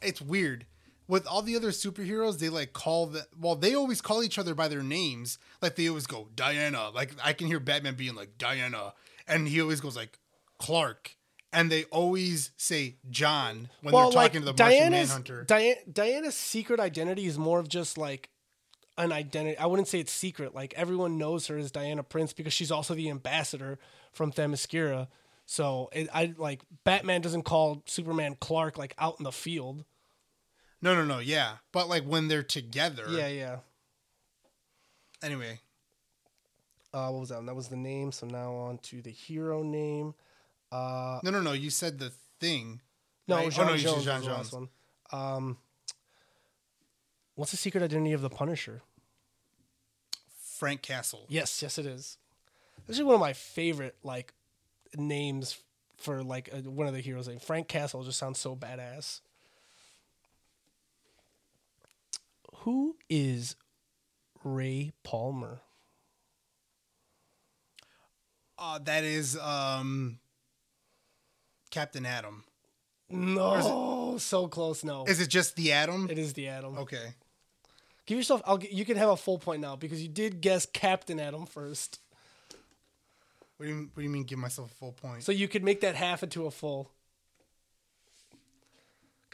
It's 0.02 0.20
weird 0.20 0.66
with 1.06 1.26
all 1.26 1.42
the 1.42 1.56
other 1.56 1.70
superheroes. 1.70 2.38
They 2.38 2.48
like 2.48 2.72
call 2.72 3.06
the 3.06 3.26
well. 3.38 3.56
They 3.56 3.74
always 3.74 4.00
call 4.00 4.22
each 4.22 4.38
other 4.38 4.54
by 4.54 4.68
their 4.68 4.82
names. 4.82 5.38
Like 5.60 5.76
they 5.76 5.88
always 5.88 6.06
go 6.06 6.28
Diana. 6.34 6.90
Like 6.90 7.12
I 7.22 7.32
can 7.32 7.46
hear 7.46 7.60
Batman 7.60 7.94
being 7.94 8.14
like 8.14 8.38
Diana, 8.38 8.94
and 9.26 9.48
he 9.48 9.60
always 9.60 9.80
goes 9.80 9.96
like 9.96 10.18
Clark. 10.58 11.16
And 11.52 11.70
they 11.70 11.84
always 11.84 12.50
say 12.56 12.96
John 13.10 13.68
when 13.80 13.94
they're 13.94 14.10
talking 14.10 14.40
to 14.40 14.46
the 14.46 14.52
Martian 14.52 14.90
Diana's, 14.90 15.08
Manhunter. 15.08 15.44
Diana, 15.44 15.76
Diana's 15.92 16.34
secret 16.34 16.80
identity 16.80 17.26
is 17.26 17.38
more 17.38 17.60
of 17.60 17.68
just 17.68 17.96
like 17.96 18.30
an 18.98 19.12
identity. 19.12 19.56
I 19.56 19.66
wouldn't 19.66 19.86
say 19.86 20.00
it's 20.00 20.10
secret. 20.12 20.52
Like 20.52 20.74
everyone 20.76 21.16
knows 21.16 21.46
her 21.46 21.56
as 21.56 21.70
Diana 21.70 22.02
Prince 22.02 22.32
because 22.32 22.52
she's 22.52 22.72
also 22.72 22.94
the 22.94 23.08
ambassador 23.08 23.78
from 24.12 24.32
Themyscira. 24.32 25.06
So 25.46 25.90
it, 25.92 26.08
I 26.12 26.34
like 26.36 26.62
Batman 26.84 27.20
doesn't 27.20 27.42
call 27.42 27.82
Superman 27.86 28.36
Clark 28.40 28.78
like 28.78 28.94
out 28.98 29.16
in 29.18 29.24
the 29.24 29.32
field. 29.32 29.84
No, 30.84 30.94
no, 30.94 31.04
no. 31.04 31.18
Yeah, 31.18 31.56
but 31.72 31.88
like 31.88 32.04
when 32.04 32.28
they're 32.28 32.42
together. 32.44 33.06
Yeah, 33.10 33.28
yeah. 33.28 33.56
Anyway, 35.22 35.60
Uh, 36.92 37.08
what 37.10 37.20
was 37.20 37.28
that? 37.30 37.44
That 37.46 37.56
was 37.56 37.68
the 37.68 37.76
name. 37.76 38.12
So 38.12 38.26
now 38.26 38.54
on 38.54 38.78
to 38.78 39.02
the 39.02 39.10
hero 39.10 39.62
name. 39.62 40.14
Uh, 40.70 41.18
no, 41.24 41.30
no, 41.30 41.40
no. 41.40 41.52
You 41.52 41.70
said 41.70 41.98
the 41.98 42.12
thing. 42.40 42.80
no, 43.26 43.36
right? 43.36 43.46
Oh, 43.46 43.50
John 43.50 43.66
no, 43.66 43.72
you 43.72 43.78
said 43.80 43.88
Jones 43.94 44.04
John 44.04 44.20
was 44.22 44.50
Jones. 44.50 44.52
one. 44.52 44.68
Um, 45.12 45.56
what's 47.34 47.50
the 47.50 47.56
secret 47.56 47.82
identity 47.82 48.12
of 48.12 48.20
the 48.22 48.30
Punisher? 48.30 48.82
Frank 50.58 50.82
Castle. 50.82 51.26
Yes, 51.28 51.62
yes, 51.62 51.78
it 51.78 51.86
is. 51.86 52.16
This 52.86 52.98
is 52.98 53.02
one 53.04 53.14
of 53.14 53.20
my 53.20 53.32
favorite 53.32 53.96
like 54.04 54.34
names 54.96 55.58
for 55.96 56.22
like 56.22 56.48
uh 56.52 56.58
one 56.70 56.86
of 56.86 56.92
the 56.94 57.00
heroes. 57.00 57.28
Name 57.28 57.38
Frank 57.40 57.66
Castle 57.68 58.04
just 58.04 58.18
sounds 58.18 58.38
so 58.38 58.54
badass. 58.54 59.20
Who 62.64 62.96
is 63.10 63.56
Ray 64.42 64.92
Palmer? 65.02 65.60
Uh, 68.58 68.78
that 68.84 69.04
is 69.04 69.36
um, 69.38 70.18
Captain 71.70 72.06
Atom. 72.06 72.44
No, 73.10 74.16
so 74.18 74.48
close. 74.48 74.82
No, 74.82 75.04
Is 75.04 75.20
it 75.20 75.28
just 75.28 75.56
the 75.56 75.72
Atom? 75.72 76.08
it 76.10 76.18
is 76.18 76.32
the 76.32 76.48
Atom. 76.48 76.78
Okay. 76.78 77.14
Give 78.06 78.16
yourself. 78.16 78.40
I'll. 78.46 78.62
You 78.62 78.86
can 78.86 78.96
have 78.96 79.10
a 79.10 79.16
full 79.16 79.38
point 79.38 79.60
now 79.60 79.76
because 79.76 80.02
you 80.02 80.08
did 80.08 80.40
guess 80.40 80.64
Captain 80.66 81.20
Atom 81.20 81.44
first, 81.46 82.00
What 83.58 83.66
do 83.66 83.72
you 83.72 83.78
What 83.92 83.96
do 83.96 84.02
you 84.02 84.08
mean? 84.10 84.24
Give 84.24 84.38
myself 84.38 84.70
a 84.72 84.74
full 84.74 84.92
point? 84.92 85.22
so 85.22 85.32
you 85.32 85.48
could 85.48 85.62
make 85.62 85.82
that 85.82 85.96
half 85.96 86.22
into 86.22 86.46
a 86.46 86.50
full. 86.50 86.90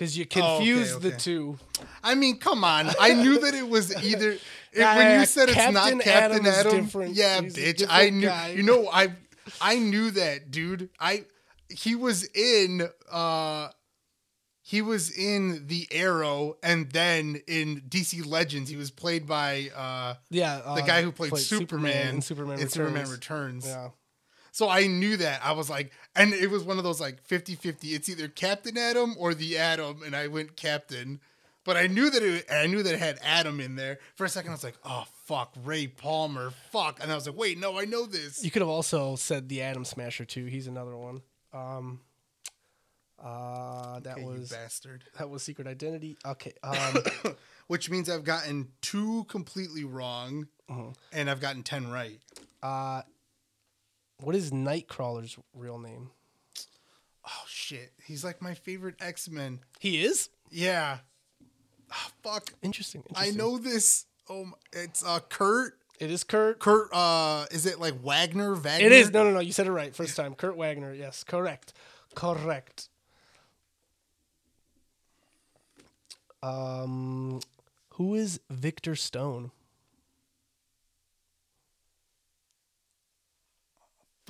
Because 0.01 0.16
you 0.16 0.24
Oh, 0.34 0.57
okay, 0.57 0.57
confused 0.57 1.03
the 1.03 1.11
two. 1.11 1.59
I 2.03 2.14
mean, 2.14 2.38
come 2.38 2.64
on. 2.64 2.88
I 2.98 3.12
knew 3.12 3.38
that 3.40 3.55
it 3.55 3.68
was 3.68 3.94
either. 4.03 4.30
if- 4.32 4.44
Yeah, 4.74 4.96
when 4.96 5.20
you 5.20 5.26
said 5.26 5.51
it's 5.51 5.72
not 5.72 6.01
Captain 6.01 6.46
Atom, 6.46 6.84
different. 6.86 7.14
yeah, 7.14 7.42
He's 7.42 7.55
bitch. 7.55 7.84
I 7.86 8.09
knew. 8.09 8.26
guy. 8.26 8.48
You 8.53 8.62
know, 8.62 8.88
I 8.90 9.12
I 9.61 9.76
knew 9.78 10.11
that, 10.12 10.51
dude. 10.51 10.88
I 10.98 11.26
he 11.68 11.94
was 11.96 12.24
in. 12.34 12.88
uh 13.12 13.68
he 14.62 14.80
was 14.82 15.11
in 15.11 15.66
the 15.66 15.88
Arrow, 15.90 16.57
and 16.62 16.90
then 16.92 17.40
in 17.48 17.82
DC 17.88 18.24
Legends, 18.24 18.70
he 18.70 18.76
was 18.76 18.90
played 18.92 19.26
by 19.26 19.68
uh, 19.74 20.14
Yeah, 20.30 20.59
the 20.61 20.82
uh, 20.82 20.86
guy 20.86 21.03
who 21.03 21.11
played, 21.11 21.36
Superman, 21.38 22.14
in 22.16 22.20
Superman 22.22 22.55
in 22.59 22.64
Returns. 22.66 22.72
Superman 22.74 23.11
Returns. 23.11 23.66
Yeah. 23.66 23.88
So 24.53 24.68
I 24.68 24.86
knew 24.86 25.16
that. 25.18 25.40
I 25.44 25.53
was 25.53 25.70
like, 25.70 25.92
and 26.16 26.32
it 26.34 26.51
was 26.51 26.64
one 26.64 26.78
of 26.78 26.84
those 26.84 27.01
like 27.01 27.22
50 27.22 27.55
50. 27.55 27.88
It's 27.88 28.09
either 28.09 28.28
Captain 28.28 28.76
Atom 28.76 29.14
or 29.18 29.34
the 29.34 29.59
Atom. 29.59 30.03
And 30.05 30.14
I 30.16 30.26
went 30.28 30.57
Captain. 30.57 31.20
But 31.62 31.76
I 31.76 31.86
knew 31.88 32.09
that 32.11 32.22
it, 32.22 32.46
I 32.51 32.66
knew 32.66 32.82
that 32.82 32.94
it 32.94 32.98
had 32.98 33.18
Atom 33.22 33.61
in 33.61 33.76
there. 33.76 33.98
For 34.16 34.24
a 34.24 34.28
second, 34.30 34.51
I 34.51 34.55
was 34.55 34.64
like, 34.64 34.78
oh, 34.84 35.05
fuck, 35.26 35.53
Ray 35.62 35.86
Palmer, 35.88 36.53
fuck. 36.72 36.98
And 37.03 37.12
I 37.12 37.14
was 37.14 37.26
like, 37.28 37.36
wait, 37.36 37.59
no, 37.59 37.78
I 37.78 37.84
know 37.84 38.07
this. 38.07 38.42
You 38.42 38.51
could 38.51 38.62
have 38.62 38.68
also 38.70 39.14
said 39.14 39.48
the 39.51 39.61
Atom 39.61 39.84
Smasher 39.84 40.24
too. 40.24 40.46
He's 40.46 40.66
another 40.66 40.96
one. 40.96 41.20
Um, 41.53 42.01
uh, 43.22 44.01
that 44.01 44.12
Okay, 44.12 44.22
you 44.22 44.26
was 44.28 44.48
bastard. 44.51 45.05
that 45.18 45.28
was 45.28 45.42
Secret 45.42 45.66
Identity. 45.66 46.16
Okay. 46.24 46.53
Um, 46.64 47.34
Which 47.66 47.88
means 47.90 48.09
I've 48.11 48.24
gotten 48.24 48.68
two 48.80 49.24
completely 49.28 49.84
wrong 49.84 50.48
Uh-huh. 50.68 50.90
and 51.12 51.30
I've 51.30 51.40
gotten 51.40 51.62
10 51.62 51.90
right. 51.92 52.18
uh, 52.64 53.03
what 54.23 54.35
is 54.35 54.51
Nightcrawler's 54.51 55.39
real 55.55 55.79
name? 55.79 56.11
Oh, 57.27 57.45
shit. 57.47 57.93
He's 58.05 58.25
like 58.25 58.41
my 58.43 58.55
favorite 58.55 58.97
X 59.01 59.29
Men. 59.29 59.61
He 59.79 60.03
is 60.03 60.29
Yeah. 60.51 60.99
Ah, 61.93 62.11
fuck. 62.23 62.53
interesting. 62.62 63.03
I 63.16 63.31
know 63.31 63.59
this. 63.59 64.07
Oh, 64.29 64.45
my- 64.47 64.57
it's 64.73 65.05
uh, 65.05 65.18
Kurt. 65.29 65.77
it 65.99 66.11
is 66.11 66.23
Kurt. 66.25 66.59
Kurt, 66.61 66.89
uh, 66.93 67.47
is 67.51 67.66
it 67.66 67.79
like 67.81 68.03
Wagner? 68.03 68.55
Wagner? 68.55 68.87
It 68.87 68.93
is 68.93 69.11
no, 69.11 69.25
no, 69.25 69.33
no. 69.33 69.41
You 69.41 69.53
said 69.53 69.66
it 69.66 69.73
right 69.73 69.95
first 69.95 70.16
time. 70.16 70.35
Kurt 70.35 70.57
Wagner. 70.57 70.95
Yes, 70.95 71.25
correct, 71.25 71.73
correct. 72.14 72.89
Um, 76.43 77.41
who 77.95 78.14
is 78.14 78.41
Victor 78.49 78.97
Stone? 78.97 79.51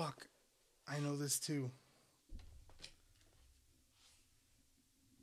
Fuck. 0.00 0.28
I 0.88 0.98
know 1.00 1.14
this 1.14 1.38
too. 1.38 1.70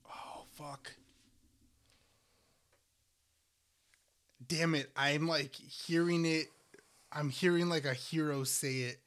Oh, 0.08 0.44
fuck. 0.54 0.92
Damn 4.48 4.76
it. 4.76 4.92
I'm 4.96 5.28
like 5.28 5.56
hearing 5.56 6.28
it. 6.28 6.46
I'm 7.12 7.30
hearing 7.30 7.70
like 7.70 7.86
a 7.86 7.96
hero 7.96 8.44
say 8.44 8.82
it. 8.82 9.00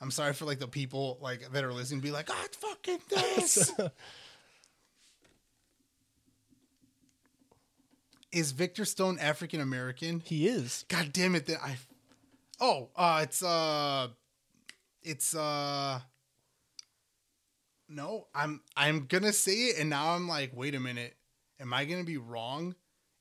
I'm 0.00 0.10
sorry 0.10 0.32
for 0.32 0.46
like 0.46 0.58
the 0.58 0.66
people 0.66 1.18
like 1.20 1.52
that 1.52 1.62
are 1.62 1.72
listening 1.72 2.00
be 2.00 2.10
like, 2.10 2.28
oh, 2.28 2.42
it's 2.44 2.56
fucking 2.56 2.98
this. 3.08 3.72
Is 8.30 8.52
Victor 8.52 8.84
Stone 8.84 9.18
African 9.20 9.60
American? 9.60 10.20
He 10.24 10.46
is. 10.48 10.84
God 10.88 11.12
damn 11.12 11.34
it! 11.34 11.46
That 11.46 11.62
I. 11.62 11.76
Oh, 12.60 12.88
uh, 12.96 13.20
it's 13.22 13.42
uh, 13.42 14.08
it's 15.02 15.34
uh. 15.34 16.00
No, 17.88 18.26
I'm 18.34 18.60
I'm 18.76 19.06
gonna 19.06 19.32
say 19.32 19.52
it, 19.52 19.78
and 19.78 19.88
now 19.88 20.14
I'm 20.14 20.28
like, 20.28 20.52
wait 20.54 20.74
a 20.74 20.80
minute, 20.80 21.16
am 21.58 21.72
I 21.72 21.86
gonna 21.86 22.04
be 22.04 22.18
wrong? 22.18 22.74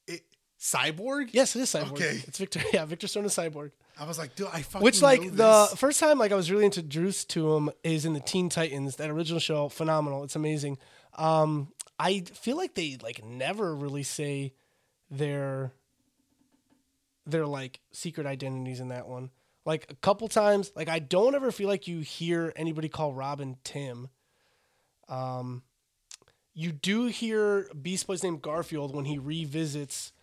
It 0.08 0.24
cyborg? 0.60 1.30
Yes, 1.32 1.56
it 1.56 1.62
is 1.62 1.70
Cyborg. 1.70 1.92
Okay. 1.92 2.22
It's 2.28 2.38
Victor. 2.38 2.60
Yeah, 2.74 2.84
Victor 2.84 3.08
Stone 3.08 3.26
is 3.26 3.34
Cyborg. 3.34 3.72
I 4.00 4.06
was 4.06 4.18
like, 4.18 4.36
dude, 4.36 4.48
I 4.54 4.62
fucking 4.62 4.84
Which 4.84 5.02
like 5.02 5.36
the 5.36 5.70
first 5.78 6.00
time 6.00 6.20
like 6.20 6.32
I 6.32 6.36
was 6.36 6.52
really 6.52 6.66
introduced 6.66 7.30
to 7.32 7.56
him 7.56 7.72
is 7.84 8.06
in 8.06 8.14
the 8.14 8.20
Teen 8.20 8.50
Titans. 8.50 8.98
That 8.98 9.10
original 9.10 9.40
show, 9.40 9.70
phenomenal. 9.70 10.24
It's 10.24 10.36
amazing. 10.36 10.78
Um, 11.16 11.70
I 11.98 12.20
feel 12.22 12.58
like 12.58 12.76
they 12.76 12.98
like 13.02 13.24
never 13.26 13.74
really 13.74 14.04
say 14.04 14.54
their 15.10 15.72
their 17.26 17.46
like 17.46 17.80
secret 17.92 18.26
identities 18.26 18.80
in 18.80 18.90
that 18.90 19.08
one. 19.08 19.30
Like 19.66 19.88
a 19.90 19.96
couple 19.96 20.28
times, 20.30 20.72
like 20.76 20.88
I 20.88 21.00
don't 21.00 21.36
ever 21.36 21.52
feel 21.52 21.68
like 21.68 21.88
you 21.88 22.00
hear 22.00 22.54
anybody 22.56 22.88
call 22.88 23.14
Robin 23.14 23.58
Tim. 23.64 24.10
Um, 25.10 25.64
you 26.54 26.72
do 26.72 27.06
hear 27.06 27.68
Beast 27.80 28.08
Boy's 28.08 28.24
name 28.24 28.40
Garfield 28.40 28.96
when 28.96 29.06
he 29.06 29.18
revisits 29.18 30.14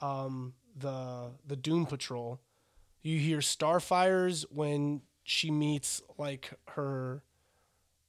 um, 0.00 0.54
the 0.76 1.30
the 1.46 1.56
Doom 1.56 1.86
Patrol. 1.86 2.40
You 3.02 3.18
hear 3.18 3.38
Starfires 3.38 4.44
when 4.50 5.00
she 5.24 5.50
meets 5.50 6.02
like 6.18 6.52
her 6.68 7.22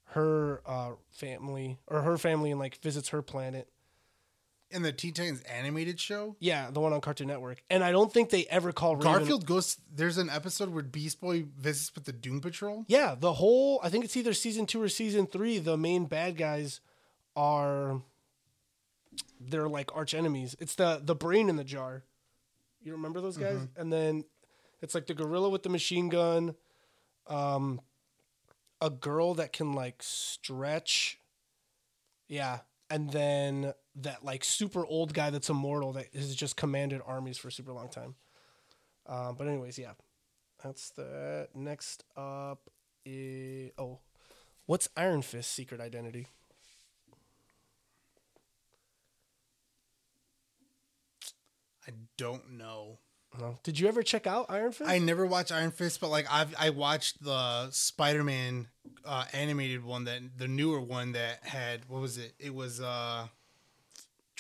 her 0.08 0.62
uh, 0.66 0.92
family 1.10 1.80
or 1.88 2.02
her 2.02 2.18
family 2.18 2.52
and 2.52 2.60
like 2.60 2.76
visits 2.78 3.10
her 3.10 3.22
planet. 3.22 3.70
In 4.72 4.82
the 4.84 4.92
Teen 4.94 5.14
Titans 5.14 5.42
animated 5.42 6.00
show, 6.00 6.36
Yeah, 6.40 6.72
the 6.72 6.80
one 6.80 6.94
on 6.94 7.02
Cartoon 7.02 7.28
Network. 7.28 7.62
And 7.70 7.84
I 7.84 7.92
don't 7.92 8.12
think 8.12 8.30
they 8.30 8.46
ever 8.46 8.72
call 8.72 8.96
Raven- 8.96 9.12
Garfield 9.12 9.46
goes. 9.46 9.78
There's 9.94 10.18
an 10.18 10.30
episode 10.30 10.70
where 10.70 10.84
Beast 10.84 11.20
Boy 11.20 11.46
visits 11.60 11.94
with 11.94 12.06
the 12.06 12.14
Doom 12.14 12.40
Patrol. 12.42 12.86
Yeah, 12.88 13.16
the 13.20 13.34
whole 13.34 13.80
I 13.84 13.90
think 13.90 14.06
it's 14.06 14.16
either 14.16 14.34
season 14.34 14.66
two 14.66 14.82
or 14.82 14.90
season 14.90 15.28
three. 15.28 15.58
The 15.60 15.78
main 15.78 16.06
bad 16.06 16.38
guys 16.38 16.80
are 17.36 18.02
they're 19.40 19.68
like 19.70 19.96
arch 19.96 20.14
enemies. 20.14 20.56
It's 20.60 20.76
the 20.76 21.02
the 21.04 21.16
brain 21.16 21.50
in 21.50 21.56
the 21.58 21.64
jar. 21.64 22.04
You 22.84 22.94
remember 22.94 23.22
those 23.22 23.38
guys? 23.38 23.68
And 23.76 23.92
then 23.92 24.24
it's 24.82 24.96
like 24.96 25.06
the 25.08 25.14
gorilla 25.14 25.50
with 25.50 25.64
the 25.64 25.70
machine 25.70 26.10
gun, 26.10 26.56
um, 27.28 27.82
a 28.80 28.90
girl 28.90 29.34
that 29.36 29.54
can 29.54 29.74
like 29.74 30.02
stretch. 30.02 31.20
Yeah, 32.28 32.60
and 32.90 33.12
then 33.12 33.74
that 33.96 34.24
like 34.24 34.44
super 34.44 34.86
old 34.86 35.14
guy 35.14 35.30
that's 35.30 35.50
immortal 35.50 35.94
that 35.94 36.14
has 36.14 36.36
just 36.36 36.56
commanded 36.56 37.02
armies 37.06 37.38
for 37.38 37.50
a 37.50 37.52
super 37.52 37.74
long 37.74 37.90
time. 37.90 38.16
Um, 39.08 39.36
but 39.38 39.48
anyways, 39.48 39.78
yeah, 39.78 39.94
that's 40.64 40.90
the 40.92 41.48
next 41.54 42.04
up. 42.16 42.70
Is, 43.04 43.72
oh, 43.78 44.00
what's 44.66 44.88
Iron 44.96 45.22
Fist's 45.22 45.52
secret 45.52 45.82
identity? 45.82 46.28
I 51.88 51.92
don't 52.18 52.52
know. 52.52 53.00
No. 53.40 53.58
Did 53.64 53.80
you 53.80 53.88
ever 53.88 54.04
check 54.04 54.28
out 54.28 54.48
Iron 54.50 54.72
Fist? 54.72 54.90
I 54.90 55.00
never 55.00 55.26
watched 55.26 55.52
Iron 55.52 55.72
Fist, 55.72 56.02
but 56.02 56.10
like 56.10 56.28
I've 56.30 56.54
I 56.60 56.70
watched 56.70 57.24
the 57.24 57.70
Spider 57.72 58.24
Man 58.24 58.68
uh, 59.06 59.26
animated 59.32 59.84
one 59.86 60.04
that 60.04 60.20
the 60.38 60.50
newer 60.50 60.82
one 60.82 61.14
that 61.14 61.40
had 61.44 61.88
what 61.88 62.02
was 62.02 62.18
it? 62.18 62.34
It 62.40 62.54
was 62.54 62.82
uh 62.82 63.28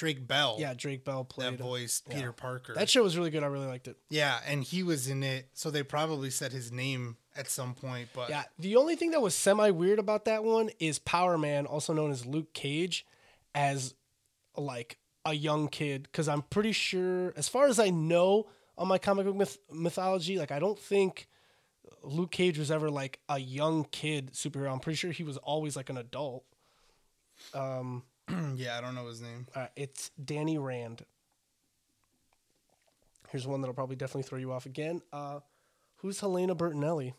Drake 0.01 0.27
Bell. 0.27 0.55
yeah, 0.57 0.73
Drake 0.73 1.05
Bell 1.05 1.23
played. 1.23 1.59
that 1.59 1.63
voiced 1.63 2.05
yeah. 2.09 2.15
Peter 2.15 2.31
Parker. 2.31 2.73
That 2.73 2.89
show 2.89 3.03
was 3.03 3.15
really 3.15 3.29
good. 3.29 3.43
I 3.43 3.45
really 3.45 3.67
liked 3.67 3.87
it. 3.87 3.97
yeah, 4.09 4.39
and 4.47 4.63
he 4.63 4.81
was 4.81 5.07
in 5.07 5.21
it, 5.21 5.49
so 5.53 5.69
they 5.69 5.83
probably 5.83 6.31
said 6.31 6.51
his 6.51 6.71
name 6.71 7.17
at 7.35 7.47
some 7.47 7.75
point. 7.75 8.09
But 8.11 8.31
Yeah, 8.31 8.45
the 8.57 8.77
only 8.77 8.95
thing 8.95 9.11
that 9.11 9.21
was 9.21 9.35
semi 9.35 9.69
weird 9.69 9.99
about 9.99 10.25
that 10.25 10.43
one 10.43 10.71
is 10.79 10.97
Power 10.97 11.37
Man, 11.37 11.67
also 11.67 11.93
known 11.93 12.09
as 12.09 12.25
Luke 12.25 12.51
Cage, 12.55 13.05
as 13.53 13.93
like 14.57 14.97
a 15.23 15.35
young 15.35 15.67
kid. 15.67 16.09
Because 16.11 16.27
I'm 16.27 16.41
pretty 16.41 16.71
sure, 16.71 17.31
as 17.37 17.47
far 17.47 17.67
as 17.67 17.77
I 17.77 17.91
know 17.91 18.47
on 18.79 18.87
my 18.87 18.97
comic 18.97 19.27
book 19.27 19.35
myth- 19.35 19.59
mythology, 19.71 20.39
like 20.39 20.51
I 20.51 20.57
don't 20.57 20.79
think 20.79 21.27
Luke 22.01 22.31
Cage 22.31 22.57
was 22.57 22.71
ever 22.71 22.89
like 22.89 23.19
a 23.29 23.37
young 23.37 23.83
kid 23.83 24.33
superhero. 24.33 24.71
I'm 24.71 24.79
pretty 24.79 24.97
sure 24.97 25.11
he 25.11 25.23
was 25.23 25.37
always 25.37 25.75
like 25.75 25.91
an 25.91 25.97
adult. 25.97 26.43
Um, 27.53 28.01
yeah, 28.55 28.77
I 28.77 28.81
don't 28.81 28.95
know 28.95 29.07
his 29.07 29.21
name. 29.21 29.47
uh, 29.55 29.67
it's 29.75 30.11
Danny 30.23 30.57
Rand. 30.57 31.03
Here's 33.29 33.47
one 33.47 33.61
that'll 33.61 33.73
probably 33.73 33.95
definitely 33.95 34.23
throw 34.23 34.37
you 34.39 34.51
off 34.51 34.65
again. 34.65 35.01
Uh, 35.13 35.39
who's 35.97 36.19
Helena 36.19 36.53
Bertinelli? 36.55 37.13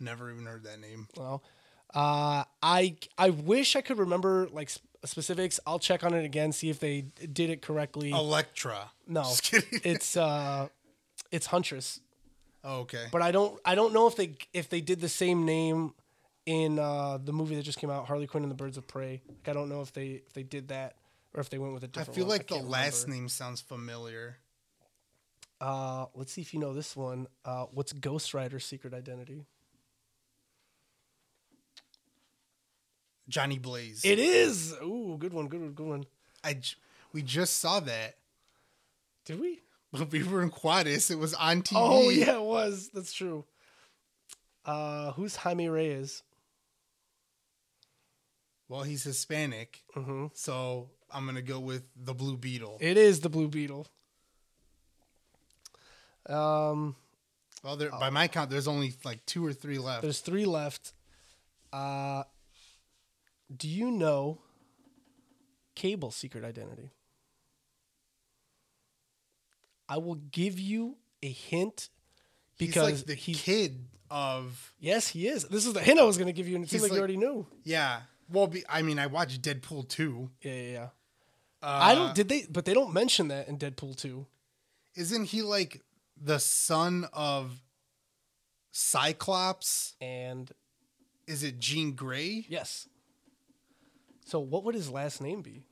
Never 0.00 0.30
even 0.30 0.44
heard 0.46 0.64
that 0.64 0.80
name. 0.80 1.08
Well, 1.16 1.42
uh, 1.94 2.44
I 2.62 2.96
I 3.16 3.30
wish 3.30 3.76
I 3.76 3.80
could 3.80 3.98
remember 3.98 4.48
like 4.52 4.70
sp- 4.70 4.82
specifics. 5.04 5.60
I'll 5.66 5.78
check 5.78 6.02
on 6.04 6.14
it 6.14 6.24
again, 6.24 6.52
see 6.52 6.68
if 6.68 6.80
they 6.80 7.02
did 7.32 7.50
it 7.50 7.62
correctly. 7.62 8.10
Elektra. 8.10 8.90
no, 9.06 9.22
it's 9.52 10.16
uh, 10.16 10.68
it's 11.30 11.46
Huntress, 11.46 12.00
Oh, 12.64 12.80
okay. 12.80 13.06
but 13.12 13.22
I 13.22 13.30
don't 13.30 13.58
I 13.64 13.74
don't 13.76 13.92
know 13.94 14.06
if 14.08 14.16
they 14.16 14.34
if 14.52 14.68
they 14.68 14.80
did 14.80 15.00
the 15.00 15.08
same 15.08 15.44
name 15.44 15.94
in 16.46 16.78
uh, 16.78 17.18
the 17.22 17.32
movie 17.32 17.56
that 17.56 17.62
just 17.62 17.78
came 17.78 17.90
out, 17.90 18.06
Harley 18.06 18.26
Quinn 18.26 18.42
and 18.42 18.50
the 18.50 18.56
Birds 18.56 18.76
of 18.76 18.86
Prey. 18.86 19.22
Like 19.28 19.48
I 19.48 19.52
don't 19.52 19.68
know 19.68 19.80
if 19.80 19.92
they 19.92 20.22
if 20.26 20.32
they 20.32 20.42
did 20.42 20.68
that 20.68 20.96
or 21.34 21.40
if 21.40 21.50
they 21.50 21.58
went 21.58 21.74
with 21.74 21.84
a 21.84 21.88
different. 21.88 22.10
I 22.10 22.12
feel 22.12 22.26
one. 22.26 22.36
like 22.36 22.46
the 22.48 22.56
last 22.56 23.04
remember. 23.04 23.22
name 23.22 23.28
sounds 23.28 23.60
familiar. 23.60 24.38
Uh, 25.60 26.06
let's 26.14 26.32
see 26.32 26.40
if 26.40 26.52
you 26.52 26.60
know 26.60 26.74
this 26.74 26.94
one. 26.96 27.26
Uh, 27.44 27.66
what's 27.72 27.92
Ghost 27.92 28.34
Rider's 28.34 28.64
secret 28.64 28.92
identity? 28.92 29.46
Johnny 33.28 33.58
Blaze. 33.58 34.04
It 34.04 34.18
is. 34.18 34.74
Ooh, 34.82 35.16
good 35.18 35.32
one, 35.32 35.48
good 35.48 35.60
one, 35.60 35.72
good 35.72 35.86
one. 35.86 36.04
I 36.42 36.54
j- 36.54 36.76
we 37.12 37.22
just 37.22 37.58
saw 37.58 37.80
that. 37.80 38.16
Did 39.24 39.40
we? 39.40 39.60
When 39.90 40.08
we 40.10 40.22
were 40.22 40.42
in 40.42 40.50
Quadis, 40.50 41.10
it 41.10 41.18
was 41.18 41.32
on 41.34 41.62
TV. 41.62 41.76
Oh 41.76 42.10
yeah, 42.10 42.34
it 42.34 42.42
was. 42.42 42.90
That's 42.92 43.12
true. 43.12 43.44
Uh, 44.66 45.12
who's 45.12 45.36
Jaime 45.36 45.68
Reyes? 45.68 46.22
Well, 48.68 48.82
he's 48.82 49.02
Hispanic, 49.04 49.82
Mm-hmm. 49.96 50.26
so 50.34 50.90
I'm 51.12 51.26
gonna 51.26 51.42
go 51.42 51.60
with 51.60 51.82
the 51.96 52.14
Blue 52.14 52.36
Beetle. 52.36 52.78
It 52.80 52.96
is 52.96 53.20
the 53.20 53.28
Blue 53.28 53.48
Beetle. 53.48 53.86
Um, 56.26 56.96
well, 57.62 57.76
there, 57.76 57.90
by 57.90 58.10
my 58.10 58.28
count, 58.28 58.50
there's 58.50 58.66
only 58.68 58.94
like 59.04 59.24
two 59.26 59.44
or 59.44 59.52
three 59.52 59.78
left. 59.78 60.02
there's 60.02 60.20
three 60.20 60.46
left. 60.46 60.92
Uh, 61.72 62.22
do 63.54 63.68
you 63.68 63.90
know 63.90 64.40
Cable's 65.74 66.16
secret 66.16 66.44
identity? 66.44 66.92
I 69.88 69.98
will 69.98 70.14
give 70.14 70.58
you 70.58 70.96
a 71.22 71.28
hint 71.28 71.90
he's 72.56 72.68
because 72.68 73.00
like 73.00 73.06
the 73.06 73.14
he's 73.14 73.40
kid 73.42 73.84
of 74.10 74.72
yes, 74.78 75.08
he 75.08 75.26
is. 75.28 75.44
This 75.44 75.66
is 75.66 75.74
the 75.74 75.80
hint 75.80 76.00
I 76.00 76.04
was 76.04 76.16
going 76.16 76.26
to 76.28 76.32
give 76.32 76.48
you, 76.48 76.54
and 76.56 76.64
it 76.64 76.70
seems 76.70 76.82
He's 76.84 76.90
like, 76.90 76.96
you 76.96 76.98
already 77.00 77.16
knew. 77.18 77.46
yeah. 77.64 78.00
Well, 78.30 78.46
be, 78.46 78.64
I 78.68 78.82
mean, 78.82 78.98
I 78.98 79.06
watched 79.06 79.42
Deadpool 79.42 79.88
two. 79.88 80.30
Yeah, 80.42 80.52
yeah, 80.54 80.70
yeah. 80.72 80.88
Uh, 81.62 81.78
I 81.82 81.94
don't. 81.94 82.14
Did 82.14 82.28
they? 82.28 82.46
But 82.50 82.64
they 82.64 82.74
don't 82.74 82.92
mention 82.92 83.28
that 83.28 83.48
in 83.48 83.58
Deadpool 83.58 83.96
two. 83.96 84.26
Isn't 84.94 85.24
he 85.26 85.42
like 85.42 85.80
the 86.20 86.38
son 86.38 87.06
of 87.12 87.60
Cyclops? 88.70 89.94
And 90.00 90.50
Is 91.26 91.42
it 91.42 91.58
Jean 91.58 91.92
Grey? 91.92 92.46
yes. 92.48 92.88
So 94.26 94.40
what 94.40 94.64
would 94.64 94.74
his 94.74 94.90
last 94.90 95.20
name 95.20 95.42
be? 95.42 95.64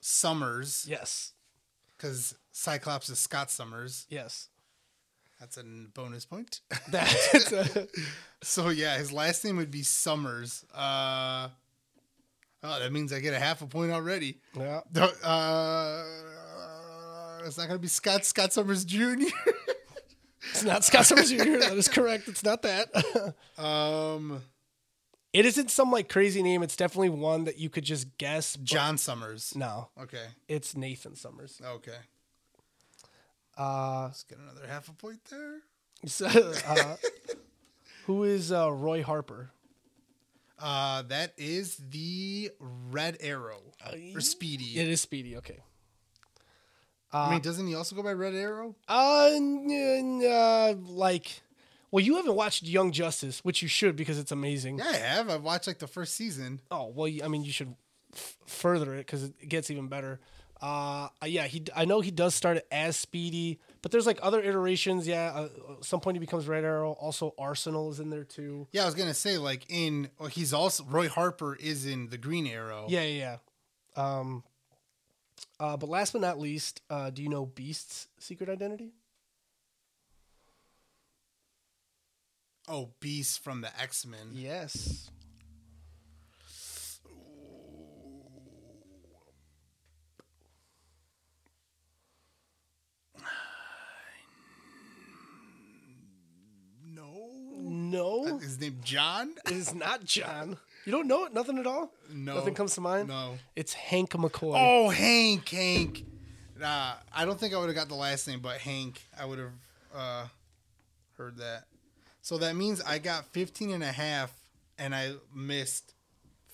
Summers, 0.00 0.86
Yes. 0.88 1.32
because 1.96 2.34
Cyclops 2.52 3.08
is 3.10 3.18
Scott 3.18 3.50
Summers. 3.50 4.06
Yes. 4.08 4.48
That's 5.40 5.56
a 5.58 5.62
bonus 5.64 6.24
point. 6.24 6.60
That's 6.90 7.52
a, 7.52 7.86
so 8.42 8.68
yeah, 8.70 8.96
his 8.98 9.12
last 9.12 9.44
name 9.44 9.56
would 9.58 9.70
be 9.70 9.82
Summers. 9.82 10.64
Uh, 10.74 11.48
oh, 12.62 12.78
that 12.80 12.92
means 12.92 13.12
I 13.12 13.20
get 13.20 13.34
a 13.34 13.38
half 13.38 13.60
a 13.62 13.66
point 13.66 13.92
already. 13.92 14.38
yeah. 14.56 14.80
Uh, 15.22 16.04
it's 17.44 17.58
not 17.58 17.66
gonna 17.68 17.78
be 17.78 17.86
Scott 17.88 18.24
Scott 18.24 18.52
Summers 18.52 18.84
Jr. 18.84 19.14
It's 20.52 20.62
not 20.62 20.84
Scott 20.84 21.04
Summers 21.06 21.30
Jr. 21.30 21.58
That 21.58 21.72
is 21.76 21.88
correct. 21.88 22.28
It's 22.28 22.44
not 22.44 22.62
that. 22.62 22.88
um, 23.58 24.42
it 25.32 25.44
isn't 25.44 25.72
some 25.72 25.90
like 25.90 26.08
crazy 26.08 26.40
name. 26.40 26.62
It's 26.62 26.76
definitely 26.76 27.08
one 27.10 27.44
that 27.44 27.58
you 27.58 27.68
could 27.68 27.82
just 27.82 28.16
guess. 28.16 28.56
John 28.62 28.96
Summers. 28.96 29.54
No, 29.56 29.88
Okay. 30.00 30.24
it's 30.46 30.76
Nathan 30.76 31.16
Summers. 31.16 31.60
Okay. 31.64 31.96
Uh, 33.56 34.04
Let's 34.06 34.22
get 34.24 34.38
another 34.38 34.66
half 34.66 34.88
a 34.88 34.92
point 34.92 35.24
there. 35.30 35.60
so, 36.04 36.26
uh, 36.26 36.96
who 38.06 38.24
is 38.24 38.52
uh, 38.52 38.70
Roy 38.72 39.02
Harper? 39.02 39.50
Uh, 40.58 41.02
that 41.02 41.32
is 41.36 41.76
the 41.90 42.50
Red 42.60 43.18
Arrow 43.20 43.60
or 44.14 44.20
Speedy. 44.20 44.78
It 44.80 44.88
is 44.88 45.00
Speedy. 45.00 45.36
Okay. 45.36 45.58
I 47.12 47.30
mean, 47.30 47.40
doesn't 47.40 47.66
he 47.66 47.74
also 47.74 47.96
go 47.96 48.02
by 48.02 48.12
Red 48.12 48.34
Arrow? 48.34 48.74
Uh, 48.88 49.30
n- 49.32 49.66
n- 49.70 50.22
uh, 50.30 50.74
like, 50.86 51.40
well, 51.90 52.04
you 52.04 52.16
haven't 52.16 52.34
watched 52.34 52.64
Young 52.64 52.92
Justice, 52.92 53.40
which 53.42 53.62
you 53.62 53.68
should 53.68 53.96
because 53.96 54.18
it's 54.18 54.32
amazing. 54.32 54.78
Yeah, 54.78 54.86
I 54.88 54.96
have. 54.96 55.30
I've 55.30 55.42
watched 55.42 55.66
like 55.66 55.78
the 55.78 55.86
first 55.86 56.14
season. 56.14 56.60
Oh 56.70 56.86
well, 56.94 57.10
I 57.24 57.28
mean, 57.28 57.42
you 57.44 57.52
should 57.52 57.74
f- 58.12 58.36
further 58.46 58.94
it 58.94 58.98
because 58.98 59.24
it 59.24 59.48
gets 59.48 59.70
even 59.70 59.88
better. 59.88 60.20
Uh, 60.60 61.08
yeah, 61.24 61.46
he. 61.46 61.62
I 61.74 61.84
know 61.84 62.00
he 62.00 62.10
does 62.10 62.34
start 62.34 62.58
as 62.72 62.96
Speedy, 62.96 63.60
but 63.82 63.92
there's 63.92 64.06
like 64.06 64.18
other 64.22 64.40
iterations. 64.40 65.06
Yeah, 65.06 65.32
uh, 65.34 65.48
at 65.78 65.84
some 65.84 66.00
point 66.00 66.16
he 66.16 66.18
becomes 66.18 66.48
Red 66.48 66.64
Arrow. 66.64 66.92
Also, 66.92 67.34
Arsenal 67.38 67.90
is 67.90 68.00
in 68.00 68.08
there 68.08 68.24
too. 68.24 68.66
Yeah, 68.72 68.82
I 68.82 68.86
was 68.86 68.94
gonna 68.94 69.12
say 69.14 69.36
like 69.36 69.66
in. 69.68 70.08
Well, 70.18 70.28
he's 70.30 70.52
also 70.54 70.84
Roy 70.84 71.08
Harper 71.08 71.56
is 71.56 71.84
in 71.84 72.08
the 72.08 72.16
Green 72.18 72.46
Arrow. 72.46 72.86
Yeah, 72.88 73.02
yeah, 73.02 73.38
yeah. 73.96 74.02
Um, 74.02 74.44
Uh, 75.60 75.76
but 75.76 75.88
last 75.90 76.12
but 76.12 76.22
not 76.22 76.38
least, 76.38 76.80
uh, 76.88 77.10
do 77.10 77.22
you 77.22 77.28
know 77.28 77.44
Beast's 77.46 78.08
secret 78.18 78.48
identity? 78.48 78.92
Oh, 82.68 82.90
Beast 83.00 83.44
from 83.44 83.60
the 83.60 83.68
X 83.80 84.06
Men. 84.06 84.30
Yes. 84.32 85.10
No. 96.84 97.30
No, 97.90 98.38
His 98.38 98.60
name 98.60 98.78
John? 98.84 99.34
it 99.46 99.52
is 99.52 99.74
not 99.74 100.04
John. 100.04 100.56
You 100.84 100.92
don't 100.92 101.08
know 101.08 101.24
it? 101.24 101.34
Nothing 101.34 101.58
at 101.58 101.66
all? 101.66 101.92
No. 102.12 102.36
Nothing 102.36 102.54
comes 102.54 102.74
to 102.76 102.80
mind? 102.80 103.08
No. 103.08 103.38
It's 103.56 103.72
Hank 103.72 104.10
McCoy. 104.10 104.54
Oh, 104.56 104.88
Hank, 104.90 105.48
Hank. 105.48 106.04
Nah, 106.58 106.92
I 107.14 107.24
don't 107.24 107.38
think 107.38 107.54
I 107.54 107.58
would 107.58 107.66
have 107.66 107.74
got 107.74 107.88
the 107.88 107.94
last 107.94 108.28
name, 108.28 108.40
but 108.40 108.58
Hank, 108.58 109.02
I 109.18 109.24
would 109.24 109.38
have 109.38 109.52
uh, 109.94 110.26
heard 111.18 111.38
that. 111.38 111.64
So 112.22 112.38
that 112.38 112.56
means 112.56 112.80
I 112.82 112.98
got 112.98 113.26
15 113.26 113.72
and 113.72 113.82
a 113.82 113.92
half 113.92 114.32
and 114.78 114.94
I 114.94 115.12
missed 115.34 115.94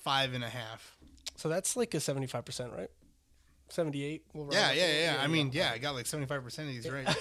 five 0.03 0.35
and 0.35 0.43
a 0.45 0.49
half. 0.49 0.97
So 1.37 1.49
that's 1.49 1.77
like 1.77 1.95
a 1.95 1.99
75%, 1.99 2.77
right? 2.77 2.91
78. 3.69 4.23
We'll 4.35 4.45
round 4.45 4.55
Yeah, 4.55 4.73
yeah, 4.73 5.15
yeah. 5.15 5.17
I 5.23 5.27
mean, 5.27 5.51
yeah, 5.53 5.71
I 5.73 5.79
got 5.79 5.95
like 5.95 6.05
75% 6.05 6.47
of 6.47 6.67
these 6.67 6.91
right. 6.91 7.07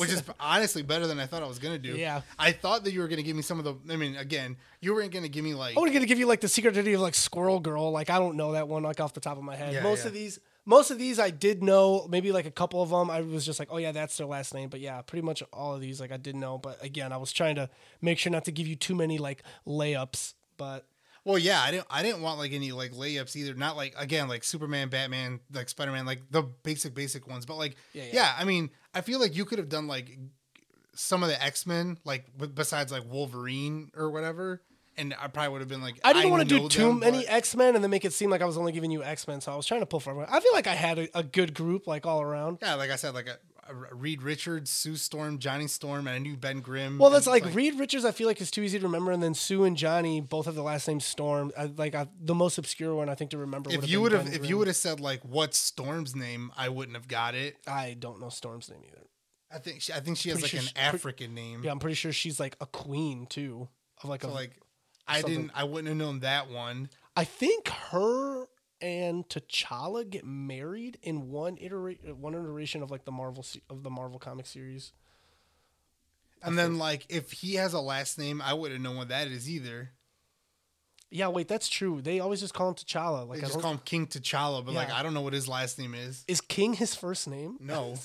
Which 0.00 0.10
is 0.10 0.22
honestly 0.40 0.82
better 0.82 1.06
than 1.06 1.20
I 1.20 1.26
thought 1.26 1.42
I 1.42 1.46
was 1.46 1.58
going 1.58 1.74
to 1.74 1.78
do. 1.78 1.96
Yeah. 1.96 2.22
I 2.38 2.52
thought 2.52 2.84
that 2.84 2.92
you 2.92 3.00
were 3.00 3.08
going 3.08 3.18
to 3.18 3.22
give 3.22 3.36
me 3.36 3.42
some 3.42 3.58
of 3.58 3.64
the, 3.64 3.74
I 3.92 3.96
mean, 3.96 4.16
again, 4.16 4.56
you 4.80 4.94
weren't 4.94 5.12
going 5.12 5.22
to 5.22 5.28
give 5.28 5.44
me 5.44 5.54
like, 5.54 5.76
I 5.76 5.80
was 5.80 5.92
gonna 5.92 6.06
give 6.06 6.18
you 6.18 6.26
like 6.26 6.40
the 6.40 6.48
secret 6.48 6.72
identity 6.72 6.94
of 6.94 7.00
like 7.00 7.14
Squirrel 7.14 7.60
Girl. 7.60 7.90
Like 7.90 8.10
I 8.10 8.18
don't 8.18 8.36
know 8.36 8.52
that 8.52 8.68
one 8.68 8.82
like 8.82 9.00
off 9.00 9.12
the 9.12 9.20
top 9.20 9.36
of 9.36 9.44
my 9.44 9.56
head. 9.56 9.74
Yeah, 9.74 9.82
most 9.82 10.02
yeah. 10.02 10.08
of 10.08 10.14
these, 10.14 10.40
most 10.64 10.90
of 10.90 10.98
these 10.98 11.18
I 11.18 11.30
did 11.30 11.62
know. 11.62 12.06
Maybe 12.08 12.32
like 12.32 12.46
a 12.46 12.50
couple 12.50 12.82
of 12.82 12.90
them, 12.90 13.10
I 13.10 13.20
was 13.20 13.44
just 13.44 13.58
like, 13.58 13.68
oh 13.70 13.78
yeah, 13.78 13.92
that's 13.92 14.16
their 14.16 14.26
last 14.26 14.54
name. 14.54 14.68
But 14.68 14.80
yeah, 14.80 15.02
pretty 15.02 15.22
much 15.22 15.42
all 15.52 15.74
of 15.74 15.80
these 15.80 16.00
like 16.00 16.12
I 16.12 16.16
did 16.16 16.36
know. 16.36 16.58
But 16.58 16.82
again, 16.84 17.12
I 17.12 17.16
was 17.16 17.32
trying 17.32 17.56
to 17.56 17.68
make 18.00 18.18
sure 18.18 18.32
not 18.32 18.44
to 18.44 18.52
give 18.52 18.66
you 18.66 18.76
too 18.76 18.94
many 18.94 19.18
like 19.18 19.42
layups. 19.66 20.34
But 20.56 20.86
Well, 21.24 21.38
yeah, 21.38 21.60
I 21.60 21.70
didn't. 21.70 21.86
I 21.90 22.02
didn't 22.02 22.22
want 22.22 22.38
like 22.38 22.52
any 22.52 22.72
like 22.72 22.92
layups 22.92 23.36
either. 23.36 23.54
Not 23.54 23.76
like 23.76 23.94
again 23.98 24.28
like 24.28 24.44
Superman, 24.44 24.88
Batman, 24.88 25.40
like 25.52 25.68
Spider 25.68 25.92
Man, 25.92 26.06
like 26.06 26.22
the 26.30 26.42
basic 26.42 26.94
basic 26.94 27.26
ones. 27.26 27.46
But 27.46 27.56
like, 27.56 27.76
Yeah, 27.92 28.04
yeah, 28.04 28.10
yeah. 28.14 28.34
I 28.38 28.44
mean, 28.44 28.70
I 28.94 29.00
feel 29.00 29.20
like 29.20 29.36
you 29.36 29.44
could 29.44 29.58
have 29.58 29.68
done 29.68 29.86
like 29.86 30.18
some 30.94 31.22
of 31.22 31.28
the 31.28 31.42
X 31.42 31.66
Men, 31.66 31.98
like 32.04 32.26
besides 32.54 32.92
like 32.92 33.04
Wolverine 33.10 33.90
or 33.96 34.10
whatever, 34.10 34.62
and 34.96 35.14
I 35.18 35.28
probably 35.28 35.52
would 35.52 35.60
have 35.60 35.68
been 35.68 35.80
like, 35.80 35.98
I 36.04 36.12
didn't 36.12 36.30
want 36.30 36.48
to 36.48 36.58
do 36.58 36.68
too 36.68 36.88
them, 36.88 36.98
many 37.00 37.26
X 37.26 37.56
Men 37.56 37.74
and 37.74 37.82
then 37.82 37.90
make 37.90 38.04
it 38.04 38.12
seem 38.12 38.30
like 38.30 38.42
I 38.42 38.44
was 38.44 38.58
only 38.58 38.72
giving 38.72 38.90
you 38.90 39.02
X 39.02 39.26
Men. 39.26 39.40
So 39.40 39.52
I 39.52 39.56
was 39.56 39.66
trying 39.66 39.80
to 39.80 39.86
pull 39.86 40.00
for 40.00 40.10
everyone. 40.10 40.28
I 40.30 40.40
feel 40.40 40.52
like 40.52 40.66
I 40.66 40.74
had 40.74 40.98
a, 40.98 41.18
a 41.18 41.22
good 41.22 41.54
group 41.54 41.86
like 41.86 42.06
all 42.06 42.20
around. 42.20 42.58
yeah, 42.60 42.74
like 42.74 42.90
I 42.90 42.96
said, 42.96 43.14
like 43.14 43.28
a, 43.28 43.38
a 43.49 43.49
Reed 43.92 44.22
Richards, 44.22 44.70
Sue 44.70 44.96
Storm, 44.96 45.38
Johnny 45.38 45.66
Storm, 45.66 46.06
and 46.06 46.14
I 46.16 46.18
knew 46.18 46.36
Ben 46.36 46.60
Grimm. 46.60 46.98
Well, 46.98 47.10
that's 47.10 47.26
it's 47.26 47.44
like, 47.44 47.54
Reed 47.54 47.78
Richards. 47.78 48.04
I 48.04 48.12
feel 48.12 48.26
like 48.26 48.40
is 48.40 48.50
too 48.50 48.62
easy 48.62 48.78
to 48.78 48.84
remember, 48.84 49.12
and 49.12 49.22
then 49.22 49.34
Sue 49.34 49.64
and 49.64 49.76
Johnny 49.76 50.20
both 50.20 50.46
have 50.46 50.54
the 50.54 50.62
last 50.62 50.88
name 50.88 51.00
Storm. 51.00 51.52
I, 51.56 51.66
like 51.66 51.94
I, 51.94 52.08
the 52.20 52.34
most 52.34 52.58
obscure 52.58 52.94
one 52.94 53.08
I 53.08 53.14
think 53.14 53.30
to 53.30 53.38
remember. 53.38 53.70
If 53.72 53.88
you 53.88 54.00
would 54.00 54.12
have, 54.12 54.26
if 54.26 54.38
Grimm. 54.38 54.44
you 54.44 54.58
would 54.58 54.66
have 54.66 54.76
said 54.76 55.00
like 55.00 55.20
what's 55.22 55.58
Storm's 55.58 56.14
name, 56.14 56.52
I 56.56 56.68
wouldn't 56.68 56.96
have 56.96 57.08
got 57.08 57.34
it. 57.34 57.56
I 57.66 57.96
don't 57.98 58.20
know 58.20 58.28
Storm's 58.28 58.70
name 58.70 58.80
either. 58.86 59.06
I 59.52 59.58
think 59.58 59.80
she, 59.82 59.92
I 59.92 60.00
think 60.00 60.16
she 60.16 60.28
has 60.30 60.40
Pretty 60.40 60.56
like 60.58 60.62
sure 60.62 60.70
an 60.70 60.74
pre- 60.90 60.98
African 60.98 61.34
name. 61.34 61.62
Yeah, 61.64 61.72
I'm 61.72 61.80
pretty 61.80 61.96
sure 61.96 62.12
she's 62.12 62.38
like 62.38 62.56
a 62.60 62.66
queen 62.66 63.26
too, 63.26 63.68
of 64.02 64.08
like 64.08 64.22
So 64.22 64.28
a 64.28 64.30
like, 64.30 64.52
I 65.08 65.20
something. 65.20 65.36
didn't, 65.36 65.52
I 65.54 65.64
wouldn't 65.64 65.88
have 65.88 65.96
known 65.96 66.20
that 66.20 66.50
one. 66.50 66.88
I 67.16 67.24
think 67.24 67.68
her 67.68 68.46
and 68.80 69.28
T'Challa 69.28 70.08
get 70.08 70.24
married 70.24 70.98
in 71.02 71.30
one 71.30 71.58
iteration, 71.58 72.20
one 72.20 72.34
iteration 72.34 72.82
of 72.82 72.90
like 72.90 73.04
the 73.04 73.12
Marvel 73.12 73.42
se- 73.42 73.62
of 73.68 73.82
the 73.82 73.90
Marvel 73.90 74.18
comic 74.18 74.46
series. 74.46 74.92
And 76.42 76.58
then 76.58 76.78
like 76.78 77.06
if 77.08 77.32
he 77.32 77.54
has 77.54 77.74
a 77.74 77.80
last 77.80 78.18
name, 78.18 78.40
I 78.40 78.54
wouldn't 78.54 78.80
know 78.82 78.92
what 78.92 79.08
that 79.08 79.28
is 79.28 79.48
either. 79.48 79.90
Yeah, 81.10 81.28
wait, 81.28 81.48
that's 81.48 81.68
true. 81.68 82.00
They 82.00 82.20
always 82.20 82.40
just 82.40 82.54
call 82.54 82.68
him 82.68 82.74
T'Challa. 82.74 83.28
Like 83.28 83.40
They 83.40 83.46
I 83.46 83.48
just 83.48 83.60
call 83.60 83.72
him 83.72 83.80
King 83.84 84.06
T'Challa, 84.06 84.64
but 84.64 84.74
like 84.74 84.90
I 84.90 85.02
don't 85.02 85.12
know 85.14 85.22
what 85.22 85.32
his 85.32 85.48
last 85.48 85.78
name 85.78 85.94
is. 85.94 86.24
is 86.28 86.40
King 86.40 86.74
his 86.74 86.94
first 86.94 87.28
name? 87.28 87.56
No. 87.60 87.94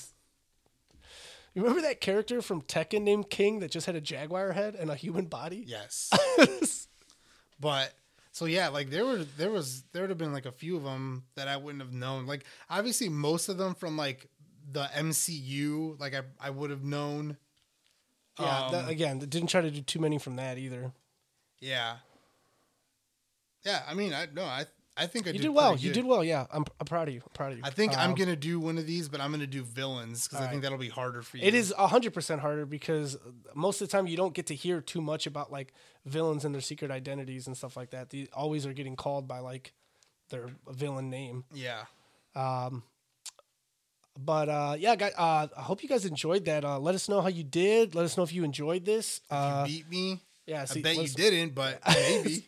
You 1.54 1.62
remember 1.62 1.88
that 1.88 2.02
character 2.02 2.42
from 2.42 2.60
Tekken 2.60 3.00
named 3.00 3.30
King 3.30 3.60
that 3.60 3.70
just 3.70 3.86
had 3.86 3.96
a 3.96 4.00
jaguar 4.00 4.52
head 4.52 4.74
and 4.74 4.90
a 4.90 4.94
human 4.94 5.24
body? 5.24 5.64
Yes. 5.66 6.10
but 7.60 7.94
so 8.36 8.44
yeah, 8.44 8.68
like 8.68 8.90
there 8.90 9.06
were 9.06 9.24
there 9.38 9.50
was 9.50 9.82
there 9.92 10.02
would 10.02 10.10
have 10.10 10.18
been 10.18 10.34
like 10.34 10.44
a 10.44 10.52
few 10.52 10.76
of 10.76 10.82
them 10.82 11.24
that 11.36 11.48
I 11.48 11.56
wouldn't 11.56 11.82
have 11.82 11.94
known. 11.94 12.26
Like 12.26 12.44
obviously 12.68 13.08
most 13.08 13.48
of 13.48 13.56
them 13.56 13.74
from 13.74 13.96
like 13.96 14.28
the 14.70 14.90
MCU, 14.94 15.98
like 15.98 16.14
I 16.14 16.20
I 16.38 16.50
would 16.50 16.68
have 16.68 16.84
known. 16.84 17.38
Yeah, 18.38 18.68
that, 18.72 18.84
Um, 18.84 18.90
again, 18.90 19.18
didn't 19.20 19.46
try 19.46 19.62
to 19.62 19.70
do 19.70 19.80
too 19.80 20.00
many 20.00 20.18
from 20.18 20.36
that 20.36 20.58
either. 20.58 20.92
Yeah. 21.60 21.96
Yeah, 23.64 23.82
I 23.88 23.94
mean, 23.94 24.12
I 24.12 24.26
no, 24.30 24.44
I 24.44 24.66
I 24.98 25.06
think 25.06 25.26
I 25.26 25.30
You 25.30 25.34
did 25.34 25.42
did 25.42 25.48
well. 25.50 25.76
You 25.76 25.92
did 25.92 26.04
well. 26.06 26.24
Yeah, 26.24 26.46
I'm, 26.50 26.64
I'm 26.80 26.86
proud 26.86 27.08
of 27.08 27.14
you. 27.14 27.20
I'm 27.22 27.32
proud 27.34 27.52
of 27.52 27.58
you. 27.58 27.64
I 27.64 27.70
think 27.70 27.96
I'm 27.98 28.10
Um, 28.10 28.14
gonna 28.16 28.34
do 28.36 28.58
one 28.58 28.78
of 28.78 28.86
these, 28.86 29.08
but 29.10 29.20
I'm 29.20 29.30
gonna 29.30 29.46
do 29.46 29.62
villains 29.62 30.24
because 30.24 30.36
I 30.36 30.40
Alright. 30.40 30.50
think 30.52 30.62
that'll 30.62 30.78
be 30.78 30.88
harder 30.88 31.20
for 31.22 31.36
you. 31.36 31.42
It 31.44 31.54
is 31.54 31.72
hundred 31.76 32.14
percent 32.14 32.40
harder 32.40 32.64
because 32.64 33.16
most 33.54 33.80
of 33.82 33.88
the 33.88 33.92
time 33.92 34.06
you 34.06 34.16
don't 34.16 34.32
get 34.34 34.46
to 34.46 34.54
hear 34.54 34.80
too 34.80 35.02
much 35.02 35.26
about 35.26 35.52
like 35.52 35.74
villains 36.06 36.44
and 36.46 36.54
their 36.54 36.62
secret 36.62 36.90
identities 36.90 37.46
and 37.46 37.56
stuff 37.56 37.76
like 37.76 37.90
that. 37.90 38.08
They 38.10 38.28
always 38.32 38.64
are 38.64 38.72
getting 38.72 38.96
called 38.96 39.28
by 39.28 39.40
like 39.40 39.74
their 40.30 40.46
villain 40.68 41.10
name. 41.10 41.44
Yeah. 41.52 41.84
Um. 42.34 42.82
But 44.18 44.48
uh, 44.48 44.76
yeah, 44.78 44.96
guys, 44.96 45.12
uh, 45.18 45.46
I 45.54 45.60
hope 45.60 45.82
you 45.82 45.88
guys 45.90 46.06
enjoyed 46.06 46.46
that. 46.46 46.64
Uh, 46.64 46.78
let 46.78 46.94
us 46.94 47.06
know 47.08 47.20
how 47.20 47.28
you 47.28 47.44
did. 47.44 47.94
Let 47.94 48.06
us 48.06 48.16
know 48.16 48.22
if 48.22 48.32
you 48.32 48.44
enjoyed 48.44 48.84
this. 48.86 49.20
Uh, 49.30 49.66
you 49.68 49.84
Beat 49.84 49.90
me. 49.90 50.20
yeah, 50.46 50.64
I 50.70 50.80
bet 50.80 50.96
you 50.96 51.08
didn't, 51.08 51.54
but 51.54 51.80
maybe. 51.88 52.46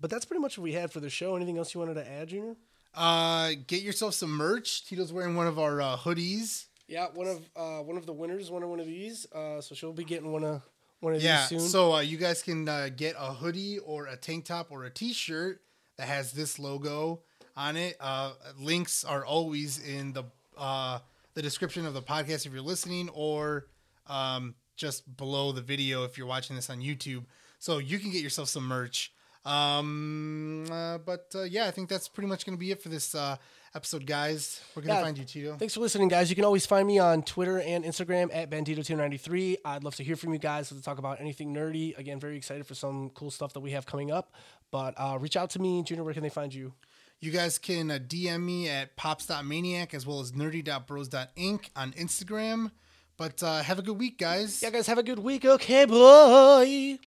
But 0.00 0.10
that's 0.10 0.24
pretty 0.24 0.40
much 0.40 0.56
what 0.58 0.62
we 0.64 0.72
had 0.72 0.92
for 0.92 1.00
the 1.00 1.10
show. 1.10 1.36
Anything 1.36 1.58
else 1.58 1.74
you 1.74 1.80
wanted 1.80 1.94
to 1.94 2.08
add, 2.10 2.28
Junior? 2.28 2.56
uh, 2.94 3.50
get 3.66 3.82
yourself 3.82 4.14
some 4.14 4.30
merch. 4.30 4.86
Tito's 4.86 5.12
wearing 5.12 5.36
one 5.36 5.46
of 5.46 5.58
our 5.58 5.80
uh, 5.80 5.96
hoodies. 5.96 6.66
Yeah, 6.88 7.08
one 7.14 7.26
of 7.26 7.42
uh, 7.54 7.82
one 7.82 7.96
of 7.98 8.06
the 8.06 8.12
winners 8.12 8.50
wanted 8.50 8.68
one 8.68 8.80
of 8.80 8.86
these, 8.86 9.26
uh, 9.32 9.60
so 9.60 9.74
she'll 9.74 9.92
be 9.92 10.04
getting 10.04 10.32
one 10.32 10.42
of 10.42 10.62
one 11.00 11.14
of 11.14 11.22
Yeah. 11.22 11.40
these 11.40 11.60
soon. 11.60 11.68
So 11.68 11.94
uh, 11.96 12.00
you 12.00 12.16
guys 12.16 12.42
can 12.42 12.66
uh, 12.68 12.88
get 12.96 13.14
a 13.18 13.34
hoodie 13.34 13.78
or 13.78 14.06
a 14.06 14.16
tank 14.16 14.46
top 14.46 14.68
or 14.70 14.84
a 14.84 14.90
T-shirt 14.90 15.60
that 15.98 16.08
has 16.08 16.32
this 16.32 16.58
logo 16.58 17.20
on 17.56 17.76
it. 17.76 17.96
Uh, 18.00 18.32
links 18.58 19.04
are 19.04 19.24
always 19.24 19.78
in 19.86 20.12
the 20.14 20.24
uh, 20.56 21.00
the 21.34 21.42
description 21.42 21.84
of 21.84 21.92
the 21.92 22.02
podcast 22.02 22.46
if 22.46 22.52
you're 22.52 22.62
listening, 22.62 23.10
or 23.10 23.66
um, 24.06 24.54
just 24.76 25.14
below 25.16 25.52
the 25.52 25.60
video 25.60 26.04
if 26.04 26.16
you're 26.16 26.26
watching 26.26 26.56
this 26.56 26.70
on 26.70 26.80
YouTube. 26.80 27.24
So 27.58 27.78
you 27.78 27.98
can 27.98 28.10
get 28.10 28.22
yourself 28.22 28.48
some 28.48 28.64
merch. 28.66 29.12
Um, 29.44 30.64
uh, 30.70 30.98
but 30.98 31.32
uh, 31.34 31.42
yeah, 31.42 31.66
I 31.66 31.70
think 31.70 31.88
that's 31.88 32.08
pretty 32.08 32.28
much 32.28 32.44
going 32.44 32.56
to 32.56 32.60
be 32.60 32.70
it 32.70 32.82
for 32.82 32.88
this 32.90 33.14
uh, 33.14 33.36
episode, 33.74 34.04
guys. 34.06 34.60
We're 34.74 34.82
going 34.82 34.94
to 34.94 34.98
Yeah. 35.00 35.04
find 35.04 35.18
you, 35.18 35.24
Tito. 35.24 35.56
Thanks 35.56 35.74
for 35.74 35.80
listening, 35.80 36.08
guys. 36.08 36.28
You 36.28 36.36
can 36.36 36.44
always 36.44 36.66
find 36.66 36.86
me 36.86 36.98
on 36.98 37.22
Twitter 37.22 37.58
and 37.60 37.84
Instagram 37.84 38.28
at 38.32 38.50
Bandito293. 38.50 39.56
I'd 39.64 39.84
love 39.84 39.94
to 39.96 40.04
hear 40.04 40.16
from 40.16 40.32
you 40.32 40.38
guys 40.38 40.68
to 40.68 40.82
talk 40.82 40.98
about 40.98 41.20
anything 41.20 41.54
nerdy. 41.54 41.96
Again, 41.98 42.20
very 42.20 42.36
excited 42.36 42.66
for 42.66 42.74
some 42.74 43.10
cool 43.10 43.30
stuff 43.30 43.52
that 43.54 43.60
we 43.60 43.70
have 43.72 43.86
coming 43.86 44.10
up. 44.10 44.34
But 44.70 44.94
uh, 44.98 45.16
reach 45.20 45.36
out 45.36 45.50
to 45.50 45.58
me, 45.58 45.82
Junior. 45.82 46.04
Where 46.04 46.14
can 46.14 46.22
they 46.22 46.28
find 46.28 46.52
you? 46.52 46.74
You 47.20 47.30
guys 47.32 47.58
can 47.58 47.90
uh, 47.90 47.98
DM 47.98 48.42
me 48.44 48.68
at 48.68 48.96
pops.maniac 48.96 49.94
as 49.94 50.06
well 50.06 50.20
as 50.20 50.32
nerdy.bros.inc 50.32 51.70
on 51.74 51.92
Instagram. 51.92 52.70
But 53.16 53.42
uh, 53.42 53.62
have 53.62 53.78
a 53.80 53.82
good 53.82 53.98
week, 53.98 54.18
guys. 54.18 54.62
Yeah, 54.62 54.70
guys, 54.70 54.86
have 54.86 54.98
a 54.98 55.02
good 55.02 55.18
week. 55.18 55.44
Okay, 55.44 55.84
boy. 55.86 56.98